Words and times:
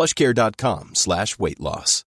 plushcare.com 0.00 0.88
slash 0.92 1.34
weight 1.38 1.58
loss. 1.58 2.04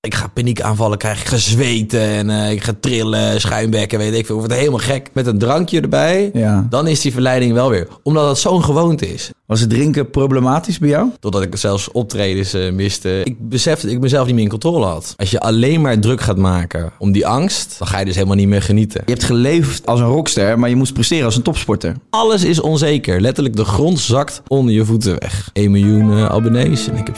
Ik 0.00 0.14
ga 0.14 0.26
paniekaanvallen 0.26 0.98
krijgen, 0.98 1.22
ik 1.22 1.28
ga 1.28 1.36
zweten 1.36 2.00
en 2.00 2.28
uh, 2.28 2.50
ik 2.50 2.62
ga 2.62 2.72
trillen, 2.80 3.40
schuimbekken, 3.40 3.98
weet 3.98 4.14
ik 4.14 4.26
veel. 4.26 4.34
Ik 4.34 4.40
word 4.46 4.58
helemaal 4.58 4.78
gek. 4.78 5.10
Met 5.12 5.26
een 5.26 5.38
drankje 5.38 5.80
erbij, 5.80 6.30
Ja. 6.32 6.66
dan 6.70 6.86
is 6.86 7.00
die 7.00 7.12
verleiding 7.12 7.52
wel 7.52 7.70
weer. 7.70 7.88
Omdat 8.02 8.28
het 8.28 8.38
zo'n 8.38 8.64
gewoonte 8.64 9.12
is. 9.12 9.30
Was 9.52 9.60
het 9.60 9.70
drinken 9.70 10.10
problematisch 10.10 10.78
bij 10.78 10.88
jou? 10.88 11.08
Totdat 11.20 11.42
ik 11.42 11.56
zelfs 11.56 11.90
optredens 11.90 12.54
uh, 12.54 12.72
miste. 12.72 13.20
Ik 13.24 13.48
besefte 13.48 13.86
dat 13.86 13.94
ik 13.94 14.00
mezelf 14.00 14.26
niet 14.26 14.34
meer 14.34 14.44
in 14.44 14.50
controle 14.50 14.86
had. 14.86 15.14
Als 15.16 15.30
je 15.30 15.40
alleen 15.40 15.80
maar 15.80 15.98
druk 15.98 16.20
gaat 16.20 16.36
maken 16.36 16.92
om 16.98 17.12
die 17.12 17.26
angst, 17.26 17.74
dan 17.78 17.88
ga 17.88 17.98
je 17.98 18.04
dus 18.04 18.14
helemaal 18.14 18.36
niet 18.36 18.48
meer 18.48 18.62
genieten. 18.62 19.02
Je 19.06 19.12
hebt 19.12 19.24
geleefd 19.24 19.86
als 19.86 20.00
een 20.00 20.06
rockster, 20.06 20.58
maar 20.58 20.68
je 20.68 20.76
moest 20.76 20.92
presteren 20.92 21.24
als 21.24 21.36
een 21.36 21.42
topsporter. 21.42 21.96
Alles 22.10 22.44
is 22.44 22.60
onzeker. 22.60 23.20
Letterlijk 23.20 23.56
de 23.56 23.64
grond 23.64 24.00
zakt 24.00 24.42
onder 24.48 24.74
je 24.74 24.84
voeten 24.84 25.16
weg. 25.18 25.50
1 25.52 25.70
miljoen 25.70 26.10
uh, 26.10 26.24
abonnees 26.26 26.88
en 26.88 26.96
ik 26.96 27.06
heb 27.06 27.16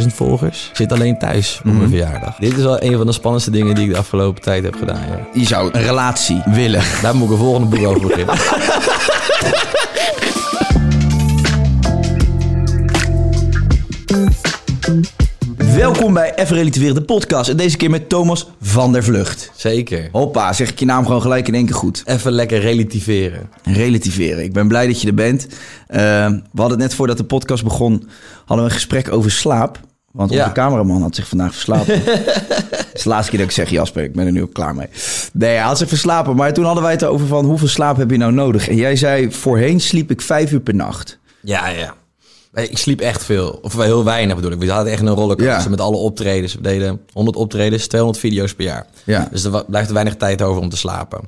400.000 0.00 0.06
volgers. 0.06 0.66
Ik 0.70 0.76
zit 0.76 0.92
alleen 0.92 1.18
thuis 1.18 1.56
op 1.58 1.64
Mhm. 1.64 1.76
mijn 1.76 1.88
verjaardag. 1.88 2.36
Dit 2.36 2.56
is 2.56 2.62
wel 2.62 2.82
een 2.82 2.96
van 2.96 3.06
de 3.06 3.12
spannendste 3.12 3.50
dingen 3.50 3.74
die 3.74 3.84
ik 3.84 3.90
de 3.92 3.98
afgelopen 3.98 4.42
tijd 4.42 4.64
heb 4.64 4.74
gedaan. 4.74 5.00
Ja. 5.08 5.26
Je 5.40 5.46
zou 5.46 5.68
een 5.72 5.82
relatie 5.82 6.42
willen. 6.44 6.82
Daar 7.02 7.14
moet 7.16 7.26
ik 7.26 7.32
een 7.32 7.38
volgende 7.38 7.76
boek 7.76 7.86
over 7.86 8.00
beginnen. 8.06 8.34
Welkom 15.80 16.12
bij 16.14 16.34
Even 16.34 16.56
Relativeren, 16.56 16.94
de 16.94 17.02
podcast. 17.02 17.50
En 17.50 17.56
deze 17.56 17.76
keer 17.76 17.90
met 17.90 18.08
Thomas 18.08 18.46
van 18.60 18.92
der 18.92 19.04
Vlucht. 19.04 19.50
Zeker. 19.56 20.08
Hoppa, 20.12 20.52
zeg 20.52 20.70
ik 20.70 20.78
je 20.78 20.84
naam 20.84 21.06
gewoon 21.06 21.20
gelijk 21.22 21.48
in 21.48 21.54
één 21.54 21.66
keer 21.66 21.74
goed. 21.74 22.02
Even 22.06 22.32
lekker 22.32 22.60
relativeren. 22.60 23.50
Relativeren. 23.62 24.44
Ik 24.44 24.52
ben 24.52 24.68
blij 24.68 24.86
dat 24.86 25.00
je 25.00 25.06
er 25.08 25.14
bent. 25.14 25.42
Uh, 25.44 25.96
we 26.26 26.40
hadden 26.54 26.70
het 26.70 26.78
net 26.78 26.94
voordat 26.94 27.16
de 27.16 27.24
podcast 27.24 27.64
begon, 27.64 28.08
hadden 28.38 28.56
we 28.66 28.70
een 28.72 28.76
gesprek 28.78 29.12
over 29.12 29.30
slaap. 29.30 29.80
Want 30.12 30.30
onze 30.30 30.42
Ja. 30.42 30.52
cameraman 30.52 31.02
had 31.02 31.14
zich 31.14 31.28
vandaag 31.28 31.52
verslapen. 31.52 31.94
Het 32.04 32.90
is 32.94 33.02
de 33.02 33.08
laatste 33.08 33.30
keer 33.30 33.38
dat 33.40 33.48
ik 33.48 33.54
zeg, 33.54 33.70
Jasper, 33.70 34.02
ik 34.02 34.12
ben 34.14 34.26
er 34.26 34.32
nu 34.32 34.42
ook 34.42 34.52
klaar 34.54 34.74
mee. 34.74 34.88
Nee, 35.32 35.50
hij 35.54 35.64
had 35.64 35.78
zich 35.78 35.88
verslapen. 35.88 36.36
Maar 36.36 36.52
toen 36.52 36.64
hadden 36.64 36.82
wij 36.82 36.92
het 36.92 37.04
over 37.04 37.26
van 37.26 37.44
hoeveel 37.44 37.68
slaap 37.68 37.96
heb 37.96 38.10
je 38.10 38.16
nou 38.16 38.32
nodig? 38.32 38.68
En 38.68 38.76
jij 38.76 38.96
zei, 38.96 39.32
voorheen 39.32 39.80
sliep 39.80 40.10
ik 40.10 40.20
vijf 40.20 40.52
uur 40.52 40.60
per 40.60 40.74
nacht. 40.74 41.18
Ja, 41.42 41.68
ja. 41.68 41.94
Ik 42.54 42.78
sliep 42.78 43.00
echt 43.00 43.24
veel. 43.24 43.58
Of 43.62 43.74
wel 43.74 43.84
heel 43.84 44.04
weinig 44.04 44.36
bedoel 44.36 44.50
ik. 44.50 44.58
We 44.58 44.70
hadden 44.70 44.92
echt 44.92 45.00
een 45.02 45.08
rollercoaster 45.08 45.62
Ja. 45.62 45.68
met 45.68 45.80
alle 45.80 45.96
optredens. 45.96 46.54
We 46.54 46.60
deden 46.60 47.00
100 47.12 47.36
optredens, 47.36 47.86
200 47.86 48.20
video's 48.24 48.54
per 48.54 48.64
jaar. 48.64 48.86
Ja. 49.04 49.28
Dus 49.30 49.44
er 49.44 49.64
blijft 49.66 49.88
er 49.88 49.94
weinig 49.94 50.16
tijd 50.16 50.42
over 50.42 50.62
om 50.62 50.68
te 50.68 50.76
slapen. 50.76 51.20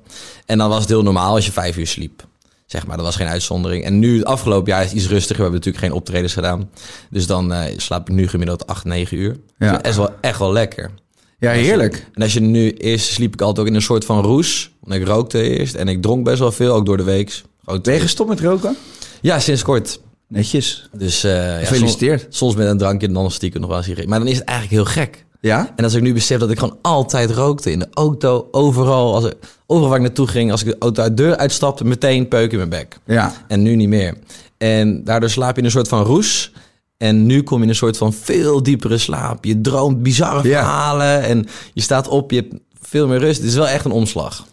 En 0.46 0.58
dan 0.58 0.68
was 0.68 0.80
het 0.80 0.88
heel 0.88 1.02
normaal 1.02 1.34
als 1.34 1.46
je 1.46 1.52
vijf 1.52 1.76
uur 1.76 1.86
sliep. 1.86 2.26
Zeg 2.66 2.86
maar, 2.86 2.96
dat 2.96 3.06
was 3.06 3.16
geen 3.16 3.26
uitzondering. 3.26 3.84
En 3.84 3.98
nu, 3.98 4.16
het 4.16 4.24
afgelopen 4.24 4.72
jaar 4.72 4.82
is 4.82 4.88
het 4.90 4.96
iets 4.98 5.08
rustiger. 5.08 5.36
We 5.36 5.42
hebben 5.42 5.58
natuurlijk 5.60 5.84
geen 5.84 5.94
optredens 5.94 6.32
gedaan. 6.32 6.70
Dus 7.10 7.26
dan 7.26 7.52
eh, 7.52 7.78
slaap 7.78 8.08
ik 8.08 8.14
nu 8.14 8.28
gemiddeld 8.28 8.66
8, 8.66 8.84
9 8.84 9.16
uur. 9.18 9.36
Ja. 9.58 9.72
Dat 9.72 9.86
is 9.86 9.96
wel 9.96 10.10
echt 10.20 10.38
wel 10.38 10.52
lekker. 10.52 10.90
Ja, 11.38 11.50
heerlijk. 11.50 12.06
En 12.14 12.22
als 12.22 12.32
je 12.32 12.40
nu 12.40 12.70
eerst 12.72 13.06
sliep 13.12 13.32
ik 13.32 13.40
altijd 13.40 13.58
ook 13.60 13.66
in 13.66 13.74
een 13.74 13.82
soort 13.82 14.04
van 14.04 14.22
roes. 14.22 14.70
Want 14.80 15.00
ik 15.00 15.06
rookte 15.06 15.58
eerst 15.58 15.74
en 15.74 15.88
ik 15.88 16.02
dronk 16.02 16.24
best 16.24 16.38
wel 16.38 16.52
veel, 16.52 16.74
ook 16.74 16.86
door 16.86 16.96
de 16.96 17.02
week. 17.02 17.42
Ben 17.82 17.94
je 17.94 18.00
gestopt 18.00 18.28
met 18.28 18.40
roken? 18.40 18.76
Ja, 19.20 19.40
sinds 19.40 19.62
kort. 19.62 20.00
Netjes. 20.32 20.88
Dus 20.96 21.24
eh, 21.24 21.32
ja, 21.60 21.66
Gefeliciteerd. 21.66 22.20
Soms, 22.20 22.36
soms 22.36 22.54
met 22.54 22.66
een 22.66 22.78
drankje 22.78 23.06
en 23.06 23.12
dan 23.12 23.30
stiekem 23.30 23.60
nog 23.60 23.70
wel 23.70 23.78
een 23.78 23.84
sigaret. 23.84 24.08
Maar 24.08 24.18
dan 24.18 24.28
is 24.28 24.38
het 24.38 24.44
eigenlijk 24.44 24.76
heel 24.76 24.92
gek. 25.04 25.24
Ja? 25.40 25.72
En 25.76 25.84
als 25.84 25.94
ik 25.94 26.02
nu 26.02 26.12
besef 26.12 26.38
dat 26.38 26.50
ik 26.50 26.58
gewoon 26.58 26.78
altijd 26.82 27.30
rookte 27.30 27.70
in 27.70 27.78
de 27.78 27.86
auto, 27.92 28.48
overal, 28.50 29.14
als 29.14 29.24
ik, 29.24 29.34
overal 29.66 29.88
waar 29.88 29.98
ik 29.98 30.04
naartoe 30.04 30.26
ging, 30.26 30.50
als 30.50 30.60
ik 30.60 30.66
de 30.66 30.76
auto 30.78 31.02
uit 31.02 31.16
de 31.16 31.22
deur 31.22 31.36
uitstapte, 31.36 31.84
meteen 31.84 32.28
peuk 32.28 32.50
in 32.50 32.56
mijn 32.56 32.68
bek. 32.68 32.98
Ja. 33.06 33.32
En 33.48 33.62
nu 33.62 33.76
niet 33.76 33.88
meer. 33.88 34.14
En 34.58 35.04
daardoor 35.04 35.30
slaap 35.30 35.52
je 35.54 35.58
in 35.58 35.64
een 35.64 35.70
soort 35.70 35.88
van 35.88 36.02
roes. 36.04 36.52
En 36.96 37.26
nu 37.26 37.42
kom 37.42 37.56
je 37.58 37.62
in 37.62 37.68
een 37.68 37.74
soort 37.74 37.96
van 37.96 38.12
veel 38.12 38.62
diepere 38.62 38.98
slaap. 38.98 39.44
Je 39.44 39.60
droomt 39.60 40.02
bizarre 40.02 40.48
Ja. 40.48 40.58
verhalen 40.62 41.22
en 41.22 41.46
je 41.72 41.80
staat 41.80 42.08
op, 42.08 42.30
je 42.30 42.36
hebt 42.36 42.54
veel 42.80 43.06
meer 43.06 43.18
rust. 43.18 43.40
Het 43.40 43.48
is 43.48 43.54
wel 43.54 43.68
echt 43.68 43.84
een 43.84 43.90
omslag. 43.90 44.46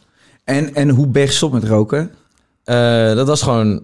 En, 0.43 0.75
en 0.75 0.89
hoe 0.89 1.07
ben 1.07 1.21
je 1.21 1.27
gestopt 1.27 1.53
met 1.53 1.63
roken? 1.63 2.11
Eh, 2.63 3.13
dat 3.15 3.27
was 3.27 3.41
gewoon 3.41 3.81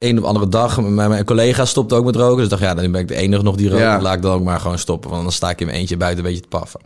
een 0.00 0.18
of 0.18 0.24
andere 0.24 0.48
dag. 0.48 0.80
Mijn, 0.80 1.10
mijn 1.10 1.24
collega 1.24 1.64
stopte 1.64 1.94
ook 1.94 2.04
met 2.04 2.16
roken. 2.16 2.36
Dus 2.36 2.44
ik 2.44 2.50
dacht, 2.50 2.62
ja, 2.62 2.74
dan 2.74 2.92
ben 2.92 3.00
ik 3.00 3.08
de 3.08 3.14
enige 3.14 3.42
nog 3.42 3.56
die 3.56 3.68
rookt. 3.68 3.82
Ja. 3.82 4.00
Laat 4.00 4.16
ik 4.16 4.22
dan 4.22 4.32
ook 4.32 4.42
maar 4.42 4.60
gewoon 4.60 4.78
stoppen. 4.78 5.10
Want 5.10 5.22
dan 5.22 5.32
sta 5.32 5.50
ik 5.50 5.60
in 5.60 5.66
mijn 5.66 5.78
eentje 5.78 5.96
buiten 5.96 6.24
een 6.24 6.30
beetje 6.30 6.48
te 6.48 6.58
paffen. 6.58 6.80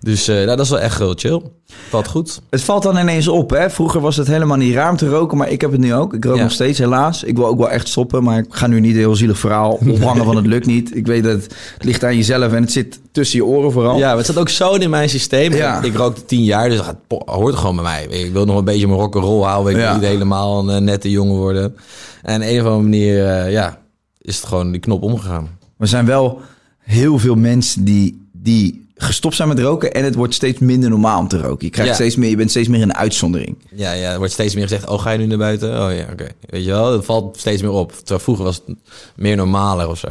Dus 0.00 0.28
eh, 0.28 0.34
nou, 0.34 0.46
dat 0.46 0.60
is 0.60 0.70
wel 0.70 0.80
echt 0.80 0.98
heel 0.98 1.14
chill. 1.16 1.42
Valt 1.88 2.08
goed. 2.08 2.40
Het 2.50 2.62
valt 2.62 2.82
dan 2.82 2.96
ineens 2.98 3.28
op, 3.28 3.50
hè? 3.50 3.70
Vroeger 3.70 4.00
was 4.00 4.16
het 4.16 4.26
helemaal 4.26 4.56
niet 4.56 4.74
raar 4.74 4.90
om 4.90 4.96
te 4.96 5.08
roken, 5.08 5.38
maar 5.38 5.50
ik 5.50 5.60
heb 5.60 5.70
het 5.72 5.80
nu 5.80 5.94
ook. 5.94 6.14
Ik 6.14 6.24
rook 6.24 6.36
Ja. 6.36 6.42
nog 6.42 6.52
steeds, 6.52 6.78
helaas. 6.78 7.22
Ik 7.22 7.36
wil 7.36 7.46
ook 7.46 7.58
wel 7.58 7.70
echt 7.70 7.88
stoppen, 7.88 8.22
maar 8.22 8.38
ik 8.38 8.46
ga 8.48 8.66
nu 8.66 8.80
niet 8.80 8.92
een 8.92 8.98
heel 8.98 9.14
zielig 9.16 9.38
verhaal 9.38 9.70
ophangen 9.88 10.24
van 10.24 10.36
het 10.36 10.46
lukt 10.46 10.66
niet. 10.66 10.96
Ik 10.96 11.06
weet 11.06 11.22
dat 11.24 11.32
het, 11.32 11.54
het 11.74 11.84
ligt 11.84 12.04
aan 12.04 12.16
jezelf 12.16 12.52
en 12.52 12.62
het 12.62 12.72
zit 12.72 13.00
tussen 13.12 13.38
je 13.38 13.44
oren 13.44 13.72
vooral. 13.72 13.98
Ja, 13.98 14.08
maar 14.08 14.16
het 14.16 14.26
zat 14.26 14.38
ook 14.38 14.48
zo 14.48 14.74
in 14.74 14.90
mijn 14.90 15.08
systeem. 15.08 15.52
Ja. 15.52 15.78
Ik, 15.78 15.84
ik 15.84 15.96
rookte 15.96 16.24
tien 16.24 16.44
jaar, 16.44 16.68
dus 16.68 16.80
po- 17.06 17.22
hoort 17.24 17.54
gewoon 17.54 17.74
bij 17.76 17.84
mij. 17.84 18.04
Ik 18.20 18.32
wil 18.32 18.44
nog 18.44 18.56
een 18.58 18.64
beetje 18.64 18.86
mijn 18.86 18.98
rock'n'roll 19.00 19.42
houden. 19.44 19.72
Ik 19.72 19.78
wil 19.78 19.94
niet 19.94 20.02
helemaal 20.02 20.58
een 20.58 20.70
eh, 20.76 20.80
nette 20.80 21.10
jongen 21.10 21.36
worden. 21.36 21.76
En 22.22 22.40
op 22.42 22.48
een 22.48 22.60
of 22.60 22.66
andere 22.66 22.82
manier, 22.82 23.26
eh, 23.26 23.52
ja, 23.52 23.78
is 24.20 24.36
het 24.36 24.46
gewoon 24.46 24.70
die 24.72 24.80
knop 24.80 25.02
omgegaan. 25.02 25.48
Er 25.78 25.88
zijn 25.88 26.06
wel 26.06 26.40
heel 26.78 27.18
veel 27.18 27.34
mensen 27.34 27.84
die, 27.84 28.26
die 28.32 28.81
gestopt 28.96 29.34
zijn 29.34 29.48
met 29.48 29.58
roken 29.58 29.92
en 29.94 30.04
het 30.04 30.14
wordt 30.14 30.34
steeds 30.34 30.58
minder 30.58 30.90
normaal 30.90 31.18
om 31.18 31.28
te 31.28 31.40
roken. 31.40 31.66
Je, 31.66 31.70
krijgt 31.72 31.90
Ja. 31.90 31.94
steeds 31.96 32.16
meer, 32.16 32.30
je 32.30 32.36
bent 32.36 32.50
steeds 32.50 32.68
meer 32.68 32.82
een 32.82 32.94
uitzondering. 32.94 33.56
Ja, 33.74 33.92
ja, 33.92 34.10
er 34.12 34.18
wordt 34.18 34.32
steeds 34.32 34.54
meer 34.54 34.62
gezegd, 34.62 34.88
oh, 34.88 35.00
ga 35.00 35.10
je 35.10 35.18
nu 35.18 35.26
naar 35.26 35.38
buiten? 35.38 35.68
Oh 35.70 35.94
ja, 35.96 36.06
oké. 36.12 36.26
Weet 36.46 36.64
je 36.64 36.70
wel, 36.70 36.90
dat 36.90 37.04
valt 37.04 37.36
steeds 37.38 37.62
meer 37.62 37.70
op. 37.70 37.92
Terwijl 37.92 38.20
vroeger 38.20 38.44
was 38.44 38.62
het 38.66 38.76
meer 39.16 39.36
normaler 39.36 39.88
of 39.88 39.98
zo. 39.98 40.08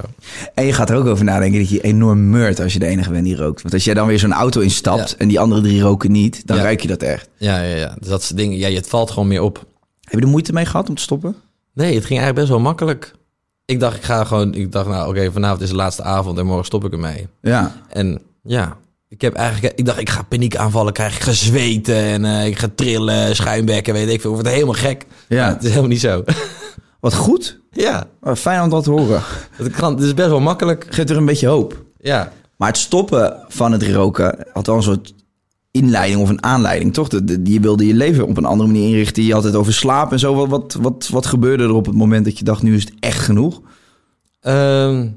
En 0.54 0.66
je 0.66 0.74
gaat 0.74 0.90
er 0.90 0.96
ook 0.98 1.06
over 1.06 1.26
nadenken 1.26 1.60
dat 1.60 1.70
je 1.70 1.82
enorm 1.82 2.30
meurt 2.30 2.60
als 2.60 2.74
je 2.74 2.80
de 2.80 2.86
enige 2.88 3.12
bent 3.12 3.24
die 3.26 3.36
rookt. 3.36 3.62
Want 3.62 3.74
als 3.74 3.84
jij 3.84 3.94
dan 3.94 4.08
weer 4.08 4.20
zo'n 4.20 4.34
auto 4.34 4.62
instapt 4.62 5.10
Ja. 5.10 5.16
en 5.18 5.28
die 5.28 5.40
andere 5.40 5.62
drie 5.62 5.82
roken 5.82 6.12
niet, 6.12 6.48
dan 6.48 6.58
Ja. 6.58 6.64
ruik 6.64 6.82
je 6.82 6.88
dat 6.88 7.02
echt. 7.04 7.30
Ja, 7.38 7.62
ja, 7.62 7.76
ja. 7.76 7.96
Dus 8.00 8.10
dat 8.10 8.24
soort 8.24 8.38
dingen. 8.40 8.58
Ja, 8.58 8.70
het 8.70 8.88
valt 8.88 9.12
gewoon 9.12 9.28
meer 9.28 9.42
op. 9.42 9.58
Heb 10.02 10.20
je 10.20 10.26
er 10.26 10.32
moeite 10.32 10.54
mee 10.54 10.66
gehad 10.66 10.90
om 10.90 10.96
te 10.96 11.02
stoppen? 11.02 11.36
Nee, 11.74 11.96
het 11.96 12.06
ging 12.06 12.20
eigenlijk 12.20 12.36
best 12.36 12.50
wel 12.50 12.60
makkelijk. 12.60 13.12
Ik 13.66 13.80
dacht, 13.80 13.96
ik 13.96 14.04
ga 14.04 14.24
gewoon... 14.24 14.54
Ik 14.54 14.72
dacht, 14.72 14.88
nou, 14.90 15.10
oké, 15.10 15.32
vanavond 15.32 15.62
is 15.62 15.70
de 15.70 15.76
laatste 15.76 16.04
avond 16.04 16.38
en 16.38 16.46
morgen 16.46 16.66
stop 16.66 16.86
ik 16.86 16.92
ermee. 16.92 17.28
Ja. 17.42 17.76
En 17.90 18.22
ja, 18.44 18.78
ik 19.08 19.22
heb 19.22 19.34
eigenlijk... 19.34 19.80
Ik 19.80 19.86
dacht, 19.86 20.00
ik 20.00 20.10
ga 20.10 20.22
paniekaanvallen 20.22 20.94
krijgen, 20.94 21.18
ik 21.18 21.24
ga 21.24 21.32
zweten 21.32 21.96
en 21.96 22.26
eh, 22.26 22.46
ik 22.46 22.58
ga 22.58 22.68
trillen, 22.76 23.36
schuimbekken, 23.36 23.94
weet 23.94 24.10
ik 24.10 24.22
veel. 24.22 24.30
Ik 24.30 24.36
word 24.36 24.54
helemaal 24.54 24.74
gek. 24.74 25.06
Ja. 25.28 25.46
Maar 25.46 25.54
het 25.54 25.64
is 25.64 25.70
helemaal 25.70 25.90
niet 25.90 26.00
zo. 26.00 26.24
Wat 27.00 27.14
goed. 27.14 27.60
ja, 27.72 28.08
fijn 28.36 28.62
om 28.62 28.70
dat 28.70 28.84
te 28.84 28.92
horen. 28.92 29.22
het, 29.56 29.72
kan, 29.72 29.94
het 29.94 30.04
is 30.04 30.14
best 30.14 30.30
wel 30.30 30.40
makkelijk. 30.40 30.86
Geeft 30.90 31.10
er 31.10 31.18
een 31.18 31.26
beetje 31.26 31.48
hoop. 31.48 31.86
Ja, 31.98 32.32
Maar 32.58 32.68
het 32.68 32.78
stoppen 32.78 33.46
van 33.48 33.72
het 33.72 33.84
roken 33.84 34.46
had 34.54 34.68
wel 34.68 34.76
een 34.76 34.84
soort 34.84 35.14
inleiding 35.72 36.22
of 36.22 36.30
een 36.30 36.44
aanleiding, 36.44 36.94
toch? 36.94 37.10
Je 37.44 37.60
wilde 37.60 37.88
je 37.88 37.94
leven 37.94 38.28
op 38.28 38.38
een 38.38 38.46
andere 38.46 38.70
manier 38.70 38.88
inrichten. 38.88 39.24
Je 39.24 39.34
had 39.34 39.44
het 39.44 39.56
over 39.56 39.74
slaap 39.74 40.12
en 40.12 40.20
zo. 40.20 40.36
Wat, 40.36 40.48
wat, 40.50 40.78
wat, 40.82 41.10
wat 41.12 41.26
gebeurde 41.26 41.64
er 41.64 41.74
op 41.74 41.86
het 41.86 41.96
moment 41.96 42.26
dat 42.26 42.38
je 42.38 42.44
dacht, 42.44 42.62
nu 42.62 42.76
is 42.76 42.84
het 42.84 42.94
echt 43.00 43.20
genoeg? 43.20 43.62
Ehm, 44.40 45.08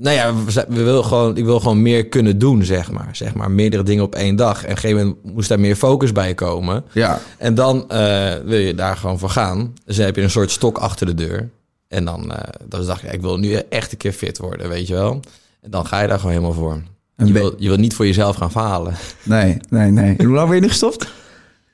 nou 0.00 0.16
ja, 0.16 0.34
we, 0.68 0.82
willen 0.84 1.04
gewoon, 1.04 1.36
ik 1.36 1.44
wil 1.44 1.60
gewoon 1.60 1.82
meer 1.82 2.06
kunnen 2.06 2.38
doen, 2.38 2.64
zeg 2.64 2.90
maar. 2.90 3.08
Zeg 3.12 3.34
maar, 3.34 3.50
meerdere 3.50 3.82
dingen 3.82 4.04
op 4.04 4.14
één 4.14 4.36
dag. 4.36 4.56
En 4.56 4.64
op 4.64 4.70
een 4.70 4.76
gegeven 4.76 5.06
moment 5.06 5.34
moest 5.34 5.48
daar 5.48 5.60
meer 5.60 5.76
focus 5.76 6.12
bij 6.12 6.34
komen. 6.34 6.84
Ja. 6.92 7.20
En 7.38 7.54
dan 7.54 7.90
eh, 7.90 8.34
wil 8.44 8.58
je 8.58 8.74
daar 8.74 8.96
gewoon 8.96 9.18
voor 9.18 9.30
gaan. 9.30 9.74
Dus 9.84 9.96
dan 9.96 10.04
heb 10.04 10.16
je 10.16 10.22
een 10.22 10.30
soort 10.30 10.50
stok 10.50 10.78
achter 10.78 11.06
de 11.06 11.14
deur. 11.14 11.48
En 11.88 12.04
dan, 12.04 12.32
eh 12.32 12.48
dan 12.68 12.86
dacht 12.86 13.02
ik, 13.02 13.12
ik 13.12 13.20
wil 13.20 13.36
nu 13.36 13.54
echt 13.54 13.92
een 13.92 13.98
keer 13.98 14.12
fit 14.12 14.38
worden, 14.38 14.68
weet 14.68 14.86
je 14.86 14.94
wel. 14.94 15.20
En 15.60 15.70
dan 15.70 15.86
ga 15.86 16.00
je 16.00 16.08
daar 16.08 16.18
gewoon 16.18 16.34
helemaal 16.34 16.54
voor. 16.54 16.82
En 17.16 17.26
Je 17.26 17.32
wil, 17.32 17.54
je 17.58 17.68
wil 17.68 17.78
niet 17.78 17.94
voor 17.94 18.06
jezelf 18.06 18.36
gaan 18.36 18.50
falen. 18.50 18.94
Nee, 19.22 19.56
nee, 19.68 19.90
nee. 19.90 20.14
En 20.18 20.24
hoe 20.24 20.34
lang 20.34 20.46
ben 20.46 20.56
je 20.56 20.62
nu 20.62 20.68
gestopt? 20.68 21.12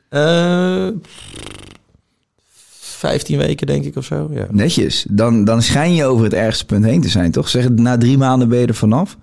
Eh 0.09 0.89
15 2.95 3.39
weken 3.39 3.67
denk 3.67 3.85
ik 3.85 3.97
of 3.97 4.05
zo. 4.05 4.29
Ja. 4.33 4.47
Netjes. 4.51 5.07
Dan, 5.11 5.45
dan 5.45 5.63
schijn 5.63 5.95
je 5.95 6.05
over 6.05 6.25
het 6.25 6.35
ergste 6.35 6.65
punt 6.67 6.85
heen 6.85 7.01
te 7.01 7.09
zijn, 7.09 7.31
toch? 7.31 7.49
Zeg, 7.49 7.69
na 7.69 7.99
drie 7.99 8.19
maanden 8.19 8.49
ben 8.49 8.59
je 8.59 8.67
er 8.67 8.75
vanaf. 8.75 9.17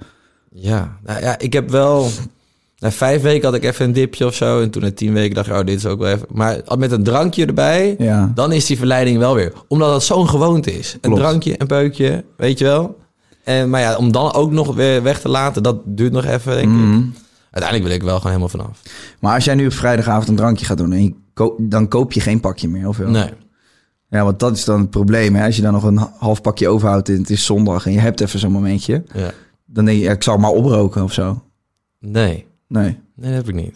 Ja, 0.53 0.97
nou 1.03 1.21
ja, 1.21 1.39
ik 1.39 1.53
heb 1.53 1.69
wel... 1.69 2.09
Na 2.79 2.91
vijf 2.91 3.21
weken 3.21 3.45
had 3.45 3.53
ik 3.55 3.63
even 3.63 3.85
een 3.85 3.93
dipje 3.93 4.25
of 4.25 4.35
zo. 4.35 4.61
En 4.61 4.69
toen 4.69 4.81
na 4.81 4.91
tien 4.91 5.13
weken 5.13 5.35
dacht 5.35 5.47
ik, 5.47 5.53
oh, 5.53 5.65
dit 5.65 5.77
is 5.77 5.85
ook 5.85 5.99
wel 5.99 6.11
even... 6.11 6.27
Maar 6.31 6.61
met 6.77 6.91
een 6.91 7.03
drankje 7.03 7.45
erbij, 7.45 7.95
Ja. 7.97 8.31
dan 8.35 8.51
is 8.51 8.65
die 8.65 8.77
verleiding 8.77 9.17
wel 9.17 9.35
weer. 9.35 9.53
Omdat 9.67 9.89
dat 9.89 10.03
zo'n 10.03 10.29
gewoonte 10.29 10.77
is. 10.79 10.97
Een 11.01 11.13
drankje, 11.15 11.55
een 11.57 11.67
peukje, 11.67 12.23
weet 12.37 12.57
je 12.59 12.65
wel. 12.65 12.97
En, 13.43 13.69
maar 13.69 13.81
ja, 13.81 13.95
om 13.97 14.11
dan 14.11 14.33
ook 14.33 14.51
nog 14.51 14.75
weer 14.75 15.03
weg 15.03 15.19
te 15.19 15.29
laten, 15.29 15.63
dat 15.63 15.77
duurt 15.85 16.11
nog 16.11 16.25
even, 16.25 16.55
denk 16.55 16.67
Mhm. 16.71 16.97
ik. 16.97 17.03
Uiteindelijk 17.51 17.83
wil 17.89 17.97
ik 17.99 18.03
wel 18.03 18.15
gewoon 18.17 18.31
helemaal 18.31 18.49
vanaf. 18.59 18.81
Maar 19.19 19.35
als 19.35 19.45
jij 19.45 19.55
nu 19.55 19.65
op 19.65 19.73
vrijdagavond 19.73 20.27
een 20.27 20.35
drankje 20.35 20.65
gaat 20.65 20.77
doen, 20.77 20.91
en 20.91 21.15
dan 21.57 21.87
koop 21.87 22.11
je 22.13 22.19
geen 22.19 22.39
pakje 22.39 22.67
meer, 22.67 22.87
of 22.87 22.97
wel? 22.97 23.09
Nee. 23.09 23.29
Ja, 24.11 24.23
want 24.23 24.39
dat 24.39 24.57
is 24.57 24.65
dan 24.65 24.79
het 24.79 24.89
probleem. 24.89 25.35
Hè? 25.35 25.45
Als 25.45 25.55
je 25.55 25.61
dan 25.61 25.73
nog 25.73 25.83
een 25.83 26.07
half 26.17 26.41
pakje 26.41 26.67
overhoudt 26.67 27.09
en 27.09 27.17
het 27.17 27.29
is 27.29 27.45
zondag 27.45 27.85
en 27.85 27.91
je 27.91 27.99
hebt 27.99 28.21
even 28.21 28.39
zo'n 28.39 28.51
momentje, 28.51 29.03
Ja. 29.13 29.31
dan 29.65 29.85
denk 29.85 30.01
je, 30.01 30.09
ik 30.09 30.23
zal 30.23 30.37
maar 30.37 30.51
oproken 30.51 31.03
of 31.03 31.13
zo. 31.13 31.43
Nee. 31.99 32.45
Nee. 32.67 32.97
Nee, 33.15 33.31
dat 33.33 33.45
heb 33.45 33.47
ik 33.49 33.55
niet. 33.55 33.75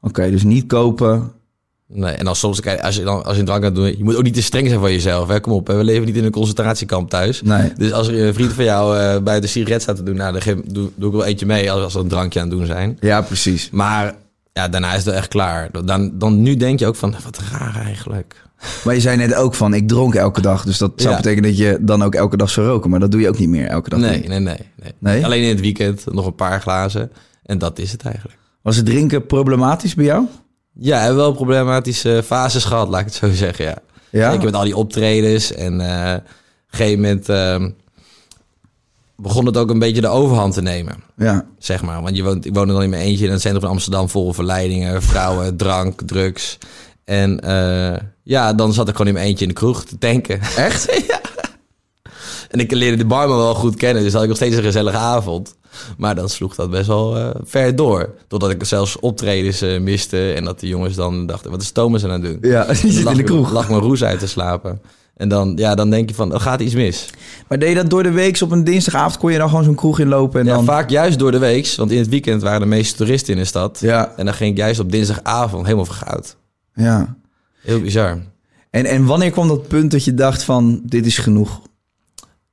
Oké, 0.00 0.30
dus 0.30 0.42
niet 0.42 0.66
kopen. 0.66 1.32
Nee, 1.86 2.14
en 2.14 2.24
dan 2.24 2.36
soms, 2.36 2.62
als 2.82 2.96
je 2.96 3.02
dan 3.02 3.24
als 3.24 3.34
je 3.34 3.40
een 3.40 3.46
drank 3.46 3.62
gaat 3.64 3.74
doen, 3.74 3.96
je 3.98 4.04
moet 4.04 4.16
ook 4.16 4.22
niet 4.22 4.34
te 4.34 4.42
streng 4.42 4.68
zijn 4.68 4.80
voor 4.80 4.90
jezelf. 4.90 5.28
Hè? 5.28 5.40
Kom 5.40 5.52
op, 5.52 5.66
hè? 5.66 5.76
we 5.76 5.84
leven 5.84 6.06
niet 6.06 6.16
in 6.16 6.24
een 6.24 6.30
concentratiekamp 6.30 7.10
thuis. 7.10 7.42
Nee. 7.42 7.72
Dus 7.76 7.92
als 7.92 8.08
er 8.08 8.26
een 8.26 8.34
vriend 8.34 8.52
van 8.52 8.64
jou 8.64 8.98
eh, 8.98 9.22
bij 9.22 9.40
de 9.40 9.46
sigaret 9.46 9.82
staat 9.82 9.96
te 9.96 10.02
doen, 10.02 10.16
nou, 10.16 10.38
dan 10.40 10.62
doe, 10.66 10.90
doe 10.94 11.08
ik 11.08 11.14
wel 11.16 11.24
eentje 11.24 11.46
mee 11.46 11.72
als, 11.72 11.82
als 11.82 11.94
we 11.94 12.00
een 12.00 12.08
drankje 12.08 12.40
aan 12.40 12.48
het 12.48 12.56
doen 12.56 12.66
zijn. 12.66 12.96
Ja, 13.00 13.20
precies. 13.22 13.70
Maar 13.70 14.14
ja, 14.60 14.68
daarna 14.68 14.94
is 14.94 15.04
het 15.04 15.14
echt 15.14 15.28
klaar. 15.28 15.68
Dan, 15.84 16.18
dan 16.18 16.42
nu 16.42 16.56
denk 16.56 16.78
je 16.78 16.86
ook 16.86 16.96
van, 16.96 17.14
wat 17.24 17.40
raar 17.52 17.76
eigenlijk. 17.84 18.42
Maar 18.84 18.94
je 18.94 19.00
zei 19.00 19.16
net 19.16 19.34
ook 19.34 19.54
van, 19.54 19.74
ik 19.74 19.88
dronk 19.88 20.14
elke 20.14 20.40
dag. 20.40 20.64
Dus 20.64 20.78
dat 20.78 20.92
zou 20.96 21.10
Ja. 21.10 21.16
betekenen 21.16 21.50
dat 21.50 21.58
je 21.58 21.78
dan 21.80 22.02
ook 22.02 22.14
elke 22.14 22.36
dag 22.36 22.50
zou 22.50 22.66
roken. 22.66 22.90
Maar 22.90 23.00
dat 23.00 23.10
doe 23.10 23.20
je 23.20 23.28
ook 23.28 23.38
niet 23.38 23.48
meer 23.48 23.66
elke 23.66 23.90
dag. 23.90 23.98
Nee, 24.00 24.10
nee, 24.28 24.38
nee, 24.38 24.56
nee, 24.82 24.92
Nee? 24.98 25.24
Alleen 25.24 25.42
in 25.42 25.48
het 25.48 25.60
weekend 25.60 26.04
nog 26.12 26.26
een 26.26 26.34
paar 26.34 26.60
glazen. 26.60 27.10
En 27.42 27.58
dat 27.58 27.78
is 27.78 27.92
het 27.92 28.02
eigenlijk. 28.02 28.38
Was 28.62 28.76
het 28.76 28.86
drinken 28.86 29.26
problematisch 29.26 29.94
bij 29.94 30.04
jou? 30.04 30.24
Ja, 30.72 30.98
hebben 30.98 31.16
wel 31.16 31.32
problematische 31.32 32.22
fases 32.24 32.64
gehad, 32.64 32.88
laat 32.88 33.00
ik 33.00 33.06
het 33.06 33.14
zo 33.14 33.32
zeggen, 33.32 33.64
ja. 33.64 33.76
Ja? 34.10 34.30
Zeker 34.30 34.44
met 34.44 34.54
al 34.54 34.64
die 34.64 34.76
optredens. 34.76 35.54
En 35.54 35.80
eh, 35.80 36.14
op 36.14 36.22
een 36.22 36.78
gegeven 36.78 37.00
moment 37.00 37.28
ehm, 37.28 37.70
begon 39.24 39.46
het 39.46 39.56
ook 39.56 39.70
een 39.70 39.78
beetje 39.78 40.00
de 40.00 40.08
overhand 40.08 40.54
te 40.54 40.62
nemen. 40.62 40.94
Ja. 41.16 41.44
Zeg 41.58 41.82
maar. 41.82 42.02
Want 42.02 42.16
je 42.16 42.22
woont, 42.22 42.44
ik 42.44 42.54
woonde 42.54 42.72
dan 42.72 42.82
in 42.82 42.90
mijn 42.90 43.02
eentje 43.02 43.24
in 43.26 43.30
het 43.32 43.40
centrum 43.40 43.62
van 43.62 43.70
Amsterdam 43.70 44.08
vol 44.08 44.32
verleidingen, 44.32 45.02
vrouwen, 45.02 45.56
drank, 45.64 46.00
drugs. 46.06 46.58
En 47.04 47.40
eh, 47.40 48.00
ja, 48.22 48.52
dan 48.52 48.72
zat 48.72 48.88
ik 48.88 48.92
gewoon 48.92 49.08
in 49.08 49.14
mijn 49.14 49.26
eentje 49.26 49.44
in 49.44 49.48
de 49.50 49.56
kroeg 49.56 49.84
te 49.84 49.98
tanken. 49.98 50.40
Echt? 50.56 50.84
ja. 51.08 51.20
En 52.50 52.60
ik 52.60 52.70
leerde 52.72 52.96
de 52.96 53.04
barman 53.04 53.36
wel 53.36 53.54
goed 53.54 53.76
kennen, 53.76 54.02
dus 54.02 54.12
had 54.12 54.22
ik 54.22 54.28
nog 54.28 54.36
steeds 54.36 54.56
een 54.56 54.62
gezellige 54.62 54.96
avond. 54.96 55.54
Maar 55.98 56.14
dan 56.14 56.28
sloeg 56.28 56.54
dat 56.54 56.70
best 56.70 56.86
wel 56.86 57.16
eh, 57.18 57.30
ver 57.44 57.76
door. 57.76 58.14
Totdat 58.28 58.50
ik 58.50 58.64
zelfs 58.64 58.98
optredens 59.00 59.60
eh, 59.62 59.80
miste 59.80 60.32
en 60.32 60.44
dat 60.44 60.60
de 60.60 60.68
jongens 60.68 60.94
dan 60.94 61.26
dachten, 61.26 61.50
wat 61.50 61.62
is 61.62 61.70
Thomas 61.70 62.04
aan 62.04 62.10
het 62.10 62.22
doen? 62.22 62.38
Ja, 62.40 62.64
die 62.82 62.92
zit 62.92 63.06
in 63.06 63.12
de 63.14 63.18
ik- 63.20 63.24
kroeg. 63.24 63.52
lag 63.52 63.68
mijn 63.68 63.80
roes 63.80 64.04
uit 64.04 64.18
te 64.18 64.26
slapen. 64.28 64.80
En 65.16 65.28
dan, 65.28 65.52
ja, 65.56 65.74
dan 65.74 65.90
denk 65.90 66.08
je 66.08 66.14
van, 66.14 66.32
er 66.32 66.40
gaat 66.40 66.60
iets 66.60 66.74
mis. 66.74 67.10
Maar 67.48 67.58
deed 67.58 67.68
je 67.68 67.74
dat 67.74 67.90
door 67.90 68.02
de 68.02 68.10
week? 68.10 68.40
Op 68.40 68.50
een 68.50 68.64
dinsdagavond 68.64 69.18
kon 69.18 69.32
je 69.32 69.38
dan 69.38 69.48
gewoon 69.48 69.64
zo'n 69.64 69.74
kroeg 69.74 69.98
inlopen 69.98 70.40
en 70.40 70.46
Ja, 70.46 70.54
dan... 70.54 70.64
vaak 70.64 70.90
juist 70.90 71.18
door 71.18 71.30
de 71.30 71.38
week, 71.38 71.74
want 71.76 71.90
in 71.90 71.98
het 71.98 72.08
weekend 72.08 72.42
waren 72.42 72.60
de 72.60 72.66
meeste 72.66 72.96
toeristen 72.96 73.34
in 73.34 73.38
de 73.40 73.46
stad. 73.46 73.78
Ja. 73.80 74.12
En 74.16 74.24
dan 74.24 74.34
ging 74.34 74.50
ik 74.50 74.56
juist 74.56 74.80
op 74.80 74.92
dinsdagavond 74.92 75.64
helemaal 75.64 75.84
vergoud. 75.84 76.36
Ja. 76.74 77.16
Heel 77.60 77.80
bizar. 77.80 78.18
En, 78.70 78.84
en 78.84 79.04
wanneer 79.04 79.30
kwam 79.30 79.48
dat 79.48 79.68
punt 79.68 79.90
dat 79.90 80.04
je 80.04 80.14
dacht 80.14 80.42
van, 80.42 80.80
dit 80.84 81.06
is 81.06 81.18
genoeg? 81.18 81.60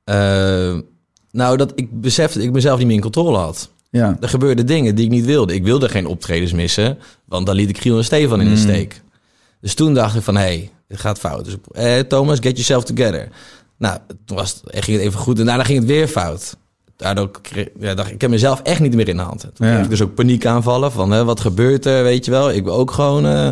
Eh, 0.04 0.78
nou, 1.30 1.56
dat 1.56 1.72
ik 1.74 2.00
besefte 2.00 2.38
dat 2.38 2.46
ik 2.46 2.52
mezelf 2.52 2.78
niet 2.78 2.86
meer 2.86 2.96
in 2.96 3.02
controle 3.02 3.38
had. 3.38 3.70
Ja. 3.90 4.16
Er 4.20 4.28
gebeurden 4.28 4.66
dingen 4.66 4.94
die 4.94 5.04
ik 5.04 5.10
niet 5.10 5.24
wilde. 5.24 5.54
Ik 5.54 5.64
wilde 5.64 5.88
geen 5.88 6.06
optredens 6.06 6.52
missen, 6.52 6.98
want 7.24 7.46
dan 7.46 7.54
liet 7.54 7.68
ik 7.68 7.78
Giel 7.78 7.96
en 7.96 8.04
Stefan 8.04 8.40
in 8.40 8.48
de 8.48 8.56
steek. 8.56 9.02
Dus 9.60 9.74
toen 9.74 9.94
dacht 9.94 10.16
ik 10.16 10.22
van, 10.22 10.36
hé, 10.36 10.42
hey, 10.42 10.70
het 10.92 11.00
gaat 11.00 11.18
fout. 11.18 11.44
Dus 11.44 11.56
eh, 11.72 11.98
Thomas, 11.98 12.36
get 12.38 12.50
yourself 12.52 12.84
together. 12.84 13.28
Nou, 13.78 13.98
toen 14.24 14.36
was 14.36 14.60
het, 14.64 14.84
ging 14.84 14.96
het 14.96 15.06
even 15.06 15.18
goed 15.20 15.38
en 15.38 15.46
daarna 15.46 15.64
ging 15.64 15.78
het 15.78 15.88
weer 15.88 16.08
fout. 16.08 16.56
Daardoor 16.96 17.30
kreeg, 17.40 17.68
ja, 17.80 17.94
dacht 17.94 18.08
ik, 18.08 18.14
ik 18.14 18.20
heb 18.20 18.30
mezelf 18.30 18.60
echt 18.62 18.80
niet 18.80 18.94
meer 18.94 19.08
in 19.08 19.16
de 19.16 19.22
hand. 19.22 19.40
Toen 19.40 19.66
Ja. 19.66 19.72
kreeg 19.72 19.84
ik 19.84 19.90
dus 19.90 20.02
ook 20.02 20.14
paniekaanvallen 20.14 20.92
van, 20.92 21.10
hè, 21.10 21.24
wat 21.24 21.40
gebeurt 21.40 21.86
er, 21.86 22.02
weet 22.02 22.24
je 22.24 22.30
wel. 22.30 22.50
Ik 22.50 22.64
wil 22.64 22.72
ook 22.74 22.90
gewoon 22.90 23.26
eh, 23.26 23.50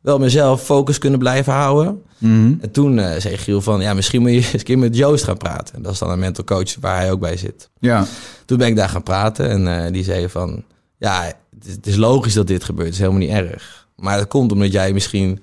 wel 0.00 0.18
mezelf 0.18 0.62
focus 0.64 0.98
kunnen 0.98 1.18
blijven 1.18 1.52
houden. 1.52 2.02
Mhm. 2.18 2.52
En 2.60 2.70
toen 2.70 2.98
eh, 2.98 3.20
zei 3.20 3.36
Giel 3.36 3.60
van, 3.60 3.80
ja, 3.80 3.94
misschien 3.94 4.20
moet 4.20 4.30
je 4.30 4.36
eens 4.42 4.52
een 4.52 4.62
keer 4.62 4.78
met 4.78 4.96
Joost 4.96 5.24
gaan 5.24 5.36
praten. 5.36 5.74
En 5.74 5.82
dat 5.82 5.92
is 5.92 5.98
dan 5.98 6.10
een 6.10 6.18
mental 6.18 6.44
coach 6.44 6.76
waar 6.80 6.96
hij 6.96 7.10
ook 7.10 7.20
bij 7.20 7.36
zit. 7.36 7.70
Ja. 7.80 8.04
Toen 8.44 8.58
ben 8.58 8.66
ik 8.66 8.76
daar 8.76 8.88
gaan 8.88 9.02
praten 9.02 9.48
en 9.48 9.84
eh, 9.84 9.92
die 9.92 10.04
zei 10.04 10.28
van... 10.28 10.64
Ja, 10.98 11.22
het 11.58 11.66
is, 11.66 11.72
het 11.72 11.86
is 11.86 11.96
logisch 11.96 12.34
dat 12.34 12.46
dit 12.46 12.64
gebeurt. 12.64 12.86
Het 12.86 12.94
is 12.96 13.00
helemaal 13.00 13.20
niet 13.26 13.30
erg. 13.50 13.86
Maar 13.96 14.18
dat 14.18 14.28
komt 14.28 14.52
omdat 14.52 14.72
jij 14.72 14.92
misschien 14.92 15.42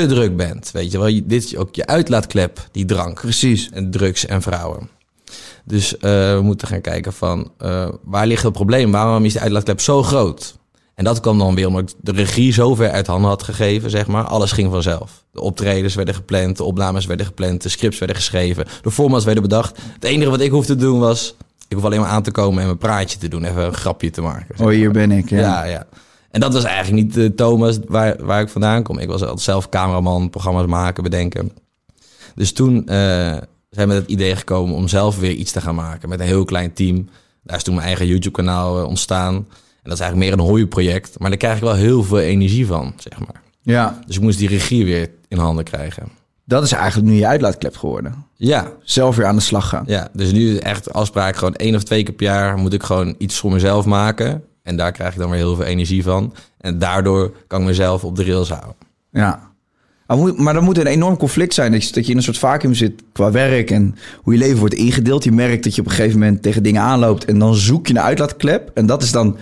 te 0.00 0.06
druk 0.06 0.36
bent. 0.36 0.70
Weet 0.70 0.92
je 0.92 0.98
wel, 0.98 1.06
Je- 1.06 1.26
dit 1.26 1.44
is 1.44 1.56
ook 1.56 1.74
je 1.74 1.86
uitlaatklep, 1.86 2.68
die 2.72 2.84
drank. 2.84 3.20
Precies. 3.20 3.70
En 3.72 3.90
drugs 3.90 4.26
en 4.26 4.42
vrouwen. 4.42 4.88
Dus 5.64 5.96
eh, 5.98 6.10
we 6.34 6.40
moeten 6.42 6.68
gaan 6.68 6.80
kijken 6.80 7.12
van... 7.12 7.50
eh, 7.58 7.88
waar 8.04 8.26
ligt 8.26 8.42
het 8.42 8.52
probleem? 8.52 8.90
Waarom 8.92 9.24
is 9.24 9.32
die 9.32 9.40
uitlaatklep 9.40 9.80
zo 9.80 10.02
groot? 10.02 10.58
En 10.94 11.04
dat 11.04 11.20
kwam 11.20 11.38
dan 11.38 11.54
weer 11.54 11.66
omdat 11.66 11.82
ik 11.90 11.96
de 12.00 12.12
regie 12.12 12.52
zo 12.52 12.74
ver 12.74 12.90
uit 12.90 13.06
handen 13.06 13.30
had 13.30 13.42
gegeven, 13.42 13.90
zeg 13.90 14.06
maar. 14.06 14.24
Alles 14.24 14.52
ging 14.52 14.70
vanzelf. 14.70 15.24
De 15.32 15.40
optredens 15.40 15.94
werden 15.94 16.14
gepland, 16.14 16.56
de 16.56 16.64
opnames 16.64 17.06
werden 17.06 17.26
gepland, 17.26 17.62
de 17.62 17.68
scripts 17.68 17.98
werden 17.98 18.16
geschreven, 18.16 18.64
de 18.82 18.90
formats 18.90 19.24
werden 19.24 19.42
bedacht. 19.42 19.78
Het 19.94 20.04
enige 20.04 20.30
wat 20.30 20.40
ik 20.40 20.50
hoefde 20.50 20.74
te 20.74 20.80
doen 20.80 20.98
was, 20.98 21.34
ik 21.68 21.76
hoef 21.76 21.84
alleen 21.84 22.00
maar 22.00 22.08
aan 22.08 22.22
te 22.22 22.30
komen 22.30 22.58
en 22.60 22.66
mijn 22.66 22.78
praatje 22.78 23.18
te 23.18 23.28
doen, 23.28 23.44
even 23.44 23.64
een 23.64 23.74
grapje 23.74 24.10
te 24.10 24.20
maken. 24.20 24.54
zeg 24.56 24.66
Oh, 24.66 24.72
hier 24.72 24.90
ben 24.90 25.10
ik. 25.12 25.30
Ja. 25.30 25.38
ja. 25.38 25.64
ja, 25.64 25.86
En 26.32 26.40
dat 26.40 26.52
was 26.52 26.64
eigenlijk 26.64 27.04
niet 27.04 27.14
de 27.14 27.34
Thomas 27.34 27.78
waar, 27.88 28.16
waar 28.24 28.40
ik 28.40 28.48
vandaan 28.48 28.82
kom. 28.82 28.98
Ik 28.98 29.08
was 29.08 29.20
altijd 29.20 29.40
zelf 29.40 29.68
cameraman, 29.68 30.30
programma's 30.30 30.66
maken, 30.66 31.02
bedenken. 31.02 31.52
Dus 32.34 32.52
toen 32.52 32.88
eh, 32.88 32.96
zijn 33.70 33.88
we 33.88 33.94
met 33.94 33.96
het 33.96 34.10
idee 34.10 34.36
gekomen 34.36 34.74
om 34.74 34.88
zelf 34.88 35.18
weer 35.18 35.30
iets 35.32 35.52
te 35.52 35.60
gaan 35.60 35.74
maken 35.74 36.08
met 36.08 36.20
een 36.20 36.26
heel 36.26 36.44
klein 36.44 36.72
team. 36.72 37.08
Daar 37.42 37.56
is 37.56 37.62
toen 37.62 37.74
mijn 37.74 37.86
eigen 37.86 38.06
YouTube-kanaal 38.06 38.78
eh, 38.78 38.88
ontstaan. 38.88 39.34
En 39.34 39.90
dat 39.90 39.92
is 39.92 40.00
eigenlijk 40.00 40.30
meer 40.30 40.40
een 40.40 40.50
hobbyproject. 40.50 41.18
Maar 41.18 41.28
daar 41.28 41.38
krijg 41.38 41.56
ik 41.56 41.62
wel 41.62 41.74
heel 41.74 42.02
veel 42.04 42.18
energie 42.20 42.66
van, 42.66 42.92
zeg 42.96 43.18
maar. 43.18 43.42
ja. 43.62 44.00
Dus 44.06 44.16
ik 44.16 44.22
moest 44.22 44.38
die 44.38 44.48
regie 44.48 44.84
weer 44.84 45.10
in 45.28 45.38
handen 45.38 45.64
krijgen. 45.64 46.08
Dat 46.44 46.62
is 46.62 46.72
eigenlijk 46.72 47.10
nu 47.10 47.16
je 47.18 47.26
uitlaatklep 47.26 47.76
geworden. 47.76 48.24
Ja, 48.36 48.72
Zelf 48.82 49.16
weer 49.16 49.26
aan 49.26 49.36
de 49.36 49.42
slag 49.42 49.68
gaan. 49.68 49.84
ja, 49.86 50.08
dus 50.12 50.32
nu 50.32 50.56
echt 50.56 50.92
afspraak 50.92 51.36
gewoon 51.36 51.54
één 51.54 51.74
of 51.74 51.82
twee 51.82 52.02
keer 52.02 52.14
per 52.14 52.26
jaar 52.26 52.56
moet 52.56 52.72
ik 52.72 52.82
gewoon 52.82 53.14
iets 53.18 53.38
voor 53.38 53.52
mezelf 53.52 53.84
maken. 53.84 54.44
En 54.62 54.76
daar 54.76 54.92
krijg 54.92 55.12
ik 55.12 55.18
dan 55.18 55.30
weer 55.30 55.38
heel 55.38 55.56
veel 55.56 55.64
energie 55.64 56.02
van. 56.02 56.34
En 56.60 56.78
daardoor 56.78 57.32
kan 57.46 57.60
ik 57.60 57.66
mezelf 57.66 58.04
op 58.04 58.16
de 58.16 58.24
rails 58.24 58.48
houden. 58.48 58.74
Ja. 59.10 59.50
Maar 60.36 60.54
dan 60.54 60.64
moet 60.64 60.76
er 60.76 60.86
een 60.86 60.92
enorm 60.92 61.16
conflict 61.16 61.54
zijn 61.54 61.72
dat 61.72 61.86
je, 61.86 61.92
dat 61.92 62.04
je 62.04 62.10
in 62.10 62.16
een 62.16 62.22
soort 62.22 62.38
vacuüm 62.38 62.74
zit 62.74 63.02
qua 63.12 63.30
werk 63.30 63.70
en 63.70 63.96
hoe 64.22 64.32
je 64.32 64.38
leven 64.38 64.58
wordt 64.58 64.74
ingedeeld. 64.74 65.24
Je 65.24 65.32
merkt 65.32 65.64
dat 65.64 65.74
je 65.74 65.80
op 65.80 65.86
een 65.86 65.92
gegeven 65.92 66.18
moment 66.18 66.42
tegen 66.42 66.62
dingen 66.62 66.82
aanloopt 66.82 67.24
en 67.24 67.38
dan 67.38 67.54
zoek 67.54 67.86
je 67.86 67.94
een 67.94 68.00
uitlaatklep. 68.00 68.70
En 68.74 68.86
dat 68.86 69.02
is 69.02 69.12
dan 69.12 69.36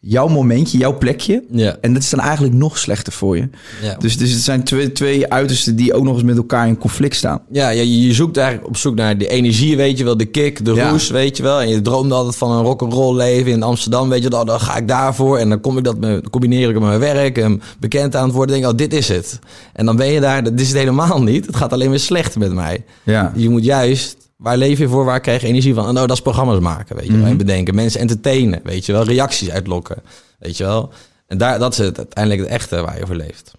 jouw 0.00 0.28
momentje, 0.28 0.78
jouw 0.78 0.98
plekje. 0.98 1.42
Ja. 1.50 1.76
En 1.80 1.92
dat 1.92 2.02
is 2.02 2.10
dan 2.10 2.20
eigenlijk 2.20 2.54
nog 2.54 2.78
slechter 2.78 3.12
voor 3.12 3.36
je. 3.36 3.48
Ja. 3.82 3.94
Dus, 3.98 4.16
dus 4.18 4.32
het 4.32 4.42
zijn 4.42 4.64
twee, 4.64 4.92
twee 4.92 5.32
uitersten 5.32 5.76
die 5.76 5.94
ook 5.94 6.04
nog 6.04 6.14
eens 6.14 6.22
met 6.22 6.36
elkaar 6.36 6.66
in 6.68 6.78
conflict 6.78 7.16
staan. 7.16 7.40
Ja, 7.50 7.68
ja, 7.68 7.82
je 7.82 8.12
zoekt 8.14 8.36
eigenlijk 8.36 8.68
op 8.68 8.76
zoek 8.76 8.94
naar 8.94 9.18
de 9.18 9.28
energie, 9.28 9.76
weet 9.76 9.98
je 9.98 10.04
wel, 10.04 10.16
de 10.16 10.24
kick, 10.24 10.64
de 10.64 10.74
Ja. 10.74 10.90
roes, 10.90 11.10
weet 11.10 11.36
je 11.36 11.42
wel. 11.42 11.60
En 11.60 11.68
je 11.68 11.82
droomde 11.82 12.14
altijd 12.14 12.36
van 12.36 12.50
een 12.50 12.62
rock'n'roll 12.64 13.16
leven 13.16 13.52
in 13.52 13.62
Amsterdam, 13.62 14.08
weet 14.08 14.22
je 14.22 14.28
wel. 14.28 14.44
Dan 14.44 14.60
ga 14.60 14.76
ik 14.76 14.88
daarvoor 14.88 15.38
en 15.38 15.48
dan 15.48 15.60
kom 15.60 15.78
ik 15.78 15.84
dat 15.84 15.98
met, 15.98 16.30
combineer 16.30 16.68
ik 16.68 16.74
met 16.74 16.82
mijn 16.82 17.00
werk 17.00 17.38
en 17.38 17.62
bekend 17.80 18.16
aan 18.16 18.24
het 18.24 18.34
worden. 18.34 18.54
Denk 18.54 18.66
ik, 18.66 18.70
oh, 18.72 18.78
dit 18.78 18.92
is 18.94 19.08
het. 19.08 19.38
En 19.72 19.86
dan 19.86 19.96
ben 19.96 20.06
je 20.06 20.20
daar, 20.20 20.42
dit 20.44 20.60
is 20.60 20.68
het 20.68 20.76
helemaal 20.76 21.22
niet. 21.22 21.46
Het 21.46 21.56
gaat 21.56 21.72
alleen 21.72 21.90
weer 21.90 21.98
slecht 22.00 22.38
met 22.38 22.52
mij. 22.52 22.84
Ja. 23.02 23.32
Je 23.36 23.48
moet 23.48 23.64
juist, 23.64 24.16
waar 24.40 24.56
leef 24.56 24.78
je 24.78 24.88
voor, 24.88 25.04
waar 25.04 25.20
krijg 25.20 25.40
je 25.40 25.46
energie 25.46 25.74
van? 25.74 25.84
En 25.84 25.94
oh, 25.94 26.00
dat 26.00 26.10
is 26.10 26.22
programma's 26.22 26.60
maken, 26.60 26.96
weet 26.96 27.06
je 27.06 27.16
wel. 27.16 27.26
En 27.26 27.36
bedenken, 27.36 27.74
mensen 27.74 28.00
entertainen, 28.00 28.60
weet 28.64 28.86
je 28.86 28.92
wel. 28.92 29.02
Reacties 29.02 29.50
uitlokken, 29.50 30.02
weet 30.38 30.56
je 30.56 30.64
wel. 30.64 30.90
En 31.26 31.38
daar, 31.38 31.58
dat 31.58 31.72
is 31.72 31.78
het, 31.78 31.96
uiteindelijk 31.96 32.42
het 32.42 32.50
echte 32.50 32.80
waar 32.80 32.98
je 32.98 33.06
voor 33.06 33.14
leeft. 33.14 33.52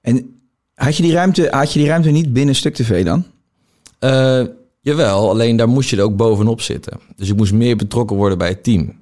En 0.00 0.40
had 0.74 0.96
je 0.96 1.02
die 1.02 1.12
ruimte, 1.12 1.48
had 1.50 1.72
je 1.72 1.78
die 1.78 1.88
ruimte 1.88 2.10
niet 2.10 2.32
binnen 2.32 2.54
Stuk 2.54 2.74
TV 2.74 3.04
dan? 3.04 3.24
Eh, 3.98 4.42
jawel, 4.80 5.30
alleen 5.30 5.56
daar 5.56 5.68
moest 5.68 5.90
je 5.90 5.96
er 5.96 6.02
ook 6.02 6.16
bovenop 6.16 6.60
zitten. 6.60 7.00
Dus 7.16 7.28
ik 7.28 7.36
moest 7.36 7.52
meer 7.52 7.76
betrokken 7.76 8.16
worden 8.16 8.38
bij 8.38 8.48
het 8.48 8.62
team, 8.62 8.92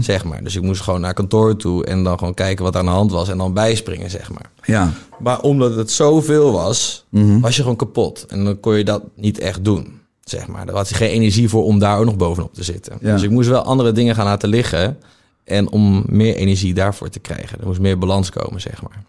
zeg 0.00 0.24
maar. 0.24 0.44
Dus 0.44 0.56
ik 0.56 0.62
moest 0.62 0.80
gewoon 0.80 1.00
naar 1.00 1.14
kantoor 1.14 1.56
toe 1.56 1.84
en 1.84 2.04
dan 2.04 2.18
gewoon 2.18 2.34
kijken 2.34 2.64
wat 2.64 2.76
aan 2.76 2.84
de 2.84 2.90
hand 2.90 3.10
was 3.10 3.28
en 3.28 3.38
dan 3.38 3.52
bijspringen, 3.52 4.10
zeg 4.10 4.30
maar. 4.30 4.50
Ja. 4.64 4.92
Maar 5.18 5.40
omdat 5.40 5.76
het 5.76 5.90
zoveel 5.90 6.52
was, 6.52 7.04
was 7.40 7.56
je 7.56 7.62
gewoon 7.62 7.76
kapot. 7.76 8.26
En 8.28 8.44
dan 8.44 8.60
kon 8.60 8.76
je 8.76 8.84
dat 8.84 9.02
niet 9.16 9.38
echt 9.38 9.64
doen. 9.64 10.00
Zeg 10.24 10.46
maar. 10.46 10.66
Daar 10.66 10.74
had 10.74 10.88
hij 10.88 10.98
geen 10.98 11.10
energie 11.10 11.48
voor 11.48 11.64
om 11.64 11.78
daar 11.78 11.98
ook 11.98 12.04
nog 12.04 12.16
bovenop 12.16 12.54
te 12.54 12.62
zitten. 12.62 12.96
Ja. 13.00 13.12
Dus 13.12 13.22
ik 13.22 13.30
moest 13.30 13.48
wel 13.48 13.62
andere 13.62 13.92
dingen 13.92 14.14
gaan 14.14 14.24
laten 14.24 14.48
liggen. 14.48 14.96
En 15.44 15.70
om 15.70 16.04
meer 16.08 16.34
energie 16.34 16.74
daarvoor 16.74 17.08
te 17.08 17.18
krijgen. 17.18 17.60
Er 17.60 17.66
moest 17.66 17.80
meer 17.80 17.98
balans 17.98 18.30
komen, 18.30 18.60
zeg 18.60 18.82
maar. 18.82 19.02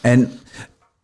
En 0.00 0.30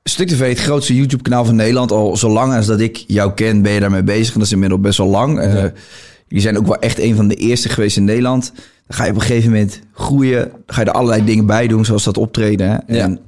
Stuk 0.05 0.29
TV, 0.29 0.49
het 0.49 0.59
grootste 0.59 0.95
YouTube-kanaal 0.95 1.45
van 1.45 1.55
Nederland, 1.55 1.93
al 1.93 2.17
zo 2.17 2.29
lang 2.29 2.55
als 2.55 2.67
dat 2.67 2.81
ik 2.81 3.05
jou 3.07 3.33
ken, 3.33 3.63
ben 3.63 3.73
je 3.73 3.81
daarmee 3.81 4.03
bezig. 4.03 4.27
En 4.33 4.39
dat 4.39 4.47
is 4.47 4.53
inmiddels 4.53 4.81
best 4.81 4.99
wel 4.99 5.07
lang. 5.09 5.39
Eh 5.41 5.65
jullie 6.29 6.43
zijn 6.43 6.59
ook 6.59 6.67
wel 6.67 6.79
echt 6.79 6.99
een 6.99 7.17
van 7.17 7.29
de 7.29 7.35
eerste 7.35 7.69
geweest 7.69 7.97
in 7.97 8.05
Nederland. 8.05 8.53
Dan 8.87 8.97
ga 8.97 9.05
je 9.05 9.11
op 9.11 9.17
een 9.17 9.23
gegeven 9.23 9.51
moment 9.51 9.81
groeien. 9.93 10.49
Dan 10.51 10.61
ga 10.67 10.81
je 10.81 10.87
er 10.87 10.93
allerlei 10.93 11.25
dingen 11.25 11.47
bij 11.47 11.67
doen, 11.67 11.85
zoals 11.85 12.05
dat 12.05 12.17
optreden. 12.17 12.71
Hè? 12.71 12.77
En 12.77 12.95
Ja. 12.97 13.07
dan 13.07 13.19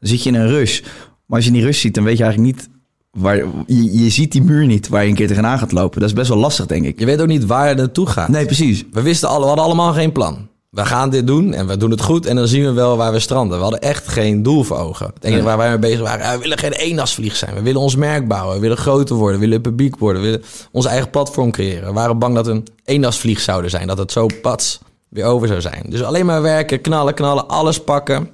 zit 0.00 0.22
je 0.22 0.28
in 0.28 0.34
een 0.34 0.48
rush. 0.48 0.80
Maar 1.26 1.36
als 1.36 1.44
je 1.44 1.50
in 1.50 1.56
die 1.56 1.64
rush 1.66 1.80
ziet, 1.80 1.94
dan 1.94 2.04
weet 2.04 2.16
je 2.16 2.22
eigenlijk 2.24 2.54
niet... 2.56 2.68
Waar, 3.14 3.36
je, 3.36 4.02
je 4.02 4.10
ziet 4.10 4.32
die 4.32 4.42
muur 4.42 4.66
niet 4.66 4.88
waar 4.88 5.02
je 5.02 5.08
een 5.08 5.14
keer 5.14 5.26
tegenaan 5.26 5.58
gaat 5.58 5.72
lopen. 5.72 6.00
Dat 6.00 6.08
is 6.08 6.14
best 6.14 6.28
wel 6.28 6.38
lastig, 6.38 6.66
denk 6.66 6.84
ik. 6.84 6.98
Je 6.98 7.06
weet 7.06 7.20
ook 7.20 7.26
niet 7.26 7.46
waar 7.46 7.68
het 7.68 7.76
naartoe 7.76 8.06
gaat. 8.06 8.28
Nee, 8.28 8.44
precies. 8.44 8.84
We 8.92 9.02
wisten 9.02 9.28
alle, 9.28 9.40
we 9.40 9.46
hadden 9.46 9.64
allemaal 9.64 9.92
geen 9.92 10.12
plan. 10.12 10.48
We 10.70 10.84
gaan 10.84 11.10
dit 11.10 11.26
doen 11.26 11.52
en 11.52 11.66
we 11.66 11.76
doen 11.76 11.90
het 11.90 12.00
goed 12.00 12.26
en 12.26 12.36
dan 12.36 12.48
zien 12.48 12.64
we 12.64 12.72
wel 12.72 12.96
waar 12.96 13.12
we 13.12 13.18
stranden. 13.18 13.56
We 13.56 13.62
hadden 13.62 13.80
echt 13.80 14.08
geen 14.08 14.42
doel 14.42 14.62
voor 14.62 14.76
ogen. 14.76 15.10
Het 15.14 15.24
enige 15.24 15.42
waar 15.42 15.56
wij 15.56 15.68
mee 15.68 15.78
bezig 15.78 16.00
waren, 16.00 16.32
we 16.32 16.38
willen 16.38 16.58
geen 16.58 16.72
eenasvlieg 16.72 17.36
zijn. 17.36 17.54
We 17.54 17.62
willen 17.62 17.80
ons 17.80 17.96
merk 17.96 18.28
bouwen, 18.28 18.54
we 18.54 18.60
willen 18.60 18.76
groter 18.76 19.16
worden, 19.16 19.40
we 19.40 19.46
willen 19.46 19.60
publiek 19.60 19.98
worden. 19.98 20.22
We 20.22 20.28
willen 20.28 20.44
onze 20.72 20.88
eigen 20.88 21.10
platform 21.10 21.50
creëren. 21.50 21.86
We 21.86 21.92
waren 21.92 22.18
bang 22.18 22.34
dat 22.34 22.46
we 22.46 22.52
een 22.52 22.66
eenasvlieg 22.84 23.40
zouden 23.40 23.70
zijn, 23.70 23.86
dat 23.86 23.98
het 23.98 24.12
zo 24.12 24.26
pats 24.42 24.80
weer 25.08 25.24
over 25.24 25.48
zou 25.48 25.60
zijn. 25.60 25.84
Dus 25.88 26.02
alleen 26.02 26.26
maar 26.26 26.42
werken, 26.42 26.80
knallen, 26.80 27.14
knallen, 27.14 27.48
alles 27.48 27.80
pakken. 27.80 28.28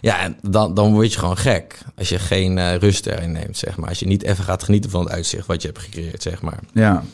Ja, 0.00 0.20
en 0.20 0.36
dan, 0.42 0.74
dan 0.74 0.92
word 0.92 1.12
je 1.12 1.18
gewoon 1.18 1.36
gek 1.36 1.78
als 1.96 2.08
je 2.08 2.18
geen 2.18 2.58
eh, 2.58 2.74
rust 2.76 3.06
erin 3.06 3.32
neemt, 3.32 3.56
zeg 3.56 3.76
maar. 3.76 3.88
Als 3.88 3.98
je 3.98 4.06
niet 4.06 4.22
even 4.22 4.44
gaat 4.44 4.62
genieten 4.62 4.90
van 4.90 5.00
het 5.00 5.12
uitzicht 5.12 5.46
wat 5.46 5.62
je 5.62 5.68
hebt 5.68 5.80
gecreëerd, 5.80 6.22
zeg 6.22 6.42
maar. 6.42 6.58
Ja. 6.72 7.04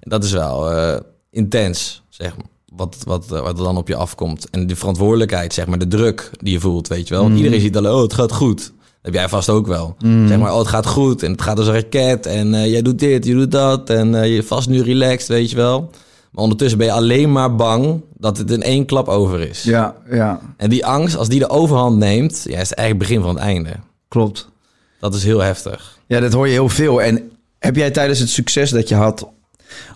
Dat 0.00 0.24
is 0.24 0.32
wel 0.32 0.70
eh, 0.70 1.00
intens, 1.30 2.02
zeg 2.08 2.36
maar. 2.36 2.46
Wat, 2.72 2.96
wat, 3.04 3.32
eh, 3.32 3.40
wat 3.40 3.58
er 3.58 3.64
dan 3.64 3.76
op 3.76 3.88
je 3.88 3.96
afkomt. 3.96 4.50
En 4.50 4.66
de 4.66 4.76
verantwoordelijkheid, 4.76 5.54
zeg 5.54 5.66
maar, 5.66 5.78
de 5.78 5.88
druk 5.88 6.30
die 6.38 6.52
je 6.52 6.60
voelt, 6.60 6.88
weet 6.88 7.08
je 7.08 7.14
wel. 7.14 7.22
Want 7.22 7.36
iedereen 7.36 7.60
ziet 7.60 7.72
dan, 7.72 7.88
oh, 7.88 8.02
het 8.02 8.14
gaat 8.14 8.32
goed. 8.32 8.58
Dat 8.58 9.12
heb 9.12 9.14
jij 9.14 9.28
vast 9.28 9.48
ook 9.48 9.66
wel. 9.66 9.96
Zeg 10.00 10.38
maar, 10.38 10.52
oh, 10.52 10.58
het 10.58 10.68
gaat 10.68 10.86
goed 10.86 11.22
en 11.22 11.32
het 11.32 11.42
gaat 11.42 11.58
als 11.58 11.66
een 11.66 11.74
raket. 11.74 12.26
En 12.26 12.70
jij 12.70 12.82
doet 12.82 12.98
dit, 12.98 13.24
je 13.24 13.34
doet 13.34 13.50
dat. 13.50 13.90
En 13.90 14.28
je 14.28 14.42
vast 14.42 14.68
nu 14.68 14.82
relaxed, 14.82 15.28
weet 15.28 15.50
je 15.50 15.56
wel. 15.56 15.90
Maar 16.30 16.42
ondertussen 16.42 16.78
ben 16.78 16.86
je 16.86 16.92
alleen 16.92 17.32
maar 17.32 17.54
bang 17.56 18.00
dat 18.16 18.38
het 18.38 18.50
in 18.50 18.62
één 18.62 18.86
klap 18.86 19.08
over 19.08 19.40
is. 19.40 19.62
Ja, 19.62 19.94
ja, 20.10 20.40
En 20.56 20.70
die 20.70 20.86
angst, 20.86 21.16
als 21.16 21.28
die 21.28 21.38
de 21.38 21.48
overhand 21.48 21.96
neemt, 21.96 22.44
ja, 22.48 22.58
is 22.60 22.68
het 22.68 22.78
eigenlijk 22.78 22.88
het 22.88 22.98
begin 22.98 23.20
van 23.20 23.34
het 23.34 23.38
einde. 23.44 23.70
klopt. 24.08 24.48
Dat 25.00 25.14
is 25.14 25.24
heel 25.24 25.40
heftig. 25.40 25.98
Ja, 26.06 26.20
dat 26.20 26.32
hoor 26.32 26.46
je 26.46 26.52
heel 26.52 26.68
veel. 26.68 27.02
En 27.02 27.30
heb 27.58 27.76
jij 27.76 27.90
tijdens 27.90 28.18
het 28.18 28.28
succes 28.28 28.70
dat 28.70 28.88
je 28.88 28.94
had 28.94 29.28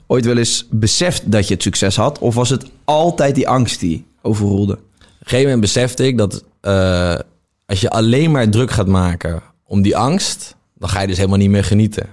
ooit 0.07 0.25
wel 0.25 0.37
eens 0.37 0.67
beseft 0.71 1.33
dat 1.33 1.49
je 1.49 1.55
het 1.55 1.63
succes 1.63 1.97
had? 1.97 2.19
Of 2.19 2.35
was 2.35 2.49
het 2.51 2.65
altijd 2.85 3.35
die 3.35 3.49
angst 3.49 3.81
die 3.81 4.05
overroelde? 4.23 4.73
Op 4.73 4.81
een 5.01 5.07
gegeven 5.19 5.43
moment 5.45 5.61
besefte 5.61 6.07
ik 6.07 6.19
dat 6.19 6.45
eh, 6.61 7.19
als 7.67 7.81
je 7.81 7.91
alleen 7.91 8.31
maar 8.31 8.49
druk 8.49 8.71
gaat 8.71 8.87
maken 8.87 9.43
om 9.67 9.83
die 9.83 9.97
angst, 9.97 10.57
dan 10.79 10.89
ga 10.89 11.01
je 11.01 11.07
dus 11.07 11.17
helemaal 11.17 11.39
niet 11.39 11.51
meer 11.51 11.65
genieten. 11.65 12.07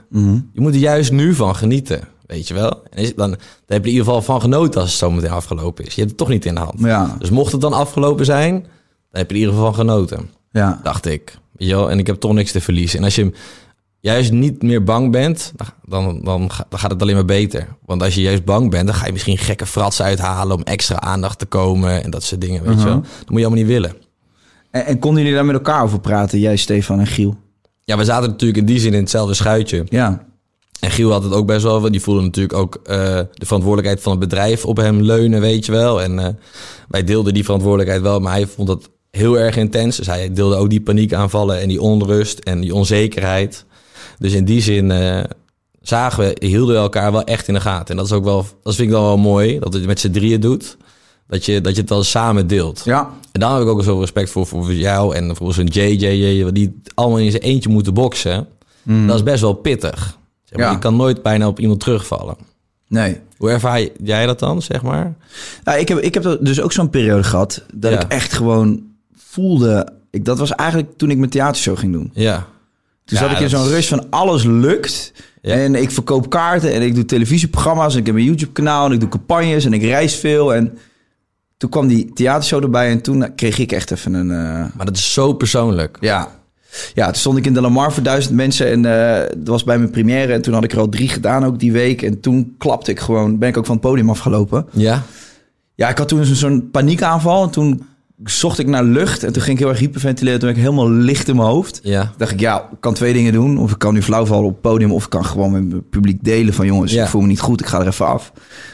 Je 0.54 0.62
moet 0.62 0.74
er 0.74 0.80
juist 0.80 1.12
nu 1.12 1.34
van 1.34 1.56
genieten, 1.56 2.02
weet 2.32 2.48
je 2.48 2.54
wel. 2.54 2.84
En 2.90 2.98
is, 2.98 3.16
dan, 3.16 3.30
dan 3.30 3.40
heb 3.40 3.40
je 3.68 3.76
er 3.76 3.86
in 3.86 3.90
ieder 3.90 4.06
geval 4.06 4.22
van 4.22 4.42
genoten 4.42 4.82
als 4.82 4.90
het 4.90 5.00
zo 5.00 5.12
meteen 5.12 5.32
afgelopen 5.32 5.86
is. 5.86 5.94
Je 5.94 6.00
hebt 6.00 6.10
het 6.10 6.20
toch 6.20 6.30
niet 6.30 6.46
in 6.46 6.54
de 6.54 6.60
hand. 6.60 6.80
Ja. 6.80 7.16
Dus 7.20 7.30
mocht 7.30 7.52
het 7.52 7.62
dan 7.62 7.74
afgelopen 7.74 8.26
zijn, 8.26 8.54
dan 8.54 9.22
heb 9.22 9.30
je 9.30 9.36
in 9.36 9.40
ieder 9.40 9.54
geval 9.54 9.74
van 9.74 9.80
genoten, 9.80 10.30
Ja, 10.52 10.80
dacht 10.84 11.06
ik. 11.06 11.38
Weet 11.56 11.68
je 11.68 11.76
wel? 11.76 11.92
En 11.92 12.00
ik 12.00 12.08
heb 12.08 12.16
toch 12.16 12.34
niks 12.34 12.52
te 12.52 12.62
verliezen. 12.62 13.00
En 13.00 13.06
als 13.06 13.16
je 13.16 13.32
juist 14.00 14.32
niet 14.32 14.62
meer 14.62 14.84
bang 14.84 15.12
bent, 15.12 15.54
dan, 15.86 16.22
dan, 16.24 16.52
dan 16.70 16.80
gaat 16.80 16.92
het 16.92 17.02
alleen 17.02 17.16
maar 17.16 17.26
beter. 17.26 17.68
Want 17.86 18.04
als 18.04 18.16
je 18.16 18.22
juist 18.22 18.46
bang 18.46 18.70
bent, 18.70 18.86
dan 18.86 18.96
ga 18.96 19.06
je 19.06 19.12
misschien 19.12 19.38
gekke 19.38 19.66
fratsen 19.66 20.06
uithalen 20.06 20.56
om 20.56 20.64
extra 20.64 21.00
aandacht 21.00 21.40
te 21.40 21.46
komen 21.46 22.04
en 22.04 22.12
dat 22.12 22.24
soort 22.24 22.42
dingen, 22.42 22.64
weet 22.64 22.80
je 22.80 22.86
wel. 22.86 23.02
Dat 23.02 23.30
moet 23.30 23.40
je 23.40 23.46
allemaal 23.46 23.64
niet 23.64 23.74
willen. 23.74 23.96
En, 24.72 24.86
en 24.86 25.00
konden 25.00 25.22
jullie 25.22 25.36
daar 25.36 25.46
met 25.46 25.56
elkaar 25.56 25.84
over 25.84 26.00
praten, 26.00 26.40
jij, 26.40 26.56
Stefan 26.56 27.00
en 27.00 27.08
Giel? 27.08 27.38
Ja, 27.84 27.98
we 27.98 28.06
zaten 28.06 28.30
natuurlijk 28.30 28.60
in 28.60 28.66
die 28.66 28.80
zin 28.80 28.94
in 28.94 29.00
hetzelfde 29.00 29.34
schuitje. 29.34 29.84
Ja, 29.90 30.26
En 30.82 30.92
Giel 30.92 31.12
had 31.12 31.24
het 31.24 31.34
ook 31.34 31.46
best 31.46 31.64
wel, 31.64 31.80
want 31.82 31.92
die 31.92 32.02
voelde 32.02 32.22
natuurlijk 32.22 32.58
ook 32.58 32.80
eh, 32.84 32.96
de 33.34 33.46
verantwoordelijkheid 33.46 34.02
van 34.02 34.12
het 34.12 34.20
bedrijf 34.20 34.66
op 34.66 34.78
hem 34.78 35.02
leunen, 35.02 35.42
weet 35.42 35.66
je 35.66 35.72
wel. 35.72 36.02
En 36.02 36.20
eh, 36.20 36.28
wij 36.88 37.04
deelden 37.04 37.34
die 37.34 37.44
verantwoordelijkheid 37.44 38.02
wel, 38.02 38.20
maar 38.20 38.32
hij 38.32 38.48
vond 38.48 38.68
het 38.68 38.90
heel 39.12 39.40
erg 39.40 39.58
intens. 39.58 39.98
Dus 39.98 40.08
hij 40.08 40.34
deelde 40.34 40.56
ook 40.56 40.70
die 40.70 40.82
paniekaanvallen 40.82 41.60
en 41.60 41.68
die 41.68 41.82
onrust 41.82 42.40
en 42.40 42.60
die 42.60 42.76
onzekerheid. 42.76 43.66
Dus 44.20 44.34
in 44.34 44.46
die 44.46 44.62
zin 44.62 44.92
eh, 44.92 45.24
zagen 45.82 46.24
we, 46.24 46.48
hielden 46.48 46.76
we 46.76 46.82
elkaar 46.82 47.12
wel 47.12 47.24
echt 47.24 47.48
in 47.48 47.54
de 47.54 47.60
gaten. 47.60 47.88
En 47.88 47.96
dat 47.96 48.06
is 48.06 48.12
ook 48.12 48.24
wel, 48.24 48.46
dat 48.64 48.76
vind 48.76 48.88
ik 48.88 48.94
dan 48.94 49.04
wel 49.04 49.18
mooi, 49.18 49.60
dat 49.60 49.74
het 49.74 49.86
met 49.86 50.00
z'n 50.00 50.12
drieën 50.12 50.40
doet. 50.40 50.78
Dat 51.28 51.46
je, 51.46 51.62
dat 51.62 51.76
je 51.76 51.82
het 51.82 51.90
wel 51.90 52.04
samen 52.04 52.48
deelt. 52.48 52.82
ja, 52.86 53.10
En 53.32 53.40
daar 53.40 53.54
heb 53.54 53.62
ik 53.62 53.68
ook 53.68 53.84
zoveel 53.84 54.00
respect 54.00 54.30
voor, 54.30 54.46
voor 54.46 54.74
jou 54.74 55.16
en 55.16 55.26
bijvoorbeeld 55.26 55.74
zo'n 55.74 55.84
JJ, 55.84 56.52
die 56.52 56.82
allemaal 56.94 57.20
in 57.20 57.32
zijn 57.32 57.44
eentje 57.44 57.70
moeten 57.70 57.94
boksen. 57.94 58.48
Dat 58.84 59.16
is 59.16 59.24
best 59.24 59.42
wel 59.42 59.54
pittig. 59.54 60.20
Zeg 60.52 60.60
maar, 60.60 60.68
Ja. 60.68 60.72
Je 60.72 60.80
kan 60.80 60.96
nooit 60.96 61.22
bijna 61.22 61.48
op 61.48 61.60
iemand 61.60 61.80
terugvallen. 61.80 62.36
nee. 62.88 63.20
Hoe 63.38 63.50
ervaar 63.50 63.88
jij 64.04 64.26
dat 64.26 64.40
dan, 64.40 64.62
zeg 64.62 64.82
maar? 64.82 65.14
Nou, 65.64 65.80
ik, 65.80 65.88
heb, 65.88 65.98
ik 66.00 66.14
heb 66.14 66.38
dus 66.42 66.62
ook 66.62 66.72
zo'n 66.72 66.90
periode 66.90 67.24
gehad 67.24 67.64
dat 67.74 67.92
Ja. 67.92 68.00
ik 68.02 68.12
echt 68.12 68.34
gewoon 68.34 68.82
voelde... 69.16 69.88
Ik, 70.12 70.26
dat 70.26 70.38
was 70.40 70.52
eigenlijk 70.52 70.98
toen 70.98 71.10
ik 71.12 71.18
mijn 71.18 71.30
theatershow 71.30 71.78
ging 71.78 71.94
doen. 71.94 72.12
Ja. 72.14 72.36
Toen 73.06 73.18
Ja, 73.18 73.24
zat 73.28 73.32
ik 73.32 73.40
in 73.40 73.50
zo'n 73.50 73.68
rush 73.68 73.88
van 73.90 74.06
alles 74.10 74.44
lukt. 74.44 75.14
Ja. 75.42 75.54
En 75.56 75.76
ik 75.76 75.92
verkoop 75.92 76.30
kaarten 76.30 76.74
en 76.74 76.82
ik 76.82 76.96
doe 76.96 77.06
televisieprogramma's. 77.06 77.94
En 77.94 78.00
ik 78.00 78.06
heb 78.06 78.16
een 78.16 78.24
YouTube-kanaal 78.24 78.86
en 78.86 78.92
ik 78.92 79.00
doe 79.00 79.10
campagnes 79.10 79.66
en 79.66 79.74
ik 79.74 79.82
reis 79.82 80.16
veel. 80.16 80.54
En 80.54 80.78
toen 81.58 81.70
kwam 81.70 81.88
die 81.88 82.14
theatershow 82.14 82.64
erbij 82.64 82.90
en 82.92 83.02
toen 83.02 83.36
kreeg 83.36 83.58
ik 83.58 83.72
echt 83.72 83.92
even 83.92 84.14
een... 84.14 84.32
eh, 84.32 84.76
Maar 84.76 84.86
dat 84.86 84.96
is 84.98 85.14
zo 85.14 85.34
persoonlijk. 85.34 85.98
ja. 86.00 86.40
Ja, 86.94 87.06
toen 87.06 87.16
stond 87.16 87.38
ik 87.38 87.46
in 87.46 87.54
de 87.54 87.62
Lamar 87.62 87.94
voor 87.94 88.04
duizend 88.04 88.36
mensen 88.36 88.68
en 88.72 88.86
eh, 88.86 89.30
dat 89.38 89.48
was 89.48 89.64
bij 89.64 89.78
mijn 89.78 89.90
première. 89.90 90.34
En 90.34 90.42
toen 90.42 90.54
had 90.54 90.64
ik 90.64 90.72
er 90.72 90.80
al 90.80 90.90
drie 90.90 91.10
gedaan 91.10 91.46
ook 91.46 91.60
die 91.60 91.72
week. 91.72 92.02
En 92.02 92.20
toen 92.20 92.56
klapte 92.58 92.92
ik 92.92 93.00
gewoon, 93.00 93.38
ben 93.38 93.50
ik 93.50 93.58
ook 93.58 93.66
van 93.66 93.76
het 93.76 93.84
podium 93.84 94.10
afgelopen. 94.10 94.66
Ja? 94.72 95.04
Ja, 95.76 95.90
ik 95.90 95.98
had 95.98 96.08
toen 96.08 96.26
zo'n- 96.26 96.70
paniekaanval 96.72 97.44
en 97.44 97.50
toen 97.50 97.84
zocht 98.24 98.60
ik 98.60 98.68
naar 98.68 98.84
lucht. 98.84 99.24
En 99.24 99.34
toen 99.34 99.42
ging 99.42 99.54
ik 99.58 99.64
heel 99.64 99.72
erg 99.72 99.80
hyperventileren. 99.80 100.40
Toen 100.40 100.48
werd 100.48 100.60
ik 100.62 100.66
helemaal 100.70 100.92
licht 100.92 101.28
in 101.28 101.36
mijn 101.36 101.48
hoofd. 101.48 101.80
Ja. 101.84 102.02
Toen 102.02 102.14
dacht 102.18 102.32
ik, 102.32 102.40
ja, 102.40 102.58
ik 102.72 102.78
kan 102.80 102.94
twee 102.94 103.14
dingen 103.14 103.34
doen. 103.34 103.58
Of 103.58 103.72
ik 103.72 103.78
kan 103.78 103.94
nu 103.94 104.02
flauw 104.02 104.26
vallen 104.26 104.46
op 104.46 104.52
het 104.52 104.62
podium. 104.62 104.92
Of 104.92 105.04
ik 105.04 105.10
kan 105.10 105.26
gewoon 105.26 105.52
met 105.52 105.68
mijn 105.70 105.90
publiek 105.90 106.24
delen 106.24 106.54
van... 106.54 106.66
jongens, 106.66 106.92
Ja. 106.94 107.04
ik 107.04 107.10
voel 107.10 107.22
me 107.22 107.28
niet 107.28 107.40
goed, 107.40 107.60
ik 107.60 107.66
ga 107.66 107.80
er 107.80 107.88
even 107.88 108.06
af. 108.08 108.32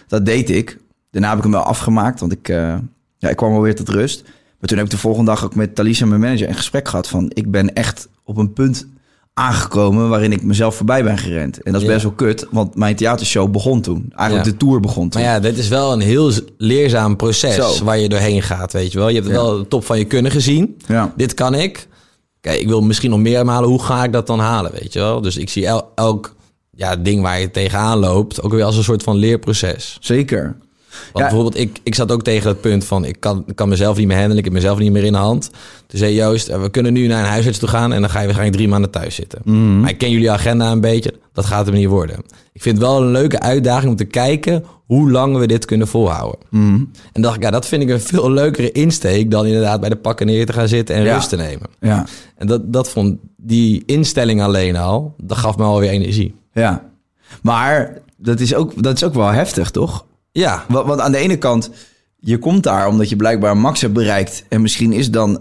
Dat 0.08 0.26
deed 0.26 0.50
ik. 0.50 0.78
Daarna 1.12 1.28
heb 1.30 1.38
ik 1.38 1.44
hem 1.44 1.52
wel 1.54 1.62
afgemaakt. 1.62 2.20
Want 2.20 2.32
ik, 2.32 2.50
eh, 2.50 2.76
ja, 3.18 3.30
ik 3.30 3.36
kwam 3.36 3.54
alweer 3.54 3.76
tot 3.76 3.90
rust. 3.90 4.24
Maar 4.60 4.70
toen 4.70 4.78
heb 4.78 4.86
ik 4.86 4.92
de 4.92 4.98
volgende 4.98 5.32
dag 5.32 5.44
ook 5.44 5.56
met 5.56 5.76
Talisa, 5.76 6.06
mijn 6.06 6.22
manager... 6.22 6.48
een 6.50 6.56
gesprek 6.56 6.88
gehad 6.88 7.08
van... 7.08 7.32
ik 7.34 7.52
ben 7.52 7.74
echt 7.74 8.08
op 8.24 8.38
een 8.38 8.54
punt 8.54 8.88
aangekomen... 9.34 10.10
waarin 10.10 10.32
ik 10.32 10.44
mezelf 10.44 10.76
voorbij 10.76 11.04
ben 11.04 11.18
gerend. 11.18 11.62
En 11.64 11.72
dat 11.72 11.82
is 11.82 11.88
Ja. 11.88 11.94
best 11.94 12.06
wel 12.06 12.14
kut. 12.16 12.48
Want 12.52 12.76
mijn 12.76 12.96
theatershow 12.96 13.52
begon 13.52 13.82
toen. 13.82 14.12
Eigenlijk 14.16 14.48
Ja. 14.48 14.52
de 14.54 14.58
tour 14.66 14.80
begon 14.80 15.10
toen. 15.10 15.22
Maar 15.22 15.32
ja, 15.32 15.40
dit 15.40 15.58
is 15.58 15.68
wel 15.68 15.94
een 15.94 16.00
heel 16.00 16.32
leerzaam 16.58 17.16
proces 17.16 17.78
Zo. 17.78 17.84
waar 17.84 17.98
je 18.00 18.10
doorheen 18.10 18.42
gaat, 18.42 18.74
weet 18.74 18.92
je 18.92 18.98
wel. 18.98 19.08
Je 19.10 19.16
hebt 19.16 19.28
Ja. 19.28 19.34
wel 19.34 19.58
de 19.58 19.68
top 19.68 19.86
van 19.86 19.98
je 19.98 20.06
kunnen 20.06 20.32
gezien. 20.32 20.78
Dit 21.16 21.34
kan 21.34 21.54
ik. 21.54 21.88
Kijk, 22.42 22.60
ik 22.60 22.68
wil 22.68 22.82
misschien 22.82 23.10
nog 23.10 23.20
meer 23.20 23.46
halen. 23.46 23.70
Hoe 23.70 23.84
ga 23.84 24.04
ik 24.04 24.12
dat 24.14 24.28
dan 24.28 24.40
halen, 24.40 24.72
weet 24.72 24.94
je 24.94 25.00
wel? 25.00 25.22
Dus 25.22 25.38
ik 25.38 25.50
zie 25.50 25.66
el- 25.68 25.92
elk 25.96 26.36
ja, 26.72 26.96
ding 26.96 27.22
waar 27.22 27.40
je 27.40 27.52
tegenaan 27.52 27.98
loopt... 27.98 28.42
ook 28.42 28.52
weer 28.52 28.64
als 28.64 28.78
een 28.78 28.84
soort 28.84 29.04
van 29.04 29.16
leerproces. 29.16 29.98
Zeker. 30.00 30.58
Want 31.12 31.12
Ja. 31.14 31.22
bijvoorbeeld, 31.22 31.58
ik, 31.58 31.80
ik 31.84 31.96
zat 31.96 32.12
ook 32.12 32.24
tegen 32.24 32.48
het 32.48 32.62
punt 32.62 32.86
van... 32.86 33.06
ik 33.06 33.20
kan, 33.20 33.46
kan 33.56 33.70
mezelf 33.70 33.98
niet 33.98 34.08
meer 34.08 34.16
handelen, 34.16 34.38
ik 34.38 34.44
heb 34.44 34.54
mezelf 34.54 34.80
niet 34.80 34.92
meer 34.92 35.04
in 35.04 35.12
de 35.12 35.18
hand. 35.18 35.50
Toen 35.88 36.00
zei 36.00 36.14
Joost, 36.14 36.48
eh, 36.48 36.62
we 36.62 36.70
kunnen 36.70 36.94
nu 36.94 37.08
naar 37.08 37.24
een 37.24 37.30
huisarts 37.30 37.58
toe 37.60 37.70
gaan... 37.70 37.94
en 37.94 38.02
dan 38.02 38.10
ga 38.10 38.18
je 38.20 38.24
waarschijnlijk 38.26 38.58
drie 38.58 38.70
maanden 38.72 38.92
thuis 38.92 39.16
zitten. 39.16 39.42
Mhm. 39.44 39.80
Maar 39.80 39.90
ik 39.90 39.98
ken 39.98 40.12
jullie 40.12 40.32
agenda 40.32 40.72
een 40.72 40.82
beetje, 40.82 41.14
dat 41.34 41.46
gaat 41.46 41.66
hem 41.66 41.76
niet 41.76 41.88
worden. 41.88 42.16
Ik 42.54 42.62
vind 42.62 42.78
het 42.78 42.88
wel 42.88 43.02
een 43.02 43.12
leuke 43.12 43.40
uitdaging 43.40 43.90
om 43.92 43.96
te 43.98 44.06
kijken... 44.06 44.64
hoe 44.86 45.12
lang 45.12 45.38
we 45.38 45.48
dit 45.48 45.66
kunnen 45.66 45.88
volhouden. 45.88 46.40
Mhm. 46.50 46.84
En 47.14 47.22
dacht 47.22 47.36
ik, 47.36 47.42
ja, 47.44 47.52
dat 47.52 47.66
vind 47.68 47.82
ik 47.84 47.90
een 47.90 48.02
veel 48.02 48.32
leukere 48.32 48.72
insteek... 48.72 49.32
dan 49.32 49.46
inderdaad 49.46 49.80
bij 49.80 49.90
de 49.90 49.96
pakken 49.96 50.26
neer 50.26 50.46
te 50.46 50.54
gaan 50.54 50.68
zitten 50.68 50.96
en 50.96 51.04
Ja. 51.04 51.14
rust 51.14 51.30
te 51.30 51.36
nemen. 51.36 51.68
Ja. 51.80 52.06
En 52.36 52.48
dat, 52.48 52.74
dat 52.74 52.90
vond 52.90 53.18
die 53.38 53.84
instelling 53.86 54.42
alleen 54.42 54.76
al... 54.76 55.14
dat 55.24 55.38
gaf 55.38 55.58
me 55.58 55.64
alweer 55.64 55.90
energie. 55.90 56.36
Ja. 56.54 56.90
Maar 57.42 57.98
dat 58.18 58.40
is 58.40 58.54
ook, 58.56 58.84
dat 58.84 58.96
is 58.96 59.04
ook 59.04 59.14
wel 59.14 59.28
heftig, 59.32 59.70
toch? 59.72 60.06
Ja, 60.40 60.66
Want, 60.68 61.00
aan 61.00 61.12
de 61.12 61.18
ene 61.18 61.38
kant, 61.38 61.70
je 62.20 62.38
komt 62.38 62.64
daar 62.64 62.88
omdat 62.88 63.10
je 63.10 63.16
blijkbaar 63.16 63.58
max 63.58 63.82
hebt 63.82 63.94
bereikt. 63.94 64.46
En 64.50 64.62
misschien 64.62 64.92
is 64.94 65.12
dan 65.12 65.36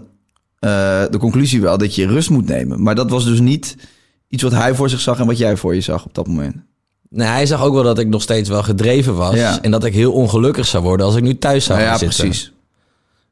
eh, 0.59 0.69
de 1.11 1.17
conclusie 1.19 1.61
wel 1.61 1.77
dat 1.77 1.95
je 1.95 2.07
rust 2.07 2.29
moet 2.29 2.47
nemen. 2.47 2.83
Maar 2.83 2.95
dat 2.95 3.09
was 3.09 3.25
dus 3.25 3.39
niet 3.39 3.75
iets 4.27 4.43
wat 4.43 4.51
hij 4.51 4.75
voor 4.75 4.89
zich 4.89 4.99
zag 4.99 5.19
en 5.19 5.25
wat 5.25 5.37
jij 5.37 5.57
voor 5.57 5.75
je 5.75 5.81
zag 5.81 6.05
op 6.05 6.13
dat 6.13 6.27
moment. 6.27 6.55
Nee, 7.09 7.27
hij 7.27 7.45
zag 7.45 7.63
ook 7.63 7.73
wel 7.73 7.83
dat 7.83 7.99
ik 7.99 8.07
nog 8.07 8.21
steeds 8.21 8.49
wel 8.49 8.63
gedreven 8.63 9.15
was. 9.15 9.35
Ja. 9.35 9.61
En 9.61 9.71
dat 9.71 9.83
ik 9.83 9.93
heel 9.93 10.13
ongelukkig 10.13 10.65
zou 10.65 10.83
worden 10.83 11.05
als 11.05 11.15
ik 11.15 11.23
nu 11.23 11.37
thuis 11.37 11.65
zou 11.65 11.79
Nou 11.79 11.89
gaan 11.91 11.99
ja, 11.99 12.05
zitten. 12.05 12.27
precies. 12.27 12.51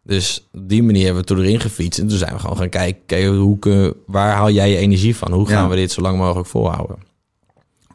Dus 0.03 0.47
op 0.53 0.69
die 0.69 0.83
manier 0.83 1.03
hebben 1.05 1.21
we 1.21 1.27
toen 1.27 1.39
erin 1.39 1.59
gefietst. 1.59 1.99
En 1.99 2.07
toen 2.07 2.17
zijn 2.17 2.33
we 2.33 2.39
gewoon 2.39 2.57
gaan 2.57 2.69
kijken, 2.69 3.35
hoe 3.35 3.59
kun, 3.59 3.93
waar 4.05 4.35
haal 4.35 4.49
jij 4.51 4.69
je 4.69 4.77
energie 4.77 5.15
van? 5.15 5.31
Hoe 5.31 5.47
gaan 5.47 5.63
Ja. 5.63 5.69
we 5.69 5.75
dit 5.75 5.91
zo 5.91 6.01
lang 6.01 6.17
mogelijk 6.17 6.47
volhouden? 6.47 6.95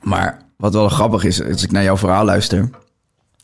Maar 0.03 0.43
wat 0.57 0.73
wel 0.73 0.89
grappig 0.89 1.25
is, 1.25 1.43
als 1.43 1.63
ik 1.63 1.73
naar 1.73 1.83
jouw 1.83 1.97
verhaal 1.97 2.25
luister. 2.25 2.71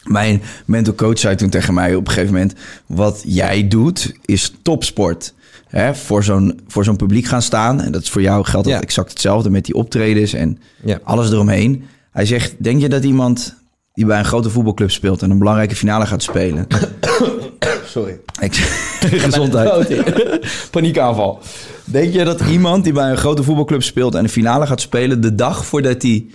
Mijn 0.07 0.43
mental 0.65 0.95
coach 0.95 1.19
zei 1.19 1.35
toen 1.37 1.51
tegen 1.51 1.75
mij 1.75 1.95
op 1.95 2.07
een 2.07 2.13
gegeven 2.13 2.33
moment: 2.35 2.55
Wat 2.87 3.23
jij 3.27 3.69
doet 3.69 4.13
is 4.25 4.53
topsport. 4.63 5.35
Hè, 5.67 5.95
voor 5.95 6.25
zo'n 6.25 6.61
voor 6.69 6.85
zo'n 6.85 6.97
publiek 6.97 7.27
gaan 7.27 7.43
staan. 7.43 7.81
En 7.81 7.93
dat 7.93 8.03
is 8.03 8.11
voor 8.11 8.23
jou 8.23 8.45
geldt 8.45 8.67
dat 8.67 8.77
Ja. 8.77 8.83
exact 8.83 9.11
hetzelfde 9.11 9.51
met 9.51 9.65
die 9.65 9.75
optredens 9.75 10.33
en 10.33 10.59
Ja. 10.85 10.99
alles 11.05 11.31
eromheen. 11.31 11.85
Hij 12.13 12.27
zegt: 12.27 12.55
Denk 12.59 12.81
je 12.81 12.89
dat 12.89 13.05
iemand 13.05 13.55
die 13.95 14.07
bij 14.07 14.19
een 14.19 14.25
grote 14.25 14.51
voetbalclub 14.51 14.91
speelt 14.91 15.23
en 15.23 15.31
een 15.31 15.39
belangrijke 15.39 15.77
finale 15.77 16.07
gaat 16.07 16.23
spelen. 16.23 16.67
Sorry. 17.87 18.19
Ik, 18.41 18.55
gezondheid. 19.27 20.03
Paniekaanval. 20.71 21.39
Denk 21.85 22.13
je 22.13 22.25
dat 22.25 22.41
iemand 22.41 22.85
die 22.85 22.93
bij 22.93 23.11
een 23.11 23.17
grote 23.17 23.43
voetbalclub 23.43 23.83
speelt 23.83 24.15
en 24.15 24.23
een 24.25 24.29
finale 24.31 24.67
gaat 24.67 24.81
spelen, 24.81 25.21
de 25.21 25.35
dag 25.35 25.67
voordat 25.67 26.03
hij 26.03 26.27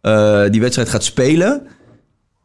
eh, 0.00 0.42
die 0.50 0.60
wedstrijd 0.60 0.88
gaat 0.88 1.04
spelen, 1.04 1.62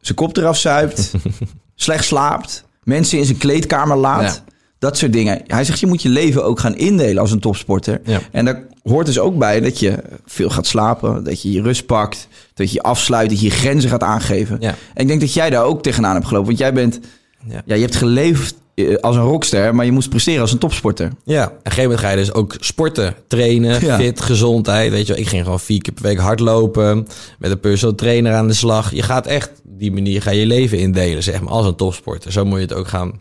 zijn 0.00 0.16
kop 0.16 0.36
eraf 0.36 0.56
zuipt, 0.56 1.12
slecht 1.74 2.04
slaapt, 2.04 2.64
mensen 2.82 3.18
in 3.18 3.24
zijn 3.24 3.38
kleedkamer 3.38 3.96
laat? 3.96 4.22
Ja. 4.22 4.56
Dat 4.78 4.96
soort 4.98 5.12
dingen. 5.12 5.42
Hij 5.46 5.64
zegt, 5.64 5.80
je 5.80 5.86
moet 5.86 6.02
je 6.02 6.08
leven 6.08 6.44
ook 6.44 6.60
gaan 6.60 6.76
indelen 6.76 7.18
als 7.18 7.32
een 7.32 7.40
topsporter. 7.40 8.00
Ja. 8.04 8.20
En 8.32 8.44
daar 8.44 8.62
hoort 8.82 9.06
dus 9.06 9.18
ook 9.18 9.38
bij 9.38 9.60
dat 9.60 9.78
je 9.78 9.98
veel 10.26 10.50
gaat 10.50 10.66
slapen, 10.66 11.24
dat 11.24 11.42
je 11.42 11.52
je 11.52 11.62
rust 11.62 11.86
pakt, 11.86 12.28
dat 12.54 12.72
je 12.72 12.82
afsluit, 12.82 13.28
dat 13.28 13.40
je 13.40 13.44
je 13.46 13.52
grenzen 13.52 13.90
gaat 13.90 14.02
aangeven. 14.02 14.56
Ja. 14.60 14.68
En 14.94 15.02
ik 15.02 15.08
denk 15.08 15.20
dat 15.20 15.32
jij 15.34 15.50
daar 15.50 15.64
ook 15.64 15.82
tegenaan 15.82 16.14
hebt 16.14 16.26
gelopen. 16.26 16.46
Want 16.48 16.58
jij 16.58 16.72
bent, 16.72 17.00
Ja. 17.48 17.62
je 17.74 17.80
hebt 17.80 17.96
geleefd 17.96 18.54
als 19.00 19.16
een 19.16 19.22
rockster, 19.22 19.74
maar 19.74 19.84
je 19.84 19.92
moest 19.92 20.08
presteren 20.08 20.40
als 20.40 20.52
een 20.52 20.58
topsporter. 20.58 21.12
Ja, 21.24 21.44
op 21.44 21.50
een 21.52 21.58
gegeven 21.62 21.82
moment 21.82 22.00
ga 22.00 22.10
je 22.10 22.16
dus 22.16 22.32
ook 22.32 22.56
sporten, 22.60 23.14
trainen, 23.26 23.84
Ja. 23.84 23.96
fit, 23.96 24.20
gezondheid. 24.20 24.90
Weet 24.90 25.06
je 25.06 25.12
wel, 25.12 25.22
ik 25.22 25.28
ging 25.28 25.44
gewoon 25.44 25.60
vier 25.60 25.82
keer 25.82 25.92
per 25.92 26.02
week 26.02 26.18
hardlopen, 26.18 27.06
met 27.38 27.50
een 27.50 27.60
personal 27.60 27.94
trainer 27.94 28.34
aan 28.34 28.48
de 28.48 28.54
slag. 28.54 28.94
Je 28.94 29.02
gaat 29.02 29.26
echt, 29.26 29.50
die 29.64 29.92
manier 29.92 30.22
ga 30.22 30.30
je 30.30 30.40
je 30.40 30.46
leven 30.46 30.78
indelen, 30.78 31.22
zeg 31.22 31.40
maar, 31.40 31.52
als 31.52 31.66
een 31.66 31.74
topsporter. 31.76 32.32
Zo 32.32 32.44
moet 32.44 32.56
je 32.58 32.64
het 32.64 32.74
ook 32.74 32.88
gaan 32.88 33.20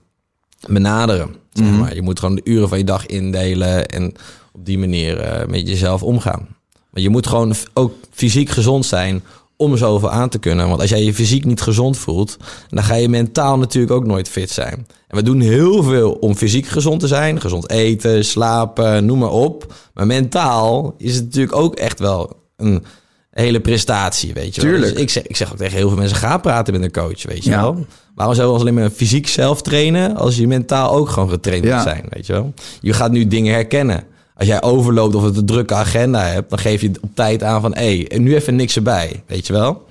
benaderen, 0.68 1.36
zeg 1.54 1.68
Mhm. 1.68 1.78
maar. 1.80 1.96
Je 1.96 2.02
moet 2.02 2.20
gewoon 2.20 2.36
de 2.36 2.42
uren 2.44 2.70
van 2.70 2.78
je 2.78 2.84
dag 2.84 3.06
indelen 3.06 3.86
en 3.88 4.14
op 4.54 4.66
die 4.66 4.78
manier 4.78 5.20
eh, 5.20 5.48
met 5.48 5.68
jezelf 5.68 6.04
omgaan. 6.04 6.48
Maar 6.90 7.02
je 7.02 7.10
moet 7.10 7.28
gewoon 7.28 7.56
ook 7.74 7.94
fysiek 8.12 8.50
gezond 8.50 8.86
zijn 8.86 9.24
om 9.58 9.78
zoveel 9.78 10.10
aan 10.12 10.30
te 10.30 10.40
kunnen. 10.40 10.68
Want 10.68 10.82
als 10.82 10.90
jij 10.90 11.04
je 11.04 11.14
fysiek 11.14 11.46
niet 11.46 11.62
gezond 11.62 11.98
voelt, 11.98 12.38
dan 12.70 12.84
ga 12.84 12.96
je 12.96 13.10
mentaal 13.10 13.58
natuurlijk 13.58 13.94
ook 13.94 14.06
nooit 14.06 14.30
fit 14.30 14.50
zijn. 14.50 14.88
En 15.08 15.18
we 15.18 15.24
doen 15.24 15.40
heel 15.42 15.84
veel 15.84 16.12
om 16.12 16.36
fysiek 16.36 16.68
gezond 16.68 17.00
te 17.00 17.08
zijn. 17.08 17.42
Gezond 17.42 17.70
eten, 17.70 18.26
slapen, 18.26 19.06
noem 19.06 19.20
maar 19.20 19.32
op. 19.32 19.74
Maar 19.94 20.06
mentaal 20.06 20.94
is 20.98 21.16
het 21.16 21.24
natuurlijk 21.24 21.56
ook 21.56 21.76
echt 21.76 22.00
wel 22.00 22.32
een 22.58 22.84
hele 23.32 23.60
prestatie, 23.60 24.34
weet 24.34 24.56
je 24.56 24.62
wel. 24.62 24.72
Tuurlijk. 24.72 24.92
Dus 24.94 25.02
ik, 25.02 25.10
zeg, 25.10 25.28
ik 25.28 25.36
zeg 25.36 25.52
ook 25.52 25.58
tegen 25.58 25.78
heel 25.78 25.88
veel 25.88 25.98
mensen, 25.98 26.18
ga 26.18 26.38
praten 26.38 26.74
met 26.74 26.84
een 26.84 26.92
coach, 26.92 27.24
weet 27.24 27.44
je 27.44 27.50
Ja. 27.50 27.62
wel. 27.62 27.86
Waarom 28.16 28.36
zouden 28.36 28.46
we 28.46 28.52
ons 28.52 28.62
alleen 28.62 28.74
maar 28.74 28.90
fysiek 28.90 29.28
zelf 29.28 29.62
trainen... 29.62 30.16
als 30.16 30.38
je 30.38 30.48
mentaal 30.48 30.92
ook 30.92 31.10
gewoon 31.10 31.30
getraind 31.30 31.64
Ja. 31.64 31.74
moet 31.76 31.84
zijn, 31.84 32.06
weet 32.10 32.26
je 32.26 32.34
wel. 32.34 32.54
Je 32.82 32.94
gaat 32.94 33.12
nu 33.12 33.28
dingen 33.28 33.54
herkennen. 33.54 34.04
Als 34.38 34.48
jij 34.48 34.62
overloopt 34.62 35.16
of 35.16 35.24
het 35.24 35.38
een 35.38 35.46
drukke 35.46 35.74
agenda 35.74 36.22
hebt... 36.26 36.50
dan 36.50 36.60
geef 36.60 36.82
je 36.82 36.92
op 37.02 37.10
tijd 37.14 37.44
aan 37.44 37.62
van... 37.62 37.74
hé, 37.76 37.98
hey, 37.98 38.08
en 38.08 38.24
nu 38.24 38.36
even 38.36 38.56
niks 38.56 38.76
erbij, 38.76 39.24
weet 39.28 39.48
je 39.48 39.54
wel. 39.54 39.86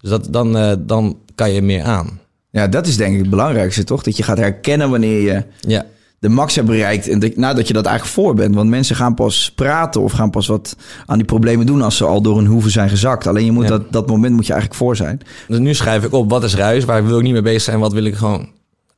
Dus 0.00 0.10
dat, 0.10 0.26
dan, 0.30 0.56
eh, 0.56 0.72
dan 0.78 1.18
kan 1.34 1.52
je 1.52 1.62
meer 1.62 1.82
aan. 1.82 2.20
Ja, 2.50 2.68
dat 2.68 2.86
is 2.86 2.96
denk 2.96 3.12
ik 3.14 3.20
het 3.20 3.30
belangrijkste, 3.30 3.84
toch? 3.84 4.02
Dat 4.02 4.16
je 4.16 4.22
gaat 4.22 4.38
herkennen 4.38 4.90
wanneer 4.90 5.20
je 5.20 5.42
Ja, 5.60 5.86
de 6.18 6.28
max 6.28 6.54
hebt 6.54 6.66
bereikt. 6.66 7.08
En 7.08 7.18
dat, 7.18 7.36
nadat 7.36 7.66
je 7.68 7.72
dat 7.72 7.86
eigenlijk 7.86 8.16
voor 8.16 8.34
bent. 8.34 8.54
Want 8.54 8.68
mensen 8.70 8.96
gaan 8.96 9.14
pas 9.14 9.52
praten 9.54 10.00
of 10.00 10.12
gaan 10.12 10.30
pas 10.30 10.46
wat 10.46 10.76
aan 11.06 11.16
die 11.16 11.26
problemen 11.26 11.66
doen 11.66 11.82
als 11.82 11.96
ze 11.96 12.04
al 12.04 12.20
door 12.22 12.36
hun 12.36 12.46
hoeven 12.46 12.70
zijn 12.70 12.88
gezakt. 12.88 13.26
Alleen 13.26 13.44
je 13.44 13.52
moet 13.52 13.62
Ja. 13.64 13.68
dat, 13.70 13.92
dat 13.92 14.06
moment 14.06 14.34
moet 14.34 14.46
je 14.46 14.52
eigenlijk 14.52 14.82
voor 14.82 14.96
zijn. 14.96 15.20
dus 15.48 15.58
nu 15.58 15.74
schrijf 15.74 16.04
ik 16.04 16.12
op 16.12 16.30
wat 16.30 16.44
is 16.44 16.54
ruis, 16.54 16.84
waar 16.84 17.06
wil 17.06 17.16
ik 17.18 17.22
niet 17.24 17.32
mee 17.32 17.42
bezig 17.42 17.62
zijn, 17.62 17.78
wat 17.78 17.92
wil 17.92 18.04
ik 18.04 18.14
gewoon 18.14 18.48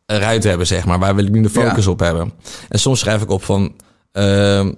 eruit 0.07 0.45
hebben, 0.45 0.67
zeg 0.67 0.87
maar. 0.87 0.99
Waar 0.99 1.15
wil 1.15 1.25
ik 1.25 1.33
nu 1.33 1.43
de 1.43 1.51
focus 1.51 1.85
Ja. 1.85 1.91
op 1.91 2.01
hebben? 2.01 2.33
En 2.69 2.79
soms 2.79 2.99
schrijf 3.01 3.23
ik 3.23 3.31
op 3.31 3.45
van 3.45 3.73
ehm, 4.13 4.73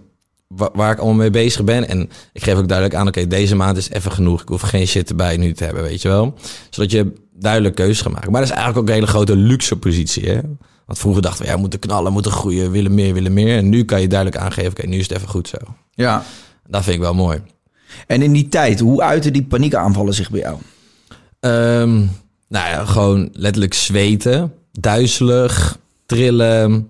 wa- 0.48 0.70
waar 0.72 0.92
ik 0.92 0.98
allemaal 0.98 1.16
mee 1.16 1.30
bezig 1.30 1.64
ben. 1.64 1.88
En 1.88 2.10
ik 2.32 2.42
geef 2.42 2.54
ook 2.54 2.68
duidelijk 2.68 2.98
aan, 2.98 3.06
oké, 3.08 3.26
deze 3.26 3.56
maand 3.56 3.76
is 3.76 3.90
even 3.90 4.12
genoeg. 4.12 4.42
Ik 4.42 4.48
hoef 4.48 4.60
geen 4.60 4.86
shit 4.86 5.08
erbij 5.10 5.36
nu 5.36 5.52
te 5.52 5.64
hebben, 5.64 5.82
weet 5.82 6.02
je 6.02 6.08
wel. 6.08 6.34
Zodat 6.70 6.90
je 6.90 7.12
duidelijk 7.32 7.74
keuzes 7.74 8.00
gaat 8.00 8.12
maken. 8.12 8.30
Maar 8.32 8.40
dat 8.40 8.50
is 8.50 8.56
eigenlijk 8.56 8.82
ook 8.84 8.88
een 8.94 9.00
hele 9.00 9.12
grote 9.12 9.36
luxe 9.36 9.76
positie, 9.76 10.28
hè. 10.28 10.40
Want 10.86 10.98
vroeger 11.00 11.22
dachten 11.22 11.42
we, 11.42 11.48
ja, 11.48 11.54
we 11.54 11.60
moeten 11.60 11.78
knallen, 11.78 12.12
moeten 12.12 12.32
groeien, 12.32 12.70
willen 12.70 12.94
meer, 12.94 13.14
willen 13.14 13.32
meer. 13.32 13.56
En 13.56 13.68
nu 13.68 13.84
kan 13.84 14.00
je 14.00 14.08
duidelijk 14.08 14.40
aangeven, 14.42 14.70
oké, 14.70 14.86
nu 14.86 14.96
is 14.98 15.08
het 15.08 15.16
even 15.16 15.28
goed 15.28 15.48
zo. 15.48 15.56
Ja. 15.90 16.22
Dat 16.66 16.82
vind 16.82 16.96
ik 16.96 17.02
wel 17.02 17.14
mooi. 17.14 17.40
En 18.06 18.22
in 18.22 18.32
die 18.32 18.48
tijd, 18.48 18.80
hoe 18.80 19.02
uiten 19.02 19.32
die 19.32 19.44
paniekaanvallen 19.44 20.14
zich 20.14 20.30
bij 20.30 20.40
jou? 20.40 20.56
Ehm, 21.40 21.96
nou 22.48 22.68
ja, 22.70 22.84
gewoon 22.84 23.28
letterlijk 23.32 23.74
zweten, 23.74 24.52
duizelig, 24.72 25.78
trillen, 26.06 26.88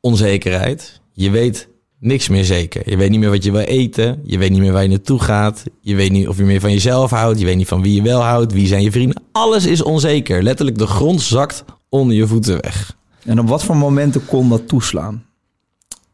onzekerheid. 0.00 1.00
Je 1.12 1.30
weet 1.30 1.68
niks 2.06 2.28
meer 2.28 2.44
zeker. 2.44 2.90
Je 2.90 2.96
weet 2.96 3.10
niet 3.10 3.20
meer 3.20 3.30
wat 3.30 3.44
je 3.44 3.52
wil 3.52 3.60
eten. 3.60 4.20
Je 4.24 4.38
weet 4.38 4.50
niet 4.50 4.60
meer 4.60 4.72
waar 4.72 4.82
je 4.82 4.88
naartoe 4.88 5.20
gaat. 5.20 5.64
Je 5.80 5.94
weet 5.94 6.10
niet 6.10 6.28
of 6.28 6.36
je 6.36 6.44
meer 6.44 6.60
van 6.60 6.72
jezelf 6.72 7.10
houdt. 7.10 7.38
Je 7.38 7.44
weet 7.44 7.56
niet 7.56 7.68
van 7.68 7.82
wie 7.82 7.94
je 7.94 8.02
wel 8.02 8.20
houdt. 8.20 8.52
Wie 8.52 8.66
zijn 8.66 8.82
je 8.82 8.90
vrienden. 8.90 9.22
Alles 9.32 9.66
is 9.66 9.82
onzeker. 9.82 10.42
Letterlijk 10.42 10.78
de 10.78 10.86
grond 10.86 11.22
zakt 11.22 11.64
onder 11.88 12.16
je 12.16 12.26
voeten 12.26 12.60
weg. 12.60 12.96
En 13.24 13.40
op 13.40 13.48
wat 13.48 13.64
voor 13.64 13.76
momenten 13.76 14.26
kon 14.26 14.48
dat 14.48 14.68
toeslaan? 14.68 15.24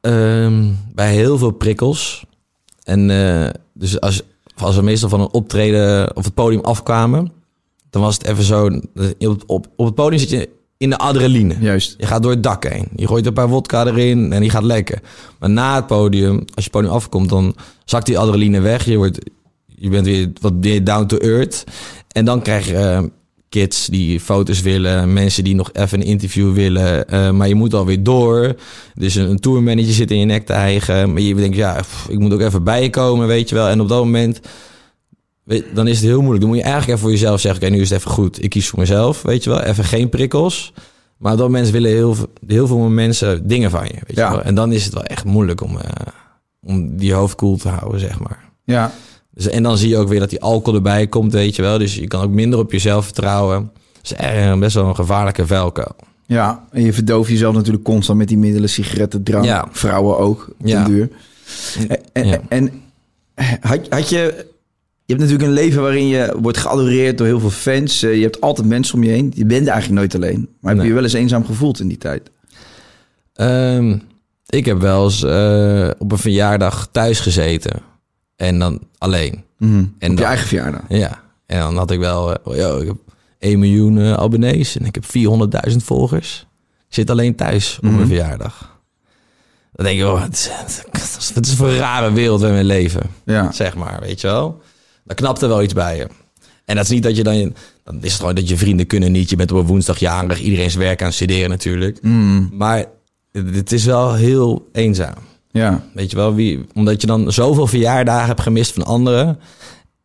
Ehm, 0.00 0.70
bij 0.94 1.14
heel 1.14 1.38
veel 1.38 1.50
prikkels. 1.50 2.24
En 2.82 3.10
eh, 3.10 3.50
dus 3.72 4.00
als, 4.00 4.22
als 4.56 4.76
we 4.76 4.82
meestal 4.82 5.08
van 5.08 5.20
een 5.20 5.32
optreden 5.32 6.16
of 6.16 6.24
het 6.24 6.34
podium 6.34 6.60
afkwamen, 6.60 7.32
dan 7.90 8.02
was 8.02 8.14
het 8.14 8.26
even 8.26 8.44
zo. 8.44 8.66
Op, 9.18 9.42
op, 9.46 9.66
op 9.76 9.86
het 9.86 9.94
podium 9.94 10.20
zit 10.20 10.30
je 10.30 10.48
in 10.82 10.90
de 10.90 10.98
adrenaline. 10.98 11.54
Juist. 11.60 11.94
Je 11.98 12.06
gaat 12.06 12.22
door 12.22 12.30
het 12.30 12.42
dak 12.42 12.64
heen. 12.68 12.88
Je 12.96 13.06
gooit 13.06 13.26
een 13.26 13.32
paar 13.32 13.48
wodka 13.48 13.86
erin 13.86 14.32
en 14.32 14.40
die 14.40 14.50
gaat 14.50 14.62
lekker. 14.62 15.00
Maar 15.38 15.50
na 15.50 15.74
het 15.74 15.86
podium, 15.86 16.36
als 16.38 16.46
je 16.54 16.62
het 16.62 16.70
podium 16.70 16.92
afkomt, 16.92 17.28
dan 17.28 17.54
zakt 17.84 18.06
die 18.06 18.18
adrenaline 18.18 18.60
weg. 18.60 18.84
Je, 18.84 18.96
wordt, 18.96 19.18
je 19.66 19.88
bent 19.88 20.06
weer 20.06 20.30
wat 20.40 20.54
meer 20.54 20.84
down 20.84 21.06
to 21.06 21.16
earth. 21.16 21.64
En 22.08 22.24
dan 22.24 22.42
krijg 22.42 22.66
je 22.66 22.76
eh, 22.76 23.02
kids 23.48 23.86
die 23.86 24.20
foto's 24.20 24.60
willen, 24.60 25.12
mensen 25.12 25.44
die 25.44 25.54
nog 25.54 25.70
even 25.72 26.00
een 26.00 26.06
interview 26.06 26.52
willen. 26.54 27.08
eh, 27.08 27.30
maar 27.30 27.48
je 27.48 27.54
moet 27.54 27.74
alweer 27.74 28.02
door. 28.02 28.54
Dus 28.94 29.14
een, 29.14 29.30
een 29.30 29.40
tourmanager 29.40 29.92
zit 29.92 30.10
in 30.10 30.18
je 30.18 30.24
nek 30.24 30.46
te 30.46 30.52
hijgen. 30.52 31.12
Maar 31.12 31.22
je 31.22 31.34
denkt, 31.34 31.56
ja, 31.56 31.80
pff, 31.80 32.08
ik 32.08 32.18
moet 32.18 32.32
ook 32.32 32.40
even 32.40 32.64
bijkomen, 32.64 33.26
weet 33.26 33.48
je 33.48 33.54
wel. 33.54 33.68
En 33.68 33.80
op 33.80 33.88
dat 33.88 33.98
moment, 33.98 34.40
weet, 35.44 35.64
dan 35.74 35.86
is 35.86 35.96
het 35.96 36.04
heel 36.06 36.18
moeilijk. 36.20 36.40
Dan 36.40 36.48
moet 36.48 36.58
je 36.58 36.64
eigenlijk 36.64 36.92
even 36.92 37.02
voor 37.08 37.18
jezelf 37.18 37.40
zeggen, 37.40 37.62
oké, 37.62 37.72
nu 37.74 37.80
is 37.80 37.90
het 37.90 37.98
even 37.98 38.10
goed. 38.10 38.42
Ik 38.44 38.50
kies 38.50 38.68
voor 38.68 38.78
mezelf, 38.78 39.22
weet 39.22 39.44
je 39.44 39.50
wel. 39.50 39.60
Even 39.60 39.84
geen 39.84 40.08
prikkels. 40.08 40.72
Maar 41.16 41.36
dat 41.36 41.46
moment 41.46 41.70
willen 41.70 41.90
heel, 41.90 42.14
veel- 42.14 42.30
heel 42.46 42.66
veel 42.66 42.78
mensen 42.78 43.48
dingen 43.48 43.70
van 43.70 43.84
je, 43.86 43.92
weet 44.06 44.16
Ja. 44.16 44.28
je 44.30 44.34
wel. 44.36 44.42
En 44.44 44.54
dan 44.54 44.72
is 44.72 44.84
het 44.84 44.94
wel 44.94 45.04
echt 45.04 45.24
moeilijk 45.24 45.60
om, 45.60 45.78
eh, 45.78 45.90
om 46.62 46.96
die 46.96 47.12
hoofd 47.12 47.34
koel 47.34 47.56
te 47.56 47.68
houden, 47.68 48.00
zeg 48.00 48.18
maar. 48.20 48.50
Ja. 48.64 48.92
Dus, 49.34 49.48
en 49.48 49.62
dan 49.62 49.78
zie 49.78 49.88
je 49.88 49.96
ook 49.96 50.08
weer 50.08 50.20
dat 50.20 50.30
die 50.30 50.40
alcohol 50.40 50.74
erbij 50.74 51.06
komt, 51.06 51.32
weet 51.32 51.56
je 51.56 51.62
wel. 51.62 51.78
Dus 51.78 51.94
je 51.94 52.06
kan 52.06 52.22
ook 52.22 52.30
minder 52.30 52.58
op 52.58 52.72
jezelf 52.72 53.04
vertrouwen. 53.04 53.70
Dat 53.92 54.02
is 54.02 54.12
echt 54.12 54.58
best 54.58 54.74
wel 54.74 54.86
een 54.86 54.94
gevaarlijke 54.94 55.46
velkuil. 55.46 55.96
Ja, 56.26 56.64
en 56.70 56.82
je 56.82 56.92
verdooft 56.92 57.30
jezelf 57.30 57.54
natuurlijk 57.54 57.84
constant 57.84 58.18
met 58.18 58.28
die 58.28 58.38
middelen, 58.38 58.68
sigaretten, 58.68 59.22
drank. 59.22 59.44
Ja. 59.44 59.68
Vrouwen 59.70 60.18
ook, 60.18 60.48
op 60.60 60.66
Ja. 60.66 60.84
duur. 60.84 61.08
En, 61.88 62.00
en, 62.12 62.26
Ja. 62.26 62.40
en 62.48 62.70
had, 63.60 63.80
had 63.88 64.08
je... 64.08 64.50
Je 65.12 65.18
hebt 65.18 65.30
natuurlijk 65.30 65.58
een 65.58 65.64
leven 65.64 65.82
waarin 65.82 66.06
je 66.08 66.34
wordt 66.40 66.58
geadoreerd 66.58 67.18
door 67.18 67.26
heel 67.26 67.40
veel 67.40 67.50
fans. 67.50 68.02
Eh, 68.02 68.14
Je 68.16 68.22
hebt 68.22 68.40
altijd 68.40 68.66
mensen 68.68 68.94
om 68.94 69.02
je 69.04 69.10
heen. 69.10 69.32
Je 69.34 69.44
bent 69.46 69.66
eigenlijk 69.66 69.98
nooit 70.00 70.14
alleen. 70.14 70.48
Maar 70.60 70.70
heb 70.70 70.74
Nee. 70.74 70.82
je 70.82 70.88
je 70.88 70.94
wel 70.94 71.02
eens 71.02 71.12
eenzaam 71.12 71.44
gevoeld 71.44 71.80
in 71.80 71.88
die 71.88 71.98
tijd? 71.98 72.30
Ehm, 73.34 73.98
ik 74.46 74.64
heb 74.64 74.80
wel 74.80 75.04
eens 75.04 75.22
eh, 75.22 75.90
op 75.98 76.12
een 76.12 76.18
verjaardag 76.18 76.88
thuis 76.92 77.20
gezeten. 77.20 77.80
En 78.36 78.58
dan 78.58 78.80
alleen. 78.98 79.44
En 79.58 79.68
En 79.68 79.94
op 79.94 80.00
je 80.00 80.14
dan- 80.14 80.24
eigen 80.24 80.46
verjaardag. 80.46 80.80
Ja. 80.88 81.22
En 81.46 81.58
dan 81.60 81.76
had 81.76 81.90
ik 81.90 81.98
wel... 81.98 82.36
yo, 82.56 82.78
ik 82.80 82.86
heb 82.86 82.96
1 83.38 83.58
miljoen 83.58 83.98
abonnees 84.16 84.76
en 84.78 84.84
ik 84.86 84.94
heb 84.94 85.04
400.000 85.04 85.84
volgers. 85.84 86.46
Ik 86.88 86.94
zit 86.94 87.10
alleen 87.10 87.34
thuis 87.34 87.76
op 87.76 87.82
Mhm. 87.84 87.94
mijn 87.94 88.06
verjaardag. 88.06 88.80
Dan 89.72 89.84
denk 89.86 89.98
je, 89.98 90.06
oh, 90.10 90.22
het 90.22 90.32
is, 90.92 91.30
het 91.34 91.46
is 91.46 91.58
een 91.58 91.76
rare 91.76 92.12
wereld 92.12 92.40
waarin 92.40 92.58
we 92.58 92.64
leven. 92.64 93.02
Ja. 93.24 93.52
zeg 93.52 93.74
maar, 93.76 94.00
weet 94.00 94.20
je 94.20 94.26
wel. 94.26 94.60
Dan 95.04 95.16
knapt 95.16 95.42
er 95.42 95.48
wel 95.48 95.62
iets 95.62 95.74
bij 95.74 95.96
je. 95.96 96.06
En 96.64 96.74
dat 96.76 96.84
is 96.84 96.90
niet 96.90 97.02
dat 97.02 97.16
je 97.16 97.22
dan... 97.22 97.54
Dan 97.84 97.98
is 98.00 98.10
het 98.10 98.20
gewoon 98.20 98.34
dat 98.34 98.48
je 98.48 98.56
vrienden 98.56 98.86
kunnen 98.86 99.12
niet. 99.12 99.30
Je 99.30 99.36
bent 99.36 99.52
op 99.52 99.58
een 99.58 99.66
woensdag 99.66 99.98
jarig. 99.98 100.40
Iedereen 100.40 100.64
is 100.64 100.74
werk 100.74 101.00
aan 101.00 101.06
het 101.06 101.14
studeren 101.14 101.50
natuurlijk. 101.50 101.98
Mm, 102.02 102.50
Maar 102.52 102.84
het, 103.32 103.72
is 103.72 103.84
wel 103.84 104.14
heel 104.14 104.68
eenzaam. 104.72 105.14
ja. 105.50 105.84
Weet 105.94 106.10
je 106.10 106.16
wel, 106.16 106.34
wie, 106.34 106.66
omdat 106.74 107.00
je 107.00 107.06
dan 107.06 107.32
zoveel 107.32 107.66
verjaardagen 107.66 108.26
hebt 108.26 108.40
gemist 108.40 108.72
van 108.72 108.84
anderen. 108.84 109.38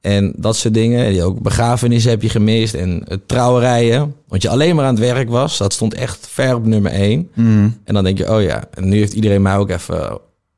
En 0.01 0.33
dat 0.37 0.55
soort 0.55 0.73
dingen. 0.73 1.09
Die 1.11 1.23
ook 1.23 1.41
begrafenissen 1.41 2.11
heb 2.11 2.21
je 2.21 2.29
gemist. 2.29 2.73
En 2.73 3.03
eh, 3.07 3.17
trouwerijen. 3.25 4.15
Want 4.27 4.41
je 4.41 4.49
alleen 4.49 4.75
maar 4.75 4.85
aan 4.85 4.95
het 4.95 5.03
werk 5.03 5.29
was. 5.29 5.57
Dat 5.57 5.73
stond 5.73 5.93
echt 5.93 6.27
ver 6.29 6.55
op 6.55 6.65
nummer 6.65 6.91
één. 6.91 7.29
Mm, 7.33 7.77
En 7.83 7.93
dan 7.93 8.03
denk 8.03 8.17
je, 8.17 8.33
oh 8.35 8.41
ja. 8.41 8.63
En 8.73 8.89
nu 8.89 8.97
heeft 8.97 9.13
iedereen 9.13 9.41
mij 9.41 9.57
ook 9.57 9.69
even 9.69 10.13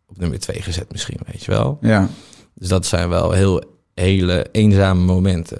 op 0.07 0.17
nummer 0.17 0.39
twee 0.39 0.61
gezet 0.61 0.91
misschien, 0.91 1.17
weet 1.31 1.43
je 1.43 1.51
wel. 1.51 1.77
ja. 1.81 2.09
Dus 2.55 2.67
dat 2.67 2.85
zijn 2.85 3.09
wel 3.09 3.31
heel 3.31 3.63
hele 3.99 4.45
eenzame 4.51 5.01
momenten. 5.03 5.57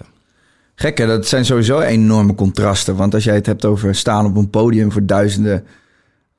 Gek 0.75 0.97
hè, 0.97 1.07
dat 1.07 1.27
zijn 1.27 1.45
sowieso 1.45 1.79
enorme 1.79 2.35
contrasten. 2.35 2.95
Want 2.95 3.13
als 3.13 3.23
jij 3.23 3.35
het 3.35 3.45
hebt 3.45 3.65
over 3.65 3.95
staan 3.95 4.25
op 4.25 4.35
een 4.35 4.49
podium 4.49 4.91
voor 4.91 5.05
duizenden 5.05 5.63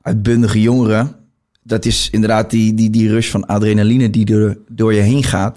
uitbundige 0.01 0.61
jongeren. 0.61 1.15
Dat 1.63 1.85
is 1.85 2.09
inderdaad 2.11 2.49
die, 2.49 2.73
die, 2.73 2.89
die 2.89 3.09
rush 3.09 3.29
van 3.29 3.45
adrenaline 3.45 4.09
die 4.09 4.35
er 4.35 4.57
door 4.67 4.93
je 4.93 5.01
heen 5.01 5.23
gaat. 5.23 5.55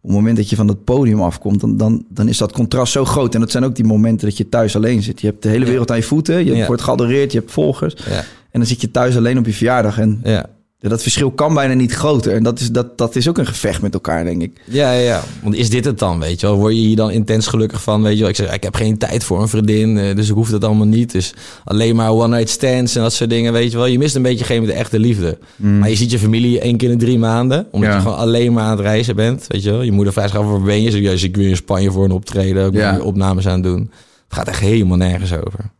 Op 0.00 0.12
het 0.12 0.20
moment 0.20 0.36
dat 0.36 0.50
je 0.50 0.56
van 0.56 0.68
het 0.68 0.84
podium 0.84 1.20
afkomt, 1.20 1.60
dan, 1.60 1.76
dan, 1.76 2.04
dan 2.08 2.28
is 2.28 2.38
dat 2.38 2.52
contrast 2.52 2.92
zo 2.92 3.04
groot. 3.04 3.34
En 3.34 3.40
dat 3.40 3.50
zijn 3.50 3.64
ook 3.64 3.74
die 3.74 3.84
momenten 3.84 4.28
dat 4.28 4.36
je 4.36 4.48
thuis 4.48 4.76
alleen 4.76 5.02
zit. 5.02 5.20
Je 5.20 5.26
hebt 5.26 5.42
de 5.42 5.48
hele 5.48 5.64
wereld 5.64 5.90
aan 5.90 5.96
je 5.96 6.02
voeten. 6.02 6.44
Je 6.44 6.54
Ja. 6.54 6.66
wordt 6.66 6.82
geadoreerd, 6.82 7.32
je 7.32 7.38
hebt 7.38 7.50
volgers. 7.52 7.94
Ja. 8.08 8.16
En 8.50 8.62
dan 8.62 8.66
zit 8.66 8.80
je 8.80 8.90
thuis 8.90 9.16
alleen 9.16 9.38
op 9.38 9.46
je 9.46 9.52
verjaardag. 9.52 9.98
En 9.98 10.20
Ja. 10.24 10.46
Dat 10.80 11.02
verschil 11.02 11.30
kan 11.30 11.54
bijna 11.54 11.74
niet 11.74 11.92
groter. 11.92 12.32
En 12.34 12.42
dat 12.42 12.60
is, 12.60 12.70
dat, 12.70 12.98
dat 12.98 13.16
is 13.16 13.28
ook 13.28 13.38
een 13.38 13.46
gevecht 13.46 13.82
met 13.82 13.94
elkaar, 13.94 14.24
denk 14.24 14.42
ik. 14.42 14.60
Ja, 14.64 14.92
ja, 14.92 15.00
ja. 15.00 15.22
Want 15.42 15.54
is 15.54 15.70
dit 15.70 15.84
het 15.84 15.98
dan, 15.98 16.20
weet 16.20 16.40
je 16.40 16.46
wel? 16.46 16.56
Word 16.56 16.74
je 16.74 16.80
hier 16.80 16.96
dan 16.96 17.10
intens 17.10 17.46
gelukkig 17.46 17.82
van, 17.82 18.02
weet 18.02 18.12
je 18.14 18.20
wel? 18.20 18.28
Ik 18.28 18.36
zeg, 18.36 18.54
ik 18.54 18.62
heb 18.62 18.74
geen 18.74 18.98
tijd 18.98 19.24
voor 19.24 19.40
een 19.40 19.48
vriendin, 19.48 19.98
eh, 19.98 20.14
dus 20.16 20.28
ik 20.28 20.34
hoef 20.34 20.50
dat 20.50 20.64
allemaal 20.64 20.86
niet. 20.86 21.12
Dus 21.12 21.34
alleen 21.64 21.96
maar 21.96 22.10
one-night 22.12 22.48
stands 22.50 22.96
en 22.96 23.02
dat 23.02 23.12
soort 23.12 23.30
dingen, 23.30 23.52
weet 23.52 23.70
je 23.70 23.76
wel? 23.76 23.86
Je 23.86 23.98
mist 23.98 24.14
een 24.14 24.22
beetje 24.22 24.44
geen 24.44 24.60
met 24.60 24.68
de 24.70 24.76
echte 24.76 24.98
liefde. 24.98 25.38
Maar 25.56 25.88
je 25.88 25.96
ziet 25.96 26.10
je 26.10 26.18
familie 26.18 26.60
één 26.60 26.76
keer 26.76 26.90
in 26.90 26.98
drie 26.98 27.18
maanden, 27.18 27.66
omdat 27.70 27.90
Ja. 27.90 27.96
je 27.96 28.02
gewoon 28.02 28.16
alleen 28.18 28.52
maar 28.52 28.64
aan 28.64 28.70
het 28.70 28.80
reizen 28.80 29.16
bent, 29.16 29.44
weet 29.48 29.62
je 29.62 29.70
wel? 29.70 29.82
Je 29.82 29.92
moeder 29.92 30.12
vraagt 30.12 30.30
zich 30.30 30.38
af, 30.38 30.46
waar 30.46 30.60
ben 30.62 30.82
je? 30.82 30.90
Zeg, 30.90 31.00
juist, 31.00 31.24
ik 31.24 31.36
weer 31.36 31.48
in 31.48 31.56
Spanje 31.56 31.90
voor 31.90 32.04
een 32.04 32.10
optreden, 32.10 32.66
ik 32.66 32.74
Ja. 32.74 32.98
opnames 33.00 33.46
aan 33.46 33.54
het 33.54 33.62
doen. 33.62 33.90
Het 34.28 34.38
gaat 34.38 34.48
echt 34.48 34.60
helemaal 34.60 34.96
nergens 34.96 35.32
over. 35.32 35.70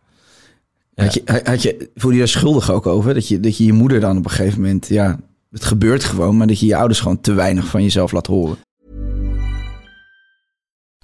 Had 0.96 1.14
je, 1.14 1.40
had 1.44 1.62
je, 1.62 1.90
voel 1.94 2.10
je 2.10 2.18
daar 2.18 2.28
schuldig 2.28 2.70
ook 2.70 2.86
over? 2.86 3.14
Dat 3.14 3.28
je, 3.28 3.40
dat 3.40 3.56
je 3.56 3.64
je 3.64 3.72
moeder 3.72 4.00
dan 4.00 4.16
op 4.16 4.24
een 4.24 4.30
gegeven 4.30 4.60
moment... 4.60 4.88
Ja, 4.88 5.18
het 5.50 5.64
gebeurt 5.64 6.04
gewoon, 6.04 6.36
maar 6.36 6.46
dat 6.46 6.60
je 6.60 6.66
je 6.66 6.76
ouders 6.76 7.00
gewoon 7.00 7.20
te 7.20 7.32
weinig 7.32 7.66
van 7.66 7.82
jezelf 7.82 8.12
laat 8.12 8.26
horen. 8.26 8.56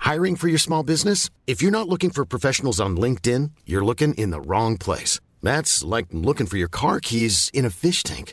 Hiring 0.02 0.38
for 0.38 0.48
your 0.48 0.59
small 0.59 0.85
business? 0.85 1.31
If 1.44 1.61
you're 1.61 1.76
not 1.76 1.88
looking 1.88 2.12
for 2.12 2.26
professionals 2.26 2.81
on 2.81 2.98
LinkedIn, 2.98 3.52
you're 3.64 3.85
looking 3.85 4.14
in 4.14 4.31
the 4.31 4.40
wrong 4.46 4.76
place. 4.76 5.20
That's 5.40 5.83
like 5.83 6.07
looking 6.11 6.48
for 6.48 6.57
your 6.57 6.70
car 6.70 6.98
keys 7.00 7.48
in 7.50 7.64
a 7.64 7.70
fish 7.70 8.02
tank. 8.02 8.33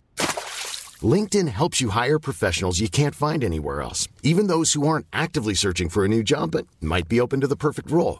LinkedIn 1.01 1.47
helps 1.47 1.79
you 1.79 1.89
hire 1.89 2.19
professionals 2.19 2.79
you 2.79 2.89
can't 2.89 3.15
find 3.15 3.43
anywhere 3.43 3.81
else, 3.81 4.07
even 4.23 4.47
those 4.47 4.73
who 4.73 4.87
aren't 4.87 5.05
actively 5.11 5.53
searching 5.53 5.89
for 5.89 6.03
a 6.03 6.07
new 6.07 6.23
job 6.23 6.51
but 6.51 6.67
might 6.81 7.07
be 7.07 7.21
open 7.21 7.41
to 7.41 7.47
the 7.47 7.55
perfect 7.55 7.91
role. 7.91 8.19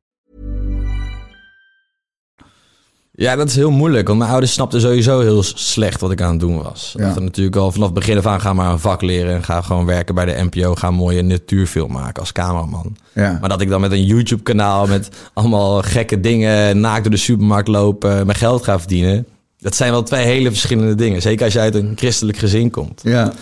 Ja, 3.21 3.35
dat 3.35 3.47
is 3.47 3.55
heel 3.55 3.71
moeilijk. 3.71 4.07
Want 4.07 4.19
mijn 4.19 4.31
ouders 4.31 4.53
snapten 4.53 4.81
sowieso 4.81 5.19
heel 5.19 5.43
slecht 5.43 6.01
wat 6.01 6.11
ik 6.11 6.21
aan 6.21 6.31
het 6.31 6.39
doen 6.39 6.63
was. 6.63 6.93
Ja. 6.97 7.07
Dat 7.07 7.15
er 7.15 7.21
natuurlijk 7.21 7.55
al 7.55 7.71
vanaf 7.71 7.87
het 7.87 7.97
begin 7.97 8.17
af 8.17 8.25
aan 8.25 8.41
ga 8.41 8.53
maar 8.53 8.71
een 8.71 8.79
vak 8.79 9.01
leren. 9.01 9.35
En 9.35 9.43
ga 9.43 9.61
gewoon 9.61 9.85
werken 9.85 10.15
bij 10.15 10.25
de 10.25 10.43
NPO. 10.49 10.75
Ga 10.75 10.87
een 10.87 10.93
mooie 10.93 11.21
natuurfilm 11.21 11.91
maken 11.91 12.19
als 12.19 12.31
cameraman. 12.31 12.95
Ja. 13.13 13.37
Maar 13.39 13.49
dat 13.49 13.61
ik 13.61 13.69
dan 13.69 13.81
met 13.81 13.91
een 13.91 14.05
YouTube 14.05 14.43
kanaal 14.43 14.87
met 14.87 15.09
allemaal 15.33 15.81
gekke 15.81 16.19
dingen... 16.19 16.79
naakt 16.79 17.01
door 17.01 17.11
de 17.11 17.17
supermarkt 17.17 17.67
lopen, 17.67 18.25
mijn 18.25 18.37
geld 18.37 18.63
ga 18.63 18.79
verdienen... 18.79 19.27
Dat 19.57 19.75
zijn 19.75 19.91
wel 19.91 20.03
twee 20.03 20.25
hele 20.25 20.49
verschillende 20.49 20.95
dingen. 20.95 21.21
Zeker 21.21 21.43
als 21.43 21.53
je 21.53 21.59
uit 21.59 21.75
een 21.75 21.93
christelijk 21.95 22.37
gezin 22.37 22.71
komt. 22.71 23.01
Ja, 23.03 23.33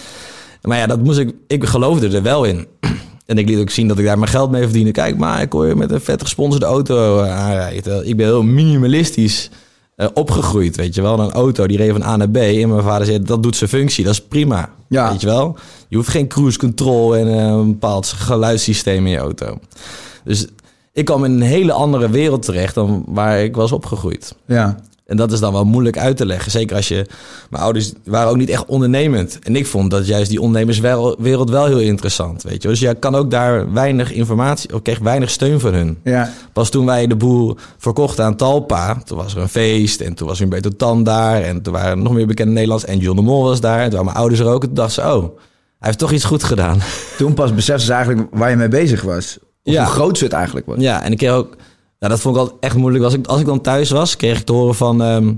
Maar 0.61 0.77
ja, 0.77 0.87
dat 0.87 1.03
moest 1.03 1.19
ik. 1.19 1.33
Ik 1.47 1.65
geloofde 1.65 2.09
er 2.09 2.23
wel 2.23 2.43
in. 2.43 2.67
En 3.25 3.37
ik 3.37 3.47
liet 3.49 3.59
ook 3.59 3.69
zien 3.69 3.87
dat 3.87 3.99
ik 3.99 4.05
daar 4.05 4.19
mijn 4.19 4.31
geld 4.31 4.51
mee 4.51 4.63
verdiende. 4.63 4.91
Kijk, 4.91 5.17
maar 5.17 5.41
ik 5.41 5.51
hoor 5.51 5.67
je 5.67 5.75
met 5.75 5.91
een 5.91 6.01
vet 6.01 6.21
gesponsorde 6.21 6.65
auto 6.65 7.21
eh, 7.21 7.37
aanrijden. 7.37 8.07
Ik 8.07 8.17
ben 8.17 8.25
heel 8.25 8.43
minimalistisch 8.43 9.49
eh, 9.99 10.07
opgegroeid, 10.13 10.75
weet 10.75 10.95
je 10.95 11.01
wel. 11.01 11.19
Een 11.19 11.31
auto 11.31 11.67
die 11.67 11.77
reed 11.77 11.91
van 11.91 12.03
A 12.03 12.15
naar 12.17 12.29
B. 12.29 12.35
En 12.37 12.69
mijn 12.69 12.83
vader 12.83 13.05
zei, 13.05 13.21
dat 13.23 13.43
doet 13.43 13.55
zijn 13.55 13.69
functie. 13.69 14.03
Dat 14.03 14.13
is 14.13 14.21
prima, 14.21 14.69
Ja. 14.87 15.09
weet 15.11 15.21
je 15.21 15.27
wel. 15.27 15.57
Je 15.87 15.95
hoeft 15.95 16.09
geen 16.09 16.27
cruise 16.27 16.57
control 16.57 17.15
en 17.15 17.27
eh, 17.27 17.35
een 17.45 17.67
bepaald 17.71 18.07
geluidssysteem 18.07 19.05
in 19.05 19.11
je 19.11 19.17
auto. 19.17 19.59
Dus 20.23 20.47
ik 20.93 21.05
kwam 21.05 21.23
in 21.23 21.31
een 21.31 21.41
hele 21.41 21.71
andere 21.71 22.09
wereld 22.09 22.41
terecht 22.41 22.75
dan 22.75 23.03
waar 23.07 23.43
ik 23.43 23.55
was 23.55 23.71
opgegroeid. 23.71 24.35
ja. 24.45 24.79
En 25.09 25.17
dat 25.17 25.31
is 25.31 25.39
dan 25.39 25.53
wel 25.53 25.65
moeilijk 25.65 25.97
uit 25.97 26.17
te 26.17 26.25
leggen. 26.25 26.51
Zeker 26.51 26.75
als 26.75 26.87
je... 26.87 27.05
Mijn 27.49 27.63
ouders 27.63 27.91
waren 28.05 28.29
ook 28.29 28.37
niet 28.37 28.49
echt 28.49 28.65
ondernemend. 28.65 29.39
En 29.43 29.55
ik 29.55 29.67
vond 29.67 29.91
dat 29.91 30.07
juist 30.07 30.29
die 30.29 30.41
ondernemerswereld 30.41 31.49
wel 31.49 31.65
heel 31.65 31.79
interessant, 31.79 32.43
weet 32.43 32.61
je. 32.61 32.67
Dus 32.67 32.79
je 32.79 32.93
kan 32.95 33.15
ook 33.15 33.31
daar 33.31 33.73
weinig 33.73 34.11
informatie... 34.11 34.73
Ik 34.75 34.83
kreeg 34.83 34.99
weinig 34.99 35.29
steun 35.29 35.59
van 35.59 35.73
hun. 35.73 35.97
ja. 36.03 36.31
Pas 36.53 36.69
toen 36.69 36.85
wij 36.85 37.07
de 37.07 37.15
boel 37.15 37.57
verkochten 37.77 38.25
aan 38.25 38.35
Talpa... 38.35 39.01
Toen 39.05 39.17
was 39.17 39.35
er 39.35 39.41
een 39.41 39.49
feest 39.49 40.01
en 40.01 40.13
toen 40.13 40.27
was 40.27 40.39
Humberto 40.39 40.69
Tan 40.69 41.03
daar... 41.03 41.41
En 41.41 41.61
toen 41.61 41.73
waren 41.73 42.01
nog 42.03 42.13
meer 42.13 42.27
bekende 42.27 42.51
Nederlands... 42.53 42.85
En 42.85 42.97
John 42.97 43.15
de 43.15 43.21
Mol 43.23 43.43
was 43.43 43.61
daar. 43.61 43.77
En 43.79 43.83
toen 43.83 43.91
waren 43.91 44.05
mijn 44.05 44.17
ouders 44.17 44.39
er 44.41 44.47
ook. 44.47 44.61
En 44.61 44.67
toen 44.67 44.75
dachten 44.75 45.03
ze, 45.03 45.15
oh, 45.15 45.23
hij 45.23 45.31
heeft 45.79 45.97
toch 45.99 46.11
iets 46.11 46.23
goed 46.23 46.43
gedaan. 46.43 46.79
Toen 47.17 47.33
pas 47.33 47.53
besefte 47.53 47.85
ze 47.85 47.93
eigenlijk 47.93 48.27
waar 48.31 48.49
je 48.49 48.55
mee 48.55 48.67
bezig 48.67 49.01
was. 49.01 49.37
Of 49.63 49.73
Ja. 49.73 49.83
hoe 49.83 49.91
groot 49.93 50.17
ze 50.17 50.23
het 50.23 50.33
eigenlijk 50.33 50.65
was. 50.65 50.77
Ja, 50.79 51.03
en 51.03 51.11
ik 51.11 51.17
kreeg 51.17 51.31
ook... 51.31 51.55
Nou, 51.99 52.11
dat 52.13 52.21
vond 52.21 52.35
ik 52.35 52.41
altijd 52.41 52.59
echt 52.61 52.75
moeilijk. 52.75 53.03
Als 53.03 53.13
ik, 53.13 53.27
als 53.27 53.39
ik 53.39 53.45
dan 53.45 53.61
thuis 53.61 53.89
was, 53.89 54.15
kreeg 54.15 54.39
ik 54.39 54.45
te 54.45 54.51
horen 54.53 54.75
van... 54.75 55.01
ehm, 55.03 55.33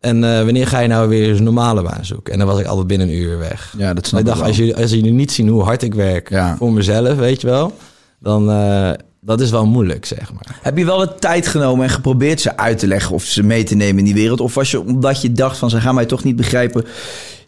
en 0.00 0.24
eh, 0.24 0.44
wanneer 0.44 0.66
ga 0.66 0.78
je 0.78 0.88
nou 0.88 1.08
weer 1.08 1.36
een 1.36 1.42
normale 1.42 1.82
baan 1.82 2.04
zoeken? 2.04 2.32
En 2.32 2.38
dan 2.38 2.48
was 2.48 2.60
ik 2.60 2.66
altijd 2.66 2.86
binnen 2.86 3.08
een 3.08 3.14
uur 3.14 3.38
weg. 3.38 3.74
Ja, 3.78 3.94
dat 3.94 4.06
snap 4.06 4.20
ik 4.20 4.26
dacht, 4.26 4.38
wel. 4.38 4.46
als 4.48 4.56
jullie, 4.56 4.76
als 4.76 4.90
jullie 4.90 5.12
niet 5.12 5.32
zien 5.32 5.48
hoe 5.48 5.62
hard 5.62 5.82
ik 5.82 5.94
werk 5.94 6.30
Ja. 6.30 6.56
voor 6.56 6.72
mezelf, 6.72 7.16
weet 7.18 7.40
je 7.40 7.46
wel... 7.46 7.72
Dan, 8.20 8.50
eh, 8.50 8.90
dat 9.20 9.40
is 9.40 9.50
wel 9.50 9.66
moeilijk, 9.66 10.04
zeg 10.06 10.32
maar. 10.32 10.58
Heb 10.62 10.78
je 10.78 10.84
wel 10.84 10.98
de 10.98 11.14
tijd 11.14 11.46
genomen 11.46 11.84
en 11.84 11.90
geprobeerd 11.90 12.40
ze 12.40 12.56
uit 12.56 12.78
te 12.78 12.86
leggen 12.86 13.14
of 13.14 13.22
ze 13.24 13.42
mee 13.42 13.62
te 13.64 13.74
nemen 13.74 13.98
in 13.98 14.04
die 14.04 14.14
wereld? 14.14 14.40
Of 14.40 14.54
was 14.54 14.70
je, 14.70 14.80
omdat 14.80 15.22
je 15.22 15.32
dacht 15.32 15.58
van 15.58 15.70
ze 15.70 15.80
gaan 15.80 15.94
mij 15.94 16.06
toch 16.06 16.24
niet 16.24 16.36
begrijpen, 16.36 16.84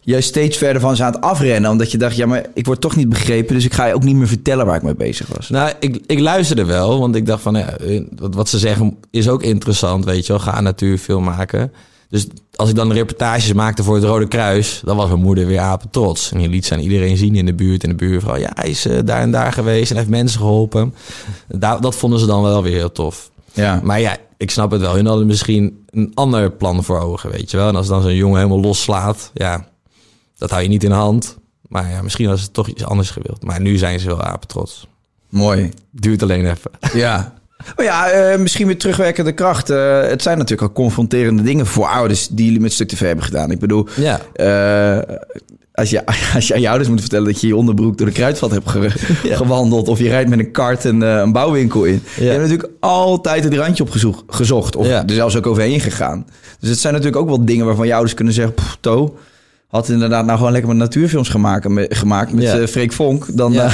juist 0.01 0.27
steeds 0.27 0.57
verder 0.57 0.81
van 0.81 0.95
ze 0.95 1.03
aan 1.03 1.11
het 1.11 1.21
afrennen? 1.21 1.71
Omdat 1.71 1.91
je 1.91 1.97
dacht, 1.97 2.15
ja, 2.15 2.25
maar 2.25 2.45
ik 2.53 2.65
word 2.65 2.81
toch 2.81 2.95
niet 2.95 3.09
begrepen, 3.09 3.55
dus 3.55 3.65
ik 3.65 3.73
ga 3.73 3.85
je 3.85 3.93
ook 3.93 4.03
niet 4.03 4.15
meer 4.15 4.27
vertellen 4.27 4.65
waar 4.65 4.75
ik 4.75 4.81
mee 4.81 4.95
bezig 4.95 5.27
was. 5.27 5.49
Nou, 5.49 5.71
ik, 5.79 5.99
ik 6.05 6.19
luisterde 6.19 6.65
wel, 6.65 6.99
want 6.99 7.15
ik 7.15 7.25
dacht 7.25 7.41
van... 7.41 7.53
Ja, 7.53 7.77
eh, 7.77 8.01
wat, 8.15 8.49
ze 8.49 8.59
zeggen 8.59 8.97
is 9.11 9.29
ook 9.29 9.43
interessant, 9.43 10.05
weet 10.05 10.25
je 10.25 10.33
wel. 10.33 10.41
Ga 10.41 10.57
een 10.57 10.63
natuurfilm 10.63 11.23
maken. 11.23 11.71
Dus 12.09 12.27
als 12.55 12.69
ik 12.69 12.75
dan 12.75 12.91
reportages 12.91 13.53
maakte 13.53 13.83
voor 13.83 13.95
het 13.95 14.03
Rode 14.03 14.27
Kruis... 14.27 14.81
dan 14.85 14.97
was 14.97 15.07
mijn 15.07 15.21
moeder 15.21 15.45
weer 15.47 15.59
apen 15.59 15.89
trots. 15.89 16.31
En 16.31 16.37
die 16.37 16.49
liet 16.49 16.65
ze 16.65 16.73
aan 16.73 16.79
iedereen 16.79 17.17
zien 17.17 17.35
in 17.35 17.45
de 17.45 17.53
buurt 17.53 17.83
en 17.83 17.89
de 17.89 17.95
buurvrouw... 17.95 18.37
ja, 18.37 18.51
hij 18.53 18.69
is 18.69 18.85
eh, 18.85 18.97
daar 19.05 19.21
en 19.21 19.31
daar 19.31 19.53
geweest 19.53 19.91
en 19.91 19.97
heeft 19.97 20.09
mensen 20.09 20.39
geholpen. 20.39 20.93
Daar, 21.47 21.81
dat 21.81 21.95
vonden 21.95 22.19
ze 22.19 22.25
dan 22.25 22.43
wel 22.43 22.63
weer 22.63 22.75
heel 22.77 22.91
tof. 22.91 23.31
Ja, 23.53 23.79
Maar 23.83 23.99
ja, 23.99 24.17
ik 24.37 24.51
snap 24.51 24.71
het 24.71 24.81
wel. 24.81 24.95
Hun 24.95 25.05
hadden 25.05 25.27
misschien 25.27 25.85
een 25.89 26.11
ander 26.13 26.51
plan 26.51 26.83
voor 26.83 26.99
ogen, 26.99 27.31
weet 27.31 27.51
je 27.51 27.57
wel. 27.57 27.67
En 27.67 27.75
als 27.75 27.87
dan 27.87 28.01
zo'n 28.01 28.15
jongen 28.15 28.37
helemaal 28.37 28.61
loslaat, 28.61 29.31
ja, 29.33 29.67
dat 30.41 30.49
hou 30.49 30.61
je 30.63 30.69
niet 30.69 30.83
in 30.83 30.89
de 30.89 30.95
hand. 30.95 31.37
Maar 31.67 31.89
ja, 31.89 32.01
misschien 32.01 32.27
was 32.27 32.41
het 32.41 32.53
toch 32.53 32.67
iets 32.67 32.83
anders 32.85 33.09
gewild. 33.09 33.43
Maar 33.43 33.61
nu 33.61 33.77
zijn 33.77 33.99
ze 33.99 34.07
wel 34.07 34.21
apetrots. 34.21 34.87
mooi. 35.29 35.69
Duurt 35.91 36.21
alleen 36.23 36.45
even. 36.49 36.71
Ja. 37.03 37.33
Maar 37.75 37.85
ja, 37.85 38.09
eh, 38.09 38.39
misschien 38.39 38.67
met 38.67 38.79
terugwerkende 38.79 39.31
kracht. 39.31 39.69
Eh, 39.69 40.01
het 40.01 40.21
zijn 40.21 40.37
natuurlijk 40.37 40.67
al 40.67 40.73
confronterende 40.73 41.43
dingen 41.43 41.65
voor 41.65 41.87
ouders 41.87 42.27
die 42.27 42.45
jullie 42.45 42.59
met 42.61 42.73
Stuk 42.73 42.87
TV 42.87 42.99
hebben 42.99 43.25
gedaan. 43.25 43.51
Ik 43.51 43.59
bedoel, 43.59 43.87
Ja. 43.95 44.19
eh, 44.33 45.15
als, 45.73 45.89
je, 45.89 46.05
als 46.35 46.47
je 46.47 46.53
aan 46.53 46.61
je 46.61 46.67
ouders 46.69 46.89
moet 46.89 46.99
vertellen 47.01 47.25
dat 47.25 47.41
je 47.41 47.47
je 47.47 47.55
onderbroek 47.55 47.97
door 47.97 48.07
de 48.07 48.13
kruidvat 48.13 48.51
hebt 48.51 48.69
ge- 48.69 48.89
Ja. 49.29 49.35
gewandeld... 49.35 49.87
of 49.87 49.99
je 49.99 50.07
rijdt 50.09 50.29
met 50.29 50.39
een 50.39 50.51
kart 50.51 50.83
een, 50.83 51.03
eh, 51.03 51.15
een 51.17 51.31
bouwwinkel 51.31 51.83
in. 51.83 52.03
Ja. 52.15 52.23
Je 52.23 52.29
hebt 52.29 52.41
natuurlijk 52.41 52.69
altijd 52.79 53.43
het 53.43 53.53
randje 53.53 53.83
opgezocht 53.83 54.23
gezocht, 54.27 54.75
of 54.75 54.87
Ja. 54.87 55.03
er 55.07 55.13
zelfs 55.13 55.37
ook 55.37 55.47
overheen 55.47 55.79
gegaan. 55.79 56.25
Dus 56.59 56.69
het 56.69 56.79
zijn 56.79 56.93
natuurlijk 56.93 57.21
ook 57.21 57.27
wel 57.29 57.45
dingen 57.45 57.65
waarvan 57.65 57.85
je 57.87 57.93
ouders 57.93 58.13
kunnen 58.13 58.33
zeggen... 58.33 58.53
"Pff, 58.53 58.77
To, 58.79 59.17
had 59.71 59.89
inderdaad 59.89 60.25
nou 60.25 60.37
gewoon 60.37 60.51
lekker 60.51 60.69
met 60.69 60.79
natuurfilms 60.79 61.29
gemaakt 61.29 61.67
met, 61.67 61.95
gemaakt 61.97 62.33
met 62.33 62.43
Ja. 62.43 62.57
eh, 62.57 62.67
Freek 62.67 62.91
Vonk... 62.93 63.25
dan 63.37 63.51
Ja. 63.51 63.65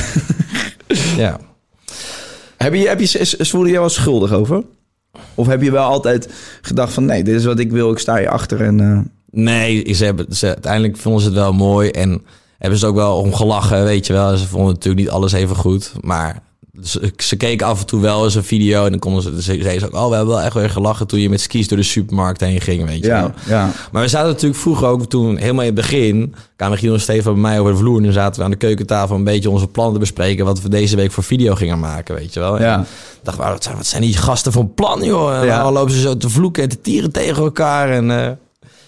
eh, 0.88 0.98
ja. 1.18 1.40
heb 2.58 2.74
je, 2.74 2.88
heb 2.88 3.00
je, 3.00 3.36
voelde 3.40 3.68
je 3.68 3.74
je 3.74 3.80
wel 3.80 3.90
schuldig 3.90 4.32
over? 4.32 4.64
Of 5.36 5.48
heb 5.48 5.62
je 5.62 5.72
wel 5.72 5.84
altijd 5.86 6.30
gedacht 6.62 6.94
van... 6.94 7.06
nee, 7.06 7.24
dit 7.24 7.36
is 7.36 7.46
wat 7.46 7.60
ik 7.60 7.72
wil, 7.72 7.92
ik 7.92 8.00
sta 8.00 8.18
hier 8.18 8.30
achter 8.30 8.62
en... 8.62 8.80
eh, 8.80 9.00
Nee, 9.32 9.94
ze 9.94 10.06
hebben, 10.06 10.36
ze, 10.36 10.48
uiteindelijk 10.48 10.98
vonden 10.98 11.22
ze 11.22 11.28
het 11.28 11.38
wel 11.38 11.54
mooi. 11.54 11.90
En 11.90 12.22
hebben 12.58 12.80
ze 12.80 12.86
ook 12.86 12.96
wel 12.96 13.18
om 13.18 13.34
gelachen, 13.34 13.84
weet 13.84 14.08
je 14.08 14.14
wel. 14.14 14.38
Ze 14.38 14.48
vonden 14.48 14.74
natuurlijk 14.74 15.04
niet 15.04 15.14
alles 15.14 15.32
even 15.34 15.56
goed. 15.56 15.92
Maar 16.02 16.42
ze, 16.84 17.14
ze 17.18 17.36
keken 17.36 17.68
af 17.68 17.80
en 17.80 17.86
toe 17.86 18.02
wel 18.02 18.24
eens 18.24 18.36
een 18.36 18.44
video. 18.44 18.84
En 18.86 18.90
dan 18.92 19.00
konden 19.00 19.22
ze, 19.24 19.30
ze 19.36 19.42
zeiden 19.42 19.80
ze 19.80 19.86
ook... 19.86 19.94
Oh, 19.94 20.10
we 20.10 20.16
hebben 20.16 20.34
wel 20.36 20.44
echt 20.44 20.54
weer 20.54 20.70
gelachen 20.70 21.08
toen 21.08 21.20
je 21.20 21.30
met 21.30 21.42
skis 21.42 21.68
door 21.68 21.78
de 21.78 21.84
supermarkt 21.84 22.40
heen 22.42 22.62
ging, 22.62 22.86
weet 22.86 23.00
je 23.02 23.08
ja, 23.08 23.34
ja. 23.48 23.72
Maar 23.92 24.02
we 24.02 24.08
zaten 24.08 24.28
natuurlijk 24.28 24.60
vroeger 24.62 24.88
ook 24.88 25.06
toen, 25.06 25.38
helemaal 25.38 25.62
in 25.62 25.76
het 25.76 25.76
begin, 25.76 26.36
kwamen 26.56 26.78
Giel 26.78 26.94
en 26.94 27.00
Stefan 27.02 27.34
bij 27.34 27.42
mij 27.42 27.60
over 27.60 27.72
de 27.72 27.78
vloer. 27.78 27.98
En 27.98 28.04
dan 28.04 28.14
zaten 28.14 28.38
we 28.40 28.44
aan 28.46 28.52
de 28.52 28.58
keukentafel 28.58 29.16
een 29.16 29.24
beetje 29.24 29.50
onze 29.50 29.68
plannen 29.68 29.94
te 29.94 30.00
bespreken. 30.00 30.46
Wat 30.46 30.62
we 30.62 30.70
deze 30.70 30.96
week 30.96 31.12
voor 31.12 31.24
video 31.24 31.56
gingen 31.56 31.80
maken, 31.80 32.16
weet 32.16 32.34
je 32.34 32.40
wel. 32.40 32.60
Ja. 32.62 32.74
En 32.78 32.86
dachten 33.24 33.44
we, 33.46 33.50
wat 33.52 33.64
zijn, 33.64 33.76
wat 33.76 33.86
zijn 33.86 34.02
die 34.02 34.18
gasten 34.18 34.52
van 34.52 34.74
plan, 34.74 35.04
joh? 35.04 35.38
En 35.40 35.46
Ja. 35.46 35.64
dan 35.64 35.74
lopen 35.74 35.92
ze 35.94 36.00
zo 36.02 36.18
te 36.18 36.30
vloeken 36.30 36.64
en 36.64 36.70
te 36.70 36.82
tieren 36.82 37.12
tegen 37.12 37.44
elkaar. 37.44 37.90
En, 37.90 38.12
eh, 38.26 38.32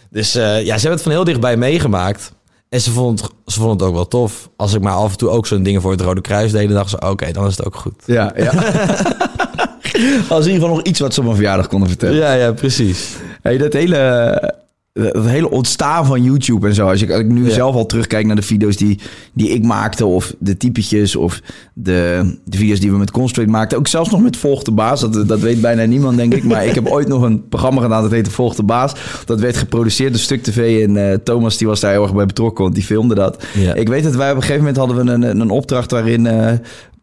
dus 0.09 0.35
eh, 0.35 0.43
ja, 0.43 0.63
ze 0.65 0.71
hebben 0.71 0.91
het 0.91 1.01
van 1.01 1.11
heel 1.11 1.23
dichtbij 1.23 1.57
meegemaakt. 1.57 2.31
En 2.69 2.81
ze 2.81 2.91
vond, 2.91 3.29
ze 3.45 3.59
vond 3.59 3.79
het 3.79 3.89
ook 3.89 3.95
wel 3.95 4.07
tof. 4.07 4.49
Als 4.55 4.73
ik 4.73 4.81
maar 4.81 4.93
af 4.93 5.11
en 5.11 5.17
toe 5.17 5.29
ook 5.29 5.47
zo'n 5.47 5.63
dingen 5.63 5.81
voor 5.81 5.91
het 5.91 6.01
Rode 6.01 6.21
Kruis 6.21 6.51
deed, 6.51 6.67
dan 6.67 6.75
dachten 6.75 6.99
ze, 7.01 7.09
oké, 7.09 7.31
dan 7.31 7.45
is 7.47 7.57
het 7.57 7.65
ook 7.65 7.75
goed. 7.75 7.93
Ja, 8.05 8.33
ja. 8.35 8.51
Als 10.29 10.45
in 10.45 10.51
ieder 10.51 10.67
geval 10.67 10.67
nog 10.67 10.83
iets 10.83 10.99
wat 10.99 11.13
ze 11.13 11.19
op 11.19 11.25
mijn 11.25 11.37
verjaardag 11.37 11.67
konden 11.67 11.89
vertellen. 11.89 12.15
Ja, 12.15 12.33
ja, 12.33 12.51
precies. 12.51 13.15
Hey, 13.41 13.57
dat 13.57 13.73
hele... 13.73 14.53
Dat 14.93 15.25
hele 15.25 15.49
ontstaan 15.49 16.05
van 16.05 16.23
YouTube 16.23 16.67
en 16.67 16.73
zo. 16.73 16.87
Als 16.89 17.01
ik, 17.01 17.11
als 17.11 17.19
ik 17.19 17.27
nu 17.27 17.45
Ja. 17.47 17.53
zelf 17.53 17.75
al 17.75 17.85
terugkijk 17.85 18.25
naar 18.25 18.35
de 18.35 18.41
video's 18.41 18.77
die, 18.77 18.99
die 19.33 19.49
ik 19.49 19.63
maakte... 19.63 20.05
of 20.05 20.33
de 20.39 20.57
typetjes 20.57 21.15
of 21.15 21.41
de, 21.73 22.21
de 22.45 22.57
video's 22.57 22.79
die 22.79 22.91
we 22.91 22.97
met 22.97 23.11
Constraint 23.11 23.51
maakten. 23.51 23.77
Ook 23.77 23.87
zelfs 23.87 24.09
nog 24.09 24.21
met 24.21 24.37
Volg 24.37 24.63
de 24.63 24.71
Baas. 24.71 24.99
Dat, 25.01 25.27
dat 25.27 25.39
weet 25.39 25.61
bijna 25.61 25.83
niemand, 25.85 26.17
denk 26.17 26.33
ik. 26.33 26.43
Maar 26.43 26.65
ik 26.65 26.75
heb 26.75 26.87
ooit 26.87 27.07
nog 27.07 27.21
een 27.21 27.47
programma 27.47 27.81
gedaan 27.81 28.01
dat 28.01 28.11
heette 28.11 28.31
Volg 28.31 28.55
de 28.55 28.63
Baas. 28.63 28.93
Dat 29.25 29.39
werd 29.39 29.57
geproduceerd 29.57 30.11
door 30.11 30.21
Stuk 30.21 30.43
TV. 30.43 30.83
En 30.87 31.09
eh, 31.11 31.17
Thomas 31.23 31.57
die 31.57 31.67
was 31.67 31.79
daar 31.79 31.91
heel 31.91 32.03
erg 32.03 32.13
bij 32.15 32.25
betrokken, 32.25 32.63
want 32.63 32.75
die 32.75 32.83
filmde 32.83 33.15
dat. 33.15 33.43
Ja. 33.53 33.73
Ik 33.73 33.87
weet 33.87 34.03
dat 34.03 34.15
wij 34.15 34.29
op 34.29 34.35
een 34.35 34.41
gegeven 34.41 34.59
moment 34.61 34.77
hadden 34.77 35.05
we 35.05 35.11
een, 35.11 35.39
een 35.41 35.49
opdracht 35.49 35.91
waarin... 35.91 36.27
eh, 36.27 36.51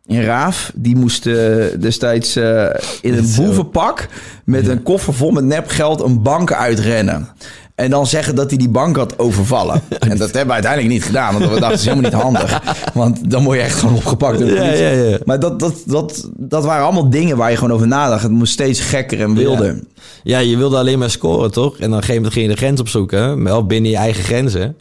in 0.06 0.22
Raaf, 0.22 0.72
die 0.74 0.96
moest 0.96 1.26
eh, 1.26 1.34
destijds 1.80 2.36
in 2.36 3.14
een 3.14 3.28
boevenpak 3.36 4.08
met 4.44 4.68
een 4.68 4.82
koffer 4.82 5.14
vol 5.14 5.30
met 5.30 5.44
nepgeld 5.44 6.00
een 6.00 6.22
bank 6.22 6.52
uitrennen. 6.52 7.28
En 7.76 7.90
dan 7.90 8.06
zeggen 8.06 8.34
dat 8.34 8.48
hij 8.50 8.58
die 8.58 8.68
bank 8.68 8.96
had 8.96 9.18
overvallen. 9.18 9.82
En 9.98 10.16
dat 10.16 10.28
hebben 10.30 10.46
we 10.46 10.52
uiteindelijk 10.52 10.92
niet 10.92 11.04
gedaan, 11.04 11.32
want 11.38 11.44
we 11.44 11.50
dachten, 11.50 11.68
dat 11.68 11.78
is 11.78 11.84
helemaal 11.84 12.10
niet 12.10 12.20
handig. 12.22 12.60
Want 12.94 13.30
dan 13.30 13.44
word 13.44 13.58
je 13.58 13.64
echt 13.64 13.78
gewoon 13.78 13.94
opgepakt. 13.94 14.38
door 14.38 14.48
de 14.48 14.54
Ja, 14.54 14.60
politie. 14.60 14.84
ja, 14.84 14.90
ja. 14.90 15.18
Maar 15.24 15.40
dat, 15.40 15.60
dat, 15.60 15.82
dat, 15.86 16.30
dat 16.36 16.64
waren 16.64 16.84
allemaal 16.84 17.10
dingen 17.10 17.36
waar 17.36 17.50
je 17.50 17.56
gewoon 17.56 17.72
over 17.72 17.86
nadacht. 17.86 18.22
Het 18.22 18.32
moest 18.32 18.52
steeds 18.52 18.80
gekker 18.80 19.20
en 19.20 19.34
wilder. 19.34 19.80
Ja, 20.22 20.38
je 20.38 20.56
wilde 20.56 20.76
alleen 20.76 20.98
maar 20.98 21.10
scoren, 21.10 21.50
toch? 21.52 21.78
En 21.78 21.90
dan 21.90 22.02
ging 22.02 22.32
je 22.32 22.48
de 22.48 22.56
grens 22.56 22.80
opzoeken. 22.80 23.44
Wel 23.44 23.66
binnen 23.66 23.90
je 23.90 23.96
eigen 23.96 24.24
grenzen. 24.24 24.76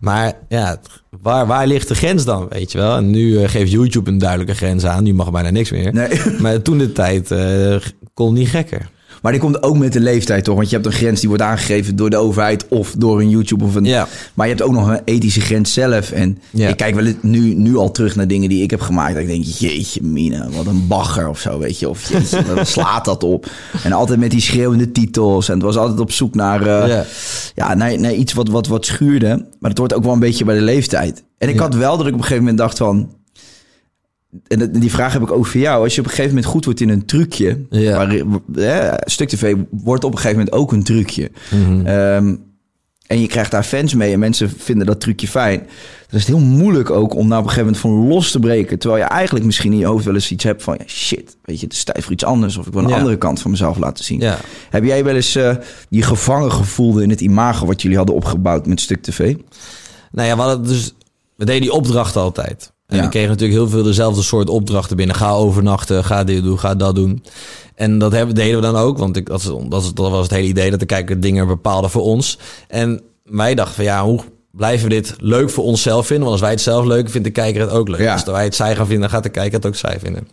Maar 0.00 0.32
ja, 0.48 0.80
waar, 1.22 1.46
waar 1.46 1.66
ligt 1.66 1.88
de 1.88 1.94
grens 1.94 2.24
dan, 2.24 2.46
weet 2.48 2.72
je 2.72 2.78
wel? 2.78 2.96
En 2.96 3.10
nu 3.10 3.42
eh, 3.42 3.48
geeft 3.48 3.70
YouTube 3.70 4.10
een 4.10 4.18
duidelijke 4.18 4.54
grens 4.54 4.84
aan. 4.84 5.02
Nu 5.02 5.14
mag 5.14 5.30
bijna 5.30 5.50
niks 5.50 5.70
meer. 5.70 5.92
Nee. 5.92 6.08
Maar 6.38 6.62
toen 6.62 6.78
de 6.78 6.92
tijd 6.92 7.30
eh, 7.30 7.76
kon 8.14 8.34
niet 8.34 8.48
gekker. 8.48 8.88
Maar 9.20 9.32
die 9.32 9.40
komt 9.40 9.62
ook 9.62 9.78
met 9.78 9.92
de 9.92 10.00
leeftijd, 10.00 10.44
toch? 10.44 10.54
Want 10.56 10.68
je 10.70 10.74
hebt 10.74 10.86
een 10.86 10.92
grens 10.92 11.20
die 11.20 11.28
wordt 11.28 11.44
aangegeven 11.44 11.96
door 11.96 12.10
de 12.10 12.16
overheid 12.16 12.68
of 12.68 12.94
door 12.98 13.20
een 13.20 13.30
YouTube 13.30 13.64
of 13.64 13.74
een. 13.74 13.84
Ja. 13.84 14.08
Maar 14.34 14.46
je 14.48 14.52
hebt 14.54 14.64
ook 14.66 14.72
nog 14.72 14.88
een 14.88 15.00
ethische 15.04 15.40
grens 15.40 15.72
zelf. 15.72 16.10
En 16.10 16.38
Ja. 16.50 16.68
ik 16.68 16.76
kijk 16.76 16.94
wel 16.94 17.12
nu, 17.20 17.54
nu 17.54 17.76
al 17.76 17.90
terug 17.90 18.16
naar 18.16 18.26
dingen 18.28 18.48
die 18.48 18.62
ik 18.62 18.70
heb 18.70 18.80
gemaakt. 18.80 19.12
Dat 19.14 19.22
ik 19.22 19.28
denk, 19.28 19.44
jeetje, 19.44 20.02
Mina, 20.02 20.48
wat 20.56 20.66
een 20.66 20.86
bagger 20.86 21.28
of 21.28 21.38
zo, 21.40 21.58
weet 21.58 21.78
je. 21.78 21.88
Of 21.88 22.08
jeetje, 22.12 22.44
wat 22.54 22.68
slaat 22.68 23.04
dat 23.04 23.24
op? 23.24 23.46
En 23.82 23.92
altijd 23.92 24.18
met 24.18 24.30
die 24.30 24.40
schreeuwende 24.40 24.92
titels. 24.92 25.48
En 25.48 25.54
het 25.54 25.62
was 25.62 25.76
altijd 25.76 26.00
op 26.00 26.12
zoek 26.12 26.34
naar, 26.34 26.60
eh, 26.66 26.88
Ja. 26.88 27.04
ja. 27.54 27.74
naar, 27.74 28.00
naar 28.00 28.12
iets 28.14 28.32
wat, 28.32 28.48
wat, 28.48 28.66
wat 28.66 28.86
schuurde. 28.86 29.46
Maar 29.58 29.70
het 29.70 29.78
hoort 29.78 29.94
ook 29.94 30.04
wel 30.04 30.12
een 30.12 30.18
beetje 30.18 30.44
bij 30.44 30.54
de 30.54 30.60
leeftijd. 30.64 31.22
En 31.38 31.48
ik 31.48 31.58
had 31.58 31.74
wel 31.74 31.96
dat 31.96 32.06
ik 32.06 32.12
op 32.12 32.18
een 32.18 32.24
gegeven 32.24 32.42
moment 32.42 32.58
dacht 32.58 32.78
van... 32.78 33.18
En 34.46 34.72
die 34.72 34.90
vraag 34.90 35.12
heb 35.12 35.22
ik 35.22 35.30
ook 35.32 35.46
voor 35.46 35.60
jou. 35.60 35.82
Als 35.82 35.94
je 35.94 36.00
op 36.00 36.06
een 36.06 36.12
gegeven 36.12 36.34
moment 36.34 36.52
goed 36.52 36.64
wordt 36.64 36.80
in 36.80 36.88
een 36.88 37.04
trucje... 37.04 37.60
Ja. 37.70 37.96
Waar, 37.96 38.22
hè, 38.54 38.90
Stuk 39.04 39.28
TV 39.28 39.54
wordt 39.70 40.04
op 40.04 40.12
een 40.12 40.18
gegeven 40.18 40.38
moment 40.38 40.56
ook 40.56 40.72
een 40.72 40.82
trucje. 40.82 41.30
Mhm. 41.50 41.86
Ehm, 41.86 42.34
en 43.06 43.20
je 43.20 43.26
krijgt 43.26 43.50
daar 43.50 43.62
fans 43.62 43.94
mee 43.94 44.12
en 44.12 44.18
mensen 44.18 44.50
vinden 44.58 44.86
dat 44.86 45.00
trucje 45.00 45.28
fijn. 45.28 45.58
Dan 45.58 46.18
is 46.20 46.26
het 46.26 46.36
heel 46.36 46.46
moeilijk 46.46 46.90
ook 46.90 47.14
om 47.14 47.28
daar 47.28 47.38
op 47.38 47.44
een 47.44 47.50
gegeven 47.50 47.72
moment 47.72 47.78
van 48.00 48.08
los 48.08 48.30
te 48.30 48.38
breken. 48.38 48.78
Terwijl 48.78 49.02
je 49.02 49.08
eigenlijk 49.08 49.44
misschien 49.44 49.72
in 49.72 49.78
je 49.78 49.86
hoofd 49.86 50.04
wel 50.04 50.14
eens 50.14 50.30
iets 50.30 50.44
hebt 50.44 50.62
van... 50.62 50.74
Ja, 50.78 50.84
shit, 50.86 51.36
weet 51.44 51.60
je, 51.60 51.64
het 51.66 51.74
is 51.74 51.84
tijd 51.84 52.02
voor 52.02 52.12
iets 52.12 52.24
anders. 52.24 52.56
Of 52.56 52.66
ik 52.66 52.72
wil 52.72 52.82
een 52.82 52.88
Ja. 52.88 52.96
andere 52.96 53.18
kant 53.18 53.40
van 53.40 53.50
mezelf 53.50 53.78
laten 53.78 54.04
zien. 54.04 54.20
Ja. 54.20 54.38
Heb 54.70 54.84
jij 54.84 55.04
wel 55.04 55.14
eens 55.14 55.34
eh, 55.34 55.56
je 55.88 56.02
gevangen 56.02 56.52
gevoelde 56.52 57.02
in 57.02 57.10
het 57.10 57.20
imago... 57.20 57.66
wat 57.66 57.82
jullie 57.82 57.96
hadden 57.96 58.14
opgebouwd 58.14 58.66
met 58.66 58.80
Stuk 58.80 59.02
TV? 59.02 59.34
Nou 60.12 60.28
ja, 60.28 60.34
we 60.36 60.42
hadden 60.42 60.66
dus... 60.66 60.94
We 61.36 61.44
deden 61.44 61.60
die 61.62 61.72
opdrachten 61.72 62.20
altijd. 62.20 62.72
En 62.90 62.96
Ja. 62.96 63.02
we 63.02 63.08
kregen 63.08 63.28
natuurlijk 63.28 63.58
heel 63.58 63.68
veel 63.68 63.82
dezelfde 63.82 64.22
soort 64.22 64.48
opdrachten 64.48 64.96
binnen. 64.96 65.16
Ga 65.16 65.30
overnachten, 65.32 66.04
ga 66.04 66.24
dit 66.24 66.42
doen, 66.42 66.58
ga 66.58 66.74
dat 66.74 66.94
doen. 66.94 67.24
En 67.74 67.98
dat 67.98 68.12
hebben, 68.12 68.34
deden 68.34 68.54
we 68.54 68.62
dan 68.62 68.76
ook. 68.76 68.98
Want 68.98 69.16
ik, 69.16 69.26
dat, 69.26 69.54
dat, 69.68 69.92
was 69.94 70.22
het 70.22 70.30
hele 70.30 70.46
idee. 70.46 70.70
Dat 70.70 70.80
de 70.80 70.86
kijker 70.86 71.20
dingen 71.20 71.46
bepaalde 71.46 71.88
voor 71.88 72.02
ons. 72.02 72.38
En 72.68 73.00
wij 73.24 73.54
dachten 73.54 73.74
van 73.74 73.84
ja, 73.84 74.04
hoe 74.04 74.20
blijven 74.50 74.88
we 74.88 74.94
dit 74.94 75.14
leuk 75.18 75.50
voor 75.50 75.64
onszelf 75.64 76.06
vinden? 76.06 76.28
Want 76.28 76.32
als 76.32 76.40
wij 76.48 76.50
het 76.50 76.60
zelf 76.60 76.84
leuk 76.84 77.10
vindt 77.10 77.26
de 77.26 77.32
kijker 77.32 77.60
het 77.60 77.70
ook 77.70 77.88
leuk. 77.88 78.00
Ja. 78.00 78.12
Als 78.12 78.24
wij 78.24 78.44
het 78.44 78.54
zij 78.54 78.76
gaan 78.76 78.86
vinden, 78.86 79.00
dan 79.00 79.10
gaat 79.10 79.22
de 79.22 79.28
kijker 79.28 79.52
het 79.52 79.66
ook 79.66 79.76
zij 79.76 79.98
vinden. 80.00 80.28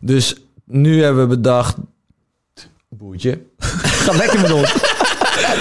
Dus 0.00 0.36
nu 0.64 1.02
hebben 1.02 1.22
we 1.28 1.34
bedacht... 1.36 1.76
Boertje. 2.88 3.40
Ga 3.58 4.12
lekker 4.12 4.40
met 4.40 4.52
ons. 4.52 4.74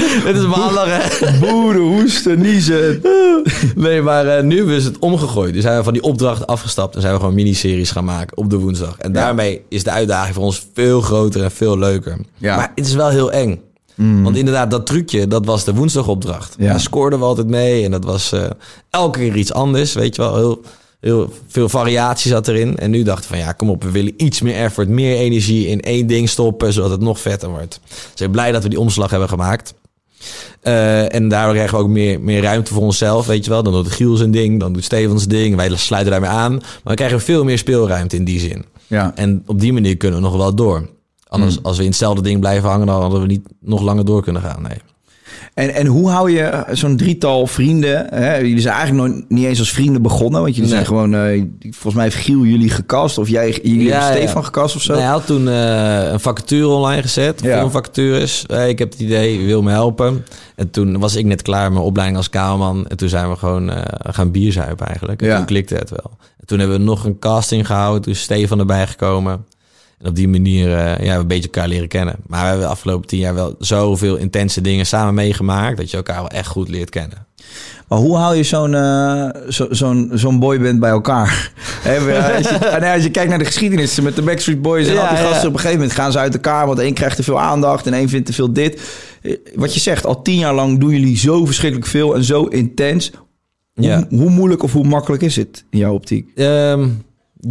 Het 0.30 0.36
is 0.36 0.46
maandag, 0.46 0.86
hè? 0.88 1.40
Boeren, 1.40 1.82
hoesten, 1.82 2.42
niezen. 2.42 3.02
Nee, 3.76 4.02
maar 4.02 4.28
eh, 4.28 4.44
nu 4.44 4.58
hebben 4.58 4.76
we 4.76 4.84
het 4.84 5.00
omgegooid. 5.00 5.54
Dus 5.54 5.64
zijn 5.64 5.78
we 5.78 5.84
van 5.84 5.94
die 5.94 6.02
opdracht 6.04 6.48
afgestapt 6.48 6.96
en 6.96 7.02
zijn 7.02 7.14
we 7.14 7.20
gewoon 7.20 7.36
miniseries 7.36 7.92
gaan 7.92 8.04
maken 8.04 8.38
op 8.38 8.50
de 8.50 8.58
woensdag. 8.58 8.98
En 8.98 9.12
daarmee 9.12 9.62
is 9.70 9.84
de 9.84 9.92
uitdaging 9.92 10.36
voor 10.36 10.44
ons 10.44 10.68
veel 10.74 11.02
groter 11.02 11.44
en 11.44 11.52
veel 11.52 11.78
leuker. 11.78 12.18
Ja. 12.38 12.56
Maar 12.56 12.72
het 12.76 12.88
is 12.88 12.94
wel 12.94 13.10
heel 13.10 13.32
eng. 13.32 13.62
Want 14.24 14.38
inderdaad, 14.38 14.72
dat 14.72 14.86
trucje, 14.86 15.28
dat 15.28 15.46
was 15.46 15.64
de 15.64 15.74
woensdagopdracht. 15.74 16.56
Ja. 16.58 16.70
Daar 16.70 16.80
scoorden 16.80 17.20
we 17.20 17.26
altijd 17.26 17.48
mee 17.48 17.84
en 17.84 17.92
dat 17.92 18.04
was 18.04 18.32
eh, 18.32 18.44
elke 18.90 19.20
keer 19.20 19.36
iets 19.36 19.54
anders. 19.54 19.94
Weet 19.94 20.16
je 20.16 20.22
wel, 20.22 20.36
heel, 20.36 20.62
heel 21.00 21.34
veel 21.48 21.70
variatie 21.70 22.32
zat 22.32 22.48
erin. 22.48 22.78
En 22.78 22.92
nu 22.92 23.04
dachten 23.04 23.30
we 23.32 23.38
van 23.38 23.46
ja, 23.46 23.52
kom 23.52 23.70
op, 23.70 23.84
we 23.84 23.92
willen 23.92 24.14
iets 24.18 24.42
meer 24.42 24.56
effort, 24.56 24.88
meer 24.88 25.18
energie 25.18 25.68
in 25.68 25.82
één 25.82 26.08
ding 26.08 26.30
stoppen, 26.30 26.74
zodat 26.74 26.92
het 26.92 27.02
nog 27.02 27.20
vetter 27.20 27.50
wordt. 27.50 27.80
Dus 27.84 28.10
ik 28.10 28.18
ben 28.18 28.32
blij 28.32 28.52
dat 28.52 28.64
we 28.64 28.70
die 28.70 28.80
omslag 28.80 29.10
hebben 29.10 29.30
gemaakt. 29.30 29.74
Eh, 30.62 31.14
en 31.14 31.30
daardoor 31.30 31.54
krijgen 31.54 31.78
we 31.78 31.84
ook 31.84 31.90
meer, 31.90 32.22
meer 32.22 32.42
ruimte 32.42 32.74
voor 32.74 32.84
onszelf, 32.84 33.26
weet 33.26 33.44
je 33.46 33.50
wel. 33.50 33.64
Dan 33.64 33.74
doet 33.74 33.92
Giel 33.92 34.16
zijn 34.16 34.32
ding, 34.32 34.60
dan 34.60 34.74
doet 34.74 34.84
Steven 34.84 35.18
zijn 35.18 35.30
ding. 35.30 35.56
Wij 35.56 35.76
sluiten 35.76 36.12
daarmee 36.12 36.30
aan. 36.30 36.52
Maar 36.54 36.64
we 36.84 36.94
krijgen 36.94 37.22
veel 37.22 37.44
meer 37.44 37.58
speelruimte 37.58 38.16
in 38.16 38.24
die 38.24 38.40
zin. 38.40 38.66
Ja. 38.88 39.12
En 39.16 39.44
op 39.46 39.60
die 39.60 39.74
manier 39.74 39.98
kunnen 39.98 40.20
we 40.20 40.26
nog 40.26 40.36
wel 40.38 40.56
door. 40.56 40.90
Anders, 41.28 41.56
Hmm. 41.56 41.66
als 41.66 41.78
we 41.78 41.84
in 41.84 41.90
hetzelfde 41.90 42.22
ding 42.22 42.40
blijven 42.40 42.70
hangen, 42.70 42.88
dan 42.88 43.02
hadden 43.02 43.22
we 43.22 43.28
niet 43.28 43.48
nog 43.62 43.82
langer 43.82 44.06
door 44.06 44.24
kunnen 44.24 44.42
gaan. 44.42 44.62
Nee. 44.62 44.78
En, 45.54 45.74
en 45.74 45.86
hoe 45.86 46.10
hou 46.10 46.32
je 46.32 46.64
zo'n 46.72 46.98
drietal 46.98 47.48
vrienden? 47.48 48.08
Hè? 48.10 48.36
Jullie 48.36 48.60
zijn 48.60 48.76
eigenlijk 48.76 49.08
nog 49.14 49.24
niet 49.28 49.46
eens 49.46 49.60
als 49.60 49.72
vrienden 49.72 50.02
begonnen. 50.02 50.42
Want 50.42 50.56
jullie 50.56 50.70
Nee. 50.74 50.84
zijn 50.84 50.86
gewoon... 51.00 51.14
eh, 51.16 51.44
volgens 51.62 51.94
mij 51.94 52.04
heeft 52.04 52.16
Giel 52.16 52.44
jullie 52.44 52.70
gecast. 52.70 53.18
Of 53.18 53.30
jij 53.30 53.60
jullie 53.64 53.84
Ja, 53.84 54.00
hebben 54.02 54.16
ja. 54.22 54.24
Stefan 54.26 54.46
gecast 54.46 54.76
of 54.76 54.82
zo. 54.82 54.92
Nou, 54.92 55.04
hij 55.04 55.12
had 55.14 55.26
toen 55.26 55.48
eh, 55.48 56.12
een 56.12 56.20
vacature 56.20 56.68
online 56.68 57.02
gezet. 57.02 57.42
Ja. 57.42 57.58
Filmvacatures. 57.58 58.46
Eh, 58.46 58.68
ik 58.68 58.80
heb 58.80 58.92
het 58.92 59.00
idee, 59.00 59.46
wil 59.46 59.62
me 59.62 59.72
helpen. 59.72 60.26
En 60.56 60.70
toen 60.70 61.00
was 61.00 61.16
ik 61.16 61.26
net 61.26 61.42
klaar 61.42 61.64
met 61.64 61.72
mijn 61.74 61.84
opleiding 61.86 62.18
als 62.18 62.30
kamerman. 62.30 62.88
En 62.88 62.98
toen 62.98 63.10
zijn 63.10 63.30
we 63.30 63.36
gewoon 63.36 63.70
eh, 63.72 63.82
gaan 64.14 64.32
bierzuipen 64.32 64.88
eigenlijk. 64.88 65.22
En 65.22 65.28
Ja. 65.28 65.36
toen 65.38 65.46
klikte 65.46 65.76
het 65.76 65.90
wel. 65.90 66.12
En 66.40 66.46
toen 66.46 66.60
hebben 66.60 66.78
we 66.78 66.84
nog 66.84 67.06
een 67.06 67.20
casting 67.20 67.66
gehouden. 67.66 68.02
Toen 68.02 68.14
is 68.14 68.22
Stefan 68.22 68.60
erbij 68.60 68.88
gekomen. 68.88 69.46
En 70.00 70.08
op 70.10 70.16
die 70.16 70.28
manier 70.28 70.78
eh, 70.78 71.06
ja, 71.06 71.16
een 71.16 71.28
beetje 71.28 71.44
elkaar 71.44 71.68
leren 71.68 71.88
kennen. 71.88 72.16
Maar 72.28 72.42
we 72.42 72.48
hebben 72.48 72.66
de 72.66 72.72
afgelopen 72.72 73.08
tien 73.08 73.20
jaar 73.20 73.34
wel 73.34 73.56
zoveel 73.60 74.16
intense 74.16 74.62
dingen 74.62 74.86
samen 74.86 75.14
meegemaakt... 75.14 75.78
dat 75.78 75.92
je 75.92 75.98
elkaar 75.98 76.20
wel 76.20 76.30
echt 76.30 76.48
goed 76.48 76.70
leert 76.70 76.90
kennen. 76.90 77.28
Maar 77.88 78.00
hoe 78.00 78.16
hou 78.16 78.36
je 78.36 78.44
zo'n 78.44 78.76
eh, 78.76 79.30
zo, 79.50 79.68
zo'n 79.70 80.10
zo'n 80.14 80.40
boyband 80.40 80.80
bij 80.80 80.90
elkaar? 80.90 81.52
Als, 81.86 82.50
je, 82.50 82.70
ah, 82.82 82.94
als 82.94 83.04
je 83.04 83.12
kijkt 83.12 83.30
naar 83.30 83.40
de 83.40 83.46
geschiedenis 83.46 84.00
met 84.00 84.16
de 84.16 84.22
Backstreet 84.22 84.62
Boys 84.62 84.88
en 84.88 84.94
Ja, 84.94 85.02
al 85.02 85.16
die 85.16 85.18
ja. 85.18 85.30
gasten... 85.30 85.48
op 85.48 85.54
een 85.54 85.60
gegeven 85.60 85.80
moment 85.82 85.98
gaan 85.98 86.12
ze 86.12 86.18
uit 86.18 86.34
elkaar... 86.34 86.68
want 86.68 86.80
één 86.80 86.94
krijgt 86.94 87.16
te 87.16 87.24
veel 87.24 87.40
aandacht 87.40 87.86
en 87.86 87.94
één 87.94 88.10
vindt 88.10 88.26
te 88.26 88.34
veel 88.34 88.54
dit. 88.54 88.82
Eh, 89.22 89.36
Wat 89.56 89.74
je 89.74 89.80
zegt, 89.80 90.06
al 90.06 90.22
tien 90.22 90.38
jaar 90.38 90.54
lang 90.54 90.80
doen 90.80 90.90
jullie 90.90 91.18
zo 91.18 91.46
verschrikkelijk 91.46 91.90
veel... 91.90 92.16
en 92.16 92.24
zo 92.24 92.44
intens. 92.44 93.12
Hoe, 93.74 93.86
Ja. 93.86 94.06
hoe 94.10 94.30
moeilijk 94.30 94.64
of 94.64 94.74
hoe 94.74 94.88
makkelijk 94.88 95.22
is 95.24 95.36
het 95.36 95.66
in 95.70 95.80
jouw 95.80 95.94
optiek? 95.94 96.30
Ehm, 96.36 96.88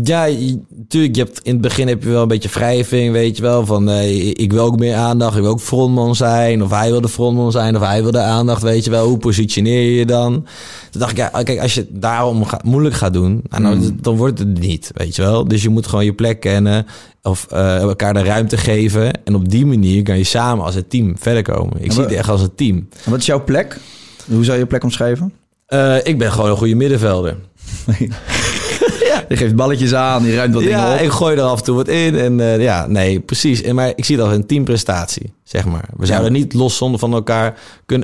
ja, 0.02 0.24
je- 0.24 0.58
tuurlijk. 0.88 1.16
Je 1.16 1.22
hebt, 1.22 1.40
in 1.42 1.52
het 1.52 1.60
begin 1.60 1.88
heb 1.88 2.02
je 2.02 2.08
wel 2.08 2.22
een 2.22 2.28
beetje 2.28 2.48
wrijving, 2.48 3.12
weet 3.12 3.36
je 3.36 3.42
wel. 3.42 3.66
Van 3.66 3.88
ik 3.90 4.52
wil 4.52 4.64
ook 4.64 4.78
meer 4.78 4.94
aandacht, 4.94 5.36
ik 5.36 5.42
wil 5.42 5.50
ook 5.50 5.60
frontman 5.60 6.14
zijn. 6.16 6.62
Of 6.62 6.70
hij 6.70 6.90
wil 6.90 7.00
de 7.00 7.08
frontman 7.08 7.52
zijn, 7.52 7.76
of 7.76 7.82
hij 7.82 8.02
wil 8.02 8.10
de 8.10 8.20
aandacht, 8.20 8.62
weet 8.62 8.84
je 8.84 8.90
wel. 8.90 9.06
Hoe 9.08 9.18
positioneer 9.18 9.82
je 9.82 9.94
je 9.94 10.06
dan? 10.06 10.32
Toen 10.90 11.00
dacht 11.00 11.10
ik, 11.12 11.16
ja, 11.16 11.28
kijk, 11.42 11.60
als 11.60 11.74
je 11.74 11.80
het 11.80 12.02
daarom 12.02 12.44
moeilijk 12.64 12.94
gaat 12.94 13.12
doen, 13.12 13.42
nou, 13.48 13.62
nou, 13.62 13.94
dan 14.00 14.16
wordt 14.16 14.38
het 14.38 14.58
niet, 14.60 14.90
weet 14.94 15.16
je 15.16 15.22
wel. 15.22 15.48
Dus 15.48 15.62
je 15.62 15.68
moet 15.68 15.86
gewoon 15.86 16.04
je 16.04 16.12
plek 16.14 16.40
kennen 16.40 16.86
of 17.22 17.46
eh, 17.50 17.76
elkaar 17.80 18.14
de 18.14 18.22
ruimte 18.22 18.56
geven. 18.56 19.24
En 19.24 19.34
op 19.34 19.48
die 19.50 19.66
manier 19.66 20.02
kan 20.02 20.16
je 20.18 20.24
samen 20.24 20.64
als 20.64 20.74
een 20.74 20.88
team 20.88 21.14
verder 21.18 21.42
komen. 21.42 21.84
Ik 21.84 21.92
zie 21.92 22.02
het 22.02 22.12
echt 22.12 22.28
als 22.28 22.42
een 22.42 22.54
team. 22.54 22.88
En 23.04 23.10
wat 23.10 23.18
is 23.20 23.26
jouw 23.26 23.44
plek? 23.44 23.78
Hoe 24.26 24.44
zou 24.44 24.56
je 24.56 24.62
je 24.62 24.68
plek 24.68 24.84
omschrijven? 24.84 25.32
Eh, 25.66 25.96
ik 26.02 26.18
ben 26.18 26.32
gewoon 26.32 26.50
een 26.50 26.56
goede 26.56 26.74
middenvelder. 26.74 27.36
Je 29.28 29.36
geeft 29.42 29.56
balletjes 29.56 29.94
aan, 29.94 30.24
je 30.24 30.34
ruimt 30.36 30.54
wat 30.54 30.62
dingen 30.62 30.78
Ja, 30.78 30.94
op. 30.94 31.00
ik 31.00 31.10
gooi 31.10 31.36
er 31.36 31.42
af 31.42 31.58
en 31.58 31.64
toe 31.64 31.76
wat 31.76 31.88
in. 31.88 32.16
En 32.18 32.40
eh, 32.40 32.60
ja, 32.62 32.86
nee, 32.86 33.20
precies. 33.20 33.62
En, 33.62 33.74
maar 33.74 33.92
ik 33.96 34.04
zie 34.04 34.16
dat 34.16 34.26
als 34.26 34.34
een 34.36 34.46
teamprestatie, 34.46 35.32
zeg 35.44 35.64
maar. 35.64 35.88
We 35.96 36.06
zouden 36.06 36.32
niet 36.32 36.54
los 36.54 36.76
zonder 36.76 37.00
van 37.00 37.12
elkaar 37.12 37.58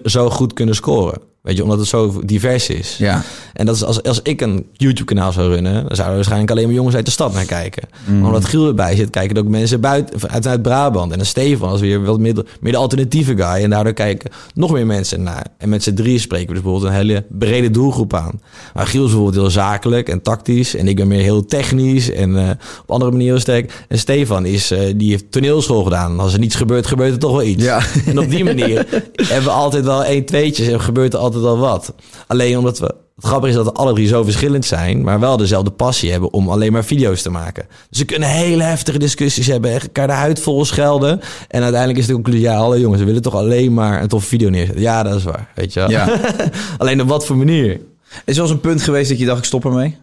zo 0.04 0.30
goed 0.30 0.52
kunnen 0.52 0.74
scoren. 0.74 1.18
Weet 1.44 1.56
je, 1.56 1.62
omdat 1.62 1.78
het 1.78 1.88
zo 1.88 2.20
divers 2.24 2.68
is. 2.68 2.96
Ja. 2.98 3.22
En 3.52 3.66
dat 3.66 3.74
is 3.74 3.84
als, 3.84 4.02
als 4.02 4.20
ik 4.22 4.40
een 4.40 4.66
YouTube-kanaal 4.72 5.32
zou 5.32 5.48
runnen, 5.48 5.72
dan 5.72 5.82
zouden 5.84 6.06
er 6.06 6.14
waarschijnlijk 6.14 6.50
alleen 6.50 6.64
maar 6.64 6.74
jongens 6.74 6.94
uit 6.94 7.04
de 7.04 7.10
stad 7.10 7.34
naar 7.34 7.44
kijken. 7.44 7.82
Maar 8.04 8.26
omdat 8.26 8.44
Giel 8.44 8.66
erbij 8.66 8.96
zit, 8.96 9.10
kijken 9.10 9.36
er 9.36 9.42
ook 9.42 9.48
mensen 9.48 9.80
buiten, 9.80 10.30
uit, 10.30 10.46
uit 10.46 10.62
Brabant. 10.62 11.12
En 11.12 11.18
dan 11.18 11.26
Stefan 11.26 11.68
als 11.68 11.80
weer 11.80 12.04
wat 12.04 12.18
meer, 12.18 12.34
meer 12.60 12.72
de 12.72 12.78
alternatieve 12.78 13.36
guy. 13.36 13.62
En 13.62 13.70
daardoor 13.70 13.92
kijken 13.92 14.30
nog 14.54 14.72
meer 14.72 14.86
mensen 14.86 15.22
naar. 15.22 15.46
En 15.58 15.68
met 15.68 15.82
z'n 15.82 15.94
drieën 15.94 16.20
spreken 16.20 16.46
we 16.46 16.52
dus 16.52 16.62
bijvoorbeeld 16.62 16.92
een 16.92 16.98
hele 16.98 17.24
brede 17.28 17.70
doelgroep 17.70 18.14
aan. 18.14 18.40
Maar 18.74 18.86
Giel 18.86 19.04
is 19.04 19.10
bijvoorbeeld 19.10 19.42
heel 19.42 19.50
zakelijk 19.50 20.08
en 20.08 20.22
tactisch. 20.22 20.76
En 20.76 20.88
ik 20.88 20.96
ben 20.96 21.08
meer 21.08 21.22
heel 21.22 21.44
technisch 21.44 22.10
en 22.10 22.36
eh, 22.36 22.50
op 22.82 22.90
andere 22.90 23.10
manieren 23.10 23.40
sterk. 23.40 23.84
En 23.88 23.98
Stefan 23.98 24.46
is, 24.46 24.70
eh, 24.70 24.80
die 24.96 25.10
heeft 25.10 25.32
toneelschool 25.32 25.82
gedaan. 25.82 26.12
En 26.12 26.20
als 26.20 26.32
er 26.32 26.38
niets 26.38 26.54
gebeurt, 26.54 26.86
gebeurt 26.86 27.12
er 27.12 27.18
toch 27.18 27.32
wel 27.32 27.42
iets. 27.42 27.64
Ja. 27.64 27.80
En 28.06 28.18
op 28.18 28.30
die 28.30 28.44
manier 28.44 28.86
hebben 29.28 29.44
we 29.44 29.50
altijd 29.50 29.84
wel 29.84 30.04
één 30.04 30.24
tweetjes 30.24 30.66
en 30.66 30.80
gebeurt 30.80 31.12
er 31.12 31.18
altijd 31.18 31.33
wel 31.42 31.58
wat. 31.58 31.94
Alleen 32.26 32.58
omdat 32.58 32.78
we... 32.78 32.94
Het 33.14 33.24
grappige 33.24 33.50
is 33.50 33.56
dat 33.56 33.66
we 33.66 33.72
alle 33.72 33.92
drie 33.92 34.06
zo 34.06 34.24
verschillend 34.24 34.64
zijn, 34.64 35.02
maar 35.02 35.20
wel 35.20 35.36
dezelfde 35.36 35.70
passie 35.70 36.10
hebben 36.10 36.32
om 36.32 36.48
alleen 36.48 36.72
maar 36.72 36.84
video's 36.84 37.22
te 37.22 37.30
maken. 37.30 37.66
Dus 37.90 37.98
we 37.98 38.04
kunnen 38.04 38.28
hele 38.28 38.62
heftige 38.62 38.98
discussies 38.98 39.46
hebben, 39.46 39.80
elkaar 39.80 40.06
de 40.06 40.12
huid 40.12 40.40
vol 40.40 40.64
schelden. 40.64 41.20
En 41.48 41.62
uiteindelijk 41.62 41.98
is 41.98 42.06
de 42.06 42.12
conclusie, 42.12 42.42
ja, 42.42 42.56
alle 42.56 42.80
jongens, 42.80 43.00
we 43.00 43.06
willen 43.06 43.22
toch 43.22 43.34
alleen 43.34 43.74
maar 43.74 44.02
een 44.02 44.08
toffe 44.08 44.28
video 44.28 44.48
neerzetten. 44.48 44.82
Ja, 44.82 45.02
dat 45.02 45.14
is 45.14 45.24
waar, 45.24 45.50
weet 45.54 45.72
je 45.72 45.80
wel. 45.80 45.90
Ja. 45.90 46.20
alleen 46.78 47.00
op 47.00 47.08
wat 47.08 47.26
voor 47.26 47.36
manier? 47.36 47.70
Is 47.70 47.80
er 48.24 48.34
wel 48.34 48.42
eens 48.42 48.50
een 48.50 48.60
punt 48.60 48.82
geweest 48.82 49.08
dat 49.08 49.18
je 49.18 49.26
dacht, 49.26 49.38
ik 49.38 49.44
stop 49.44 49.64
ermee? 49.64 49.96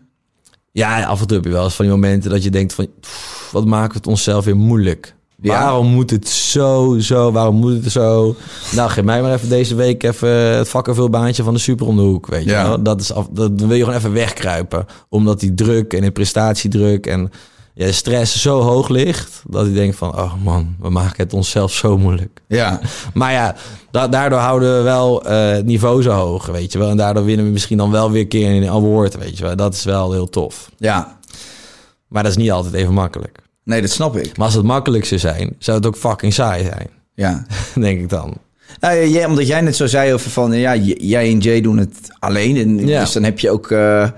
Ja, 0.71 1.03
af 1.03 1.21
en 1.21 1.27
toe 1.27 1.37
heb 1.37 1.45
je 1.45 1.51
wel 1.51 1.63
eens 1.63 1.75
van 1.75 1.85
die 1.85 1.93
momenten 1.93 2.29
dat 2.29 2.43
je 2.43 2.49
denkt 2.49 2.73
van, 2.73 2.87
pff, 2.99 3.49
wat 3.51 3.65
maken 3.65 3.91
we 3.91 3.97
het 3.97 4.07
onszelf 4.07 4.45
weer 4.45 4.57
moeilijk? 4.57 5.15
Ja. 5.41 5.61
Waarom 5.63 5.87
moet 5.87 6.09
het 6.09 6.27
zo, 6.29 6.95
zo, 6.99 7.31
waarom 7.31 7.55
moet 7.55 7.83
het 7.83 7.91
zo? 7.91 8.35
Nou, 8.71 8.89
geef 8.89 9.03
mij 9.03 9.21
maar 9.21 9.33
even 9.33 9.49
deze 9.49 9.75
week 9.75 10.03
even 10.03 10.29
het 10.29 10.69
vakkenvulbaantje 10.69 11.43
van 11.43 11.53
de 11.53 11.59
super 11.59 11.87
om 11.87 11.95
de 11.95 12.01
hoek, 12.01 12.27
weet 12.27 12.43
je 12.43 12.49
Ja. 12.49 12.67
wel? 12.67 12.83
Dat 12.83 13.01
is 13.01 13.13
af, 13.13 13.27
dat, 13.31 13.57
dan 13.57 13.67
wil 13.67 13.77
je 13.77 13.83
gewoon 13.83 13.97
even 13.99 14.13
wegkruipen. 14.13 14.85
Omdat 15.09 15.39
die 15.39 15.53
druk 15.53 15.93
en 15.93 16.01
de 16.01 16.11
prestatiedruk 16.11 17.05
en 17.07 17.31
ja, 17.73 17.85
de 17.85 17.91
stress 17.91 18.41
zo 18.41 18.59
hoog 18.61 18.87
ligt, 18.89 19.43
dat 19.47 19.65
je 19.65 19.73
denkt 19.73 19.95
van, 19.97 20.17
oh 20.17 20.33
man, 20.43 20.75
we 20.79 20.89
maken 20.89 21.23
het 21.23 21.33
onszelf 21.33 21.71
zo 21.73 21.97
moeilijk. 21.97 22.41
Ja. 22.47 22.79
Maar 23.13 23.31
ja, 23.31 23.55
da- 23.91 24.07
daardoor 24.07 24.39
houden 24.39 24.77
we 24.77 24.81
wel 24.83 25.23
eh, 25.25 25.49
het 25.51 25.65
niveau 25.65 26.01
zo 26.01 26.11
hoog, 26.11 26.45
weet 26.45 26.71
je 26.71 26.77
wel? 26.79 26.89
En 26.89 26.97
daardoor 26.97 27.25
winnen 27.25 27.45
we 27.45 27.51
misschien 27.51 27.77
dan 27.77 27.91
wel 27.91 28.11
weer 28.11 28.21
een 28.21 28.27
keer 28.27 28.49
een 28.63 28.69
award, 28.69 29.17
weet 29.17 29.37
je 29.37 29.43
wel? 29.43 29.55
Dat 29.55 29.73
is 29.73 29.83
wel 29.83 30.11
heel 30.11 30.29
tof. 30.29 30.69
Ja. 30.77 31.17
Maar 32.07 32.23
dat 32.23 32.31
is 32.31 32.37
niet 32.37 32.51
altijd 32.51 32.73
even 32.73 32.93
makkelijk. 32.93 33.39
Nee, 33.63 33.81
dat 33.81 33.89
snap 33.89 34.17
ik. 34.17 34.37
Maar 34.37 34.45
als 34.45 34.55
het 34.55 34.65
makkelijk 34.65 35.05
zou 35.05 35.19
zijn, 35.19 35.55
zou 35.57 35.77
het 35.77 35.85
ook 35.85 35.97
fucking 35.97 36.33
saai 36.33 36.63
zijn. 36.63 36.87
Ja. 37.13 37.45
Denk 37.75 37.99
ik 37.99 38.09
dan. 38.09 38.33
Nou, 38.79 38.95
ja, 38.97 39.27
omdat 39.27 39.47
jij 39.47 39.61
net 39.61 39.75
zo 39.75 39.87
zei 39.87 40.13
over 40.13 40.31
van, 40.31 40.53
ja, 40.53 40.75
jij 40.97 41.29
en 41.31 41.39
Jay 41.39 41.61
doen 41.61 41.77
het 41.77 41.97
alleen. 42.19 42.57
En, 42.57 42.87
Ja. 42.87 42.99
Dus 42.99 43.11
dan 43.11 43.23
heb 43.23 43.39
je 43.39 43.49
ook 43.49 43.71
eh, 43.71 44.09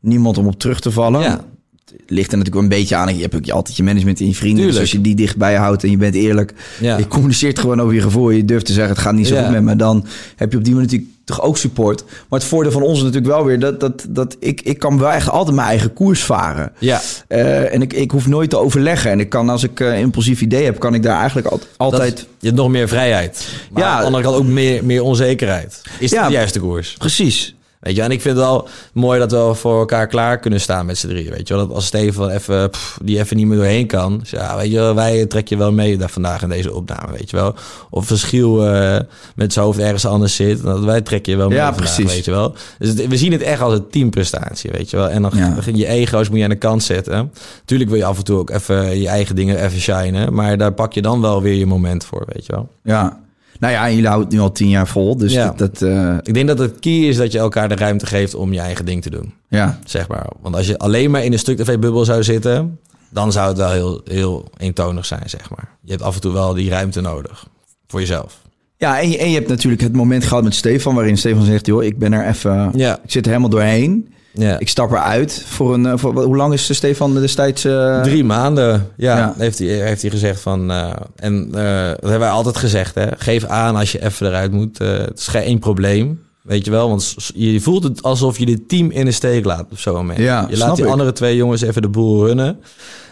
niemand 0.00 0.38
om 0.38 0.46
op 0.46 0.58
terug 0.58 0.80
te 0.80 0.90
vallen. 0.90 1.20
Ja. 1.20 1.44
Het 1.84 2.10
ligt 2.10 2.32
er 2.32 2.38
natuurlijk 2.38 2.54
wel 2.54 2.62
een 2.62 2.80
beetje 2.80 2.96
aan. 2.96 3.16
Je 3.16 3.22
hebt 3.22 3.34
ook 3.34 3.48
altijd 3.48 3.76
je 3.76 3.82
management 3.82 4.20
en 4.20 4.26
je 4.26 4.34
vrienden. 4.34 4.56
Tuurlijk. 4.56 4.80
Dus 4.80 4.92
als 4.92 4.92
je 4.92 5.00
die 5.00 5.14
dichtbij 5.14 5.54
houdt 5.54 5.84
en 5.84 5.90
je 5.90 5.96
bent 5.96 6.14
eerlijk. 6.14 6.54
Ja. 6.80 6.98
Je 6.98 7.08
communiceert 7.08 7.58
gewoon 7.58 7.80
over 7.80 7.94
je 7.94 8.00
gevoel. 8.00 8.30
Je 8.30 8.44
durft 8.44 8.66
te 8.66 8.72
zeggen, 8.72 8.92
het 8.92 9.02
gaat 9.02 9.14
niet 9.14 9.26
zo 9.26 9.36
goed 9.42 9.50
met 9.50 9.62
me. 9.62 9.76
Dan 9.76 10.06
heb 10.36 10.52
je 10.52 10.58
op 10.58 10.64
die 10.64 10.74
manier 10.74 10.88
natuurlijk 10.90 11.11
toch 11.24 11.42
ook 11.42 11.56
support. 11.56 12.04
Maar 12.28 12.38
het 12.38 12.48
voordeel 12.48 12.72
van 12.72 12.82
ons 12.82 12.98
is 12.98 13.04
natuurlijk 13.04 13.32
wel 13.34 13.44
weer... 13.44 13.58
dat, 13.60 13.80
dat, 13.80 14.04
dat 14.08 14.36
ik, 14.40 14.60
ik 14.60 14.78
kan 14.78 14.98
wel 14.98 15.10
echt 15.10 15.28
altijd 15.28 15.56
mijn 15.56 15.68
eigen 15.68 15.92
koers 15.92 16.22
varen. 16.24 16.72
Ja, 16.78 17.00
Eh, 17.28 17.74
en 17.74 17.82
ik, 17.82 17.92
ik 17.92 18.10
hoef 18.10 18.26
nooit 18.26 18.50
te 18.50 18.56
overleggen. 18.58 19.10
En 19.10 19.20
ik 19.20 19.28
kan, 19.28 19.48
als 19.48 19.62
ik 19.62 19.80
eh, 19.80 19.86
een 19.88 19.98
impulsief 19.98 20.40
idee 20.40 20.64
heb, 20.64 20.78
kan 20.78 20.94
ik 20.94 21.02
daar 21.02 21.18
eigenlijk 21.18 21.46
al- 21.46 21.60
altijd... 21.76 22.16
dat, 22.16 22.26
je 22.40 22.46
hebt 22.46 22.58
nog 22.58 22.68
meer 22.68 22.88
vrijheid. 22.88 23.48
Maar 23.70 23.82
Ja. 23.82 23.88
aan 23.90 23.98
de 23.98 24.04
andere 24.06 24.22
kant 24.24 24.36
ook 24.36 24.44
meer, 24.46 24.84
meer 24.84 25.02
onzekerheid. 25.02 25.82
Is 25.98 26.10
Ja. 26.10 26.20
dat 26.20 26.26
de 26.30 26.34
juiste 26.36 26.60
koers? 26.60 26.94
Precies. 26.98 27.54
Weet 27.82 27.96
je, 27.96 28.02
en 28.02 28.10
ik 28.10 28.20
vind 28.20 28.36
het 28.36 28.44
wel 28.44 28.68
mooi 28.92 29.18
dat 29.18 29.30
we 29.30 29.36
wel 29.36 29.54
voor 29.54 29.78
elkaar 29.78 30.06
klaar 30.06 30.38
kunnen 30.38 30.60
staan 30.60 30.86
met 30.86 30.98
z'n 30.98 31.08
drieën. 31.08 31.30
Weet 31.30 31.48
je 31.48 31.54
wel, 31.54 31.66
dat 31.66 31.74
als 31.76 31.86
Steven 31.86 32.30
even, 32.30 32.70
pff, 32.70 32.98
die 33.02 33.18
even 33.18 33.36
niet 33.36 33.46
meer 33.46 33.56
doorheen 33.56 33.86
kan. 33.86 34.18
Dus 34.18 34.30
ja, 34.30 34.56
weet 34.56 34.70
je 34.70 34.76
wel, 34.76 34.94
wij 34.94 35.26
trek 35.26 35.48
je 35.48 35.56
wel 35.56 35.72
mee 35.72 35.96
daar 35.96 36.10
vandaag 36.10 36.42
in 36.42 36.48
deze 36.48 36.74
opname, 36.74 37.12
weet 37.12 37.30
je 37.30 37.36
wel. 37.36 37.54
Of 37.90 38.06
verschil 38.06 38.66
eh 38.66 38.98
met 39.34 39.52
zijn 39.52 39.64
hoofd 39.64 39.78
ergens 39.78 40.06
anders 40.06 40.34
zit. 40.34 40.62
Dat 40.62 40.84
wij 40.84 41.00
trekken 41.00 41.32
je 41.32 41.38
wel 41.38 41.48
mee 41.48 41.56
Ja, 41.58 41.72
vandaag, 41.74 41.94
precies. 41.94 42.14
weet 42.14 42.24
je 42.24 42.30
wel. 42.30 42.54
Dus 42.78 42.88
het- 42.88 43.06
we 43.08 43.16
zien 43.16 43.32
het 43.32 43.42
echt 43.42 43.60
als 43.60 43.74
een 43.74 43.88
teamprestatie, 43.90 44.70
weet 44.70 44.90
je 44.90 44.96
wel. 44.96 45.08
En 45.08 45.22
dan 45.22 45.30
Ja. 45.34 45.56
je 45.74 45.86
ego's 45.86 46.28
moet 46.28 46.38
je 46.38 46.44
aan 46.44 46.50
de 46.50 46.56
kant 46.56 46.82
zetten. 46.82 47.32
Tuurlijk 47.64 47.90
wil 47.90 47.98
je 47.98 48.04
af 48.04 48.18
en 48.18 48.24
toe 48.24 48.38
ook 48.38 48.50
even 48.50 49.00
je 49.00 49.08
eigen 49.08 49.36
dingen 49.36 49.64
even 49.64 49.80
shinen. 49.80 50.34
Maar 50.34 50.58
daar 50.58 50.72
pak 50.72 50.92
je 50.92 51.02
dan 51.02 51.20
wel 51.20 51.42
weer 51.42 51.54
je 51.54 51.66
moment 51.66 52.04
voor, 52.04 52.22
weet 52.32 52.46
je 52.46 52.52
wel. 52.52 52.68
Ja. 52.84 53.20
Nou 53.62 53.74
ja, 53.74 53.90
jullie 53.90 54.06
houden 54.06 54.26
het 54.28 54.36
nu 54.36 54.42
al 54.42 54.52
tien 54.52 54.68
jaar 54.68 54.88
vol. 54.88 55.16
Dus 55.16 55.32
Ja. 55.32 55.46
dat... 55.46 55.58
dat 55.58 55.82
eh, 55.88 56.16
Ik 56.22 56.34
denk 56.34 56.48
dat 56.48 56.58
het 56.58 56.78
key 56.78 56.92
is 56.92 57.16
dat 57.16 57.32
je 57.32 57.38
elkaar 57.38 57.68
de 57.68 57.74
ruimte 57.74 58.06
geeft 58.06 58.34
om 58.34 58.52
je 58.52 58.60
eigen 58.60 58.84
ding 58.84 59.02
te 59.02 59.10
doen. 59.10 59.34
ja. 59.48 59.78
zeg 59.84 60.08
maar. 60.08 60.26
Want 60.40 60.56
als 60.56 60.66
je 60.66 60.78
alleen 60.78 61.10
maar 61.10 61.24
in 61.24 61.32
een 61.32 61.38
stuk 61.38 61.56
tv-bubbel 61.56 62.04
zou 62.04 62.22
zitten, 62.22 62.78
dan 63.10 63.32
zou 63.32 63.48
het 63.48 63.56
wel 63.56 63.70
heel, 63.70 64.00
heel 64.04 64.50
eentonig 64.56 65.06
zijn, 65.06 65.22
zeg 65.26 65.50
maar. 65.50 65.68
Je 65.82 65.90
hebt 65.90 66.02
af 66.02 66.14
en 66.14 66.20
toe 66.20 66.32
wel 66.32 66.54
die 66.54 66.70
ruimte 66.70 67.00
nodig 67.00 67.46
voor 67.86 68.00
jezelf. 68.00 68.40
Ja, 68.76 69.00
en 69.00 69.10
je, 69.10 69.18
en 69.18 69.28
je 69.28 69.34
hebt 69.34 69.48
natuurlijk 69.48 69.82
het 69.82 69.92
moment 69.92 70.24
gehad 70.24 70.44
met 70.44 70.54
Stefan... 70.54 70.94
waarin 70.94 71.18
Stefan 71.18 71.44
zegt, 71.44 71.66
joh, 71.66 71.84
ik 71.84 71.98
ben 71.98 72.12
er 72.12 72.26
even... 72.26 72.70
Ja. 72.74 72.98
Ik 73.04 73.10
zit 73.10 73.24
er 73.24 73.30
helemaal 73.30 73.50
doorheen. 73.50 74.14
Ja. 74.34 74.58
Ik 74.58 74.68
stap 74.68 74.90
eruit 74.90 75.44
voor 75.46 75.74
een... 75.74 75.86
eh, 75.86 75.92
Voor, 75.96 76.22
hoe 76.22 76.36
lang 76.36 76.52
is 76.52 76.74
Stefan 76.74 77.14
destijds... 77.14 77.64
eh, 77.64 78.00
Drie 78.02 78.24
maanden, 78.24 78.88
ja, 78.96 79.16
Ja. 79.16 79.34
Heeft, 79.38 79.58
hij, 79.58 79.68
heeft 79.68 80.02
hij 80.02 80.10
gezegd 80.10 80.40
van... 80.40 80.70
eh, 80.70 80.90
en 81.16 81.44
eh, 81.54 81.88
dat 81.88 82.00
hebben 82.00 82.18
wij 82.18 82.30
altijd 82.30 82.56
gezegd, 82.56 82.94
hè. 82.94 83.06
Geef 83.16 83.44
aan 83.44 83.76
als 83.76 83.92
je 83.92 84.04
even 84.04 84.26
eruit 84.26 84.52
moet. 84.52 84.80
Eh, 84.80 84.88
het 84.98 85.18
is 85.18 85.26
geen 85.26 85.58
probleem, 85.58 86.20
weet 86.42 86.64
je 86.64 86.70
wel. 86.70 86.88
Want 86.88 87.14
je 87.34 87.60
voelt 87.60 87.82
het 87.84 88.02
alsof 88.02 88.38
je 88.38 88.46
dit 88.46 88.68
team 88.68 88.90
in 88.90 89.04
de 89.04 89.10
steek 89.12 89.44
laat 89.44 89.66
op 89.70 89.78
zo'n 89.78 89.94
moment. 89.94 90.18
Ja, 90.18 90.46
je 90.50 90.56
laat 90.56 90.76
die 90.76 90.84
ik. 90.84 90.90
andere 90.90 91.12
twee 91.12 91.36
jongens 91.36 91.62
even 91.62 91.82
de 91.82 91.88
boel 91.88 92.26
runnen. 92.26 92.58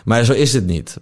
Maar 0.05 0.25
zo 0.25 0.33
is 0.33 0.53
het 0.53 0.67
niet. 0.67 0.97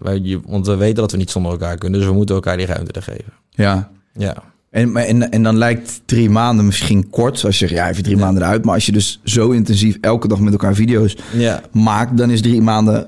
Want 0.47 0.67
we 0.67 0.77
weten 0.77 0.95
dat 0.97 1.11
we 1.11 1.17
niet 1.17 1.31
zonder 1.31 1.53
elkaar 1.53 1.77
kunnen. 1.77 2.01
Dus 2.01 2.09
we 2.09 2.15
moeten 2.15 2.35
elkaar 2.35 2.57
die 2.57 2.67
ruimte 2.67 2.93
er 2.93 3.03
geven. 3.03 3.33
Ja. 3.51 3.91
Ja. 4.13 4.37
En, 4.79 4.97
en, 4.97 5.31
en 5.31 5.43
dan 5.43 5.57
lijkt 5.57 6.01
drie 6.05 6.31
maanden 6.31 6.67
misschien 6.67 7.11
kort. 7.11 7.38
Zoals 7.38 7.59
je 7.59 7.67
zegt, 7.67 7.81
ja, 7.81 7.88
even 7.91 8.03
drie 8.03 8.17
maanden 8.17 8.43
eruit. 8.43 8.64
Maar 8.64 8.75
als 8.75 8.87
je 8.87 8.93
dus 8.93 9.21
zo 9.25 9.51
intensief 9.51 9.99
elke 10.01 10.29
dag 10.29 10.38
met 10.41 10.53
elkaar 10.53 10.75
video's 10.75 11.17
Ja. 11.33 11.61
maakt... 11.73 12.17
dan 12.17 12.31
is 12.31 12.41
drie 12.43 12.62
maanden 12.62 13.07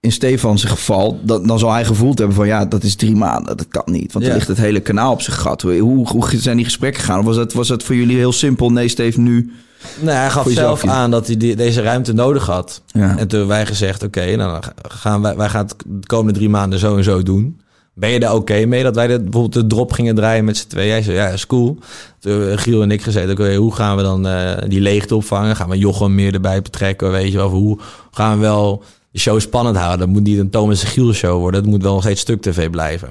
in 0.00 0.12
Stefans 0.12 0.64
geval... 0.64 1.20
Dan, 1.24 1.46
dan 1.46 1.58
zal 1.58 1.72
hij 1.72 1.84
gevoeld 1.84 2.18
hebben 2.18 2.36
van... 2.36 2.46
ja, 2.46 2.64
dat 2.66 2.82
is 2.82 2.94
drie 2.96 3.16
maanden, 3.16 3.56
dat 3.56 3.68
kan 3.68 3.82
niet. 3.86 4.12
Want 4.12 4.24
Ja. 4.24 4.30
dan 4.30 4.38
ligt 4.38 4.48
het 4.50 4.58
hele 4.58 4.80
kanaal 4.80 5.12
op 5.12 5.20
zijn 5.22 5.36
gat. 5.36 5.62
Hoe, 5.62 6.08
hoe 6.08 6.28
zijn 6.36 6.56
die 6.56 6.64
gesprekken 6.64 7.00
gegaan? 7.00 7.18
Of 7.18 7.24
was 7.24 7.36
dat, 7.36 7.52
was 7.52 7.68
dat 7.68 7.82
voor 7.82 7.94
jullie 7.94 8.16
heel 8.16 8.32
simpel? 8.32 8.70
Nee, 8.70 8.88
Steven, 8.88 9.22
nu... 9.22 9.52
Nee, 10.00 10.14
hij 10.14 10.30
gaf 10.30 10.46
zelf 10.50 10.86
aan 10.86 11.10
dat 11.10 11.26
hij 11.26 11.36
die, 11.36 11.56
deze 11.56 11.82
ruimte 11.82 12.12
nodig 12.12 12.46
had. 12.46 12.82
Ja. 12.86 13.00
En 13.02 13.16
toen 13.16 13.38
hebben 13.38 13.46
wij 13.46 13.66
gezegd, 13.66 14.02
oké, 14.02 14.36
nou, 14.36 14.60
dan 14.60 14.62
gaan 14.90 15.22
wij, 15.22 15.36
wij 15.36 15.48
gaan 15.48 15.64
het 15.66 15.74
de 15.86 16.06
komende 16.06 16.32
drie 16.38 16.48
maanden 16.48 16.78
zo 16.78 16.96
en 16.96 17.04
zo 17.04 17.22
doen. 17.22 17.60
Ben 17.94 18.10
je 18.10 18.20
daar 18.20 18.34
oké 18.34 18.64
mee 18.64 18.82
dat 18.82 18.94
wij 18.94 19.06
bijvoorbeeld 19.06 19.52
de 19.52 19.66
drop 19.66 19.92
gingen 19.92 20.14
draaien 20.14 20.44
met 20.44 20.56
z'n 20.56 20.68
tweeën? 20.68 20.90
Hij 20.90 21.02
zei, 21.02 21.16
ja, 21.16 21.28
is 21.28 21.46
cool. 21.46 21.78
Toen 22.18 22.32
hebben 22.32 22.58
Giel 22.58 22.82
en 22.82 22.90
ik 22.90 23.02
gezegd, 23.02 23.30
oké, 23.30 23.54
hoe 23.54 23.74
gaan 23.74 23.96
we 23.96 24.02
dan 24.02 24.26
eh, 24.26 24.68
die 24.68 24.80
leegte 24.80 25.16
opvangen? 25.16 25.56
Gaan 25.56 25.68
we 25.68 25.78
Jochem 25.78 26.14
meer 26.14 26.34
erbij 26.34 26.62
betrekken, 26.62 27.10
weet 27.10 27.32
je 27.32 27.36
wel? 27.36 27.46
Of 27.46 27.52
hoe 27.52 27.78
gaan 28.10 28.34
we 28.34 28.40
wel 28.40 28.82
de 29.10 29.18
show 29.18 29.40
spannend 29.40 29.76
houden? 29.76 29.98
Dat 29.98 30.08
moet 30.08 30.22
niet 30.22 30.38
een 30.38 30.50
Thomas 30.50 30.82
en 30.82 30.88
Giel 30.88 31.12
show 31.12 31.38
worden. 31.38 31.60
Het 31.60 31.70
moet 31.70 31.82
wel 31.82 31.92
nog 31.92 32.02
steeds 32.02 32.20
stuk 32.20 32.42
tv 32.42 32.70
blijven. 32.70 33.10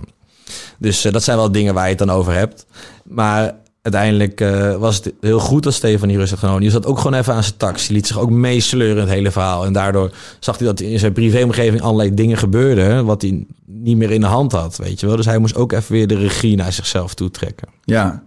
Dus 0.79 1.05
eh, 1.05 1.11
dat 1.11 1.23
zijn 1.23 1.37
wel 1.37 1.51
dingen 1.51 1.73
waar 1.73 1.83
je 1.83 1.89
het 1.89 2.07
dan 2.07 2.11
over 2.11 2.33
hebt. 2.33 2.65
Maar 3.03 3.55
uiteindelijk 3.81 4.41
eh, 4.41 4.75
was 4.75 4.95
het 4.95 5.13
heel 5.21 5.39
goed 5.39 5.63
dat 5.63 5.73
Stefan 5.73 6.07
die 6.07 6.17
rustig 6.17 6.39
genomen. 6.39 6.61
Die 6.61 6.71
zat 6.71 6.85
ook 6.85 6.97
gewoon 6.97 7.19
even 7.19 7.33
aan 7.33 7.43
zijn 7.43 7.57
tax. 7.57 7.87
Die 7.87 7.95
liet 7.95 8.07
zich 8.07 8.19
ook 8.19 8.29
meesleuren 8.29 8.95
in 8.95 9.01
het 9.01 9.09
hele 9.09 9.31
verhaal. 9.31 9.65
En 9.65 9.73
daardoor 9.73 10.11
zag 10.39 10.57
hij 10.57 10.67
dat 10.67 10.79
in 10.79 10.99
zijn 10.99 11.13
privéomgeving 11.13 11.81
allerlei 11.81 12.13
dingen 12.13 12.37
gebeurden... 12.37 13.05
wat 13.05 13.21
hij 13.21 13.45
niet 13.65 13.97
meer 13.97 14.11
in 14.11 14.21
de 14.21 14.27
hand 14.27 14.51
had, 14.51 14.77
weet 14.77 14.99
je 14.99 15.07
wel. 15.07 15.15
Dus 15.15 15.25
hij 15.25 15.37
moest 15.37 15.55
ook 15.55 15.71
even 15.71 15.91
weer 15.91 16.07
de 16.07 16.17
regie 16.17 16.55
naar 16.55 16.73
zichzelf 16.73 17.13
toetrekken. 17.13 17.67
Ja. 17.83 18.23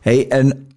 Hey, 0.00 0.28
en 0.28 0.68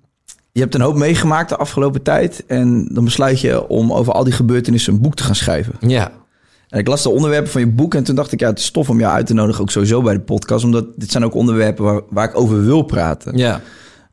je 0.52 0.60
hebt 0.60 0.76
een 0.76 0.82
hoop 0.82 0.96
meegemaakt 0.96 1.50
de 1.50 1.58
afgelopen 1.58 2.02
tijd. 2.02 2.44
En 2.48 2.88
dan 2.92 3.04
besluit 3.04 3.40
je 3.40 3.68
om 3.68 3.94
over 3.94 4.14
al 4.14 4.24
die 4.24 4.34
gebeurtenissen 4.34 4.94
een 4.94 5.02
boek 5.02 5.16
te 5.16 5.24
gaan 5.24 5.36
schrijven. 5.36 5.74
Ja, 5.80 6.12
En 6.74 6.80
ik 6.80 6.88
las 6.88 7.04
de 7.04 7.10
onderwerpen 7.10 7.52
van 7.52 7.62
je 7.62 7.68
boek 7.68 7.96
en 7.96 8.04
toen 8.04 8.16
dacht 8.16 8.32
ik, 8.32 8.40
ja, 8.40 8.50
het 8.50 8.60
is 8.60 8.72
tof 8.72 8.90
om 8.90 9.00
jou 9.00 9.14
uit 9.14 9.26
te 9.28 9.34
nodigen, 9.34 9.62
ook 9.62 9.72
sowieso 9.72 10.02
bij 10.02 10.14
de 10.14 10.20
podcast, 10.20 10.64
omdat 10.66 10.86
dit 10.96 11.12
zijn 11.12 11.26
ook 11.26 11.34
onderwerpen 11.34 11.84
waar, 11.84 12.02
waar 12.10 12.30
ik 12.30 12.38
over 12.40 12.64
wil 12.66 12.82
praten. 12.82 13.38
ja. 13.38 13.62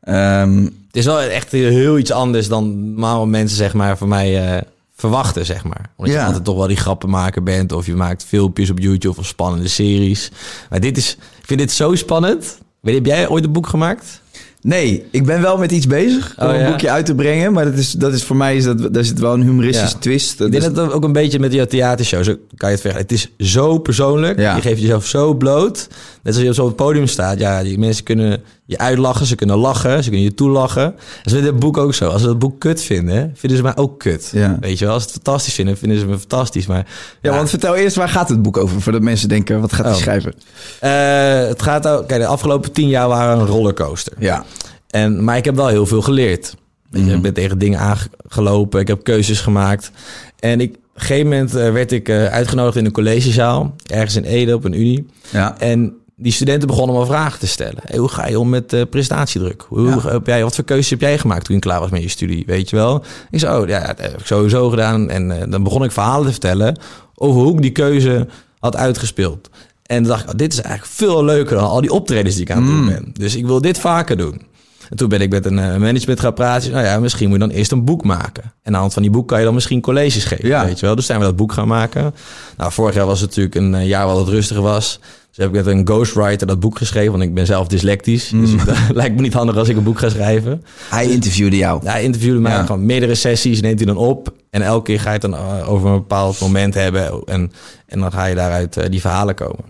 Ehm, 0.01 0.63
Het 0.87 0.97
is 0.99 1.05
wel 1.05 1.21
echt 1.21 1.53
heel 1.53 1.99
iets 1.99 2.13
anders 2.13 2.49
dan 2.49 2.91
normaal 2.91 3.27
mensen 3.27 3.57
zeg 3.57 3.75
maar 3.75 3.97
van 3.99 4.09
mij 4.09 4.55
eh, 4.57 4.63
verwachten, 4.97 5.47
zeg 5.47 5.65
maar. 5.65 5.91
Omdat 5.97 6.15
Ja. 6.15 6.21
je 6.21 6.27
altijd 6.27 6.45
toch 6.45 6.57
wel 6.57 6.67
die 6.67 6.77
grappenmaker 6.77 7.43
bent 7.43 7.73
of 7.73 7.87
je 7.87 7.95
maakt 7.95 8.25
filmpjes 8.25 8.71
op 8.71 8.79
YouTube 8.79 9.19
of 9.19 9.27
spannende 9.27 9.69
series. 9.69 10.31
Maar 10.71 10.81
dit 10.81 10.97
is, 10.97 11.13
ik 11.39 11.47
vind 11.47 11.61
dit 11.61 11.73
zo 11.73 11.95
spannend. 11.95 12.59
Weet, 12.81 12.95
heb 12.95 13.07
jij 13.07 13.29
ooit 13.29 13.45
een 13.45 13.53
boek 13.53 13.67
gemaakt? 13.67 14.20
Nee, 14.63 15.05
ik 15.11 15.25
ben 15.27 15.41
wel 15.43 15.59
met 15.59 15.73
iets 15.73 15.87
bezig 15.87 16.35
om 16.39 16.47
Oh, 16.47 16.53
een 16.55 16.61
ja? 16.61 16.69
boekje 16.71 16.91
uit 16.91 17.07
te 17.07 17.15
brengen, 17.15 17.53
maar 17.53 17.65
dat 17.65 17.75
is, 17.75 17.93
dat 17.93 18.13
is 18.13 18.25
voor 18.25 18.37
mij, 18.37 18.57
is 18.57 18.65
dat, 18.65 18.95
daar 18.95 19.05
zit 19.05 19.19
wel 19.19 19.35
een 19.35 19.43
humoristische 19.43 19.95
Ja. 19.95 20.01
twist. 20.01 20.33
Ik 20.33 20.39
Dat 20.39 20.51
denk 20.51 20.63
is- 20.63 20.73
dat 20.73 20.85
het 20.85 20.95
ook 20.95 21.05
een 21.05 21.13
beetje 21.13 21.39
met 21.39 21.51
die 21.51 21.67
theatershow, 21.67 22.25
zo 22.25 22.35
kan 22.57 22.69
je 22.69 22.75
het 22.75 22.81
vergelijken. 22.85 23.17
Het 23.17 23.31
is 23.39 23.51
zo 23.53 23.79
persoonlijk. 23.79 24.39
Ja. 24.39 24.55
Je 24.57 24.63
geeft 24.63 24.81
jezelf 24.81 25.07
zo 25.07 25.35
bloot. 25.35 25.89
Net 26.23 26.35
als 26.35 26.43
je 26.43 26.49
op 26.49 26.55
zo'n 26.55 26.75
podium 26.75 27.07
staat. 27.07 27.39
Ja, 27.39 27.63
die 27.63 27.79
mensen 27.79 28.05
kunnen 28.05 28.43
je 28.71 28.79
uitlachen, 28.79 29.27
ze 29.27 29.35
kunnen 29.35 29.57
lachen, 29.57 30.03
ze 30.03 30.09
kunnen 30.09 30.27
je 30.27 30.35
toelachen. 30.35 30.85
En 30.85 30.95
ze 31.23 31.31
vinden 31.31 31.51
het 31.51 31.59
boek 31.61 31.77
ook 31.77 31.95
zo. 31.95 32.09
Als 32.09 32.23
ze 32.23 32.29
het 32.29 32.39
boek 32.39 32.61
kut 32.61 32.83
vinden, 32.83 33.33
vinden 33.35 33.59
ze 33.59 33.65
mij 33.65 33.77
ook 33.77 33.99
kut. 33.99 34.31
Ja. 34.33 34.57
Weet 34.61 34.79
je 34.79 34.85
wel, 34.85 34.95
als 34.95 35.03
ze 35.03 35.09
het 35.13 35.23
fantastisch 35.23 35.55
vinden, 35.55 35.77
vinden 35.79 35.99
ze 35.99 36.07
me 36.07 36.19
fantastisch. 36.19 36.67
Maar 36.67 36.87
Ja, 37.23 37.35
want 37.35 37.51
vertel 37.51 37.75
eerst, 37.75 37.97
waar 37.97 38.09
gaat 38.09 38.29
het 38.29 38.43
boek 38.43 38.57
over? 38.57 38.81
Voordat 38.81 39.03
mensen 39.03 39.29
denken, 39.29 39.61
wat 39.61 39.73
gaat 39.73 39.85
hij 39.85 39.95
Oh. 39.95 40.01
schrijven? 40.01 40.35
eh, 40.81 41.49
het 41.49 41.63
gaat 41.63 41.89
ook... 41.89 42.09
Kijk, 42.09 42.21
de 42.21 42.27
afgelopen 42.27 42.73
tien 42.73 42.89
jaar 42.89 43.09
waren 43.09 43.39
een 43.41 43.47
rollercoaster. 43.47 44.13
Ja. 44.19 44.45
En, 44.91 45.25
maar 45.25 45.37
ik 45.37 45.45
heb 45.45 45.57
wel 45.57 45.69
heel 45.69 45.87
veel 45.87 46.03
geleerd. 46.03 46.55
Je, 46.91 47.01
Ik 47.15 47.23
ben 47.23 47.33
tegen 47.35 47.59
dingen 47.59 47.79
aangelopen, 47.79 48.81
ik 48.81 48.89
heb 48.89 49.05
keuzes 49.05 49.41
gemaakt. 49.41 49.91
En 50.39 50.61
ik, 50.61 50.71
op 50.75 50.77
een 50.95 51.01
gegeven 51.01 51.29
moment 51.29 51.55
eh, 51.55 51.73
werd 51.73 51.93
ik 51.93 52.09
eh, 52.09 52.25
uitgenodigd 52.27 52.77
in 52.77 52.85
een 52.85 52.93
collegezaal, 52.93 53.75
ergens 53.87 54.17
in 54.17 54.25
Ede 54.25 54.55
op 54.55 54.65
een 54.65 54.81
unie. 54.81 55.07
Ja. 55.31 55.59
En 55.59 55.95
die 56.21 56.33
studenten 56.33 56.69
begonnen 56.69 56.97
me 56.99 57.07
vragen 57.07 57.39
te 57.39 57.47
stellen. 57.47 57.79
Hey, 57.85 57.99
hoe 57.99 58.09
ga 58.09 58.27
je 58.27 58.39
om 58.39 58.49
met 58.49 58.73
eh, 58.73 58.83
prestatiedruk? 58.91 59.65
Hoe, 59.69 59.89
Ja. 59.89 60.01
heb 60.11 60.27
jij, 60.27 60.43
wat 60.43 60.55
voor 60.55 60.65
keuzes 60.65 60.91
heb 60.91 61.01
jij 61.01 61.19
gemaakt 61.19 61.45
toen 61.45 61.55
je 61.55 61.61
klaar 61.61 61.81
was 61.81 61.91
met 61.91 62.03
je 62.03 62.09
studie? 62.09 62.43
Weet 62.47 62.71
je 62.71 62.77
wel? 62.77 63.05
Ik 63.31 63.39
zei, 63.39 63.63
oh 63.63 63.69
ja, 63.69 63.87
dat 63.87 63.99
heb 64.01 64.21
ik 64.21 64.27
sowieso 64.27 64.71
gedaan. 64.71 65.11
En 65.11 65.41
eh, 65.41 65.51
dan 65.51 65.63
begon 65.63 65.85
ik 65.85 65.93
verhalen 65.93 66.25
te 66.27 66.31
vertellen 66.33 66.79
over 67.15 67.41
hoe 67.43 67.55
ik 67.55 67.63
die 67.63 67.73
keuze 67.73 68.27
had 68.59 68.77
uitgespeeld. 68.77 69.51
En 69.87 70.03
dacht 70.03 70.23
ik, 70.23 70.29
oh, 70.29 70.35
dit 70.37 70.53
is 70.53 70.61
eigenlijk 70.61 70.95
veel 70.97 71.25
leuker 71.25 71.57
dan 71.57 71.69
al 71.69 71.81
die 71.81 71.93
optredens 71.93 72.35
die 72.35 72.45
ik 72.45 72.51
aan 72.51 72.63
het 72.63 72.67
doen 72.73 72.87
ben. 72.87 73.11
Dus 73.13 73.37
ik 73.37 73.47
wil 73.47 73.61
dit 73.61 73.79
vaker 73.79 74.17
doen. 74.17 74.49
En 74.91 74.97
toen 74.97 75.09
ben 75.09 75.21
ik 75.21 75.31
met 75.31 75.47
een 75.47 75.59
eh, 75.59 75.77
management 75.77 76.21
gaan 76.21 76.35
praten. 76.35 76.71
Nou 76.71 76.85
ja, 76.85 76.99
misschien 77.01 77.29
moet 77.29 77.41
je 77.41 77.47
dan 77.49 77.57
eerst 77.57 77.73
een 77.73 77.85
boek 77.85 78.05
maken. 78.05 78.43
En 78.43 78.51
aan 78.63 78.73
de 78.73 78.79
hand 78.79 78.93
van 78.93 79.03
die 79.03 79.11
boek 79.11 79.29
kan 79.29 79.39
je 79.39 79.45
dan 79.45 79.55
misschien 79.55 79.81
colleges 79.81 80.25
geven. 80.25 80.49
Ja. 80.49 80.65
Weet 80.65 80.81
je 80.81 80.87
wel? 80.87 80.95
Dus 80.95 81.07
zijn 81.07 81.19
we 81.19 81.25
dat 81.25 81.37
boek 81.37 81.53
gaan 81.53 81.69
maken. 81.69 82.15
Nou, 82.57 82.73
vorig 82.73 82.95
jaar 82.95 83.07
was 83.07 83.21
het 83.21 83.29
natuurlijk 83.29 83.55
een 83.55 83.87
jaar 83.87 84.07
wat 84.07 84.17
het 84.19 84.29
rustiger 84.29 84.63
was. 84.63 85.01
Dus 85.41 85.49
heb 85.49 85.59
ik 85.59 85.65
met 85.65 85.75
een 85.75 85.87
ghostwriter 85.87 86.47
dat 86.47 86.61
boek 86.61 86.79
geschreven. 86.79 87.11
Want 87.11 87.23
ik 87.23 87.35
ben 87.35 87.47
zelf 87.47 87.67
dyslectisch. 87.67 88.29
Dus 88.29 88.51
het 88.67 88.97
lijkt 88.97 89.17
me 89.17 89.21
niet 89.21 89.33
handig 89.33 89.57
als 89.57 89.69
ik 89.69 89.77
een 89.77 89.83
boek 89.83 89.99
ga 89.99 90.09
schrijven. 90.09 90.65
Hij 90.89 91.09
interviewde 91.09 91.57
jou. 91.57 91.81
Hij 91.85 92.03
interviewde 92.03 92.41
mij 92.41 92.53
Ja. 92.53 92.65
gewoon 92.65 92.87
meerdere 92.87 93.15
sessies, 93.15 93.61
neemt 93.61 93.79
hij 93.79 93.87
dan 93.87 93.97
op. 93.97 94.33
En 94.51 94.63
elke 94.63 94.85
keer 94.85 95.01
ga 95.01 95.07
je 95.07 95.13
het 95.13 95.21
dan 95.21 95.35
eh, 95.35 95.71
over 95.71 95.89
een 95.89 95.95
bepaald 95.95 96.41
moment 96.41 96.75
hebben. 96.75 97.23
En, 97.25 97.53
en 97.87 98.01
dan 98.01 98.13
ga 98.13 98.25
je 98.25 98.35
daaruit 98.35 98.77
eh, 98.77 98.91
die 98.91 99.01
verhalen 99.01 99.35
komen. 99.35 99.65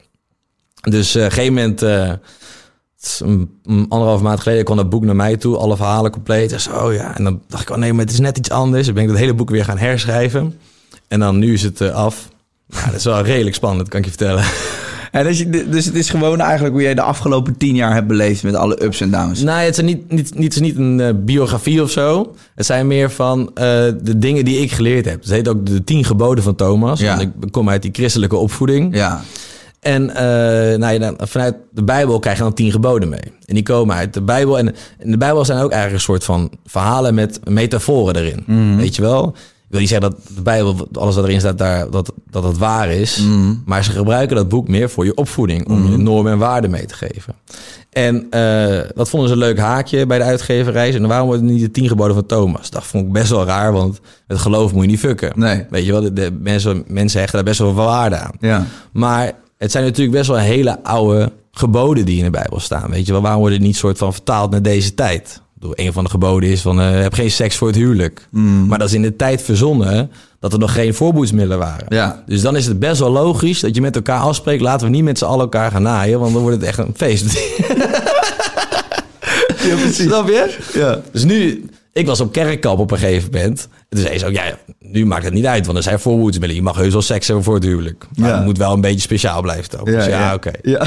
Dus 0.80 1.14
eh, 1.14 1.20
op 1.20 1.28
een 1.28 1.34
gegeven 1.34 1.54
moment, 1.54 1.82
is 3.02 3.20
een, 3.24 3.86
anderhalf 3.88 4.20
maand 4.20 4.40
geleden, 4.40 4.64
kwam 4.64 4.76
dat 4.76 4.90
boek 4.90 5.04
naar 5.04 5.16
mij 5.16 5.36
toe. 5.36 5.56
Alle 5.56 5.76
verhalen 5.76 6.10
compleet. 6.10 6.52
En 6.52 6.60
zo, 6.60 6.92
ja. 6.92 7.16
En 7.16 7.24
dan 7.24 7.42
dacht 7.48 7.62
ik, 7.62 7.70
oh 7.70 7.76
nee, 7.76 7.92
maar 7.92 8.04
het 8.04 8.12
is 8.12 8.20
net 8.20 8.38
iets 8.38 8.50
anders. 8.50 8.84
Dan 8.86 8.94
ben 8.94 9.02
ik 9.02 9.08
dat 9.08 9.18
hele 9.18 9.34
boek 9.34 9.50
weer 9.50 9.64
gaan 9.64 9.78
herschrijven. 9.78 10.58
En 11.08 11.20
dan 11.20 11.38
nu 11.38 11.52
is 11.52 11.62
het 11.62 11.80
af. 11.80 12.28
Ja, 12.66 12.84
dat 12.86 12.94
is 12.94 13.04
wel 13.04 13.20
redelijk 13.22 13.56
spannend, 13.56 13.88
kan 13.88 13.98
ik 13.98 14.04
je 14.04 14.10
vertellen. 14.10 14.44
En 15.10 15.24
dus, 15.24 15.38
je- 15.38 15.68
dus 15.68 15.84
het 15.84 15.94
is 15.94 16.10
gewoon 16.10 16.40
eigenlijk 16.40 16.72
hoe 16.74 16.82
jij 16.82 16.94
de 16.94 17.02
afgelopen 17.02 17.56
tien 17.56 17.74
jaar 17.74 17.94
hebt 17.94 18.06
beleefd 18.06 18.42
met 18.42 18.54
alle 18.54 18.84
ups 18.84 19.00
en 19.00 19.10
downs. 19.10 19.42
Nee, 19.42 19.54
het 19.64 19.78
is 19.78 19.84
niet, 19.84 20.10
niet, 20.12 20.34
niet, 20.38 20.54
is 20.54 20.60
niet 20.60 20.76
een 20.76 21.00
eh, 21.00 21.08
biografie 21.16 21.82
of 21.82 21.90
zo. 21.90 22.34
Het 22.54 22.66
zijn 22.66 22.86
meer 22.86 23.10
van 23.10 23.50
eh, 23.54 23.64
de 24.02 24.18
dingen 24.18 24.44
die 24.44 24.58
ik 24.60 24.72
geleerd 24.72 25.04
heb. 25.04 25.20
Het 25.20 25.30
heet 25.30 25.48
ook 25.48 25.66
de 25.66 25.84
tien 25.84 26.04
geboden 26.04 26.44
van 26.44 26.54
Thomas. 26.54 27.00
Ja. 27.00 27.16
Want 27.16 27.22
ik 27.44 27.50
kom 27.52 27.68
uit 27.70 27.82
die 27.82 27.90
christelijke 27.94 28.36
opvoeding. 28.36 28.94
Ja. 28.96 29.20
En 29.80 30.10
eh, 30.14 30.78
nou, 30.78 30.98
dan, 30.98 31.14
vanuit 31.18 31.54
de 31.72 31.82
Bijbel 31.82 32.18
krijg 32.18 32.36
je 32.36 32.42
dan 32.42 32.54
tien 32.54 32.70
geboden 32.70 33.08
mee. 33.08 33.32
En 33.44 33.54
die 33.54 33.62
komen 33.62 33.96
uit 33.96 34.14
de 34.14 34.22
Bijbel. 34.22 34.58
En 34.58 34.74
in 34.98 35.10
de 35.10 35.16
Bijbel 35.18 35.44
zijn 35.44 35.58
ook 35.58 35.70
eigenlijk 35.70 35.94
een 35.94 36.00
soort 36.14 36.24
van 36.24 36.50
verhalen 36.66 37.14
met 37.14 37.40
metaforen 37.48 38.16
erin. 38.16 38.44
Weet 38.76 38.96
je 38.96 39.02
wel? 39.02 39.34
Wil 39.70 39.80
niet 39.80 39.88
zeggen 39.88 40.10
dat 40.10 40.20
de 40.36 40.42
Bijbel, 40.42 40.88
alles 40.92 41.14
wat 41.14 41.24
erin 41.24 41.40
staat, 41.40 41.58
daar, 41.58 41.90
dat, 41.90 42.12
dat 42.30 42.44
het 42.44 42.58
waar 42.58 42.90
is. 42.90 43.22
Maar 43.64 43.84
ze 43.84 43.90
gebruiken 43.90 44.36
dat 44.36 44.48
boek 44.48 44.68
meer 44.68 44.90
voor 44.90 45.04
je 45.04 45.14
opvoeding. 45.14 45.68
Om 45.68 45.90
je 45.90 45.96
normen 45.96 46.32
en 46.32 46.38
waarden 46.38 46.70
mee 46.70 46.86
te 46.86 46.94
geven. 46.94 47.34
En 47.90 48.26
eh, 48.30 48.80
dat 48.94 49.08
vonden 49.08 49.28
ze 49.28 49.34
een 49.34 49.40
leuk 49.40 49.58
haakje 49.58 50.06
bij 50.06 50.18
de 50.18 50.24
uitgeverij. 50.24 50.94
En 50.94 51.06
waarom 51.06 51.26
worden 51.26 51.46
niet 51.46 51.60
de 51.60 51.70
tien 51.70 51.88
geboden 51.88 52.14
van 52.14 52.26
Thomas? 52.26 52.70
Dat 52.70 52.84
vond 52.84 53.06
ik 53.06 53.12
best 53.12 53.30
wel 53.30 53.44
raar, 53.44 53.72
want 53.72 54.00
het 54.26 54.38
geloof 54.38 54.72
moet 54.72 54.82
je 54.82 54.90
niet 54.90 54.98
fucken. 54.98 55.32
Nee. 55.34 55.66
Weet 55.70 55.84
je 55.84 55.92
wel, 55.92 56.00
de, 56.00 56.12
de 56.12 56.30
mensen, 56.40 56.84
mensen 56.86 57.18
hechten 57.18 57.36
daar 57.36 57.48
best 57.48 57.58
wel 57.58 57.74
veel 57.74 57.84
waarde 57.84 58.16
aan. 58.16 58.32
Ja. 58.40 58.66
Maar 58.92 59.32
het 59.58 59.70
zijn 59.70 59.84
natuurlijk 59.84 60.16
best 60.16 60.28
wel 60.28 60.38
hele 60.38 60.82
oude 60.82 61.32
geboden 61.50 62.04
die 62.04 62.18
in 62.18 62.24
de 62.24 62.30
Bijbel 62.30 62.60
staan. 62.60 62.90
Weet 62.90 63.06
je 63.06 63.12
wel, 63.12 63.20
waarom 63.20 63.40
worden 63.40 63.58
die 63.58 63.66
niet 63.66 63.76
soort 63.76 63.98
van 63.98 64.12
vertaald 64.12 64.50
naar 64.50 64.62
deze 64.62 64.94
tijd? 64.94 65.42
Een 65.70 65.92
van 65.92 66.04
de 66.04 66.10
geboden 66.10 66.48
is 66.50 66.60
van 66.60 66.80
eh, 66.80 66.90
heb 67.00 67.14
geen 67.14 67.30
seks 67.30 67.56
voor 67.56 67.66
het 67.68 67.76
huwelijk. 67.76 68.28
Maar 68.66 68.78
dat 68.78 68.88
is 68.88 68.94
in 68.94 69.02
de 69.02 69.16
tijd 69.16 69.42
verzonnen 69.42 70.10
dat 70.40 70.52
er 70.52 70.58
nog 70.58 70.72
geen 70.72 70.94
voorboedsmiddelen 70.94 71.58
waren. 71.58 71.86
Ja. 71.88 72.22
Dus 72.26 72.40
dan 72.40 72.56
is 72.56 72.66
het 72.66 72.78
best 72.78 73.00
wel 73.00 73.10
logisch 73.10 73.60
dat 73.60 73.74
je 73.74 73.80
met 73.80 73.96
elkaar 73.96 74.20
afspreekt... 74.20 74.62
laten 74.62 74.86
we 74.86 74.92
niet 74.92 75.04
met 75.04 75.18
z'n 75.18 75.24
allen 75.24 75.40
elkaar 75.40 75.70
gaan 75.70 75.82
naaien... 75.82 76.20
want 76.20 76.32
dan 76.32 76.42
wordt 76.42 76.56
het 76.56 76.66
echt 76.66 76.78
een 76.78 76.94
feest. 76.96 77.24
ja, 79.68 79.74
precies. 79.76 80.04
Snap 80.04 80.28
je? 80.28 80.56
Ja. 80.74 81.00
Dus 81.12 81.24
nu, 81.24 81.64
ik 81.92 82.06
was 82.06 82.20
op 82.20 82.32
kerkkamp 82.32 82.78
op 82.78 82.90
een 82.90 82.98
gegeven 82.98 83.30
moment. 83.32 83.68
En 83.72 83.96
toen 83.96 84.00
zei 84.06 84.18
ze 84.18 84.26
ook, 84.26 84.32
ja, 84.32 84.58
nu 84.78 85.06
maakt 85.06 85.24
het 85.24 85.32
niet 85.34 85.46
uit, 85.46 85.64
want 85.66 85.78
er 85.78 85.84
zijn 85.84 86.00
voorboedsmiddelen. 86.00 86.56
Je 86.56 86.62
mag 86.70 86.76
heus 86.76 86.92
wel 86.92 87.02
seks 87.02 87.26
hebben 87.26 87.44
voor 87.44 87.54
het 87.54 87.64
huwelijk. 87.64 88.06
Maar 88.16 88.28
Ja. 88.28 88.36
het 88.36 88.44
moet 88.44 88.58
wel 88.58 88.72
een 88.72 88.80
beetje 88.80 89.00
speciaal 89.00 89.42
blijven. 89.42 89.68
Thomas. 89.70 89.94
Dus 89.94 90.06
ja, 90.06 90.34
oké. 90.34 90.50
Ja. 90.62 90.86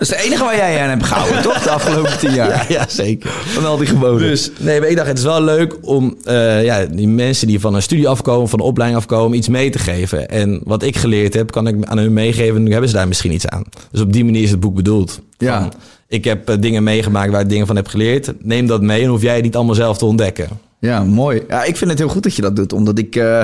Dat 0.00 0.08
is 0.10 0.16
het 0.16 0.24
enige 0.26 0.44
waar 0.44 0.56
jij 0.56 0.80
aan 0.82 0.88
hebt 0.88 1.04
gehouden, 1.04 1.42
toch? 1.52 1.62
De 1.62 1.70
afgelopen 1.70 2.18
tien 2.18 2.34
jaar. 2.34 2.48
Ja, 2.48 2.64
ja, 2.68 2.84
zeker. 2.88 3.30
Van 3.30 3.64
al 3.66 3.76
die 3.76 3.86
geboden. 3.86 4.28
Dus 4.28 4.50
nee, 4.58 4.80
maar 4.80 4.88
ik 4.88 4.96
dacht, 4.96 5.08
het 5.08 5.18
is 5.18 5.24
wel 5.24 5.42
leuk 5.42 5.76
om 5.82 6.16
eh, 6.24 6.64
ja, 6.64 6.84
die 6.86 7.08
mensen 7.08 7.46
die 7.46 7.60
van 7.60 7.74
een 7.74 7.82
studie 7.82 8.08
afkomen, 8.08 8.48
van 8.48 8.58
een 8.58 8.64
opleiding 8.64 9.00
afkomen, 9.00 9.36
iets 9.38 9.48
mee 9.48 9.70
te 9.70 9.78
geven. 9.78 10.28
En 10.28 10.60
wat 10.64 10.82
ik 10.82 10.96
geleerd 10.96 11.34
heb, 11.34 11.50
kan 11.50 11.66
ik 11.66 11.84
aan 11.84 11.98
hun 11.98 12.12
meegeven. 12.12 12.56
En 12.56 12.62
nu 12.62 12.70
hebben 12.70 12.88
ze 12.90 12.96
daar 12.96 13.08
misschien 13.08 13.32
iets 13.32 13.46
aan. 13.46 13.62
Dus 13.90 14.00
op 14.00 14.12
die 14.12 14.24
manier 14.24 14.42
is 14.42 14.50
het 14.50 14.60
boek 14.60 14.74
bedoeld. 14.74 15.20
Ja. 15.38 15.60
Van, 15.60 15.72
ik 16.08 16.24
heb 16.24 16.48
eh, 16.48 16.56
dingen 16.60 16.82
meegemaakt 16.82 17.30
waar 17.32 17.40
ik 17.40 17.48
dingen 17.48 17.66
van 17.66 17.76
heb 17.76 17.86
geleerd. 17.88 18.32
Neem 18.42 18.66
dat 18.66 18.82
mee 18.82 19.02
en 19.02 19.08
hoef 19.08 19.22
jij 19.22 19.34
het 19.34 19.44
niet 19.44 19.56
allemaal 19.56 19.74
zelf 19.74 19.98
te 19.98 20.04
ontdekken. 20.04 20.48
Ja, 20.80 21.04
mooi. 21.04 21.42
Ja, 21.48 21.64
ik 21.64 21.76
vind 21.76 21.90
het 21.90 21.98
heel 21.98 22.08
goed 22.08 22.22
dat 22.22 22.34
je 22.36 22.42
dat 22.42 22.56
doet, 22.56 22.72
omdat 22.72 22.98
ik, 22.98 23.16
eh, 23.16 23.42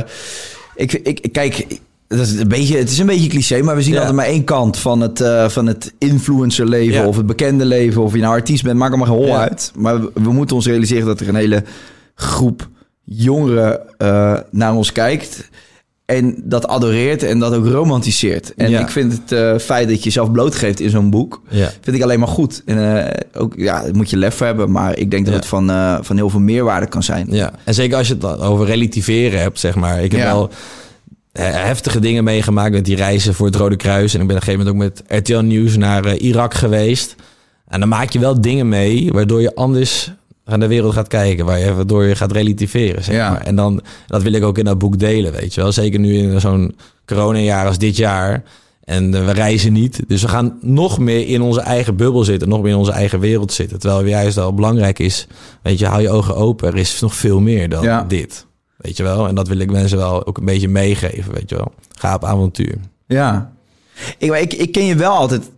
ik, 0.74 0.92
ik, 0.92 1.20
ik- 1.20 1.32
kijk, 1.32 1.66
dat 2.08 2.18
is 2.18 2.32
een 2.32 2.48
beetje, 2.48 2.76
het 2.78 2.90
is 2.90 2.98
een 2.98 3.06
beetje 3.06 3.28
cliché, 3.28 3.62
maar 3.62 3.76
we 3.76 3.82
zien 3.82 3.92
Ja. 3.92 3.98
altijd 3.98 4.16
maar 4.16 4.26
één 4.26 4.44
kant 4.44 4.78
van 4.78 5.00
het, 5.00 5.20
eh, 5.20 5.48
van 5.48 5.66
het 5.66 5.92
influencerleven 5.98 6.94
Ja. 6.94 7.06
of 7.06 7.16
het 7.16 7.26
bekende 7.26 7.64
leven, 7.64 8.02
of 8.02 8.12
je 8.14 8.20
nou 8.20 8.34
artiest 8.34 8.62
bent, 8.62 8.78
maakt 8.78 8.92
er 8.92 8.98
maar 8.98 9.06
geen 9.06 9.16
hol 9.16 9.26
Ja. 9.26 9.38
uit. 9.40 9.72
Maar 9.76 10.00
we, 10.00 10.10
we 10.14 10.32
moeten 10.32 10.56
ons 10.56 10.66
realiseren 10.66 11.06
dat 11.06 11.20
er 11.20 11.28
een 11.28 11.34
hele 11.34 11.62
groep 12.14 12.68
jongeren 13.04 13.80
eh, 13.98 14.38
naar 14.50 14.74
ons 14.74 14.92
kijkt. 14.92 15.48
En 16.04 16.36
dat 16.44 16.66
adoreert 16.66 17.22
en 17.22 17.38
dat 17.38 17.54
ook 17.54 17.66
romantiseert. 17.66 18.54
En 18.54 18.72
ik 18.80 18.88
vind 18.88 19.12
het 19.12 19.32
eh, 19.32 19.58
feit 19.58 19.88
dat 19.88 19.98
je 19.98 20.04
jezelf 20.04 20.30
blootgeeft 20.30 20.80
in 20.80 20.90
zo'n 20.90 21.10
boek, 21.10 21.42
vind 21.80 21.96
ik 21.96 22.02
alleen 22.02 22.18
maar 22.18 22.28
goed. 22.28 22.62
En 22.64 23.08
ook, 23.34 23.54
ja, 23.56 23.82
daar 23.82 23.94
moet 23.96 24.10
je 24.10 24.16
lef 24.16 24.34
voor 24.34 24.46
hebben, 24.46 24.70
maar 24.70 24.98
ik 24.98 25.10
denk 25.10 25.24
dat 25.26 25.34
het 25.34 25.46
van, 25.46 25.66
van 26.04 26.16
heel 26.16 26.30
veel 26.30 26.40
meerwaarde 26.40 26.86
kan 26.86 27.02
zijn. 27.02 27.26
Ja, 27.30 27.52
en 27.64 27.74
zeker 27.74 27.96
als 27.96 28.08
je 28.08 28.14
het 28.14 28.24
over 28.40 28.66
relativeren 28.66 29.40
hebt, 29.40 29.60
zeg 29.60 29.74
maar. 29.74 30.02
Ik 30.04 30.12
heb 30.12 30.22
wel 30.22 30.50
heftige 31.42 31.98
dingen 32.00 32.24
meegemaakt 32.24 32.72
met 32.72 32.84
die 32.84 32.96
reizen 32.96 33.34
voor 33.34 33.46
het 33.46 33.56
Rode 33.56 33.76
Kruis. 33.76 34.14
En 34.14 34.20
ik 34.20 34.26
ben 34.26 34.36
op 34.36 34.42
een 34.42 34.48
gegeven 34.48 34.66
moment 34.74 34.92
ook 35.00 35.06
met 35.08 35.20
RTL 35.28 35.38
Nieuws 35.40 35.76
naar 35.76 36.04
eh, 36.04 36.22
Irak 36.22 36.54
geweest. 36.54 37.14
En 37.68 37.80
dan 37.80 37.88
maak 37.88 38.10
je 38.10 38.18
wel 38.18 38.40
dingen 38.40 38.68
mee 38.68 39.10
waardoor 39.12 39.40
je 39.40 39.54
anders 39.54 40.12
aan 40.44 40.60
de 40.60 40.66
wereld 40.66 40.92
gaat 40.94 41.08
kijken. 41.08 41.44
Waar 41.44 41.58
je, 41.58 41.74
waardoor 41.74 42.04
je 42.04 42.14
gaat 42.16 42.32
relativeren, 42.32 43.04
zeg 43.04 43.14
Ja. 43.14 43.30
maar. 43.30 43.40
En 43.40 43.56
dan, 43.56 43.80
dat 44.06 44.22
wil 44.22 44.32
ik 44.32 44.42
ook 44.44 44.58
in 44.58 44.64
dat 44.64 44.78
boek 44.78 44.98
delen, 44.98 45.32
weet 45.32 45.54
je 45.54 45.60
wel. 45.60 45.72
Zeker 45.72 45.98
nu 46.00 46.16
in 46.16 46.40
zo'n 46.40 46.76
coronajaar 47.06 47.66
als 47.66 47.78
dit 47.78 47.96
jaar. 47.96 48.42
En 48.84 49.14
eh, 49.14 49.24
we 49.24 49.32
reizen 49.32 49.72
niet. 49.72 50.02
Dus 50.08 50.22
we 50.22 50.28
gaan 50.28 50.58
nog 50.60 50.98
meer 50.98 51.26
in 51.28 51.40
onze 51.40 51.60
eigen 51.60 51.96
bubbel 51.96 52.24
zitten. 52.24 52.48
Nog 52.48 52.62
meer 52.62 52.72
in 52.72 52.78
onze 52.78 52.92
eigen 52.92 53.20
wereld 53.20 53.52
zitten. 53.52 53.78
Terwijl 53.78 54.04
juist 54.06 54.36
wel 54.36 54.54
belangrijk 54.54 54.98
is. 54.98 55.26
Weet 55.62 55.78
je, 55.78 55.86
hou 55.86 56.02
je 56.02 56.10
ogen 56.10 56.36
open. 56.36 56.68
Er 56.68 56.76
is 56.78 57.00
nog 57.00 57.14
veel 57.14 57.40
meer 57.40 57.68
dan 57.68 57.82
Ja. 57.84 58.04
dit. 58.08 58.46
Weet 58.76 58.96
je 58.96 59.02
wel? 59.02 59.28
En 59.28 59.34
dat 59.34 59.48
wil 59.48 59.58
ik 59.58 59.70
mensen 59.70 59.98
wel 59.98 60.26
ook 60.26 60.38
een 60.38 60.44
beetje 60.44 60.68
meegeven, 60.68 61.34
weet 61.34 61.50
je 61.50 61.56
wel. 61.56 61.72
Ga 61.98 62.14
op 62.14 62.24
avontuur. 62.24 62.78
Ja. 63.06 63.52
Ik, 64.18 64.32
ik, 64.32 64.52
ik 64.52 64.72
ken 64.72 64.84
je 64.84 64.94
wel 64.94 65.12
altijd 65.12 65.50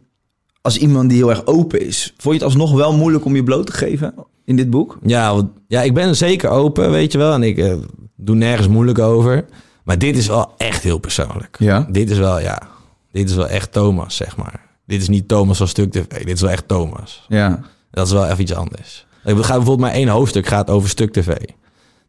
als 0.61 0.79
iemand 0.79 1.09
die 1.09 1.19
heel 1.19 1.31
erg 1.31 1.47
open 1.47 1.87
is. 1.87 2.15
Vond 2.17 2.35
je 2.35 2.41
het 2.41 2.43
alsnog 2.43 2.73
wel 2.73 2.97
moeilijk 2.97 3.25
om 3.25 3.35
je 3.35 3.43
bloot 3.43 3.67
te 3.67 3.73
geven 3.73 4.15
in 4.45 4.57
dit 4.57 4.71
boek? 4.71 4.99
Ja, 5.03 5.35
want, 5.35 5.51
ja, 5.69 5.83
ik 5.83 5.95
ben 5.95 6.17
zeker 6.17 6.51
open, 6.51 6.91
weet 6.91 7.13
je 7.13 7.19
wel. 7.19 7.33
En 7.33 7.43
ik 7.43 7.59
eh, 7.59 7.75
doe 8.17 8.37
nergens 8.37 8.69
moeilijk 8.69 8.99
over. 8.99 9.45
Maar 9.85 9.99
dit 9.99 10.17
is 10.17 10.27
wel 10.27 10.55
echt 10.57 10.83
heel 10.83 10.99
persoonlijk. 10.99 11.57
Ja. 11.59 11.87
Dit 11.91 12.11
is 12.11 12.19
wel, 12.19 12.41
ja, 12.41 12.63
dit 13.13 13.31
is 13.31 13.37
wel 13.37 13.49
echt 13.49 13.73
Thomas, 13.73 14.17
zeg 14.17 14.37
maar. 14.37 14.67
Dit 14.87 15.01
is 15.01 15.09
niet 15.09 15.29
Thomas 15.29 15.59
van 15.59 15.69
Stuk 15.69 15.93
TV. 15.93 16.25
Dit 16.25 16.35
is 16.35 16.41
wel 16.41 16.51
echt 16.51 16.69
Thomas. 16.69 17.25
Ja. 17.29 17.61
Dat 17.91 18.07
is 18.07 18.13
wel 18.13 18.27
even 18.27 18.41
iets 18.41 18.55
anders. 18.55 19.07
Ik 19.25 19.37
ga 19.37 19.37
bijvoorbeeld 19.37 19.81
maar 19.81 19.91
één 19.91 20.09
hoofdstuk 20.09 20.47
gaat 20.47 20.71
over 20.71 20.89
Stuk 20.89 21.13
TV. 21.13 21.37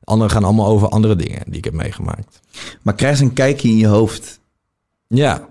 De 0.09 0.15
anderen 0.15 0.33
gaan 0.33 0.43
allemaal 0.43 0.67
over 0.67 0.89
andere 0.89 1.15
dingen 1.15 1.39
die 1.45 1.57
ik 1.57 1.63
heb 1.63 1.73
meegemaakt. 1.73 2.39
Maar 2.81 2.93
krijg 2.95 3.11
eens 3.11 3.21
een 3.29 3.33
kijkje 3.33 3.69
in 3.69 3.77
je 3.77 3.87
hoofd. 3.87 4.39
Ja. 5.07 5.47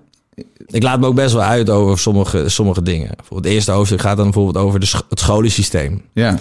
Ik 0.66 0.82
laat 0.82 1.00
me 1.00 1.06
ook 1.06 1.14
best 1.14 1.32
wel 1.32 1.42
uit 1.42 1.70
over 1.70 1.98
sommige, 1.98 2.48
sommige 2.48 2.82
dingen. 2.82 3.10
Het 3.34 3.44
eerste 3.44 3.70
hoofdstuk 3.72 4.00
gaat 4.00 4.16
dan 4.16 4.24
bijvoorbeeld 4.24 4.64
over 4.64 4.80
de 4.80 4.86
sch- 4.86 5.00
het 5.08 5.20
scholensysteem. 5.20 6.02
Ja. 6.12 6.38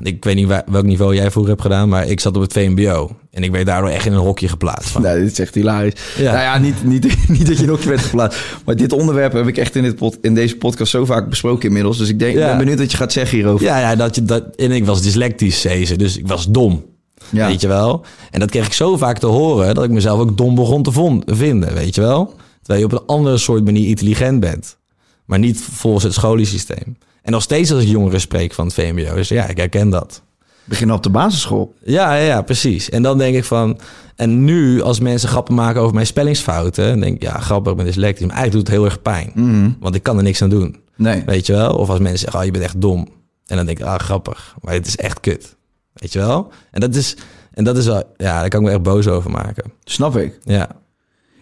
Ik 0.00 0.24
weet 0.24 0.34
niet 0.34 0.46
welk 0.66 0.82
niveau 0.84 1.14
jij 1.14 1.30
vroeger 1.30 1.50
hebt 1.52 1.62
gedaan, 1.62 1.88
maar 1.88 2.06
ik 2.06 2.20
zat 2.20 2.36
op 2.36 2.42
het 2.42 2.52
VMBO. 2.52 3.16
En 3.30 3.42
ik 3.42 3.50
werd 3.50 3.66
daardoor 3.66 3.90
echt 3.90 4.06
in 4.06 4.12
een 4.12 4.18
hokje 4.18 4.48
geplaatst. 4.48 4.88
Van. 4.90 5.02
Nee, 5.06 5.18
dit 5.22 5.30
is 5.32 5.38
echt 5.38 5.54
hilarisch. 5.54 5.94
Ja. 6.16 6.32
Nou 6.32 6.42
ja, 6.42 6.58
niet, 6.58 6.84
niet, 6.84 7.16
niet 7.38 7.46
dat 7.46 7.58
je 7.58 7.66
nog 7.66 7.84
bent 7.84 8.00
geplaatst. 8.00 8.38
Maar 8.64 8.76
dit 8.76 8.92
onderwerp 8.92 9.32
heb 9.32 9.46
ik 9.46 9.56
echt 9.56 9.76
in, 9.76 9.82
dit 9.82 9.96
pod, 9.96 10.18
in 10.20 10.34
deze 10.34 10.56
podcast 10.56 10.90
zo 10.90 11.04
vaak 11.04 11.28
besproken 11.28 11.66
inmiddels. 11.68 11.98
Dus 11.98 12.08
ik 12.08 12.18
denk, 12.18 12.36
Ja. 12.36 12.46
ben 12.48 12.58
benieuwd 12.58 12.78
wat 12.78 12.90
je 12.90 12.96
gaat 12.96 13.12
zeggen 13.12 13.36
hierover. 13.38 13.64
Ja, 13.66 13.78
ja 13.78 13.96
dat 13.96 14.14
je, 14.14 14.22
dat, 14.24 14.44
en 14.56 14.70
ik 14.70 14.84
was 14.84 15.02
dyslectisch, 15.02 15.60
zei 15.60 15.86
ze, 15.86 15.96
dus 15.96 16.16
ik 16.16 16.26
was 16.26 16.46
dom. 16.48 16.84
Ja. 17.30 17.46
Weet 17.46 17.60
je 17.60 17.68
wel? 17.68 18.04
En 18.30 18.40
dat 18.40 18.50
kreeg 18.50 18.66
ik 18.66 18.72
zo 18.72 18.96
vaak 18.96 19.18
te 19.18 19.26
horen 19.26 19.74
dat 19.74 19.84
ik 19.84 19.90
mezelf 19.90 20.20
ook 20.20 20.36
dom 20.36 20.54
begon 20.54 20.82
te 20.82 20.92
vinden, 21.26 21.74
weet 21.74 21.94
je 21.94 22.00
wel? 22.00 22.34
Terwijl 22.62 22.86
je 22.86 22.94
op 22.94 23.00
een 23.00 23.06
andere 23.06 23.38
soort 23.38 23.64
manier 23.64 23.88
intelligent 23.88 24.40
bent. 24.40 24.76
Maar 25.24 25.38
niet 25.38 25.60
volgens 25.60 26.04
het 26.04 26.14
scholensysteem. 26.14 26.98
En 27.22 27.32
nog 27.32 27.42
steeds 27.42 27.72
als 27.72 27.82
ik 27.82 27.88
jongeren 27.88 28.20
spreek 28.20 28.54
van 28.54 28.64
het 28.64 28.74
VMBO, 28.74 29.14
dus 29.14 29.28
ja, 29.28 29.46
ik 29.46 29.56
herken 29.56 29.90
dat. 29.90 30.22
Beginnen 30.64 30.96
op 30.96 31.02
de 31.02 31.10
basisschool. 31.10 31.74
Ja, 31.84 32.14
ja, 32.14 32.24
ja, 32.24 32.42
precies. 32.42 32.90
En 32.90 33.02
dan 33.02 33.18
denk 33.18 33.36
ik 33.36 33.44
van... 33.44 33.78
En 34.16 34.44
nu, 34.44 34.82
als 34.82 35.00
mensen 35.00 35.28
grappen 35.28 35.54
maken 35.54 35.80
over 35.80 35.94
mijn 35.94 36.06
spellingsfouten... 36.06 36.88
dan 36.88 37.00
denk 37.00 37.14
ik, 37.14 37.22
ja, 37.22 37.38
grappig, 37.38 37.70
ik 37.70 37.76
ben 37.76 37.86
dyslectisch. 37.86 38.26
Maar 38.26 38.36
eigenlijk 38.36 38.66
doet 38.66 38.74
het 38.74 38.82
heel 38.82 38.90
erg 38.90 39.02
pijn. 39.02 39.30
Mhm. 39.34 39.70
Want 39.80 39.94
ik 39.94 40.02
kan 40.02 40.16
er 40.16 40.22
niks 40.22 40.42
aan 40.42 40.48
doen. 40.48 40.76
Nee. 40.96 41.22
Weet 41.26 41.46
je 41.46 41.52
wel? 41.52 41.74
Of 41.74 41.88
als 41.88 41.98
mensen 41.98 42.18
zeggen, 42.18 42.38
oh, 42.38 42.44
je 42.44 42.50
bent 42.50 42.64
echt 42.64 42.80
dom. 42.80 43.08
En 43.46 43.56
dan 43.56 43.66
denk 43.66 43.78
ik, 43.78 43.84
ah, 43.84 43.98
grappig. 43.98 44.56
Maar 44.60 44.74
het 44.74 44.86
is 44.86 44.96
echt 44.96 45.20
kut. 45.20 45.56
Weet 45.98 46.12
je 46.12 46.18
wel? 46.18 46.52
En 46.70 46.80
dat 46.80 46.94
is, 46.94 47.16
en 47.52 47.64
dat 47.64 47.76
is 47.76 47.86
wel, 47.86 48.02
ja, 48.16 48.40
daar 48.40 48.48
kan 48.48 48.60
ik 48.60 48.66
me 48.66 48.72
echt 48.72 48.82
boos 48.82 49.08
over 49.08 49.30
maken. 49.30 49.72
Snap 49.84 50.16
ik. 50.16 50.38
Ja. 50.44 50.68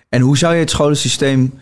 En 0.08 0.20
hoe 0.20 0.38
zou 0.38 0.54
je 0.54 0.60
het 0.60 0.70
scholensysteem 0.70 1.54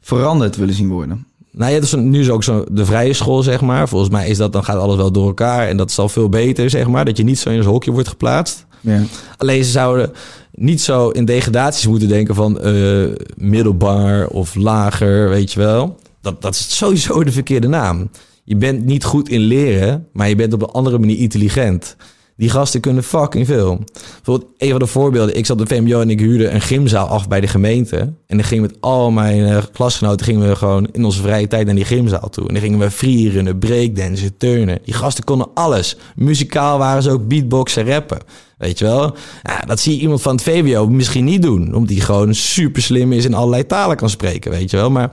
veranderd 0.00 0.56
willen 0.56 0.74
zien 0.74 0.88
worden? 0.88 1.26
Nou 1.50 1.72
ja, 1.72 1.80
dus 1.80 1.94
nu 1.94 2.20
is 2.20 2.30
ook 2.30 2.44
zo 2.44 2.64
de 2.70 2.84
vrije 2.84 3.12
school, 3.12 3.42
zeg 3.42 3.60
maar. 3.60 3.88
Volgens 3.88 4.10
mij 4.10 4.28
is 4.28 4.36
dat, 4.36 4.52
dan 4.52 4.64
gaat 4.64 4.78
alles 4.78 4.96
wel 4.96 5.12
door 5.12 5.26
elkaar. 5.26 5.68
En 5.68 5.76
dat 5.76 5.90
is 5.90 5.98
al 5.98 6.08
veel 6.08 6.28
beter, 6.28 6.70
zeg 6.70 6.86
maar. 6.86 7.04
Dat 7.04 7.16
je 7.16 7.24
niet 7.24 7.38
zo 7.38 7.50
in 7.50 7.58
een 7.58 7.64
hokje 7.64 7.90
wordt 7.90 8.08
geplaatst. 8.08 8.66
Ja. 8.80 9.02
Alleen 9.36 9.64
ze 9.64 9.70
zouden 9.70 10.12
niet 10.52 10.80
zo 10.80 11.08
in 11.08 11.24
degradaties 11.24 11.86
moeten 11.86 12.08
denken 12.08 12.34
van 12.34 12.60
eh, 12.60 13.04
middelbaar 13.36 14.26
of 14.26 14.54
lager, 14.54 15.28
weet 15.28 15.52
je 15.52 15.60
wel. 15.60 15.98
Dat, 16.20 16.42
dat 16.42 16.54
is 16.54 16.76
sowieso 16.76 17.24
de 17.24 17.32
verkeerde 17.32 17.68
naam. 17.68 18.10
Je 18.44 18.56
bent 18.56 18.84
niet 18.84 19.04
goed 19.04 19.28
in 19.28 19.40
leren, 19.40 20.08
maar 20.12 20.28
je 20.28 20.36
bent 20.36 20.52
op 20.52 20.62
een 20.62 20.68
andere 20.68 20.98
manier 20.98 21.18
intelligent. 21.18 21.96
Die 22.36 22.50
gasten 22.50 22.80
kunnen 22.80 23.04
fucking 23.04 23.46
veel. 23.46 23.84
Bijvoorbeeld, 24.14 24.50
een 24.58 24.70
van 24.70 24.78
de 24.78 24.86
voorbeelden. 24.86 25.36
Ik 25.36 25.46
zat 25.46 25.60
op 25.60 25.68
de 25.68 25.74
VMBO 25.74 26.00
en 26.00 26.10
ik 26.10 26.20
huurde 26.20 26.48
een 26.48 26.60
gymzaal 26.60 27.06
af 27.06 27.28
bij 27.28 27.40
de 27.40 27.46
gemeente. 27.46 27.98
En 27.98 28.36
dan 28.36 28.44
ging 28.44 28.60
met 28.60 28.76
al 28.80 29.10
mijn 29.10 29.44
eh, 29.44 29.62
klasgenoten 29.72 30.26
gingen 30.26 30.48
we 30.48 30.56
gewoon 30.56 30.88
in 30.92 31.04
onze 31.04 31.22
vrije 31.22 31.46
tijd 31.46 31.66
naar 31.66 31.74
die 31.74 31.84
gymzaal 31.84 32.28
toe. 32.28 32.48
En 32.48 32.54
dan 32.54 32.62
gingen 32.62 32.78
we 32.78 32.90
freerunnen, 32.90 33.58
breakdansen, 33.58 34.36
turnen. 34.36 34.78
Die 34.84 34.94
gasten 34.94 35.24
konden 35.24 35.48
alles. 35.54 35.96
Muzikaal 36.16 36.78
waren 36.78 37.02
ze 37.02 37.10
ook 37.10 37.28
beatboxen, 37.28 37.86
rappen. 37.86 38.18
Weet 38.58 38.78
je 38.78 38.84
wel? 38.84 39.16
Ja, 39.42 39.60
dat 39.60 39.80
zie 39.80 39.94
je 39.94 40.00
iemand 40.00 40.22
van 40.22 40.34
het 40.34 40.44
VWO 40.44 40.88
misschien 40.88 41.24
niet 41.24 41.42
doen. 41.42 41.74
Omdat 41.74 41.90
hij 41.90 42.00
gewoon 42.00 42.34
super 42.34 42.82
slim 42.82 43.12
is 43.12 43.24
en 43.24 43.34
allerlei 43.34 43.66
talen 43.66 43.96
kan 43.96 44.10
spreken, 44.10 44.50
weet 44.50 44.70
je 44.70 44.76
wel. 44.76 44.90
Maar 44.90 45.10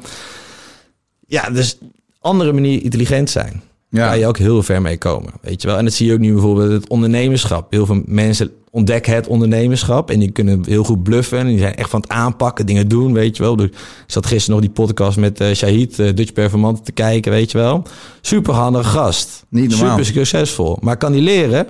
ja, 1.27 1.49
dus 1.49 1.77
andere 2.19 2.53
manier 2.53 2.83
intelligent 2.83 3.29
zijn. 3.29 3.61
Ja. 3.93 4.07
Kan 4.09 4.19
je 4.19 4.27
ook 4.27 4.37
heel 4.37 4.63
ver 4.63 4.81
mee 4.81 4.97
komen, 4.97 5.31
weet 5.41 5.61
je 5.61 5.67
wel. 5.67 5.77
En 5.77 5.83
dat 5.83 5.93
zie 5.93 6.07
je 6.07 6.13
ook 6.13 6.19
nu 6.19 6.31
bijvoorbeeld 6.31 6.71
het 6.71 6.89
ondernemerschap. 6.89 7.71
Heel 7.71 7.85
veel 7.85 8.01
mensen 8.05 8.51
ontdekken 8.69 9.13
het 9.15 9.27
ondernemerschap 9.27 10.11
en 10.11 10.19
die 10.19 10.31
kunnen 10.31 10.61
heel 10.65 10.83
goed 10.83 11.03
bluffen. 11.03 11.37
En 11.37 11.47
die 11.47 11.57
zijn 11.59 11.75
echt 11.75 11.89
van 11.89 12.01
het 12.01 12.09
aanpakken, 12.09 12.65
dingen 12.65 12.87
doen, 12.87 13.13
weet 13.13 13.37
je 13.37 13.43
wel. 13.43 13.55
Dus 13.55 13.67
ik 13.67 13.73
zat 14.07 14.25
gisteren 14.25 14.59
nog 14.59 14.65
die 14.65 14.85
podcast 14.85 15.17
met 15.17 15.39
eh 15.39 15.51
Shahid, 15.53 15.99
eh, 15.99 16.13
Dutch 16.15 16.33
Performant, 16.33 16.85
te 16.85 16.91
kijken, 16.91 17.31
weet 17.31 17.51
je 17.51 17.57
wel. 17.57 17.83
Super 18.21 18.53
handige 18.53 18.89
gast. 18.89 19.45
Niet 19.49 19.69
normaal. 19.69 19.89
Super 19.89 20.05
succesvol. 20.05 20.77
Maar 20.81 20.97
kan 20.97 21.11
die 21.11 21.21
leren? 21.21 21.67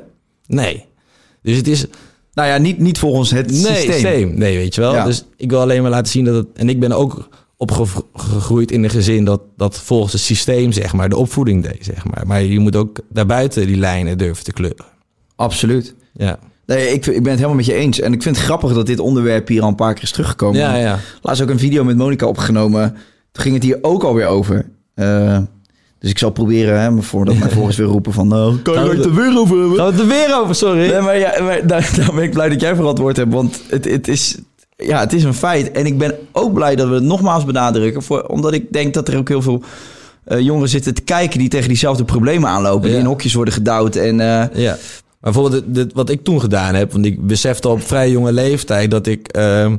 Nee. 0.48 0.86
Dus 1.42 1.58
het 1.58 1.68
is, 1.68 1.86
Nou 2.34 2.48
ja, 2.48 2.58
niet, 2.58 2.80
niet 2.80 3.00
volgens 3.00 3.32
het 3.32 3.48
Nee, 3.52 3.58
systeem. 3.60 3.92
systeem. 3.92 4.38
Nee, 4.38 4.58
weet 4.58 4.76
je 4.76 4.82
wel. 4.82 4.94
Ja. 4.94 5.06
Dus 5.06 5.26
ik 5.38 5.50
wil 5.50 5.60
alleen 5.60 5.82
maar 5.82 5.92
laten 5.92 6.12
zien 6.12 6.26
dat 6.26 6.36
het... 6.36 6.48
En 6.54 6.70
ik 6.70 6.80
ben 6.80 6.92
ook 6.92 7.28
opgegroeid 7.62 8.72
in 8.72 8.84
een 8.84 8.90
gezin 8.90 9.26
dat, 9.26 9.42
dat 9.58 9.80
volgens 9.80 10.14
het 10.14 10.22
systeem, 10.22 10.72
zeg 10.72 10.94
maar, 10.94 11.10
de 11.10 11.18
opvoeding 11.18 11.64
deed, 11.64 11.86
zeg 11.86 12.06
maar. 12.06 12.24
Maar 12.28 12.42
je 12.44 12.60
moet 12.60 12.76
ook 12.76 13.00
daarbuiten 13.10 13.68
die 13.68 13.78
lijnen 13.78 14.18
durven 14.18 14.44
te 14.44 14.54
kleuren. 14.54 14.86
Absoluut. 15.36 15.96
Ja. 16.14 16.40
Nee, 16.66 16.88
ik, 16.88 17.06
ik 17.06 17.24
ben 17.24 17.32
het 17.32 17.36
helemaal 17.36 17.56
met 17.56 17.66
je 17.66 17.74
eens. 17.74 18.00
En 18.00 18.14
ik 18.14 18.22
vind 18.22 18.36
het 18.36 18.46
grappig 18.46 18.74
dat 18.74 18.86
dit 18.86 19.00
onderwerp 19.00 19.48
hier 19.48 19.62
al 19.62 19.68
een 19.68 19.76
paar 19.76 19.94
keer 19.94 20.04
is 20.04 20.12
teruggekomen. 20.12 20.60
Ja, 20.60 20.76
ja. 20.76 21.00
Laatst 21.22 21.42
ook 21.44 21.50
een 21.50 21.60
video 21.60 21.84
met 21.84 21.98
Monica 21.98 22.26
opgenomen. 22.26 22.92
Toen 23.32 23.44
ging 23.44 23.56
het 23.56 23.64
hier 23.64 23.78
ook 23.82 24.04
alweer 24.04 24.26
over. 24.28 24.66
Eh, 24.94 25.38
dus 26.00 26.10
ik 26.10 26.18
zal 26.18 26.30
proberen, 26.32 26.82
hè, 26.82 27.02
voordat 27.02 27.38
mijn 27.38 27.52
volgers 27.58 27.78
weer 27.78 27.88
roepen 27.88 28.14
van... 28.14 28.28
Nou, 28.28 28.58
kan 28.58 28.74
je 28.74 28.90
het 28.90 29.04
de- 29.04 29.10
er 29.10 29.16
weer 29.16 29.38
over 29.40 29.58
hebben? 29.60 29.78
Gaan 29.78 29.86
we 29.86 29.92
het 29.92 30.02
er 30.02 30.08
weer 30.08 30.40
over, 30.42 30.56
sorry. 30.56 30.90
Nee, 30.90 31.02
maar, 31.02 31.18
ja, 31.18 31.44
maar 31.44 31.68
daar, 31.68 31.92
daar 31.98 32.14
ben 32.14 32.24
ik 32.24 32.32
blij 32.32 32.50
dat 32.50 32.62
jij 32.62 32.76
verantwoord 32.76 33.18
hebt. 33.18 33.34
Want 33.34 33.62
het, 33.70 33.86
het, 33.86 34.08
is, 34.08 34.38
ja, 34.82 35.00
het 35.00 35.14
is 35.14 35.24
een 35.24 35.34
feit. 35.34 35.72
En 35.72 35.86
ik 35.86 35.98
ben 35.98 36.16
ook 36.32 36.54
blij 36.54 36.76
dat 36.76 36.88
we 36.88 36.94
het 36.94 37.04
nogmaals 37.04 37.46
benadrukken. 37.46 38.04
Voor, 38.04 38.22
omdat 38.24 38.54
ik 38.54 38.72
denk 38.74 38.94
dat 38.94 39.08
er 39.08 39.18
ook 39.18 39.28
heel 39.28 39.42
veel 39.42 39.64
eh, 40.24 40.40
jongeren 40.40 40.70
zitten 40.70 40.94
te 40.94 41.02
kijken... 41.02 41.40
die 41.40 41.50
tegen 41.50 41.68
diezelfde 41.68 42.04
problemen 42.04 42.50
aanlopen. 42.50 42.90
Die 42.90 42.98
in 43.00 43.06
hokjes 43.06 43.34
worden 43.34 43.54
gedouwd. 43.54 43.96
En 43.96 44.20
eh, 44.20 44.44
Ja. 44.64 44.78
Maar 45.22 45.32
bijvoorbeeld 45.34 45.64
dit- 45.66 45.76
dit- 45.76 45.94
wat 45.94 46.10
ik 46.10 46.24
toen 46.24 46.40
gedaan 46.40 46.76
heb, 46.76 46.92
want 46.92 47.06
ik 47.06 47.28
besefte 47.28 47.70
op 47.70 47.82
vrij 47.82 48.12
jonge 48.12 48.32
leeftijd 48.32 48.92
dat 48.92 49.08
ik 49.08 49.28
ehm, 49.28 49.76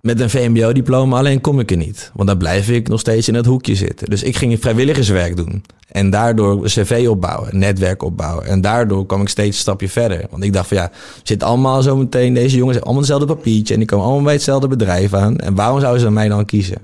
met 0.00 0.20
een 0.20 0.30
VMBO-diploma 0.30 1.18
alleen 1.18 1.40
kom 1.40 1.60
ik 1.60 1.70
er 1.70 1.76
niet. 1.76 2.10
Want 2.14 2.28
dan 2.28 2.38
blijf 2.38 2.68
ik 2.68 2.88
nog 2.88 3.00
steeds 3.00 3.28
in 3.28 3.34
het 3.34 3.46
hoekje 3.46 3.74
zitten. 3.74 4.10
Dus 4.10 4.22
ik 4.22 4.36
ging 4.36 4.60
vrijwilligerswerk 4.60 5.36
doen. 5.36 5.64
En 5.88 6.10
daardoor 6.10 6.62
cv 6.64 7.06
opbouwen, 7.08 7.58
netwerk 7.58 8.02
opbouwen. 8.02 8.46
En 8.46 8.60
daardoor 8.60 9.06
kwam 9.06 9.20
ik 9.20 9.28
steeds 9.28 9.56
een 9.56 9.62
stapje 9.62 9.88
verder. 9.88 10.26
Want 10.30 10.44
ik 10.44 10.52
dacht 10.52 10.68
van 10.68 10.76
ja, 10.76 10.90
zit 11.22 11.42
allemaal 11.42 11.82
zo 11.82 11.96
meteen, 11.96 12.34
deze 12.34 12.56
jongens 12.56 12.76
hebben 12.76 12.82
allemaal 12.82 13.02
hetzelfde 13.02 13.34
papiertje. 13.34 13.74
En 13.74 13.80
die 13.80 13.88
komen 13.88 14.04
allemaal 14.04 14.24
bij 14.24 14.34
hetzelfde 14.34 14.68
bedrijf 14.68 15.14
aan. 15.14 15.38
En 15.38 15.54
waarom 15.54 15.80
zouden 15.80 16.00
ze 16.00 16.10
mij 16.10 16.28
dan 16.28 16.44
kiezen? 16.44 16.78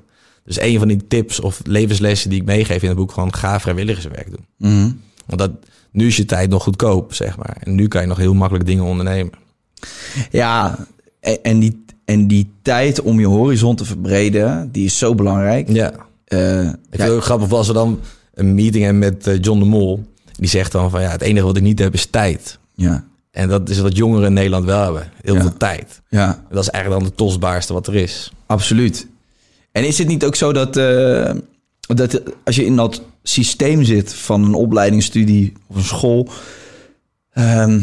Dus 0.44 0.60
een 0.60 0.78
van 0.78 0.88
die 0.88 1.06
tips 1.06 1.40
of 1.40 1.60
levenslessen 1.64 2.30
die 2.30 2.40
ik 2.40 2.46
meegeef 2.46 2.82
in 2.82 2.88
het 2.88 2.96
boek, 2.98 3.12
gewoon 3.12 3.34
ga 3.34 3.60
vrijwilligerswerk 3.60 4.30
doen. 4.30 4.46
mhm. 4.56 4.90
Want 5.26 5.38
dat, 5.38 5.50
nu 5.90 6.06
is 6.06 6.16
je 6.16 6.24
tijd 6.24 6.50
nog 6.50 6.62
goedkoop, 6.62 7.14
zeg 7.14 7.36
maar. 7.36 7.56
En 7.60 7.74
nu 7.74 7.88
kan 7.88 8.00
je 8.00 8.06
nog 8.06 8.16
heel 8.16 8.34
makkelijk 8.34 8.66
dingen 8.66 8.84
ondernemen. 8.84 9.32
ja, 10.30 10.78
en, 11.42 11.58
die, 11.58 11.84
en 12.06 12.26
die 12.26 12.50
tijd 12.62 13.00
om 13.02 13.20
je 13.20 13.26
horizon 13.26 13.76
te 13.76 13.84
verbreden... 13.84 14.68
die 14.72 14.84
is 14.84 14.98
zo 14.98 15.14
belangrijk. 15.14 15.68
Ja. 15.72 15.92
Eh, 16.24 16.60
Ik 16.60 16.74
vind 16.90 17.02
het 17.02 17.10
ook 17.10 17.24
grappig 17.24 17.52
als 17.52 17.66
we 17.66 17.72
dan 17.72 18.00
een 18.34 18.54
meeting 18.54 18.84
hebben 18.84 18.98
met 19.12 19.26
eh, 19.26 19.38
John 19.40 19.58
de 19.58 19.64
Mol. 19.64 20.04
Die 20.38 20.48
zegt 20.48 20.72
dan 20.72 20.90
van 20.90 21.00
ja, 21.02 21.08
het 21.10 21.22
enige 21.22 21.46
wat 21.46 21.56
ik 21.56 21.62
niet 21.62 21.78
heb 21.78 21.94
is 21.94 22.06
tijd. 22.06 22.58
ja, 22.74 23.04
En 23.30 23.48
dat 23.48 23.68
is 23.68 23.78
wat 23.78 23.96
jongeren 23.96 24.26
in 24.26 24.32
Nederland 24.32 24.64
wel 24.64 24.82
hebben. 24.82 25.10
Heel 25.22 25.34
Ja. 25.34 25.40
veel 25.40 25.56
tijd. 25.56 26.00
ja. 26.08 26.44
Dat 26.50 26.62
is 26.62 26.68
eigenlijk 26.70 27.02
dan 27.02 27.10
het 27.10 27.18
tostbaarste 27.18 27.72
wat 27.72 27.86
er 27.86 27.94
is. 27.94 28.32
Absoluut. 28.46 29.06
En 29.72 29.86
is 29.86 29.98
het 29.98 30.08
niet 30.08 30.24
ook 30.24 30.34
zo 30.36 30.52
dat, 30.52 30.76
eh, 30.76 31.30
dat 31.80 32.22
als 32.44 32.56
je 32.56 32.64
in 32.64 32.76
dat 32.76 33.02
systeem 33.22 33.84
zit 33.84 34.14
van 34.14 34.44
een 34.44 34.54
opleidingsstudie 34.54 35.52
of 35.66 35.76
een 35.76 35.82
school, 35.82 36.28
ehm, 37.32 37.80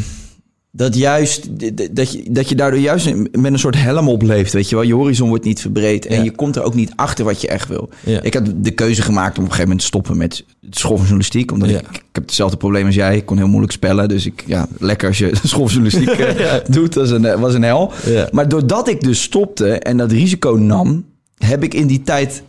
dat 0.76 0.94
juist 0.96 1.48
dat 1.96 2.12
je, 2.12 2.22
dat 2.30 2.48
je 2.48 2.54
daardoor 2.54 2.80
juist 2.80 3.14
met 3.32 3.52
een 3.52 3.58
soort 3.58 3.76
helm 3.76 4.08
opleeft, 4.08 4.52
weet 4.52 4.68
je 4.68 4.74
wel? 4.74 4.84
Je 4.84 4.94
horizon 4.94 5.28
wordt 5.28 5.44
niet 5.44 5.60
verbreed 5.60 6.06
en 6.06 6.16
Ja. 6.16 6.22
je 6.22 6.30
komt 6.30 6.56
er 6.56 6.62
ook 6.62 6.74
niet 6.74 6.92
achter 6.96 7.24
wat 7.24 7.40
je 7.40 7.48
echt 7.48 7.68
wil. 7.68 7.88
Ja. 8.04 8.20
Ik 8.22 8.34
had 8.34 8.50
de 8.56 8.70
keuze 8.70 9.02
gemaakt 9.02 9.38
om 9.38 9.44
op 9.44 9.50
een 9.50 9.54
gegeven 9.54 9.62
moment 9.62 9.80
te 9.80 9.86
stoppen 9.86 10.16
met 10.16 10.44
het 10.66 10.76
school 10.78 10.90
van 10.96 11.00
journalistiek, 11.00 11.52
omdat 11.52 11.70
Ja. 11.70 11.78
ik, 11.78 11.86
ik 11.88 12.02
heb 12.12 12.24
hetzelfde 12.24 12.56
probleem 12.56 12.86
als 12.86 12.94
jij. 12.94 13.16
Ik 13.16 13.26
kon 13.26 13.36
heel 13.36 13.46
moeilijk 13.48 13.72
spellen, 13.72 14.08
dus 14.08 14.26
ik 14.26 14.42
ja 14.46 14.66
lekker 14.78 15.08
als 15.08 15.18
je 15.18 15.30
school 15.42 15.68
van 15.68 15.82
journalistiek 15.82 16.18
eh, 16.18 16.54
doet, 16.74 16.92
dat 16.92 17.08
was 17.10 17.20
een, 17.22 17.40
was 17.40 17.54
een 17.54 17.62
hel. 17.62 17.92
Maar 18.32 18.48
doordat 18.48 18.88
ik 18.88 19.00
dus 19.00 19.22
stopte 19.22 19.68
en 19.78 19.96
dat 19.96 20.12
risico 20.12 20.50
nam, 20.50 21.04
heb 21.38 21.62
ik 21.62 21.74
in 21.74 21.86
die 21.86 22.02
tijd 22.02 22.42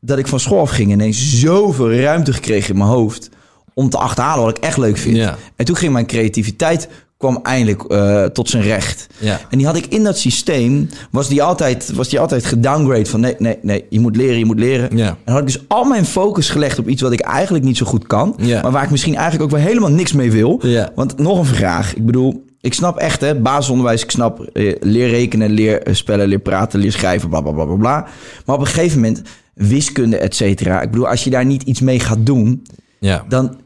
dat 0.00 0.18
ik 0.18 0.26
van 0.26 0.40
school 0.40 0.60
afging 0.60 0.92
ineens 0.92 1.40
zoveel 1.40 1.92
ruimte 1.92 2.32
gekregen 2.32 2.70
in 2.70 2.78
mijn 2.78 2.90
hoofd 2.90 3.28
om 3.74 3.88
te 3.90 3.98
achterhalen 3.98 4.44
wat 4.44 4.56
ik 4.56 4.64
echt 4.64 4.76
leuk 4.76 4.96
vind. 4.96 5.16
En 5.56 5.64
toen 5.64 5.76
ging 5.76 5.92
mijn 5.92 6.06
creativiteit 6.06 6.88
kwam 7.20 7.38
eindelijk 7.42 7.82
eh, 7.82 8.24
tot 8.24 8.48
zijn 8.48 8.62
recht. 8.62 9.06
Ja. 9.18 9.40
En 9.50 9.58
die 9.58 9.66
had 9.66 9.76
ik 9.76 9.86
in 9.86 10.02
dat 10.04 10.18
systeem, 10.18 10.88
was 11.10 11.28
die 11.28 11.42
altijd, 11.42 11.92
was 11.94 12.08
die 12.08 12.20
altijd 12.20 12.44
gedowngrade 12.44 13.06
van 13.06 13.20
nee, 13.20 13.34
nee, 13.38 13.58
nee, 13.62 13.84
je 13.90 14.00
moet 14.00 14.16
leren, 14.16 14.38
je 14.38 14.44
moet 14.44 14.58
leren. 14.58 14.96
Ja. 14.96 15.16
En 15.24 15.32
had 15.32 15.40
ik 15.40 15.46
dus 15.46 15.62
al 15.68 15.84
mijn 15.84 16.04
focus 16.06 16.48
gelegd 16.50 16.78
op 16.78 16.88
iets 16.88 17.02
wat 17.02 17.12
ik 17.12 17.20
eigenlijk 17.20 17.64
niet 17.64 17.76
zo 17.76 17.86
goed 17.86 18.06
kan, 18.06 18.34
Ja. 18.38 18.62
maar 18.62 18.70
waar 18.72 18.82
ik 18.84 18.90
misschien 18.90 19.14
eigenlijk 19.14 19.44
ook 19.44 19.50
wel 19.58 19.66
helemaal 19.68 19.90
niks 19.90 20.12
mee 20.12 20.30
wil. 20.32 20.62
Want 20.94 21.18
nog 21.18 21.38
een 21.38 21.44
vraag, 21.44 21.94
ik 21.94 22.06
bedoel, 22.06 22.44
ik 22.60 22.74
snap 22.74 22.96
echt 22.96 23.20
hè, 23.20 23.34
basisonderwijs, 23.40 24.02
ik 24.02 24.10
snap 24.10 24.40
eh, 24.52 24.76
leer 24.80 25.08
rekenen, 25.08 25.50
leer 25.50 25.82
eh, 25.82 25.94
spellen, 25.94 26.28
leer 26.28 26.38
praten, 26.38 26.80
leer 26.80 26.92
schrijven, 26.92 27.28
bla 27.28 27.40
bla 27.40 27.52
bla 27.52 27.64
bla 27.64 27.74
bla. 27.76 28.06
Maar 28.46 28.56
op 28.56 28.60
een 28.60 28.66
gegeven 28.66 29.00
moment 29.00 29.22
wiskunde, 29.54 30.16
et 30.16 30.34
cetera. 30.36 30.80
Ik 30.82 30.90
bedoel, 30.90 31.08
als 31.08 31.24
je 31.24 31.30
daar 31.30 31.46
niet 31.46 31.62
iets 31.62 31.80
mee 31.80 32.00
gaat 32.00 32.26
doen, 32.26 32.62
Ja. 33.00 33.24
dan 33.28 33.59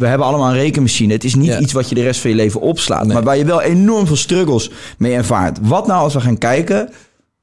we 0.00 0.06
hebben 0.06 0.26
allemaal 0.26 0.48
een 0.48 0.54
rekenmachine. 0.56 1.12
Het 1.12 1.24
is 1.24 1.34
niet 1.34 1.46
Ja. 1.46 1.58
iets 1.58 1.72
wat 1.72 1.88
je 1.88 1.94
de 1.94 2.02
rest 2.02 2.20
van 2.20 2.30
je 2.30 2.36
leven 2.36 2.60
opslaat. 2.60 3.04
Nee. 3.04 3.12
Maar 3.14 3.22
waar 3.22 3.36
je 3.36 3.44
wel 3.44 3.60
enorm 3.62 4.06
veel 4.06 4.16
struggles 4.16 4.70
mee 4.98 5.12
ervaart. 5.14 5.58
Wat 5.62 5.86
nou 5.86 6.02
als 6.02 6.14
we 6.14 6.20
gaan 6.20 6.38
kijken... 6.38 6.88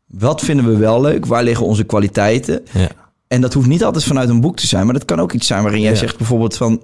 wat 0.08 0.42
vinden 0.42 0.66
we 0.68 0.78
wel 0.78 1.02
leuk? 1.02 1.26
Waar 1.26 1.44
liggen 1.44 1.66
onze 1.66 1.84
kwaliteiten? 1.84 2.62
Ja. 2.74 2.88
En 3.28 3.42
dat 3.42 3.54
hoeft 3.54 3.68
niet 3.68 3.84
altijd 3.84 4.04
vanuit 4.04 4.30
een 4.30 4.42
boek 4.42 4.56
te 4.58 4.68
zijn. 4.68 4.86
Maar 4.86 4.94
dat 4.94 5.06
kan 5.06 5.20
ook 5.22 5.32
iets 5.34 5.48
zijn 5.48 5.64
waarin 5.64 5.82
jij 5.82 5.92
Ja. 5.92 5.98
zegt 5.98 6.18
bijvoorbeeld 6.18 6.56
van... 6.58 6.82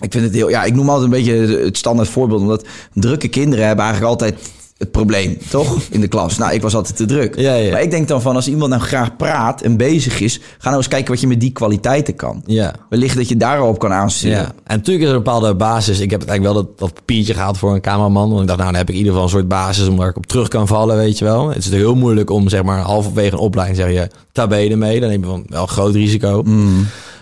Ik 0.00 0.12
vind 0.12 0.24
het 0.24 0.34
heel, 0.34 0.48
ja, 0.48 0.64
ik 0.64 0.74
noem 0.74 0.88
altijd 0.88 1.04
een 1.04 1.10
beetje 1.24 1.64
het 1.64 1.76
standaard 1.76 2.08
voorbeeld, 2.08 2.40
omdat 2.40 2.66
drukke 2.94 3.28
kinderen 3.28 3.66
hebben 3.66 3.84
eigenlijk 3.84 4.12
altijd 4.12 4.38
het 4.80 4.90
probleem, 4.90 5.38
toch? 5.50 5.78
In 5.90 6.00
de 6.00 6.08
klas. 6.08 6.38
Nou, 6.38 6.52
ik 6.52 6.62
was 6.62 6.74
altijd 6.74 6.96
te 6.96 7.04
druk. 7.04 7.36
Ja, 7.36 7.54
ja. 7.54 7.70
Maar 7.70 7.82
ik 7.82 7.90
denk 7.90 8.08
dan 8.08 8.22
van, 8.22 8.34
als 8.34 8.48
iemand 8.48 8.70
nou 8.70 8.82
graag 8.82 9.16
praat 9.16 9.62
en 9.62 9.76
bezig 9.76 10.20
is, 10.20 10.40
ga 10.58 10.64
nou 10.64 10.76
eens 10.76 10.88
kijken 10.88 11.10
wat 11.10 11.20
je 11.20 11.26
met 11.26 11.40
die 11.40 11.52
kwaliteiten 11.52 12.16
kan. 12.16 12.42
Ja. 12.46 12.74
Wellicht 12.88 13.16
dat 13.16 13.28
je 13.28 13.36
daarop 13.36 13.78
kan 13.78 13.92
aansturen. 13.92 14.38
Ja, 14.38 14.52
en 14.64 14.76
natuurlijk 14.76 15.04
is 15.04 15.10
er 15.10 15.16
een 15.16 15.22
bepaalde 15.22 15.54
basis. 15.54 16.00
Ik 16.00 16.10
heb 16.10 16.20
uiteindelijk 16.20 16.56
wel 16.56 16.64
dat, 16.64 16.78
dat 16.78 16.94
papiertje 16.94 17.34
gehaald 17.34 17.58
voor 17.58 17.74
een 17.74 17.80
cameraman. 17.80 18.28
Want 18.28 18.40
ik 18.40 18.46
dacht, 18.46 18.58
nou, 18.58 18.70
dan 18.70 18.80
heb 18.80 18.88
ik 18.88 18.94
in 18.94 19.00
ieder 19.00 19.12
geval 19.12 19.26
een 19.26 19.34
soort 19.34 19.48
basis 19.48 19.88
om 19.88 19.96
waar 19.96 20.08
ik 20.08 20.16
op 20.16 20.26
terug 20.26 20.48
kan 20.48 20.66
vallen, 20.66 20.96
weet 20.96 21.18
je 21.18 21.24
wel. 21.24 21.48
Het 21.48 21.58
is 21.58 21.70
heel 21.70 21.94
moeilijk 21.94 22.30
om, 22.30 22.48
zeg 22.48 22.62
maar, 22.62 22.78
halverwege 22.78 23.32
een 23.32 23.38
opleiding 23.38 23.78
zeg 23.78 23.92
je, 23.92 24.10
tabé 24.32 24.56
ermee. 24.56 25.00
Dan 25.00 25.08
neem 25.08 25.20
je 25.20 25.26
van 25.26 25.44
wel 25.48 25.62
een 25.62 25.68
groot 25.68 25.94
risico. 25.94 26.44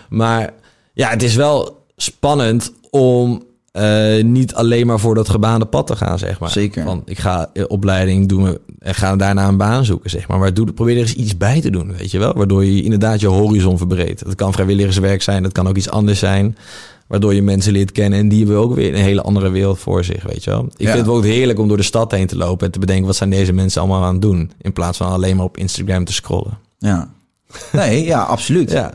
Maar 0.09 0.53
ja, 0.93 1.09
het 1.09 1.23
is 1.23 1.35
wel 1.35 1.77
spannend 1.95 2.73
om 2.89 3.43
eh, 3.71 4.23
niet 4.23 4.53
alleen 4.53 4.87
maar 4.87 4.99
voor 4.99 5.15
dat 5.15 5.29
gebaande 5.29 5.65
pad 5.65 5.87
te 5.87 5.95
gaan, 5.95 6.19
zeg 6.19 6.39
maar. 6.39 6.49
Zeker. 6.49 6.83
Van, 6.83 7.01
ik 7.05 7.19
ga 7.19 7.49
eh, 7.53 7.63
opleiding 7.67 8.27
doen 8.27 8.57
en 8.79 8.95
ga 8.95 9.15
daarna 9.15 9.47
een 9.47 9.57
baan 9.57 9.85
zoeken, 9.85 10.09
zeg 10.09 10.27
maar. 10.27 10.39
Maar 10.39 10.53
doe, 10.53 10.73
probeer 10.73 10.95
er 10.95 11.01
eens 11.01 11.13
iets 11.13 11.37
bij 11.37 11.61
te 11.61 11.69
doen, 11.69 11.93
weet 11.97 12.11
je 12.11 12.19
wel. 12.19 12.33
Waardoor 12.33 12.65
je 12.65 12.83
inderdaad 12.83 13.19
je 13.19 13.27
horizon 13.27 13.77
verbreedt. 13.77 14.25
Dat 14.25 14.35
kan 14.35 14.53
vrijwilligerswerk 14.53 15.21
zijn, 15.21 15.43
dat 15.43 15.51
kan 15.51 15.67
ook 15.67 15.77
iets 15.77 15.89
anders 15.89 16.19
zijn. 16.19 16.57
Waardoor 17.07 17.33
je 17.33 17.41
mensen 17.41 17.71
leert 17.71 17.91
kennen 17.91 18.19
en 18.19 18.29
die 18.29 18.39
hebben 18.39 18.57
ook 18.57 18.75
weer 18.75 18.93
een 18.93 19.01
hele 19.03 19.21
andere 19.21 19.49
wereld 19.49 19.79
voor 19.79 20.03
zich, 20.03 20.23
weet 20.23 20.43
je 20.43 20.49
wel. 20.49 20.63
Ik 20.77 20.85
Ja. 20.87 20.91
vind 20.93 21.05
het 21.05 21.15
ook 21.15 21.23
heerlijk 21.23 21.59
om 21.59 21.67
door 21.67 21.77
de 21.77 21.83
stad 21.83 22.11
heen 22.11 22.27
te 22.27 22.35
lopen 22.37 22.65
en 22.65 22.71
te 22.71 22.79
bedenken 22.79 23.05
wat 23.05 23.15
zijn 23.15 23.29
deze 23.29 23.53
mensen 23.53 23.81
allemaal 23.81 24.03
aan 24.03 24.13
het 24.13 24.21
doen. 24.21 24.51
In 24.61 24.73
plaats 24.73 24.97
van 24.97 25.11
alleen 25.11 25.35
maar 25.35 25.45
op 25.45 25.57
Instagram 25.57 26.05
te 26.05 26.13
scrollen. 26.13 26.57
Ja. 26.77 27.09
Nee, 27.71 28.05
ja, 28.05 28.21
absoluut. 28.21 28.71
Ja, 28.79 28.93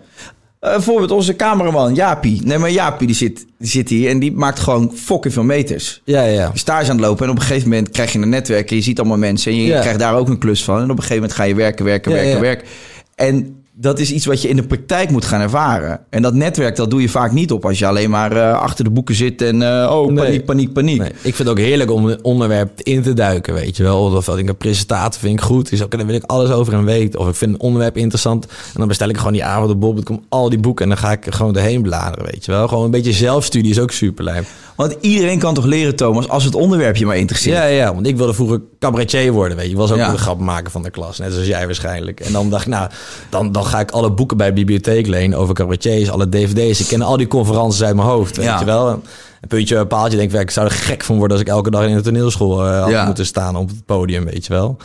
bijvoorbeeld 0.73 1.11
onze 1.11 1.37
cameraman 1.37 1.95
Jaapie. 1.95 2.41
Nee, 2.45 2.59
maar 2.59 2.71
Jaapie 2.71 3.07
die 3.07 3.17
zit, 3.17 3.47
die 3.59 3.69
zit 3.69 3.89
hier 3.89 4.11
en 4.11 4.19
die 4.19 4.33
maakt 4.33 4.59
gewoon 4.59 4.93
fucking 4.95 5.33
veel 5.35 5.43
meters. 5.43 6.01
ja, 6.05 6.23
ja. 6.23 6.51
Je 6.53 6.59
stage 6.59 6.91
aan 6.91 6.97
het 6.97 7.07
lopen 7.07 7.25
en 7.25 7.31
op 7.31 7.37
een 7.37 7.43
gegeven 7.43 7.69
moment 7.69 7.91
krijg 7.91 8.13
je 8.13 8.19
een 8.19 8.29
netwerk 8.29 8.71
en 8.71 8.77
je 8.77 8.83
ziet 8.83 8.99
allemaal 8.99 9.19
mensen 9.19 9.53
en 9.53 9.59
je 9.59 9.67
Ja. 9.67 9.81
krijgt 9.81 9.99
daar 9.99 10.17
ook 10.17 10.29
een 10.29 10.39
klus 10.39 10.65
van. 10.65 10.77
En 10.77 10.83
op 10.85 10.91
een 10.91 10.97
gegeven 10.97 11.15
moment 11.17 11.33
ga 11.33 11.45
je 11.45 11.55
werken, 11.55 11.85
werken, 11.85 12.11
Ja, 12.11 12.17
werken, 12.17 12.35
ja. 12.35 12.41
werken. 12.41 12.67
En 13.15 13.64
dat 13.77 13.99
is 13.99 14.13
iets 14.13 14.27
wat 14.27 14.43
je 14.43 14.49
in 14.49 14.57
de 14.57 14.63
praktijk 14.63 15.11
moet 15.11 15.25
gaan 15.25 15.41
ervaren. 15.41 16.01
En 16.11 16.23
dat 16.23 16.35
netwerk, 16.35 16.77
dat 16.77 16.91
doe 16.91 17.01
je 17.01 17.09
vaak 17.09 17.33
niet 17.33 17.53
op 17.53 17.65
als 17.65 17.79
je 17.79 17.87
alleen 17.87 18.11
maar 18.11 18.33
eh, 18.37 18.61
achter 18.61 18.85
de 18.85 18.91
boeken 18.91 19.15
zit 19.15 19.43
en 19.43 19.63
eh, 19.63 19.91
oh, 19.93 20.07
Nee. 20.07 20.25
paniek, 20.25 20.45
paniek, 20.45 20.73
paniek. 20.73 20.99
Nee, 20.99 21.09
ik 21.09 21.15
vind 21.35 21.39
het 21.39 21.49
ook 21.49 21.59
heerlijk 21.59 21.91
om 21.91 22.07
een 22.09 22.25
onderwerp 22.25 22.81
in 22.81 23.03
te 23.03 23.13
duiken, 23.13 23.55
weet 23.55 23.77
je 23.77 23.83
wel. 23.83 24.01
Of 24.05 24.25
dat 24.25 24.39
ik 24.39 24.49
een 24.49 24.57
presentatie 24.57 25.21
vind 25.21 25.39
ik 25.39 25.45
goed. 25.45 25.73
Is 25.73 25.83
ook, 25.83 25.91
dan 25.91 26.07
wil 26.07 26.15
ik 26.15 26.25
alles 26.25 26.51
over 26.51 26.73
een 26.75 26.85
weten. 26.85 27.21
Of 27.21 27.29
ik 27.29 27.35
vind 27.35 27.55
een 27.55 27.61
onderwerp 27.61 27.97
interessant. 27.97 28.45
En 28.47 28.51
dan 28.75 28.89
bestel 28.89 29.09
ik 29.09 29.17
gewoon 29.17 29.33
die 29.33 29.45
avond 29.45 29.71
op 29.71 29.81
bol.com 29.81 30.25
al 30.29 30.49
die 30.49 30.59
boeken. 30.59 30.83
En 30.85 30.91
dan 30.91 30.99
ga 30.99 31.13
ik 31.13 31.27
gewoon 31.29 31.57
erheen 31.57 31.83
bladeren, 31.83 32.25
weet 32.25 32.45
je 32.45 32.53
wel. 32.53 32.69
Gewoon 32.69 32.85
een 32.85 32.91
beetje 32.91 33.13
zelfstudie 33.13 33.71
is 33.71 33.79
ook 33.79 33.91
super 33.91 34.25
lijp. 34.25 34.45
Want 34.77 34.97
iedereen 35.01 35.39
kan 35.39 35.55
toch 35.55 35.65
leren, 35.65 35.97
Thomas, 35.97 36.29
als 36.29 36.45
het 36.45 36.55
onderwerp 36.55 36.97
je 36.97 37.07
maar 37.07 37.17
interesseert. 37.17 37.57
Ja, 37.57 37.65
ja, 37.65 37.95
want 37.95 38.07
ik 38.07 38.17
wilde 38.17 38.35
vroeger 38.35 38.61
cabaretier 38.79 39.33
worden, 39.33 39.57
weet 39.57 39.67
je. 39.67 39.73
Ik 39.73 39.77
was 39.79 39.91
ook 39.91 39.97
Ja. 39.99 40.11
de 40.11 40.19
grappenmaker 40.19 40.71
van 40.71 40.83
de 40.83 40.91
klas, 40.91 41.19
net 41.19 41.33
zoals 41.33 41.47
jij 41.47 41.67
waarschijnlijk. 41.67 42.21
En 42.21 42.33
dan 42.33 42.51
dacht 42.51 42.63
ik, 42.67 42.73
nou, 42.73 42.91
dan, 43.29 43.53
dan 43.53 43.64
ga 43.65 43.81
ik 43.81 43.91
alle 43.91 44.13
boeken 44.13 44.37
bij 44.37 44.47
de 44.47 44.53
bibliotheek 44.53 45.07
lenen 45.07 45.39
over 45.39 45.55
cabaretiers, 45.55 46.11
alle 46.11 46.29
dvd's. 46.29 46.81
Ik 46.81 46.87
ken 46.87 47.03
al 47.03 47.17
die 47.17 47.27
conferenties 47.27 47.83
uit 47.83 47.97
mijn 47.97 48.09
hoofd, 48.09 48.37
weet 48.37 48.47
Ja. 48.47 48.59
je 48.59 48.65
wel. 48.65 48.89
Een 48.89 49.49
puntje, 49.49 49.77
een 49.77 49.87
paaltje, 49.87 50.17
denk 50.19 50.33
ik, 50.33 50.41
ik 50.41 50.51
zou 50.51 50.67
er 50.67 50.73
gek 50.73 51.05
van 51.05 51.17
worden 51.17 51.37
als 51.37 51.47
ik 51.47 51.53
elke 51.53 51.71
dag 51.71 51.85
in 51.87 51.95
de 51.97 52.01
toneelschool 52.03 52.67
had 52.67 52.91
Ja. 52.91 53.05
moeten 53.07 53.27
staan 53.27 53.57
op 53.57 53.69
het 53.69 53.85
podium, 53.87 54.25
weet 54.25 54.47
je 54.47 54.53
wel. 54.53 54.77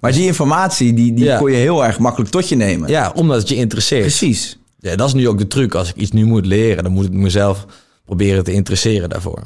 Maar 0.00 0.12
die 0.12 0.26
informatie, 0.26 0.94
die, 0.94 1.14
die 1.14 1.24
Ja. 1.24 1.38
kon 1.38 1.50
je 1.50 1.56
heel 1.56 1.84
erg 1.84 1.98
makkelijk 1.98 2.30
tot 2.30 2.48
je 2.48 2.56
nemen. 2.56 2.88
Ja, 2.88 3.12
omdat 3.14 3.36
het 3.38 3.48
je 3.48 3.54
interesseert. 3.54 4.00
Precies. 4.02 4.58
Ja, 4.80 4.96
dat 4.96 5.06
is 5.08 5.14
nu 5.14 5.28
ook 5.28 5.38
de 5.38 5.46
truc. 5.46 5.74
Als 5.74 5.88
ik 5.88 5.96
iets 5.96 6.10
nu 6.10 6.24
moet 6.24 6.46
leren, 6.46 6.82
dan 6.82 6.92
moet 6.92 7.04
ik 7.04 7.12
mezelf 7.12 7.66
proberen 8.04 8.44
te 8.44 8.52
interesseren 8.52 9.08
daarvoor. 9.08 9.42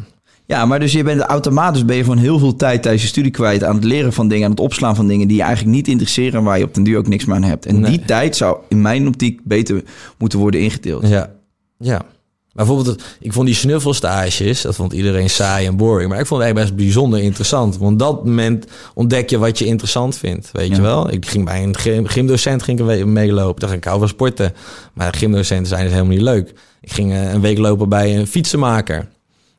Ja, 0.46 0.66
maar 0.66 0.80
dus 0.80 0.92
je 0.92 1.02
bent 1.02 1.20
automatisch 1.20 1.84
ben 1.84 1.96
je 1.96 2.02
gewoon 2.02 2.18
heel 2.18 2.38
veel 2.38 2.56
tijd 2.56 2.82
tijdens 2.82 3.02
je 3.02 3.08
studie 3.08 3.30
kwijt 3.30 3.64
aan 3.64 3.74
het 3.74 3.84
leren 3.84 4.12
van 4.12 4.28
dingen, 4.28 4.44
aan 4.44 4.50
het 4.50 4.60
opslaan 4.60 4.96
van 4.96 5.06
dingen 5.08 5.28
die 5.28 5.36
je 5.36 5.42
eigenlijk 5.42 5.76
niet 5.76 5.88
interesseren 5.88 6.38
en 6.38 6.44
waar 6.44 6.58
je 6.58 6.64
op 6.64 6.74
den 6.74 6.84
duur 6.84 6.98
ook 6.98 7.08
niks 7.08 7.24
meer 7.24 7.36
aan 7.36 7.42
hebt. 7.42 7.66
En 7.66 7.80
Nee. 7.80 7.90
die 7.90 8.04
tijd 8.04 8.36
zou 8.36 8.56
in 8.68 8.80
mijn 8.80 9.06
optiek 9.06 9.40
beter 9.44 9.82
moeten 10.18 10.38
worden 10.38 10.60
ingedeeld. 10.60 11.08
Ja, 11.08 11.30
ja. 11.78 12.02
Maar 12.52 12.66
bijvoorbeeld, 12.66 13.02
ik 13.20 13.32
vond 13.32 13.46
die 13.46 13.54
snuffelstages, 13.54 14.62
dat 14.62 14.74
vond 14.74 14.92
iedereen 14.92 15.30
saai 15.30 15.66
en 15.66 15.76
boring. 15.76 16.10
Maar 16.10 16.20
ik 16.20 16.26
vond 16.26 16.42
het 16.42 16.48
eigenlijk 16.52 16.76
best 16.76 16.86
bijzonder 16.86 17.20
interessant. 17.20 17.78
Want 17.78 17.92
op 17.92 17.98
dat 17.98 18.24
moment 18.24 18.66
ontdek 18.94 19.30
je 19.30 19.38
wat 19.38 19.58
je 19.58 19.64
interessant 19.64 20.18
vindt, 20.18 20.50
weet 20.52 20.68
Ja. 20.68 20.74
je 20.76 20.80
wel. 20.82 21.12
Ik 21.12 21.26
ging 21.26 21.44
bij 21.44 21.62
een 21.62 21.76
gym, 21.78 22.06
gymdocent 22.06 22.62
ging 22.62 22.90
ik 22.90 23.06
meelopen. 23.06 23.60
Dacht 23.60 23.72
ik, 23.72 23.78
ik 23.78 23.84
hou 23.84 23.98
van 23.98 24.08
sporten. 24.08 24.52
Maar 24.92 25.14
gymdocenten 25.14 25.66
zijn 25.66 25.82
dus 25.82 25.92
helemaal 25.92 26.12
niet 26.12 26.22
leuk. 26.22 26.52
Ik 26.80 26.92
ging 26.92 27.12
eh, 27.12 27.32
een 27.32 27.40
week 27.40 27.58
lopen 27.58 27.88
bij 27.88 28.18
een 28.18 28.26
fietsenmaker. 28.26 29.08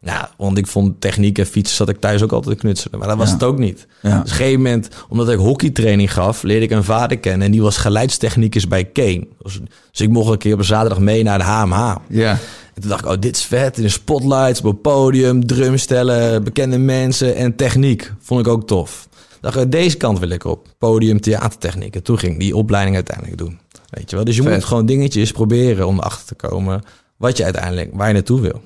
Nou, 0.04 0.26
want 0.38 0.58
ik 0.58 0.68
vond 0.68 1.02
techniek 1.02 1.38
en 1.38 1.46
fietsen 1.46 1.76
zat 1.76 1.90
ik 1.90 2.00
thuis 2.00 2.22
ook 2.24 2.32
altijd 2.32 2.56
te 2.56 2.62
knutselen. 2.62 3.00
Maar 3.00 3.08
dat 3.08 3.18
was 3.18 3.28
Ja. 3.28 3.34
het 3.34 3.44
ook 3.44 3.58
niet. 3.58 3.88
Ja. 4.02 4.10
Dus 4.10 4.20
op 4.20 4.26
een 4.26 4.32
gegeven 4.32 4.62
moment, 4.62 4.90
omdat 5.10 5.30
ik 5.30 5.38
hockeytraining 5.38 6.14
gaf, 6.14 6.44
leerde 6.44 6.66
ik 6.66 6.72
een 6.72 6.84
vader 6.84 7.18
kennen. 7.18 7.46
En 7.46 7.52
die 7.52 7.62
was 7.62 7.78
geluidstechnicus 7.78 8.68
bij 8.68 8.84
Kane. 8.86 9.28
Dus, 9.42 9.60
dus 9.92 10.02
ik 10.02 10.10
mocht 10.10 10.32
een 10.32 10.38
keer 10.38 10.54
op 10.54 10.60
een 10.60 10.66
zaterdag 10.66 11.00
mee 11.00 11.24
naar 11.24 11.38
de 11.38 11.44
HMH. 11.44 11.96
Ja. 12.10 12.32
En 12.74 12.82
toen 12.82 12.90
dacht 12.90 13.06
ik, 13.06 13.12
oh, 13.12 13.18
dit 13.20 13.36
is 13.36 13.44
vet. 13.44 13.78
In 13.78 13.84
de 13.84 13.90
spotlights, 13.90 14.60
op 14.60 14.66
het 14.66 14.82
podium, 14.82 15.46
drumstellen, 15.48 16.44
bekende 16.44 16.78
mensen 16.78 17.36
en 17.36 17.56
techniek. 17.56 18.12
Vond 18.20 18.40
ik 18.40 18.48
ook 18.48 18.68
tof. 18.68 19.08
Dacht 19.42 19.58
ik, 19.58 19.72
deze 19.72 19.98
kant 19.98 20.20
wil 20.20 20.30
ik 20.30 20.46
op. 20.46 20.68
Podium, 20.78 21.22
theatertechniek. 21.22 21.96
En 21.96 22.04
toen 22.04 22.18
ging 22.20 22.34
ik 22.34 22.40
die 22.40 22.56
opleiding 22.56 22.96
uiteindelijk 22.96 23.38
doen. 23.38 23.60
Weet 23.90 24.10
je 24.10 24.16
wel? 24.16 24.26
Dus 24.26 24.36
je 24.36 24.42
Vet. 24.44 24.54
moet 24.54 24.64
gewoon 24.64 24.86
dingetjes 24.86 25.32
proberen 25.32 25.88
om 25.88 25.98
erachter 26.00 26.26
te 26.38 26.48
komen 26.48 26.82
wat 27.18 27.38
je 27.38 27.44
uiteindelijk, 27.44 27.90
waar 27.94 28.08
je 28.08 28.14
naartoe 28.14 28.42
wil. 28.42 28.62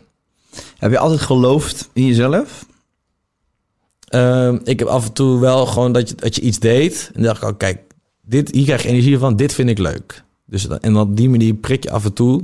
Heb 0.77 0.91
je 0.91 0.97
altijd 0.97 1.21
geloofd 1.21 1.89
in 1.93 2.05
jezelf? 2.05 2.65
Ehm, 4.07 4.57
ik 4.63 4.79
heb 4.79 4.87
af 4.87 5.05
en 5.05 5.13
toe 5.13 5.39
wel 5.39 5.65
gewoon 5.65 5.91
dat 5.91 6.09
je, 6.09 6.15
dat 6.15 6.35
je 6.35 6.41
iets 6.41 6.59
deed. 6.59 7.07
En 7.13 7.23
dan 7.23 7.23
dacht 7.23 7.41
ik, 7.41 7.49
oh, 7.49 7.57
kijk, 7.57 7.81
dit, 8.21 8.51
hier 8.51 8.65
krijg 8.65 8.83
je 8.83 8.89
energie 8.89 9.17
van. 9.17 9.35
Dit 9.35 9.53
vind 9.53 9.69
ik 9.69 9.77
leuk. 9.77 10.23
Dus, 10.45 10.67
en 10.67 10.97
op 10.97 11.17
die 11.17 11.29
manier 11.29 11.53
prik 11.53 11.83
je 11.83 11.91
af 11.91 12.05
en 12.05 12.13
toe 12.13 12.43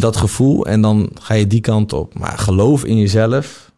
dat 0.00 0.16
gevoel. 0.16 0.66
En 0.66 0.80
dan 0.80 1.10
ga 1.20 1.34
je 1.34 1.46
die 1.46 1.60
kant 1.60 1.92
op. 1.92 2.18
Maar 2.18 2.38
geloof 2.38 2.84
in 2.84 2.98
jezelf. 2.98 3.72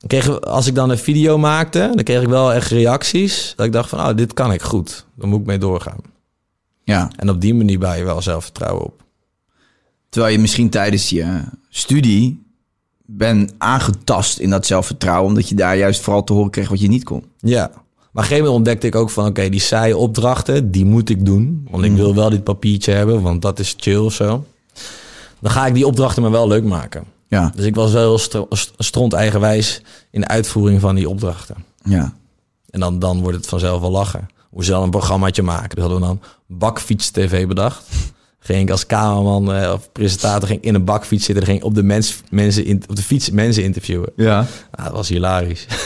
Ik 0.00 0.08
kreeg, 0.08 0.40
als 0.40 0.66
ik 0.66 0.74
dan 0.74 0.90
een 0.90 0.98
video 0.98 1.38
maakte, 1.38 1.90
dan 1.94 2.04
kreeg 2.04 2.22
ik 2.22 2.28
wel 2.28 2.52
echt 2.52 2.70
reacties. 2.70 3.52
Dat 3.56 3.66
ik 3.66 3.72
dacht 3.72 3.88
van, 3.88 3.98
oh, 3.98 4.16
dit 4.16 4.32
kan 4.32 4.52
ik 4.52 4.62
goed. 4.62 5.06
Dan 5.14 5.28
moet 5.28 5.40
ik 5.40 5.46
mee 5.46 5.58
doorgaan. 5.58 6.00
Ja. 6.84 7.10
En 7.16 7.30
op 7.30 7.40
die 7.40 7.54
manier 7.54 7.78
bouw 7.78 7.94
je 7.94 8.04
wel 8.04 8.22
zelfvertrouwen 8.22 8.84
op. 8.84 9.02
Terwijl 10.10 10.32
je 10.32 10.38
misschien 10.40 10.70
tijdens 10.70 11.08
je 11.10 11.40
studie 11.68 12.42
bent 13.06 13.52
aangetast 13.58 14.38
in 14.38 14.50
dat 14.50 14.66
zelfvertrouwen, 14.66 15.26
omdat 15.28 15.48
je 15.48 15.54
daar 15.54 15.76
juist 15.76 16.00
vooral 16.00 16.24
te 16.24 16.32
horen 16.32 16.50
kreeg 16.50 16.68
wat 16.68 16.80
je 16.80 16.88
niet 16.88 17.04
kon. 17.04 17.24
Ja. 17.38 17.60
Maar 17.68 17.78
op 17.78 18.16
een 18.16 18.22
gegeven 18.22 18.36
moment 18.38 18.54
ontdekte 18.56 18.86
ik 18.86 18.94
ook 18.94 19.10
van... 19.10 19.26
oké, 19.26 19.48
die 19.48 19.60
saaie 19.60 19.96
opdrachten, 19.96 20.70
die 20.70 20.84
moet 20.84 21.08
ik 21.08 21.24
doen. 21.24 21.66
Want 21.70 21.84
ik 21.84 21.92
wil 21.92 22.14
wel 22.14 22.30
dit 22.30 22.44
papiertje 22.44 22.92
hebben, 22.92 23.22
want 23.22 23.42
dat 23.42 23.58
is 23.58 23.74
chill 23.76 23.96
of 23.96 24.12
zo. 24.12 24.44
Dan 25.40 25.50
ga 25.50 25.66
ik 25.66 25.74
die 25.74 25.86
opdrachten 25.86 26.22
maar 26.22 26.30
wel 26.30 26.48
leuk 26.48 26.64
maken. 26.64 27.04
Ja. 27.28 27.52
Dus 27.56 27.64
ik 27.64 27.74
was 27.74 27.92
wel 27.92 28.02
heel 28.02 28.18
stro- 28.18 28.46
st- 28.50 28.72
stront 28.76 29.12
eigenwijs 29.12 29.82
in 30.10 30.20
de 30.20 30.28
uitvoering 30.28 30.80
van 30.80 30.94
die 30.94 31.08
opdrachten. 31.08 31.56
Ja. 31.84 32.14
En 32.70 32.80
dan, 32.80 32.98
dan 32.98 33.20
wordt 33.20 33.36
het 33.36 33.46
vanzelf 33.46 33.80
wel 33.80 33.90
lachen. 33.90 34.28
Hoe 34.50 34.64
ze 34.64 34.70
dan 34.70 34.82
een 34.82 34.90
programmaatje 34.90 35.42
maken. 35.42 35.68
Dus 35.74 35.78
hadden 35.84 36.00
we 36.00 36.06
dan 36.06 36.20
Bakfiets 36.46 37.10
TV 37.10 37.46
bedacht. 37.46 37.84
Ging 38.40 38.62
ik 38.62 38.70
als 38.70 38.86
cameraman 38.86 39.54
eh, 39.54 39.72
of 39.72 39.92
presentator 39.92 40.48
ging 40.48 40.62
in 40.62 40.74
een 40.74 40.84
bakfiets 40.84 41.24
zitten. 41.24 41.44
Dan 41.44 41.54
ging 41.54 41.64
op 41.64 41.74
de, 41.74 41.82
mens, 41.82 42.20
mensen 42.30 42.64
in, 42.64 42.82
op 42.88 42.96
de 42.96 43.02
fiets 43.02 43.30
mensen 43.30 43.62
interviewen. 43.62 44.12
Ja. 44.16 44.46
Ah, 44.70 44.84
dat 44.84 44.94
was 44.94 45.08
hilarisch. 45.08 45.66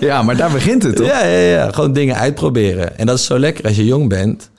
Ja, 0.00 0.22
maar 0.22 0.36
daar 0.36 0.52
begint 0.52 0.82
het 0.82 0.96
toch? 0.96 1.06
Ja, 1.06 1.24
ja, 1.24 1.38
ja. 1.38 1.72
Gewoon 1.72 1.92
dingen 1.92 2.16
uitproberen. 2.16 2.98
En 2.98 3.06
dat 3.06 3.18
is 3.18 3.24
zo 3.24 3.38
lekker 3.38 3.64
als 3.64 3.76
je 3.76 3.84
jong 3.84 4.08
bent. 4.08 4.50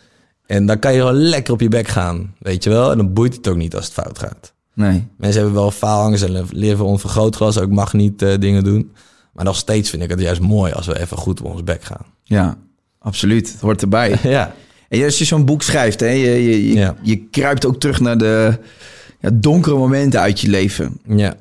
En 0.45 0.65
dan 0.65 0.79
kan 0.79 0.93
je 0.93 0.99
gewoon 0.99 1.15
lekker 1.15 1.53
op 1.53 1.61
je 1.61 1.67
bek 1.67 1.87
gaan. 1.87 2.35
Weet 2.39 2.63
je 2.63 2.69
wel? 2.69 2.91
En 2.91 2.97
dan 2.97 3.13
boeit 3.13 3.35
het 3.35 3.47
ook 3.47 3.55
niet 3.55 3.75
als 3.75 3.85
het 3.85 3.93
fout 3.93 4.19
gaat. 4.19 4.53
Nee. 4.73 5.07
Mensen 5.17 5.41
hebben 5.41 5.61
wel 5.61 5.71
faalangst 5.71 6.23
en 6.23 6.47
leven 6.51 6.85
onder 6.85 6.99
vergrootglas. 6.99 7.59
Ook 7.59 7.69
mag 7.69 7.93
niet 7.93 8.21
eh, 8.21 8.33
dingen 8.39 8.63
doen. 8.63 8.91
Maar 9.33 9.45
nog 9.45 9.55
steeds 9.55 9.89
vind 9.89 10.03
ik 10.03 10.09
het 10.09 10.19
juist 10.19 10.41
mooi 10.41 10.73
als 10.73 10.85
we 10.85 10.99
even 10.99 11.17
goed 11.17 11.41
op 11.41 11.51
ons 11.51 11.63
bek 11.63 11.83
gaan. 11.83 12.05
Ja, 12.23 12.57
absoluut. 12.99 13.51
Het 13.51 13.61
hoort 13.61 13.81
erbij. 13.81 14.19
ja. 14.23 14.53
En 14.89 15.03
als 15.03 15.17
je 15.17 15.25
zo'n 15.25 15.45
boek 15.45 15.61
schrijft, 15.61 15.99
hè, 15.99 16.07
je, 16.07 16.29
je, 16.29 16.67
je, 16.67 16.73
Ja. 16.73 16.95
je 17.01 17.17
kruipt 17.17 17.65
ook 17.65 17.79
terug 17.79 17.99
naar 17.99 18.17
de 18.17 18.57
ja, 19.19 19.29
donkere 19.33 19.75
momenten 19.75 20.19
uit 20.19 20.39
je 20.39 20.49
leven. 20.49 20.99
Ja. 21.07 21.35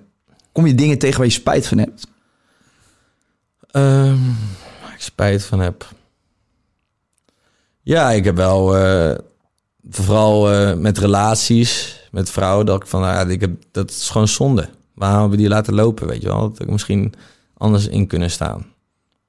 Kom 0.53 0.66
je 0.66 0.74
dingen 0.74 0.99
tegen 0.99 1.16
waar 1.18 1.26
je 1.26 1.32
spijt 1.32 1.66
van 1.66 1.78
hebt? 1.78 2.07
Ehm, 3.70 4.18
waar 4.82 4.92
ik 4.94 5.01
spijt 5.03 5.44
van 5.44 5.61
heb. 5.61 5.92
Ja, 7.82 8.11
ik 8.11 8.24
heb 8.24 8.36
wel 8.36 8.76
eh, 8.76 9.18
vooral 9.90 10.53
eh, 10.53 10.74
met 10.74 10.99
relaties, 10.99 12.01
met 12.11 12.30
vrouwen, 12.30 12.66
dat 12.66 12.82
ik 12.82 12.88
van, 12.88 13.01
nou 13.01 13.30
ik 13.30 13.40
heb, 13.40 13.51
dat 13.70 13.90
is 13.90 14.09
gewoon 14.11 14.28
zonde. 14.28 14.68
Waarom 14.94 15.18
hebben 15.20 15.36
we 15.36 15.42
die 15.42 15.53
laten 15.53 15.74
lopen, 15.74 16.07
weet 16.07 16.22
je 16.22 16.28
wel? 16.28 16.51
Dat 16.51 16.61
ik 16.61 16.70
misschien 16.70 17.12
anders 17.57 17.86
in 17.86 18.07
kunnen 18.07 18.30
staan. 18.30 18.66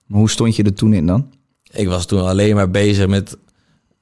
Maar 0.05 0.19
hoe 0.19 0.29
stond 0.29 0.55
je 0.55 0.63
er 0.63 0.73
toen 0.73 0.93
in 0.93 1.05
dan? 1.05 1.31
Ik 1.71 1.87
was 1.87 2.05
toen 2.05 2.21
alleen 2.27 2.55
maar 2.55 2.69
bezig 2.71 3.07
met, 3.07 3.37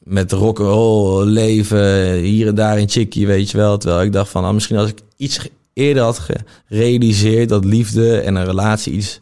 met 0.07 0.31
rock'n'roll, 0.31 1.25
leven, 1.25 2.13
hier 2.13 2.47
en 2.47 2.55
daar 2.55 2.79
in 2.79 2.89
chickie, 2.89 3.27
weet 3.27 3.51
je 3.51 3.57
wel. 3.57 3.77
Terwijl 3.77 4.01
ik 4.01 4.11
dacht 4.11 4.29
van, 4.29 4.41
nou, 4.41 4.53
misschien 4.53 4.77
als 4.77 4.89
ik 4.89 4.99
iets 5.17 5.49
eerder 5.73 6.03
had 6.03 6.19
gerealiseerd 6.67 7.49
dat 7.49 7.65
liefde 7.65 8.19
en 8.19 8.35
een 8.35 8.45
relatie 8.45 8.93
iets 8.93 9.21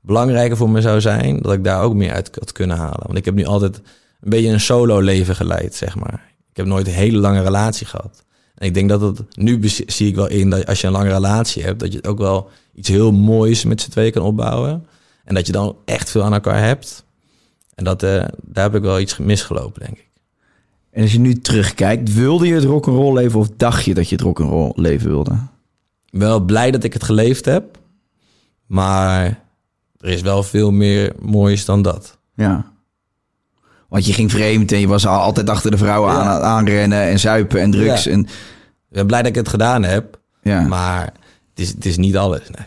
belangrijker 0.00 0.56
voor 0.56 0.70
me 0.70 0.80
zou 0.80 1.00
zijn, 1.00 1.40
dat 1.40 1.52
ik 1.52 1.64
daar 1.64 1.82
ook 1.82 1.94
meer 1.94 2.12
uit 2.12 2.30
had 2.38 2.52
kunnen 2.52 2.76
halen. 2.76 3.06
Want 3.06 3.18
ik 3.18 3.24
heb 3.24 3.34
nu 3.34 3.44
altijd 3.44 3.76
een 4.20 4.30
beetje 4.30 4.48
een 4.48 4.60
solo 4.60 5.00
leven 5.00 5.36
geleid, 5.36 5.74
zeg 5.74 5.96
maar. 5.96 6.32
Ik 6.50 6.56
heb 6.56 6.66
nooit 6.66 6.86
een 6.86 6.92
hele 6.92 7.18
lange 7.18 7.42
relatie 7.42 7.86
gehad. 7.86 8.24
En 8.54 8.66
ik 8.66 8.74
denk 8.74 8.88
dat 8.88 9.00
het 9.00 9.22
nu 9.34 9.68
zie 9.86 10.08
ik 10.08 10.14
wel 10.14 10.28
in 10.28 10.50
dat 10.50 10.66
als 10.66 10.80
je 10.80 10.86
een 10.86 10.92
lange 10.92 11.12
relatie 11.12 11.62
hebt, 11.62 11.80
dat 11.80 11.92
je 11.92 12.04
ook 12.04 12.18
wel 12.18 12.50
iets 12.74 12.88
heel 12.88 13.12
moois 13.12 13.64
met 13.64 13.80
z'n 13.80 13.90
tweeën 13.90 14.12
kan 14.12 14.22
opbouwen. 14.22 14.86
En 15.24 15.34
dat 15.34 15.46
je 15.46 15.52
dan 15.52 15.76
echt 15.84 16.10
veel 16.10 16.22
aan 16.22 16.32
elkaar 16.32 16.64
hebt. 16.64 17.04
En 17.74 17.84
dat, 17.84 18.02
eh, 18.02 18.24
daar 18.42 18.64
heb 18.64 18.74
ik 18.74 18.82
wel 18.82 19.00
iets 19.00 19.18
misgelopen, 19.18 19.80
denk 19.80 19.98
ik. 19.98 20.11
En 20.92 21.02
als 21.02 21.12
je 21.12 21.18
nu 21.20 21.34
terugkijkt, 21.40 22.14
wilde 22.14 22.46
je 22.46 22.54
het 22.54 22.64
rock'n'roll 22.64 23.14
leven 23.14 23.38
of 23.40 23.48
dacht 23.56 23.84
je 23.84 23.94
dat 23.94 24.08
je 24.08 24.14
het 24.14 24.24
rock'n'roll 24.24 24.72
leven 24.74 25.08
wilde? 25.10 25.36
Wel 26.10 26.40
blij 26.40 26.70
dat 26.70 26.84
ik 26.84 26.92
het 26.92 27.02
geleefd 27.04 27.44
heb. 27.44 27.78
Maar 28.66 29.24
er 30.00 30.08
is 30.08 30.20
wel 30.22 30.42
veel 30.42 30.70
meer 30.70 31.12
moois 31.20 31.64
dan 31.64 31.82
dat. 31.82 32.18
Ja. 32.34 32.70
Want 33.88 34.06
je 34.06 34.12
ging 34.12 34.30
vreemd 34.30 34.72
en 34.72 34.78
je 34.80 34.86
was 34.88 35.06
al 35.06 35.20
altijd 35.20 35.50
achter 35.50 35.70
de 35.70 35.76
vrouwen 35.76 36.12
Ja. 36.12 36.18
aan 36.20 36.42
aanrennen 36.42 37.02
en 37.02 37.18
zuipen 37.20 37.60
en 37.60 37.70
drugs. 37.70 38.04
Ja. 38.04 38.10
En, 38.10 38.20
Ik 38.20 38.28
ben 38.98 39.06
blij 39.06 39.18
dat 39.22 39.30
ik 39.30 39.36
het 39.36 39.48
gedaan 39.48 39.82
heb. 39.82 40.18
ja. 40.42 40.60
Maar 40.60 41.04
het 41.50 41.58
is, 41.60 41.68
het 41.68 41.84
is 41.86 41.96
niet 41.96 42.16
alles. 42.16 42.40
Nee. 42.40 42.66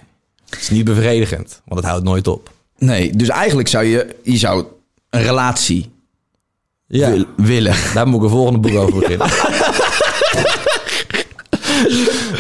Het 0.50 0.60
is 0.62 0.70
niet 0.70 0.86
bevredigend, 0.86 1.62
want 1.66 1.80
het 1.80 1.90
houdt 1.90 2.06
nooit 2.06 2.28
op. 2.28 2.52
Nee, 2.78 3.16
dus 3.16 3.28
eigenlijk 3.30 3.68
zou 3.68 3.86
je, 3.86 4.16
je 4.24 4.38
zou 4.38 4.66
een 5.10 5.22
relatie 5.22 5.92
Ja, 6.88 7.12
wil- 7.12 7.26
willen. 7.36 7.76
daar 7.94 8.08
moet 8.08 8.18
ik 8.18 8.24
een 8.24 8.30
volgende 8.30 8.60
boek 8.60 8.78
over 8.78 9.00
beginnen. 9.00 9.28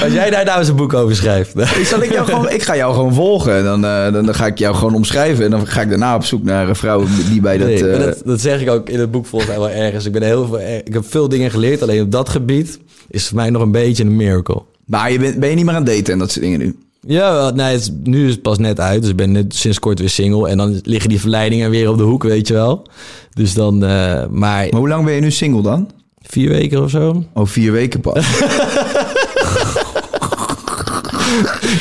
Als 0.03 0.13
jij 0.13 0.29
daar 0.29 0.45
nou 0.45 0.59
eens 0.59 0.67
een 0.67 0.75
boek 0.75 0.93
over 0.93 1.15
schrijft. 1.15 1.57
Ik, 1.57 1.85
zal 1.85 2.01
ik, 2.01 2.11
jou 2.11 2.25
gewoon, 2.25 2.49
ik 2.49 2.61
ga 2.61 2.75
jou 2.75 2.93
gewoon 2.93 3.13
volgen. 3.13 3.63
Dan, 3.63 3.85
eh, 3.85 4.11
dan, 4.13 4.25
dan 4.25 4.35
ga 4.35 4.45
ik 4.45 4.57
jou 4.57 4.75
gewoon 4.75 4.95
omschrijven. 4.95 5.45
En 5.45 5.51
dan 5.51 5.67
ga 5.67 5.81
ik 5.81 5.89
daarna 5.89 6.15
op 6.15 6.25
zoek 6.25 6.43
naar 6.43 6.69
een 6.69 6.75
vrouw 6.75 7.05
die 7.29 7.41
bij 7.41 7.57
dat... 7.57 7.67
Nee, 7.67 7.89
eh, 7.89 7.99
dat, 7.99 8.21
dat 8.25 8.41
zeg 8.41 8.61
ik 8.61 8.69
ook 8.69 8.89
in 8.89 8.99
het 8.99 9.11
boek 9.11 9.25
volgens 9.25 9.51
mij 9.51 9.59
wel 9.59 9.69
ergens. 9.69 10.05
Ik, 10.05 10.11
ben 10.11 10.23
heel 10.23 10.47
veel, 10.47 10.59
ik 10.83 10.93
heb 10.93 11.05
veel 11.07 11.29
dingen 11.29 11.51
geleerd, 11.51 11.81
alleen 11.81 12.01
op 12.01 12.11
dat 12.11 12.29
gebied 12.29 12.79
is 13.09 13.19
het 13.19 13.29
voor 13.29 13.37
mij 13.37 13.49
nog 13.49 13.61
een 13.61 13.71
beetje 13.71 14.03
een 14.03 14.15
miracle. 14.15 14.61
Maar 14.85 15.11
je 15.11 15.19
bent, 15.19 15.39
ben 15.39 15.49
je 15.49 15.55
niet 15.55 15.65
meer 15.65 15.75
aan 15.75 15.85
het 15.85 15.95
daten 15.95 16.13
en 16.13 16.19
dat 16.19 16.31
soort 16.31 16.43
dingen 16.43 16.59
nu? 16.59 16.75
Ja, 17.07 17.49
nee, 17.49 17.71
het 17.71 17.81
is, 17.81 17.91
nu 18.03 18.25
is 18.27 18.31
het 18.31 18.41
pas 18.41 18.57
net 18.57 18.79
uit. 18.79 19.01
Dus 19.01 19.09
ik 19.09 19.15
ben 19.15 19.31
net 19.31 19.55
sinds 19.55 19.79
kort 19.79 19.99
weer 19.99 20.09
single. 20.09 20.49
En 20.49 20.57
dan 20.57 20.79
liggen 20.83 21.09
die 21.09 21.19
verleidingen 21.19 21.69
weer 21.69 21.89
op 21.89 21.97
de 21.97 22.03
hoek, 22.03 22.23
weet 22.23 22.47
je 22.47 22.53
wel. 22.53 22.87
Dus 23.33 23.53
dan, 23.53 23.83
eh, 23.83 23.89
maar 24.29 24.67
Maar 24.69 24.69
hoe 24.79 24.87
lang 24.87 25.05
ben 25.05 25.13
je 25.13 25.21
nu 25.21 25.31
single 25.31 25.61
dan? 25.61 25.89
vier 26.27 26.49
weken 26.49 26.83
of 26.83 26.89
zo. 26.89 27.23
Oh, 27.33 27.45
vier 27.45 27.71
weken 27.71 27.99
pas. 28.01 28.25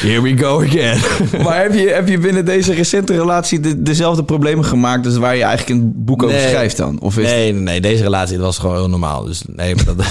Here 0.03 0.21
we 0.23 0.37
go 0.39 0.63
again. 0.63 0.99
maar 1.45 1.63
heb 1.63 1.75
je, 1.75 1.89
heb 1.89 2.09
je 2.09 2.19
binnen 2.19 2.45
deze 2.45 2.75
recente 2.75 3.13
relatie 3.15 3.61
de, 3.61 3.83
dezelfde 3.83 4.25
problemen 4.25 4.65
gemaakt... 4.65 5.05
dus 5.05 5.17
waar 5.17 5.37
je 5.37 5.43
eigenlijk 5.43 5.81
een 5.81 5.93
boek 5.97 6.23
over 6.23 6.37
Nee. 6.37 6.49
schrijft 6.49 6.77
dan? 6.77 7.01
Of 7.01 7.19
is 7.19 7.27
Nee, 7.27 7.53
nee, 7.53 7.63
nee, 7.63 7.81
deze 7.81 8.03
relatie 8.03 8.39
was 8.39 8.59
gewoon 8.59 8.77
heel 8.77 8.89
normaal. 8.89 9.25
Dus 9.25 9.43
nee, 9.47 9.75
maar 9.75 9.85
dat, 9.85 9.97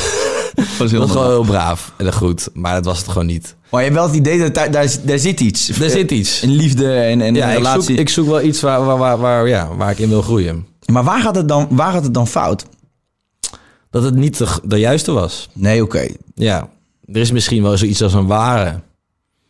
was 0.79 0.91
heel 0.91 0.99
was 1.07 1.13
heel 1.13 1.43
braaf 1.43 1.93
en 1.97 2.13
goed. 2.13 2.49
Maar 2.53 2.73
dat 2.73 2.85
was 2.85 2.97
het 2.97 3.07
gewoon 3.07 3.25
niet. 3.27 3.55
Maar 3.69 3.81
je 3.83 3.87
hebt 3.89 3.99
wel 3.99 4.07
het 4.07 4.17
idee 4.17 4.39
dat 4.39 4.53
daar, 4.53 4.71
daar, 4.71 4.95
daar 5.03 5.19
zit 5.19 5.39
iets. 5.39 5.69
Er 5.79 5.89
zit 5.89 6.11
iets. 6.11 6.41
Een 6.41 6.55
liefde 6.55 6.93
en, 6.93 7.21
en 7.21 7.35
Ja, 7.35 7.43
een 7.43 7.49
ik 7.49 7.55
zoek, 7.65 7.71
relatie. 7.73 7.95
ik 7.95 8.09
zoek 8.09 8.27
wel 8.27 8.41
iets 8.41 8.61
waar, 8.61 8.85
waar, 8.85 8.97
waar, 8.97 9.17
waar, 9.17 9.47
ja, 9.47 9.75
waar 9.75 9.91
ik 9.91 9.99
in 9.99 10.09
wil 10.09 10.21
groeien. 10.21 10.65
Maar 10.91 11.03
waar 11.03 11.21
gaat, 11.21 11.35
het 11.35 11.47
dan, 11.47 11.67
waar 11.71 11.91
gaat 11.91 12.03
het 12.03 12.13
dan 12.13 12.27
fout? 12.27 12.65
Dat 13.89 14.03
het 14.03 14.15
niet 14.15 14.37
de, 14.37 14.47
de 14.63 14.79
juiste 14.79 15.11
was. 15.11 15.49
Nee, 15.53 15.83
oké. 15.83 16.07
Ja, 16.35 16.69
er 17.05 17.21
is 17.21 17.31
misschien 17.31 17.63
wel 17.63 17.77
zoiets 17.77 18.01
als 18.01 18.13
een 18.13 18.27
ware. 18.27 18.79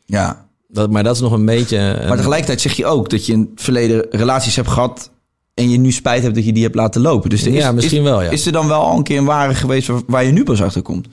Ja. 0.05 0.45
Dat, 0.67 0.89
maar 0.91 1.03
dat 1.03 1.15
is 1.15 1.21
nog 1.21 1.31
een 1.31 1.45
beetje... 1.45 1.77
een- 1.77 2.07
Maar 2.07 2.17
tegelijkertijd 2.17 2.61
zeg 2.61 2.73
je 2.73 2.85
ook 2.85 3.09
dat 3.09 3.25
je 3.25 3.33
in 3.33 3.49
het 3.53 3.61
verleden 3.63 4.05
relaties 4.09 4.55
hebt 4.55 4.67
gehad... 4.69 5.09
en 5.53 5.69
je 5.69 5.77
nu 5.77 5.91
spijt 5.91 6.23
hebt 6.23 6.35
dat 6.35 6.45
je 6.45 6.53
die 6.53 6.63
hebt 6.63 6.75
laten 6.75 7.01
lopen. 7.01 7.29
Dus 7.29 7.41
er 7.45 7.47
is, 7.53 7.57
Ja, 7.63 7.71
misschien 7.71 7.97
is, 8.03 8.09
wel, 8.09 8.21
ja. 8.21 8.29
Is 8.29 8.45
er 8.45 8.51
dan 8.51 8.67
wel 8.67 8.81
al 8.81 8.97
een 8.97 9.03
keer 9.03 9.17
een 9.17 9.25
ware 9.25 9.53
geweest 9.55 9.87
waar, 9.87 10.01
waar 10.07 10.23
je 10.23 10.31
nu 10.31 10.43
pas 10.43 10.61
achter 10.61 10.81
komt? 10.81 11.07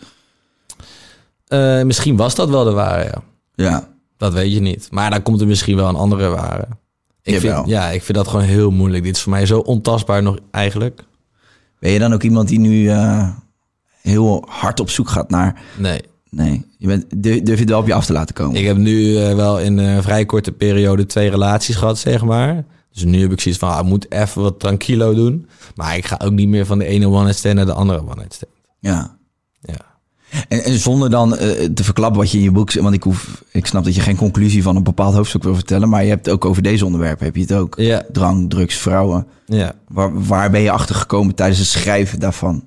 Eh, 1.46 1.82
misschien 1.82 2.16
was 2.16 2.34
dat 2.34 2.48
wel 2.48 2.64
de 2.64 2.70
ware, 2.72 3.04
ja. 3.04 3.22
Ja. 3.54 3.88
Dat 4.16 4.32
weet 4.32 4.52
je 4.52 4.60
niet. 4.60 4.88
Maar 4.90 5.10
dan 5.10 5.22
komt 5.22 5.40
er 5.40 5.46
misschien 5.46 5.76
wel 5.76 5.88
een 5.88 5.94
andere 5.94 6.28
ware. 6.28 6.68
Ik 7.22 7.34
Jawel. 7.34 7.56
vind, 7.56 7.68
ja, 7.68 7.88
ik 7.88 8.02
vind 8.02 8.18
dat 8.18 8.28
gewoon 8.28 8.44
heel 8.44 8.70
moeilijk. 8.70 9.04
Dit 9.04 9.16
is 9.16 9.22
voor 9.22 9.32
mij 9.32 9.46
zo 9.46 9.58
ontastbaar 9.58 10.22
nog 10.22 10.38
eigenlijk. 10.50 11.04
Ben 11.78 11.90
je 11.90 11.98
dan 11.98 12.12
ook 12.12 12.22
iemand 12.22 12.48
die 12.48 12.58
nu 12.58 12.88
eh, 12.88 13.28
heel 14.02 14.44
hard 14.48 14.80
op 14.80 14.90
zoek 14.90 15.08
gaat 15.08 15.30
naar... 15.30 15.60
Nee. 15.76 16.00
Nee, 16.30 16.64
je 16.78 16.86
bent, 16.86 17.04
durf 17.16 17.42
durf 17.42 17.54
je 17.56 17.60
het 17.60 17.70
wel 17.70 17.78
op 17.80 17.86
je 17.86 17.94
af 17.94 18.06
te 18.06 18.12
laten 18.12 18.34
komen? 18.34 18.56
Ik 18.56 18.66
heb 18.66 18.76
nu 18.76 19.16
eh, 19.16 19.34
wel 19.34 19.60
in 19.60 19.78
een 19.78 20.02
vrij 20.02 20.24
korte 20.26 20.52
periode 20.52 21.06
twee 21.06 21.30
relaties 21.30 21.76
gehad, 21.76 21.98
zeg 21.98 22.24
maar. 22.24 22.64
Dus 22.92 23.04
nu 23.04 23.20
heb 23.20 23.32
ik 23.32 23.40
zoiets 23.40 23.60
van, 23.60 23.70
ah, 23.70 23.78
ik 23.78 23.84
moet 23.84 24.12
even 24.12 24.42
wat 24.42 24.60
tranquilo 24.60 25.14
doen. 25.14 25.46
Maar 25.74 25.96
ik 25.96 26.06
ga 26.06 26.20
ook 26.24 26.32
niet 26.32 26.48
meer 26.48 26.66
van 26.66 26.78
de 26.78 26.84
ene 26.84 27.06
one-night 27.08 27.38
stand 27.38 27.54
naar 27.54 27.66
de 27.66 27.72
andere 27.72 28.00
one-night 28.00 28.34
stand. 28.34 28.52
Ja. 28.78 29.16
Ja. 29.60 29.88
En, 30.48 30.64
en 30.64 30.78
zonder 30.78 31.10
dan 31.10 31.36
eh, 31.36 31.68
te 31.74 31.84
verklappen 31.84 32.20
wat 32.20 32.30
je 32.30 32.38
in 32.38 32.44
je 32.44 32.50
boek... 32.50 32.72
Want 32.72 32.94
ik, 32.94 33.02
hoef, 33.02 33.44
ik 33.52 33.66
snap 33.66 33.84
dat 33.84 33.94
je 33.94 34.00
geen 34.00 34.16
conclusie 34.16 34.62
van 34.62 34.76
een 34.76 34.82
bepaald 34.82 35.14
hoofdstuk 35.14 35.42
wil 35.42 35.54
vertellen... 35.54 35.88
maar 35.88 36.02
je 36.02 36.08
hebt 36.08 36.30
ook 36.30 36.44
over 36.44 36.62
deze 36.62 36.84
onderwerpen, 36.84 37.24
heb 37.26 37.34
je 37.36 37.40
het 37.42 37.52
ook. 37.52 37.74
Ja. 37.76 38.02
Drang, 38.12 38.50
drugs, 38.50 38.76
vrouwen. 38.76 39.26
Ja. 39.46 39.72
Waar, 39.88 40.24
waar 40.26 40.50
ben 40.50 40.60
je 40.60 40.70
achter 40.70 40.94
gekomen 40.94 41.34
tijdens 41.34 41.58
het 41.58 41.68
schrijven 41.68 42.20
daarvan? 42.20 42.64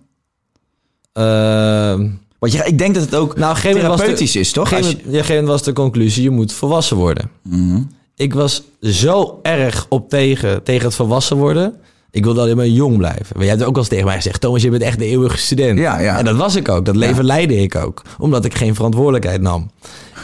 Ehm, 1.13 2.09
Want 2.39 2.51
je, 2.53 2.63
ik 2.65 2.78
denk 2.78 2.93
dat 2.93 3.03
het 3.03 3.15
ook 3.15 3.38
nou, 3.38 3.55
moment 3.55 3.63
was 3.63 3.71
de- 3.71 3.78
therapeutisch 3.95 4.36
is, 4.36 4.51
toch? 4.51 4.65
Op 4.65 4.71
een 4.71 4.78
Als 4.78 4.86
gegeven 4.88 5.05
moment- 5.05 5.15
ja, 5.15 5.21
op 5.21 5.30
een 5.30 5.36
gegeven 5.36 5.43
moment 5.43 5.65
was 5.65 5.74
de 5.76 5.82
conclusie, 5.82 6.24
je 6.24 6.30
moet 6.30 6.53
volwassen 6.53 6.97
worden. 6.97 7.30
Mhm. 7.41 7.82
Ik 8.16 8.34
was 8.34 8.64
zo 8.82 9.39
erg 9.41 9.86
op 9.89 10.09
tegen, 10.09 10.64
tegen 10.64 10.86
het 10.86 10.95
volwassen 10.95 11.38
worden. 11.38 11.76
Ik 12.11 12.24
wilde 12.24 12.41
alleen 12.41 12.55
maar 12.55 12.68
jong 12.68 12.97
blijven. 12.97 13.26
Maar 13.34 13.41
jij 13.45 13.49
hebt 13.53 13.64
ook 13.64 13.70
wel 13.74 13.80
eens 13.80 13.88
tegen 13.88 14.05
mij 14.05 14.16
gezegd... 14.16 14.41
Thomas, 14.41 14.61
je 14.61 14.70
bent 14.70 14.82
echt 14.84 14.99
de 14.99 15.05
eeuwige 15.05 15.38
student. 15.38 15.80
Ja, 15.80 15.99
ja. 15.99 16.18
En 16.18 16.26
dat 16.26 16.36
was 16.36 16.55
ik 16.55 16.70
ook. 16.70 16.86
Dat 16.86 16.95
leven 16.95 17.16
Ja. 17.16 17.24
leidde 17.24 17.55
ik 17.61 17.76
ook. 17.76 18.01
Omdat 18.20 18.45
ik 18.45 18.55
geen 18.55 18.76
verantwoordelijkheid 18.76 19.41
nam. 19.41 19.72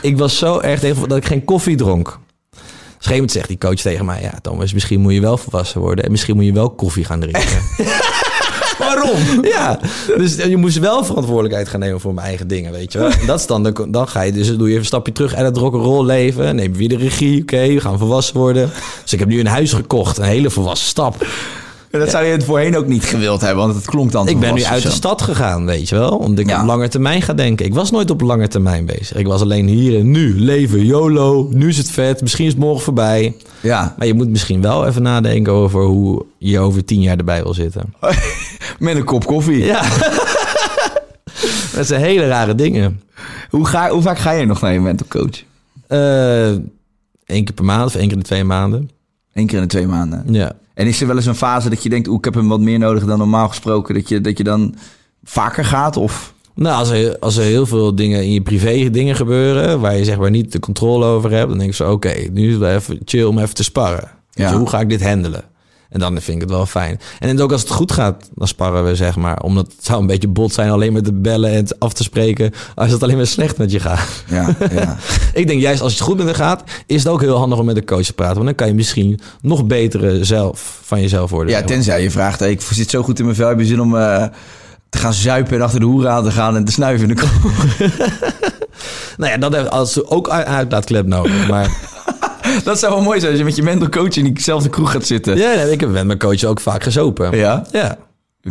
Ik 0.02 0.18
was 0.18 0.38
zo 0.38 0.60
erg 0.60 0.80
tegen 0.80 1.08
dat 1.10 1.18
ik 1.18 1.26
geen 1.26 1.46
koffie 1.46 1.76
dronk. 1.76 2.08
Op 2.08 2.16
een 2.56 2.60
gegeven 2.92 3.12
moment 3.14 3.32
zegt 3.32 3.48
die 3.48 3.58
coach 3.58 3.76
tegen 3.76 4.06
mij... 4.06 4.22
Ja, 4.22 4.34
Thomas, 4.42 4.74
misschien 4.74 5.00
moet 5.00 5.14
je 5.14 5.22
wel 5.22 5.38
volwassen 5.38 5.82
worden. 5.82 6.06
En 6.06 6.12
misschien 6.12 6.36
moet 6.36 6.46
je 6.46 6.54
wel 6.54 6.70
koffie 6.70 7.06
gaan 7.06 7.20
drinken. 7.20 7.42
Waarom? 8.96 9.20
ja, 9.56 9.80
dus 10.18 10.36
je 10.36 10.58
moest 10.58 10.80
wel 10.80 11.04
verantwoordelijkheid 11.04 11.68
gaan 11.70 11.80
nemen 11.80 12.00
voor 12.00 12.14
mijn 12.14 12.28
eigen 12.28 12.48
dingen, 12.48 12.72
weet 12.72 12.92
je 12.92 12.98
wel. 13.00 13.10
En 13.10 13.26
dat 13.26 13.40
is 13.40 13.48
dan, 13.48 13.64
de- 13.64 13.88
dan 13.90 14.08
ga 14.08 14.22
je 14.22 14.32
dus, 14.32 14.48
doe 14.48 14.58
je 14.58 14.66
even 14.68 14.80
een 14.80 14.86
stapje 14.86 15.12
terug 15.12 15.34
uit 15.36 15.46
het 15.46 15.58
rock'n'roll 15.58 16.06
leven. 16.06 16.56
Neem 16.56 16.74
weer 16.74 16.90
de 16.90 16.98
regie, 16.98 17.42
oké, 17.42 17.68
we 17.68 17.80
gaan 17.82 17.98
volwassen 17.98 18.38
worden. 18.38 18.70
Dus 19.04 19.14
ik 19.14 19.20
heb 19.20 19.28
nu 19.28 19.40
een 19.40 19.48
huis 19.48 19.74
gekocht, 19.74 20.18
een 20.18 20.24
hele 20.24 20.50
volwassen 20.50 20.88
stap. 20.88 21.26
Dat 21.92 22.10
zou 22.10 22.26
je 22.26 22.32
het 22.32 22.44
voorheen 22.44 22.78
ook 22.78 22.88
niet 22.88 23.04
gewild 23.04 23.42
hebben, 23.42 23.64
want 23.64 23.76
het 23.76 23.86
klonk 23.86 24.12
dan 24.12 24.28
Ik 24.28 24.40
ben 24.40 24.54
nu 24.54 24.64
uit 24.64 24.84
de 24.84 24.90
stad 24.92 25.22
gegaan, 25.22 25.66
weet 25.66 25.90
je 25.90 25.96
wel. 25.96 26.10
Omdat 26.18 26.40
ik 26.40 26.50
Ja. 26.50 26.60
op 26.62 26.66
lange 26.68 26.88
termijn 26.88 27.22
ga 27.22 27.34
denken. 27.34 27.66
Ik 27.66 27.74
was 27.74 27.92
nooit 27.92 28.10
op 28.12 28.22
lange 28.22 28.48
termijn 28.48 28.86
bezig. 28.86 29.14
Ik 29.18 29.28
was 29.28 29.42
alleen 29.42 29.68
hier 29.68 30.00
en 30.00 30.12
nu. 30.12 30.40
Leven, 30.40 30.86
YOLO. 30.86 31.48
Nu 31.52 31.68
is 31.68 31.78
het 31.78 31.92
vet. 31.92 32.22
Misschien 32.22 32.46
is 32.46 32.52
het 32.52 32.62
morgen 32.62 32.84
voorbij. 32.84 33.36
Ja, 33.62 33.96
Maar 33.98 34.08
je 34.08 34.14
moet 34.14 34.30
misschien 34.30 34.62
wel 34.62 34.88
even 34.88 35.02
nadenken 35.02 35.54
over 35.54 35.84
hoe 35.84 36.26
je 36.38 36.60
over 36.60 36.86
tien 36.86 37.02
jaar 37.02 37.18
erbij 37.18 37.44
wil 37.44 37.54
zitten. 37.54 37.82
met 38.80 38.96
een 38.96 39.04
kop 39.04 39.26
koffie. 39.26 39.66
Ja. 39.66 39.82
dat 41.76 41.88
zijn 41.88 42.02
hele 42.02 42.28
rare 42.28 42.56
dingen. 42.56 43.02
Hoe, 43.50 43.66
ga, 43.66 43.90
hoe 43.90 44.02
vaak 44.02 44.18
ga 44.18 44.32
je 44.32 44.46
nog 44.46 44.62
naar 44.62 44.74
je 44.74 44.80
mental 44.80 45.08
coach? 45.08 45.44
Eén 47.26 47.44
keer 47.44 47.54
per 47.54 47.66
maand 47.66 47.86
of 47.86 47.96
één 47.96 48.04
keer 48.08 48.14
in 48.14 48.20
de 48.20 48.26
twee 48.26 48.44
maanden. 48.44 48.90
Eén 49.34 49.48
keer 49.48 49.56
in 49.58 49.64
de 49.64 49.70
twee 49.70 49.88
maanden. 49.88 50.24
Ja. 50.28 50.52
En 50.74 50.88
is 50.88 51.02
er 51.02 51.08
wel 51.08 51.16
eens 51.16 51.26
een 51.26 51.36
fase 51.36 51.70
dat 51.70 51.84
je 51.84 51.90
denkt, 51.90 52.08
oeh, 52.08 52.18
ik 52.18 52.26
heb 52.26 52.34
hem 52.34 52.48
wat 52.48 52.60
meer 52.60 52.80
nodig 52.80 53.06
dan 53.06 53.18
normaal 53.18 53.48
gesproken, 53.48 53.94
dat 53.94 54.10
je, 54.10 54.22
dat 54.22 54.38
je 54.38 54.44
dan 54.44 54.76
vaker 55.24 55.66
gaat? 55.66 55.98
Of 55.98 56.34
Nou, 56.54 56.76
als 56.76 56.90
er, 56.90 57.20
als 57.20 57.38
er 57.38 57.44
heel 57.44 57.66
veel 57.66 57.96
dingen 57.96 58.24
in 58.24 58.34
je 58.34 58.42
privé 58.42 58.90
dingen 58.90 59.16
gebeuren... 59.16 59.80
waar 59.80 59.98
je 59.98 60.04
zeg 60.04 60.18
maar 60.18 60.30
niet 60.30 60.52
de 60.52 60.60
controle 60.60 61.06
over 61.06 61.32
hebt... 61.32 61.50
dan 61.50 61.58
denk 61.58 61.70
ik 61.70 61.76
zo, 61.76 61.92
oké, 61.92 62.14
nu 62.32 62.46
is 62.46 62.52
het 62.52 62.60
wel 62.60 62.76
even 62.76 63.00
chill 63.06 63.24
om 63.24 63.40
even 63.40 63.56
te 63.56 63.64
sparren. 63.64 64.12
Ja. 64.32 64.50
Dus 64.50 64.58
hoe 64.58 64.70
ga 64.70 64.80
ik 64.80 64.90
dit 64.90 65.04
handelen? 65.04 65.44
En 65.90 66.00
dan 66.00 66.22
vind 66.22 66.36
ik 66.36 66.42
het 66.42 66.52
wel 66.52 66.66
fijn. 66.66 67.00
En 67.20 67.42
ook 67.42 67.52
als 67.52 67.62
het 67.62 67.70
goed 67.72 67.92
gaat, 67.92 68.30
dan 68.36 68.48
sparren 68.48 68.86
we, 68.86 68.96
zeg 68.96 69.16
maar. 69.16 69.42
Omdat 69.42 69.66
het 69.76 69.86
zou 69.86 70.02
een 70.02 70.08
beetje 70.08 70.28
bot 70.28 70.54
zijn 70.54 70.70
alleen 70.70 70.94
met 70.94 71.04
te 71.04 71.14
bellen 71.14 71.52
en 71.52 71.66
af 71.80 71.94
te 71.94 72.04
spreken... 72.04 72.52
als 72.76 72.92
het 72.92 73.04
alleen 73.04 73.18
maar 73.18 73.28
slecht 73.28 73.58
met 73.58 73.72
je 73.72 73.80
gaat. 73.80 74.24
ja, 74.28 74.56
ja. 74.72 74.98
Ik 75.34 75.48
denk 75.48 75.62
juist 75.62 75.82
als 75.82 75.94
het 75.94 76.02
goed 76.02 76.18
met 76.18 76.28
je 76.28 76.34
gaat... 76.34 76.64
is 76.86 77.04
het 77.04 77.12
ook 77.12 77.22
heel 77.22 77.38
handig 77.38 77.60
om 77.60 77.66
met 77.66 77.76
de 77.76 77.84
coach 77.84 78.06
te 78.06 78.14
praten. 78.14 78.36
Want 78.36 78.46
dan 78.46 78.56
kan 78.56 78.68
je 78.68 78.74
misschien 78.74 79.20
nog 79.42 79.66
betere 79.66 80.26
zelf 80.26 80.80
van 80.84 81.02
jezelf 81.02 81.30
worden. 81.30 81.54
ja, 81.54 81.60
maar. 81.60 81.68
tenzij 81.68 82.04
je 82.04 82.12
vraagt, 82.12 82.40
hey, 82.40 82.52
ik 82.52 82.62
zit 82.62 82.90
zo 82.90 83.04
goed 83.04 83.20
in 83.20 83.26
mijn 83.26 83.38
vel, 83.38 83.48
heb 83.48 83.60
je 83.60 83.66
zin 83.66 83.82
om 83.82 83.98
eh, 83.98 84.26
te 84.90 84.98
gaan 84.98 85.14
zuipen 85.14 85.56
en 85.56 85.62
achter 85.62 85.80
de 85.80 85.86
hoeren 85.86 86.12
aan 86.12 86.24
te 86.24 86.32
gaan 86.32 86.56
en 86.56 86.66
te 86.66 86.72
snuiven? 86.72 87.10
in 87.10 87.16
de 87.16 87.22
kroeg? 87.22 87.66
Nou 89.18 89.32
ja, 89.32 89.38
dat 89.38 89.54
heeft 89.56 89.70
als 89.70 90.06
ook 90.06 90.30
uitlaatklep 90.30 91.06
nodig. 91.06 91.48
Maar 91.48 91.70
dat 92.64 92.80
zou 92.80 92.94
wel 92.94 93.04
mooi 93.04 93.20
zijn 93.20 93.32
als 93.32 93.40
je 93.40 93.46
met 93.46 93.56
je 93.56 93.64
mental 93.64 93.90
coach 93.90 94.16
in 94.18 94.34
diezelfde 94.34 94.70
kroeg 94.70 94.92
gaat 94.92 95.06
zitten. 95.06 95.38
ja, 95.38 95.54
nee, 95.56 95.72
ik 95.72 95.80
heb 95.80 95.90
met 95.90 96.06
mijn 96.06 96.20
coach 96.20 96.44
ook 96.44 96.60
vaak 96.60 96.84
gezopen. 96.84 97.38
Ja? 97.38 97.66
Ja, 97.72 97.98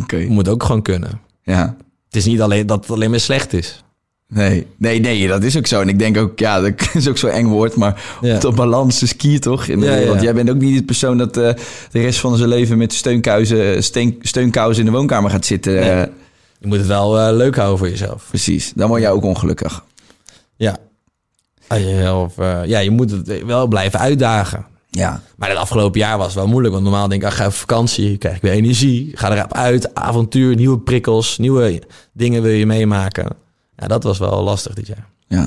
Oké. 0.01 0.17
moet 0.29 0.47
ook 0.47 0.63
gewoon 0.63 0.81
kunnen. 0.81 1.19
Ja. 1.43 1.75
Het 2.05 2.15
is 2.15 2.25
niet 2.25 2.41
alleen 2.41 2.67
dat 2.67 2.81
het 2.81 2.91
alleen 2.91 3.09
maar 3.09 3.19
slecht 3.19 3.53
is. 3.53 3.83
Nee, 4.27 4.67
nee, 4.77 4.99
nee, 4.99 5.27
dat 5.27 5.43
is 5.43 5.57
ook 5.57 5.67
zo. 5.67 5.81
En 5.81 5.89
ik 5.89 5.99
denk 5.99 6.17
ook, 6.17 6.39
ja, 6.39 6.59
dat 6.61 6.73
is 6.93 7.07
ook 7.07 7.17
zo'n 7.17 7.29
eng 7.29 7.47
woord, 7.47 7.75
maar 7.75 8.03
Ja. 8.21 8.37
tot 8.37 8.55
balans 8.55 9.01
is 9.03 9.15
key 9.15 9.39
toch? 9.39 9.67
In 9.67 9.79
de 9.79 9.85
Ja, 9.85 9.91
ja. 9.91 9.97
wereld. 9.97 10.21
Jij 10.21 10.33
bent 10.33 10.49
ook 10.49 10.57
niet 10.59 10.77
de 10.77 10.83
persoon 10.83 11.17
dat 11.17 11.37
eh, 11.37 11.53
de 11.91 11.99
rest 12.01 12.19
van 12.19 12.37
zijn 12.37 12.49
leven 12.49 12.77
met 12.77 12.93
steunkousen, 12.93 13.83
steen, 13.83 14.17
steunkousen 14.21 14.85
in 14.85 14.91
de 14.91 14.97
woonkamer 14.97 15.31
gaat 15.31 15.45
zitten. 15.45 15.73
Nee. 15.73 15.89
Eh, 15.89 16.01
Je 16.59 16.67
moet 16.67 16.77
het 16.77 16.87
wel 16.87 17.19
eh, 17.19 17.35
leuk 17.35 17.55
houden 17.55 17.77
voor 17.77 17.89
jezelf. 17.89 18.25
precies, 18.29 18.71
dan 18.75 18.87
word 18.89 19.01
jij 19.01 19.11
ook 19.11 19.23
ongelukkig. 19.23 19.83
Ja. 20.55 20.77
Als 21.69 21.79
je, 21.79 21.97
zelf, 22.01 22.37
eh, 22.37 22.65
ja, 22.65 22.79
je 22.79 22.89
moet 22.89 23.11
het 23.11 23.43
wel 23.45 23.67
blijven 23.67 23.99
uitdagen. 23.99 24.65
Ja, 24.91 25.21
Maar 25.35 25.49
het 25.49 25.57
afgelopen 25.57 25.99
jaar 25.99 26.17
was 26.17 26.25
het 26.25 26.35
wel 26.35 26.47
moeilijk. 26.47 26.73
Want 26.73 26.85
normaal 26.85 27.07
denk 27.07 27.21
ik, 27.21 27.27
ach, 27.27 27.35
ga 27.35 27.41
even 27.45 27.53
vakantie, 27.57 28.17
krijg 28.17 28.35
ik 28.35 28.41
weer 28.41 28.51
energie. 28.51 29.11
Ga 29.17 29.35
erop 29.37 29.53
uit, 29.53 29.95
avontuur, 29.95 30.55
nieuwe 30.55 30.79
prikkels, 30.79 31.37
nieuwe 31.37 31.81
dingen 32.13 32.41
wil 32.41 32.51
je 32.51 32.65
meemaken. 32.65 33.27
Ja, 33.75 33.87
dat 33.87 34.03
was 34.03 34.17
wel 34.17 34.43
lastig 34.43 34.73
dit 34.73 34.87
jaar. 34.87 35.07
ja. 35.27 35.43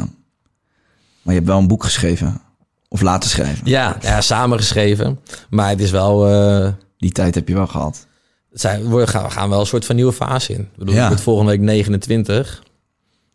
Maar 1.22 1.34
je 1.34 1.40
hebt 1.40 1.46
wel 1.52 1.58
een 1.58 1.66
boek 1.68 1.84
geschreven. 1.84 2.40
Of 2.88 3.00
laten 3.00 3.30
schrijven. 3.30 3.68
Ja, 3.68 3.96
ja 4.00 4.20
samengeschreven. 4.20 5.20
Maar 5.50 5.68
het 5.68 5.80
is 5.80 5.90
wel... 5.90 6.28
eh, 6.28 6.72
Die 6.96 7.12
tijd 7.12 7.34
heb 7.34 7.48
je 7.48 7.54
wel 7.54 7.66
gehad. 7.66 8.06
zijn, 8.52 8.94
we 8.94 9.06
gaan, 9.06 9.22
we 9.24 9.30
gaan 9.30 9.48
wel 9.48 9.60
een 9.60 9.66
soort 9.66 9.84
van 9.84 9.96
nieuwe 9.96 10.12
fase 10.12 10.52
in. 10.52 10.60
Ik 10.60 10.76
bedoel, 10.76 10.94
Ja. 10.94 11.10
ik 11.10 11.18
volgende 11.18 11.50
week 11.50 11.60
29. 11.60 12.62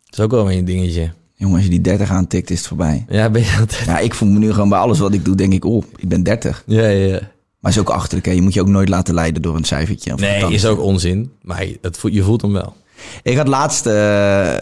Dat 0.04 0.18
is 0.18 0.24
ook 0.24 0.30
wel 0.30 0.46
weer 0.46 0.58
een 0.58 0.64
dingetje. 0.64 1.10
Jongen, 1.38 1.54
als 1.56 1.64
je 1.64 1.70
die 1.70 1.80
30 1.80 2.10
aantikt, 2.10 2.50
is 2.50 2.58
het 2.58 2.66
voorbij. 2.68 3.04
Ja, 3.08 3.30
ben 3.30 3.42
je. 3.42 3.64
Ja, 3.86 3.98
ik 3.98 4.14
voel 4.14 4.28
me 4.28 4.38
nu 4.38 4.52
gewoon 4.52 4.68
bij 4.68 4.78
alles 4.78 4.98
wat 4.98 5.12
ik 5.14 5.24
doe, 5.24 5.34
denk 5.34 5.52
ik, 5.52 5.64
oh, 5.64 5.84
ik 5.96 6.08
ben 6.08 6.22
30. 6.22 6.62
Ja, 6.66 6.86
ja, 6.86 7.06
ja. 7.06 7.20
Maar 7.60 7.72
is 7.72 7.78
ook 7.78 7.90
achterlijk, 7.90 8.26
hè. 8.26 8.32
Je 8.32 8.42
moet 8.42 8.54
je 8.54 8.60
ook 8.60 8.68
nooit 8.68 8.88
laten 8.88 9.14
leiden 9.14 9.42
door 9.42 9.56
een 9.56 9.64
cijfertje. 9.64 10.12
Of 10.14 10.20
Nee, 10.20 10.52
is 10.52 10.66
ook 10.66 10.80
onzin. 10.80 11.32
Maar 11.42 11.66
het, 11.82 11.96
voelt- 11.98 12.14
je 12.14 12.22
voelt 12.22 12.42
hem 12.42 12.52
wel. 12.52 12.76
Ik 13.22 13.36
had 13.36 13.48
laatst, 13.48 13.86
eh, 13.86 14.54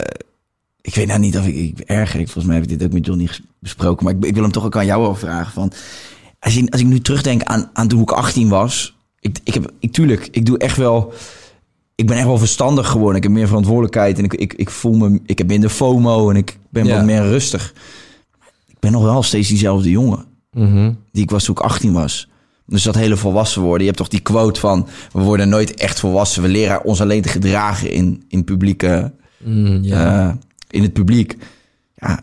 ik 0.81 0.95
weet 0.95 1.07
nou 1.07 1.19
niet 1.19 1.37
of 1.37 1.45
ik, 1.47 1.55
ik 1.55 1.79
erger, 1.79 2.19
ik, 2.19 2.25
volgens 2.25 2.45
mij 2.45 2.55
heb 2.55 2.63
ik 2.63 2.69
dit 2.79 2.83
ook 2.87 2.93
met 2.93 3.05
Johnny 3.05 3.29
besproken, 3.59 4.05
maar 4.05 4.13
ik, 4.15 4.25
ik 4.25 4.33
wil 4.33 4.43
hem 4.43 4.51
toch 4.51 4.65
ook 4.65 4.75
aan 4.75 4.85
jou 4.85 5.17
vragen. 5.17 5.53
Van, 5.53 5.71
als, 6.39 6.53
je, 6.53 6.69
als 6.71 6.81
ik 6.81 6.87
nu 6.87 6.99
terugdenk 7.01 7.43
aan, 7.43 7.69
aan 7.73 7.87
toen 7.87 8.01
ik 8.01 8.11
18 8.11 8.49
was, 8.49 8.95
ik, 9.19 9.37
ik 9.43 9.53
heb, 9.53 9.71
ik, 9.79 9.91
tuurlijk, 9.91 10.27
ik 10.31 10.45
doe 10.45 10.57
echt 10.57 10.77
wel, 10.77 11.13
ik 11.97 12.07
ben 12.07 12.17
echt 12.17 12.25
wel 12.25 12.37
verstandig 12.37 12.87
geworden. 12.87 13.15
Ik 13.17 13.23
heb 13.23 13.31
meer 13.31 13.47
verantwoordelijkheid 13.47 14.17
en 14.17 14.23
ik, 14.23 14.33
ik, 14.33 14.53
ik 14.53 14.69
voel 14.69 14.93
me, 14.93 15.19
ik 15.25 15.37
heb 15.37 15.47
minder 15.47 15.69
FOMO 15.69 16.29
en 16.29 16.35
ik 16.35 16.57
ben 16.69 16.85
Ja. 16.85 16.95
wat 16.95 17.05
meer 17.05 17.21
rustig. 17.21 17.73
Ik 18.67 18.79
ben 18.79 18.91
nog 18.91 19.03
wel 19.03 19.23
steeds 19.23 19.47
diezelfde 19.47 19.89
jongen 19.89 20.25
die 21.11 21.23
ik 21.23 21.29
was 21.31 21.43
toen 21.43 21.55
ik 21.55 21.61
18 21.61 21.93
was. 21.93 22.29
Dus 22.65 22.83
dat 22.83 22.95
hele 22.95 23.17
volwassen 23.17 23.61
worden. 23.61 23.79
Je 23.79 23.85
hebt 23.85 23.97
toch 23.97 24.07
die 24.07 24.19
quote 24.19 24.59
van... 24.59 24.87
we 25.11 25.21
worden 25.21 25.49
nooit 25.49 25.73
echt 25.75 25.99
volwassen. 25.99 26.41
We 26.41 26.47
leren 26.47 26.83
ons 26.83 27.01
alleen 27.01 27.21
te 27.21 27.29
gedragen 27.29 27.91
in, 27.91 28.23
in, 28.27 28.43
publieke, 28.43 29.13
Mm, 29.43 29.83
ja. 29.83 30.27
eh, 30.29 30.33
in 30.69 30.81
het 30.81 30.93
publiek. 30.93 31.37
Ja, 31.95 32.19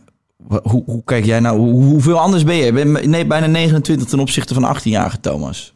hoe, 0.62 0.82
hoe 0.86 1.04
kijk 1.04 1.24
jij 1.24 1.40
nou? 1.40 1.58
Hoe, 1.58 1.84
hoeveel 1.84 2.18
anders 2.20 2.44
ben 2.44 2.54
je? 2.56 2.64
Je 2.64 2.72
bent 2.72 3.06
nee, 3.06 3.26
bijna 3.26 3.46
29 3.46 4.08
ten 4.08 4.18
opzichte 4.18 4.54
van 4.54 4.76
18-jarige 4.76 5.20
Thomas. 5.20 5.74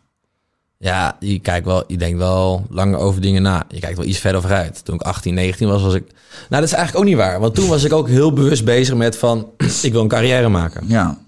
Ja, 0.81 1.17
je 1.21 1.39
kijkt 1.39 1.67
wel, 1.67 1.85
je 1.87 1.97
denkt 1.97 2.19
wel 2.19 2.67
langer 2.71 2.99
over 2.99 3.21
dingen 3.21 3.43
na. 3.43 3.65
Je 3.69 3.81
kijkt 3.81 3.97
wel 3.97 4.07
iets 4.07 4.19
verder 4.19 4.41
vooruit. 4.41 4.85
Toen 4.85 4.95
ik 4.95 5.03
18, 5.03 5.35
19 5.35 5.69
was, 5.69 5.83
was 5.83 5.95
ik. 5.95 6.05
Nou, 6.49 6.63
dat 6.63 6.63
is 6.63 6.73
eigenlijk 6.73 6.97
ook 7.05 7.11
niet 7.11 7.21
waar. 7.21 7.41
Want 7.41 7.55
toen 7.55 7.69
was 7.69 7.85
ik 7.85 7.93
ook 7.93 8.09
heel 8.09 8.33
bewust 8.33 8.65
bezig 8.65 8.95
met 8.95 9.17
van 9.19 9.47
ik 9.83 9.93
wil 9.93 10.03
een 10.03 10.09
carrière 10.09 10.49
maken. 10.49 10.85
Ja, 10.87 11.19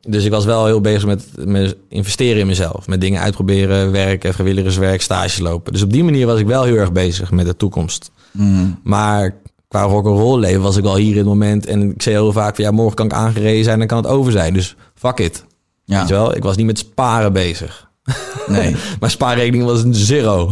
Dus 0.00 0.24
ik 0.24 0.30
was 0.30 0.44
wel 0.44 0.66
heel 0.66 0.80
bezig 0.80 1.06
met, 1.06 1.24
met 1.44 1.76
investeren 1.88 2.40
in 2.40 2.46
mezelf. 2.46 2.86
Met 2.86 3.00
dingen 3.00 3.20
uitproberen, 3.20 3.90
werken, 3.92 4.32
vrijwilligerswerk, 4.32 5.02
stage 5.02 5.42
lopen. 5.42 5.72
Dus 5.72 5.82
op 5.82 5.92
die 5.92 6.04
manier 6.04 6.26
was 6.26 6.38
ik 6.40 6.46
wel 6.46 6.62
heel 6.62 6.76
erg 6.76 6.92
bezig 6.92 7.30
met 7.30 7.46
de 7.46 7.56
toekomst. 7.56 8.10
Maar 8.82 9.34
qua 9.68 9.82
rock'n'roll 9.82 10.40
leven 10.40 10.62
was 10.62 10.76
ik 10.76 10.82
wel 10.82 10.96
hier 10.96 11.12
in 11.12 11.16
het 11.18 11.26
moment. 11.26 11.66
En 11.66 11.90
ik 11.90 12.02
zei 12.02 12.14
heel 12.14 12.32
vaak 12.32 12.54
van 12.54 12.64
ja, 12.64 12.70
morgen 12.70 12.94
kan 12.96 13.06
ik 13.06 13.12
aangereden 13.12 13.64
zijn, 13.64 13.78
dan 13.78 13.86
kan 13.86 13.98
het 13.98 14.06
over 14.06 14.32
zijn. 14.32 14.54
Dus 14.54 14.76
fuck 14.94 15.18
it. 15.18 15.44
ja. 15.84 15.98
Weet 15.98 16.08
je 16.08 16.14
wel? 16.14 16.36
Ik 16.36 16.42
was 16.42 16.56
niet 16.56 16.66
met 16.66 16.78
sparen 16.78 17.32
bezig. 17.32 17.88
nee. 18.58 18.76
Mijn 19.00 19.12
spaarrekening 19.12 19.64
was 19.64 19.82
een 19.82 19.94
zero. 19.94 20.46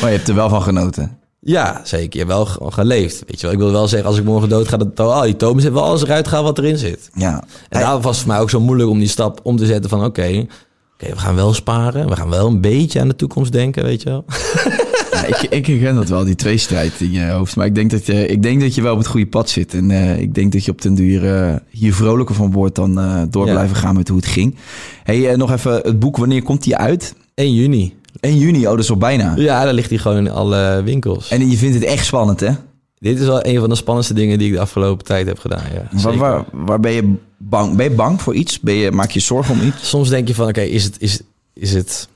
Maar 0.00 0.10
je 0.10 0.16
hebt 0.16 0.28
er 0.28 0.34
wel 0.34 0.48
van 0.48 0.62
genoten. 0.62 1.16
Ja, 1.40 1.80
zeker. 1.84 2.12
Je 2.12 2.18
hebt 2.18 2.30
wel 2.30 2.44
ge- 2.46 2.70
geleefd. 2.72 3.22
Weet 3.26 3.40
je 3.40 3.42
wel. 3.46 3.52
Ik 3.52 3.58
wil 3.58 3.72
wel 3.72 3.88
zeggen, 3.88 4.08
als 4.08 4.18
ik 4.18 4.24
morgen 4.24 4.48
dood 4.48 4.68
ga, 4.68 4.76
dat 4.76 5.00
oh, 5.00 5.22
die 5.22 5.36
Thomas 5.36 5.62
heeft 5.62 5.74
wel 5.74 5.84
alles 5.84 6.02
eruit 6.02 6.28
gehaald 6.28 6.46
wat 6.46 6.58
erin 6.58 6.78
zit. 6.78 7.10
Ja. 7.14 7.42
En 7.68 7.80
daarom 7.80 8.02
was 8.02 8.16
het 8.16 8.24
voor 8.24 8.32
mij 8.34 8.42
ook 8.42 8.50
zo 8.50 8.60
moeilijk 8.60 8.90
om 8.90 8.98
die 8.98 9.08
stap 9.08 9.40
om 9.42 9.56
te 9.56 9.66
zetten 9.66 9.90
van 9.90 10.04
oké, 10.04 10.46
oké, 10.94 11.12
we 11.12 11.18
gaan 11.18 11.34
wel 11.34 11.54
sparen. 11.54 12.08
We 12.08 12.16
gaan 12.16 12.30
wel 12.30 12.46
een 12.46 12.60
beetje 12.60 13.00
aan 13.00 13.08
de 13.08 13.16
toekomst 13.16 13.52
denken, 13.52 13.84
weet 13.84 14.02
je 14.02 14.08
wel. 14.08 14.24
Ja, 15.12 15.24
ik, 15.24 15.36
ik 15.50 15.66
herken 15.66 15.94
dat 15.94 16.08
wel, 16.08 16.24
die 16.24 16.34
tweestrijd 16.34 16.92
in 17.00 17.12
je 17.12 17.26
hoofd. 17.30 17.56
Maar 17.56 17.66
ik 17.66 17.74
denk 17.74 17.90
dat 17.90 18.06
je, 18.06 18.26
ik 18.26 18.42
denk 18.42 18.60
dat 18.60 18.74
je 18.74 18.82
wel 18.82 18.92
op 18.92 18.98
het 18.98 19.06
goede 19.06 19.26
pad 19.26 19.50
zit. 19.50 19.74
En 19.74 19.90
eh, 19.90 20.18
ik 20.18 20.34
denk 20.34 20.52
dat 20.52 20.64
je 20.64 20.70
op 20.70 20.82
den 20.82 20.94
duur 20.94 21.34
eh, 21.36 21.54
hier 21.70 21.94
vrolijker 21.94 22.34
van 22.34 22.52
wordt 22.52 22.74
dan 22.74 22.98
eh, 22.98 23.22
door 23.30 23.46
Ja. 23.46 23.52
blijven 23.52 23.76
gaan 23.76 23.94
met 23.94 24.08
hoe 24.08 24.16
het 24.16 24.26
ging. 24.26 24.54
hey, 25.02 25.30
eh, 25.30 25.36
nog 25.36 25.52
even 25.52 25.72
het 25.72 25.98
boek, 25.98 26.16
wanneer 26.16 26.42
komt 26.42 26.62
die 26.62 26.76
uit? 26.76 27.14
1 27.34 27.54
juni. 27.54 27.94
1 28.20 28.38
juni, 28.38 28.58
oh, 28.64 28.70
dat 28.70 28.78
is 28.78 28.90
al 28.90 28.96
bijna. 28.96 29.34
Ja, 29.36 29.64
daar 29.64 29.74
ligt 29.74 29.88
hij 29.90 29.98
gewoon 29.98 30.16
in 30.26 30.30
alle 30.30 30.82
winkels. 30.84 31.28
En 31.28 31.50
je 31.50 31.56
vindt 31.56 31.74
het 31.74 31.84
echt 31.84 32.06
spannend, 32.06 32.40
hè? 32.40 32.50
Dit 32.98 33.18
is 33.20 33.26
wel 33.26 33.46
een 33.46 33.60
van 33.60 33.68
de 33.68 33.74
spannendste 33.74 34.14
dingen 34.14 34.38
die 34.38 34.48
ik 34.48 34.54
de 34.54 34.60
afgelopen 34.60 35.04
tijd 35.04 35.26
heb 35.26 35.38
gedaan. 35.38 35.62
Ja, 35.74 36.00
Waar, 36.02 36.16
waar, 36.16 36.44
waar 36.52 36.80
ben 36.80 36.92
je 36.92 37.14
bang? 37.38 37.76
Ben 37.76 37.90
je 37.90 37.94
bang 37.96 38.22
voor 38.22 38.34
iets? 38.34 38.60
Ben 38.60 38.74
je, 38.74 38.90
maak 38.90 39.10
je 39.10 39.20
zorgen 39.20 39.54
om 39.60 39.66
iets? 39.66 39.88
Soms 39.88 40.08
denk 40.08 40.28
je 40.28 40.34
van, 40.34 40.48
oké, 40.48 40.60
is, 40.60 40.84
het, 40.84 40.96
is, 40.98 41.20
is 41.54 41.72
het 41.72 42.08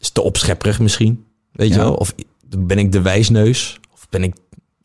is 0.00 0.10
te 0.10 0.22
opschepperig 0.22 0.80
misschien? 0.80 1.24
Weet 1.52 1.68
je 1.72 1.78
wel? 1.78 1.94
Of 1.94 2.14
ben 2.58 2.78
ik 2.78 2.92
de 2.92 3.02
wijsneus? 3.02 3.80
Of 3.92 4.06
ben 4.08 4.22
ik 4.22 4.34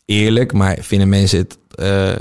eerlijk, 0.05 0.53
maar 0.53 0.77
vinden 0.81 1.09
mensen 1.09 1.37
het... 1.37 1.57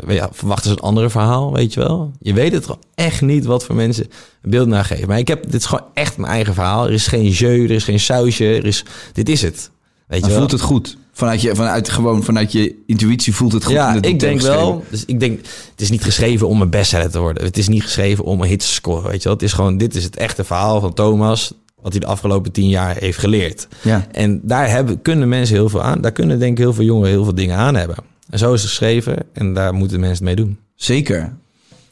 weet 0.04 0.18
je, 0.18 0.28
verwachten 0.32 0.70
ze 0.70 0.76
een 0.76 0.82
ander 0.82 1.10
verhaal, 1.10 1.52
weet 1.52 1.74
je 1.74 1.80
wel? 1.80 2.12
Je 2.20 2.32
weet 2.32 2.52
het 2.52 2.64
gewoon 2.64 2.82
echt 2.94 3.20
niet 3.20 3.44
wat 3.44 3.64
voor 3.64 3.74
mensen 3.74 4.04
een 4.42 4.50
beeld 4.50 4.68
naar 4.68 4.84
geven. 4.84 5.08
Maar 5.08 5.18
ik 5.18 5.28
heb, 5.28 5.44
dit 5.44 5.60
is 5.60 5.66
gewoon 5.66 5.86
echt 5.94 6.16
mijn 6.16 6.32
eigen 6.32 6.54
verhaal. 6.54 6.86
Er 6.86 6.92
is 6.92 7.06
geen 7.06 7.28
jeu, 7.28 7.64
er 7.64 7.70
is 7.70 7.84
geen 7.84 8.00
sausje, 8.00 8.44
er 8.44 8.64
is, 8.64 8.84
dit 9.12 9.28
is 9.28 9.42
het. 9.42 9.70
Weet 10.06 10.20
je 10.20 10.30
wel? 10.30 10.38
voelt 10.38 10.50
het 10.50 10.60
goed. 10.60 10.96
Vanuit 11.12 11.40
je, 11.40 11.54
vanuit, 11.54 11.88
gewoon 11.88 12.22
vanuit 12.22 12.52
je 12.52 12.74
intuïtie 12.86 13.34
voelt 13.34 13.52
het 13.52 13.64
goed. 13.64 13.72
Ja, 13.72 13.96
ik 14.00 14.20
denk 14.20 14.40
wel. 14.40 14.84
Dus 14.90 15.04
ik 15.04 15.20
denk, 15.20 15.38
het 15.70 15.80
is 15.80 15.90
niet 15.90 16.04
geschreven 16.04 16.48
om 16.48 16.60
een 16.60 16.70
bestseller 16.70 17.10
te 17.10 17.18
worden. 17.18 17.44
Het 17.44 17.58
is 17.58 17.68
niet 17.68 17.82
geschreven 17.82 18.24
om 18.24 18.40
een 18.40 18.48
hit 18.48 18.58
te 18.58 18.66
scoren, 18.66 19.10
weet 19.10 19.22
je 19.22 19.24
wel. 19.24 19.32
Het 19.32 19.42
is 19.42 19.52
gewoon, 19.52 19.76
dit 19.76 19.94
is 19.94 20.04
het 20.04 20.16
echte 20.16 20.44
verhaal 20.44 20.80
van 20.80 20.94
Thomas, 20.94 21.52
wat 21.82 21.92
hij 21.92 22.00
de 22.00 22.06
afgelopen 22.06 22.52
tien 22.52 22.68
jaar 22.68 22.96
heeft 22.96 23.18
geleerd. 23.18 23.68
Ja. 23.82 24.06
En 24.12 24.40
daar 24.42 24.70
hebben, 24.70 25.02
kunnen 25.02 25.28
mensen 25.28 25.56
heel 25.56 25.68
veel 25.68 25.82
aan. 25.82 26.00
Daar 26.00 26.12
kunnen 26.12 26.38
denk 26.38 26.52
ik 26.52 26.58
heel 26.58 26.74
veel 26.74 26.84
jongeren 26.84 27.10
heel 27.10 27.24
veel 27.24 27.34
dingen 27.34 27.56
aan 27.56 27.74
hebben. 27.74 27.96
En 28.30 28.38
zo 28.38 28.52
is 28.52 28.60
het 28.60 28.70
geschreven 28.70 29.16
en 29.32 29.54
daar 29.54 29.74
moeten 29.74 30.00
mensen 30.00 30.26
het 30.26 30.36
mee 30.36 30.46
doen. 30.46 30.58
Zeker. 30.74 31.32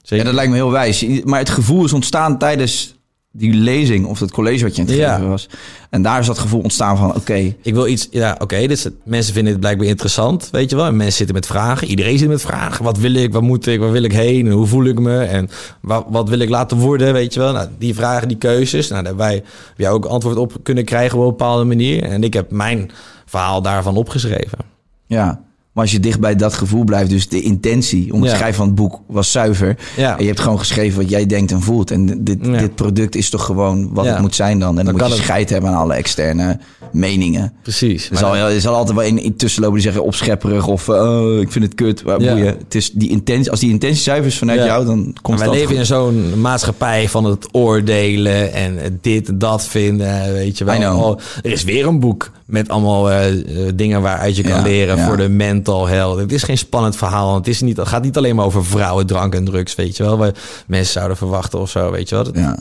Zeker. 0.03 0.17
Ja, 0.17 0.25
dat 0.25 0.35
lijkt 0.35 0.51
me 0.51 0.57
heel 0.57 0.71
wijs. 0.71 1.07
Maar 1.25 1.39
het 1.39 1.51
gevoel 1.51 1.85
is 1.85 1.93
ontstaan 1.93 2.39
tijdens 2.39 2.95
die 3.33 3.53
lezing 3.55 4.07
of 4.07 4.19
dat 4.19 4.31
college 4.31 4.65
wat 4.65 4.77
je 4.77 4.83
aan 4.83 4.89
het 4.89 4.97
Ja. 4.97 5.15
geven 5.15 5.29
was. 5.29 5.49
En 5.91 6.03
daar 6.03 6.21
is 6.21 6.27
dat 6.27 6.39
gevoel 6.39 6.61
ontstaan 6.61 6.97
van, 6.97 7.15
oké, 7.15 7.35
Ik 7.63 7.75
wil 7.75 7.87
iets, 7.87 8.09
ja, 8.11 8.37
oké, 8.39 8.57
is 8.57 8.85
het- 8.85 8.95
mensen 9.05 9.33
vinden 9.35 9.53
het 9.53 9.61
blijkbaar 9.61 9.87
interessant, 9.87 10.49
weet 10.53 10.71
je 10.71 10.77
wel. 10.77 10.85
En 10.87 10.97
mensen 10.97 11.17
zitten 11.17 11.35
met 11.35 11.47
vragen. 11.47 11.87
Iedereen 11.89 12.19
zit 12.19 12.29
met 12.29 12.41
vragen. 12.41 12.85
Wat 12.85 12.99
wil 12.99 13.15
ik? 13.15 13.33
Wat 13.33 13.43
moet 13.43 13.67
ik? 13.67 13.81
Waar 13.81 13.91
wil 13.93 14.03
ik 14.03 14.13
heen? 14.13 14.47
En 14.47 14.53
hoe 14.53 14.67
voel 14.67 14.85
ik 14.85 14.99
me? 14.99 15.19
En 15.23 15.49
wat, 15.81 16.05
wat 16.09 16.29
wil 16.29 16.39
ik 16.39 16.49
laten 16.49 16.77
worden? 16.79 17.13
Weet 17.13 17.35
je 17.35 17.41
wel. 17.41 17.53
Nou, 17.53 17.69
die 17.79 17.95
vragen, 17.95 18.29
die 18.29 18.37
keuzes. 18.37 18.89
Nou, 18.89 19.03
daar 19.05 19.15
hebben 19.29 19.43
wij 19.77 19.91
ook 19.91 20.05
antwoord 20.05 20.37
op 20.37 20.57
kunnen 20.63 20.85
krijgen 20.85 21.19
op 21.19 21.25
een 21.25 21.31
bepaalde 21.31 21.65
manier. 21.65 22.03
En 22.03 22.23
ik 22.25 22.33
heb 22.33 22.51
mijn 22.51 22.91
verhaal 23.27 23.63
daarvan 23.63 23.97
opgeschreven. 23.97 24.59
ja. 25.07 25.49
Maar 25.73 25.83
als 25.85 25.93
je 25.93 26.01
dicht 26.01 26.21
bij 26.21 26.37
dat 26.37 26.55
gevoel 26.55 26.85
blijft, 26.85 27.11
dus 27.11 27.29
de 27.29 27.41
intentie 27.43 28.13
om 28.13 28.21
het 28.23 28.31
Ja. 28.31 28.37
schrijven 28.37 28.57
van 28.57 28.67
het 28.67 28.75
boek 28.75 29.01
was 29.07 29.31
zuiver. 29.33 29.77
Ja. 29.97 30.13
En 30.17 30.21
je 30.23 30.27
hebt 30.29 30.41
gewoon 30.41 30.59
geschreven 30.59 31.01
wat 31.01 31.11
jij 31.11 31.27
denkt 31.27 31.51
en 31.53 31.61
voelt. 31.63 31.91
En 31.91 32.25
dit, 32.25 32.39
Ja. 32.43 32.59
dit 32.59 32.75
product 32.75 33.17
is 33.17 33.31
toch 33.31 33.45
gewoon 33.45 33.89
wat 33.93 34.07
het 34.07 34.21
moet 34.21 34.35
zijn 34.35 34.59
dan. 34.59 34.69
En 34.69 34.75
dan, 34.75 34.85
Dan 34.85 34.95
moet 34.95 35.05
je 35.07 35.15
het- 35.15 35.23
scheid 35.23 35.51
hebben 35.51 35.71
aan 35.71 35.77
alle 35.77 35.95
externe 35.95 36.59
meningen. 36.93 37.53
Precies. 37.63 38.11
Er 38.11 38.17
zal, 38.17 38.37
er 38.37 38.61
zal 38.61 38.75
altijd 38.75 38.97
wel 38.97 39.07
in, 39.07 39.19
in 39.23 39.37
tussenlopen 39.37 39.77
die 39.77 39.85
zeggen 39.87 40.05
opschepperig 40.05 40.67
of 40.67 40.89
eh, 40.89 40.95
oh, 40.95 41.41
ik 41.41 41.53
vind 41.53 41.65
het 41.65 41.75
kut. 41.75 42.05
Maar 42.05 42.19
boeien. 42.19 42.47
Het 42.47 42.75
is 42.75 42.91
die 42.93 43.11
intentie, 43.11 43.51
als 43.51 43.61
die 43.61 43.71
intentie 43.71 44.03
zuiver 44.03 44.27
is 44.27 44.39
vanuit 44.39 44.65
jou, 44.65 44.85
dan 44.87 45.17
komt 45.23 45.39
wij 45.39 45.47
dat 45.47 45.55
leven 45.57 45.69
goed. 45.71 45.79
in 45.79 45.87
zo'n 45.87 46.41
maatschappij 46.41 47.09
van 47.09 47.25
het 47.25 47.47
oordelen 47.53 48.53
en 48.53 48.99
dit 49.01 49.29
en 49.29 49.39
dat 49.39 49.65
vinden, 49.65 50.33
weet 50.33 50.59
je 50.59 50.65
wel. 50.65 50.99
Oh, 50.99 51.19
er 51.43 51.51
is 51.53 51.65
weer 51.65 51.87
een 51.87 52.01
boek 52.01 52.31
met 52.51 52.69
allemaal 52.69 53.11
eh, 53.11 53.29
eh, 53.67 53.73
dingen 53.75 54.03
waaruit 54.03 54.37
je 54.37 54.43
kan 54.43 54.53
Ja, 54.53 54.63
leren 54.63 54.97
ja. 54.97 55.07
voor 55.07 55.17
de 55.17 55.29
mental 55.29 55.87
health. 55.87 56.19
Het 56.19 56.33
is 56.33 56.43
geen 56.43 56.59
spannend 56.59 56.97
verhaal. 56.97 57.35
Het, 57.35 57.49
is 57.49 57.61
niet, 57.61 57.77
het 57.77 57.89
gaat 57.89 58.03
niet 58.03 58.17
alleen 58.17 58.37
maar 58.37 58.45
over 58.45 58.65
vrouwen, 58.65 59.07
drank 59.07 59.35
en 59.35 59.45
drugs, 59.45 59.75
weet 59.75 59.97
je 59.97 60.03
wel. 60.03 60.17
Waar 60.19 60.35
mensen 60.67 60.93
zouden 60.93 61.17
verwachten 61.17 61.59
of 61.61 61.71
zo, 61.71 61.91
weet 61.91 62.09
je 62.09 62.15
wel. 62.15 62.25
Dat- 62.25 62.35
Ja. 62.37 62.59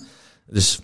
Dus 0.51 0.79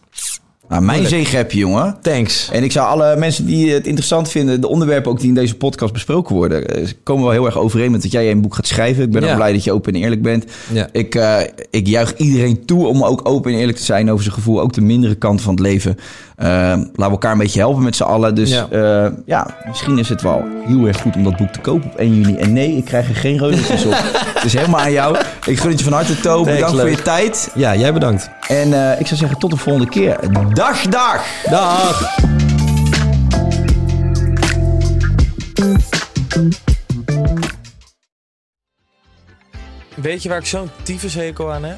Nou, 0.69 0.81
mijn 0.83 0.99
Moeilijk. 0.99 1.23
zegen 1.23 1.37
heb 1.37 1.51
je, 1.51 1.57
jongen. 1.59 1.97
Thanks. 2.01 2.49
En 2.51 2.63
ik 2.63 2.71
zou 2.71 2.87
alle 2.87 3.15
mensen 3.15 3.45
die 3.45 3.71
het 3.73 3.85
interessant 3.85 4.29
vinden, 4.29 4.61
de 4.61 4.67
onderwerpen 4.67 5.11
ook 5.11 5.19
die 5.19 5.27
in 5.27 5.33
deze 5.35 5.55
podcast 5.55 5.93
besproken 5.93 6.35
worden, 6.35 6.67
eh, 6.67 6.87
komen 7.03 7.23
wel 7.23 7.31
heel 7.31 7.45
erg 7.45 7.57
overeen 7.57 7.91
met 7.91 8.01
dat 8.01 8.11
jij 8.11 8.31
een 8.31 8.41
boek 8.41 8.55
gaat 8.55 8.67
schrijven. 8.67 9.03
Ik 9.03 9.11
ben 9.11 9.23
Ja. 9.23 9.29
ook 9.29 9.35
blij 9.35 9.53
dat 9.53 9.63
je 9.63 9.71
open 9.71 9.93
en 9.93 10.01
eerlijk 10.01 10.21
bent. 10.21 10.45
Ja. 10.73 10.89
Ik, 10.91 11.15
eh, 11.15 11.37
ik 11.69 11.87
juich 11.87 12.15
iedereen 12.17 12.65
toe 12.65 12.87
om 12.87 13.03
ook 13.03 13.19
open 13.29 13.51
en 13.53 13.57
eerlijk 13.59 13.77
te 13.77 13.83
zijn 13.83 14.11
over 14.11 14.23
zijn 14.23 14.35
gevoel, 14.35 14.61
ook 14.61 14.73
de 14.73 14.81
mindere 14.81 15.15
kant 15.15 15.41
van 15.41 15.51
het 15.53 15.63
leven. 15.63 15.97
Eh, 16.35 16.47
laten 16.47 16.91
we 16.95 17.03
elkaar 17.03 17.31
een 17.31 17.37
beetje 17.37 17.59
helpen 17.59 17.83
met 17.83 17.95
z'n 17.95 18.03
allen. 18.03 18.35
Dus 18.35 18.49
Ja. 18.49 18.67
ja. 18.71 19.11
ja, 19.25 19.47
misschien 19.67 19.97
is 19.97 20.09
het 20.09 20.21
wel 20.21 20.43
heel 20.65 20.85
erg 20.85 21.01
goed 21.01 21.15
om 21.15 21.23
dat 21.23 21.37
boek 21.37 21.49
te 21.49 21.59
kopen 21.59 21.89
op 21.91 21.95
1 21.95 22.15
juni. 22.15 22.37
En 22.37 22.53
nee, 22.53 22.77
ik 22.77 22.85
krijg 22.85 23.09
er 23.09 23.15
geen 23.15 23.37
reuzeltjes 23.37 23.85
op. 23.85 23.93
Het 24.35 24.43
is 24.43 24.53
helemaal 24.53 24.79
aan 24.79 24.91
jou. 24.91 25.17
Ik 25.45 25.59
gun 25.59 25.69
het 25.69 25.79
je 25.79 25.83
van 25.85 25.93
harte, 25.93 26.19
To. 26.19 26.43
Thanks, 26.43 26.51
Bedankt 26.53 26.79
voor 26.79 26.89
je 26.89 27.01
tijd. 27.01 27.51
Ja, 27.55 27.75
jij 27.75 27.93
bedankt. 27.93 28.29
En 28.47 28.73
eh, 28.91 28.99
ik 28.99 29.07
zou 29.07 29.19
zeggen, 29.19 29.39
tot 29.39 29.51
de 29.51 29.57
volgende 29.57 29.89
keer. 29.89 30.19
Dag, 30.53 30.81
dag! 30.81 31.25
Dag. 31.49 32.13
Weet 39.95 40.23
je 40.23 40.29
waar 40.29 40.37
ik 40.37 40.45
zo'n 40.45 40.69
tyfushekel 40.83 41.53
aan 41.53 41.63
heb? 41.63 41.77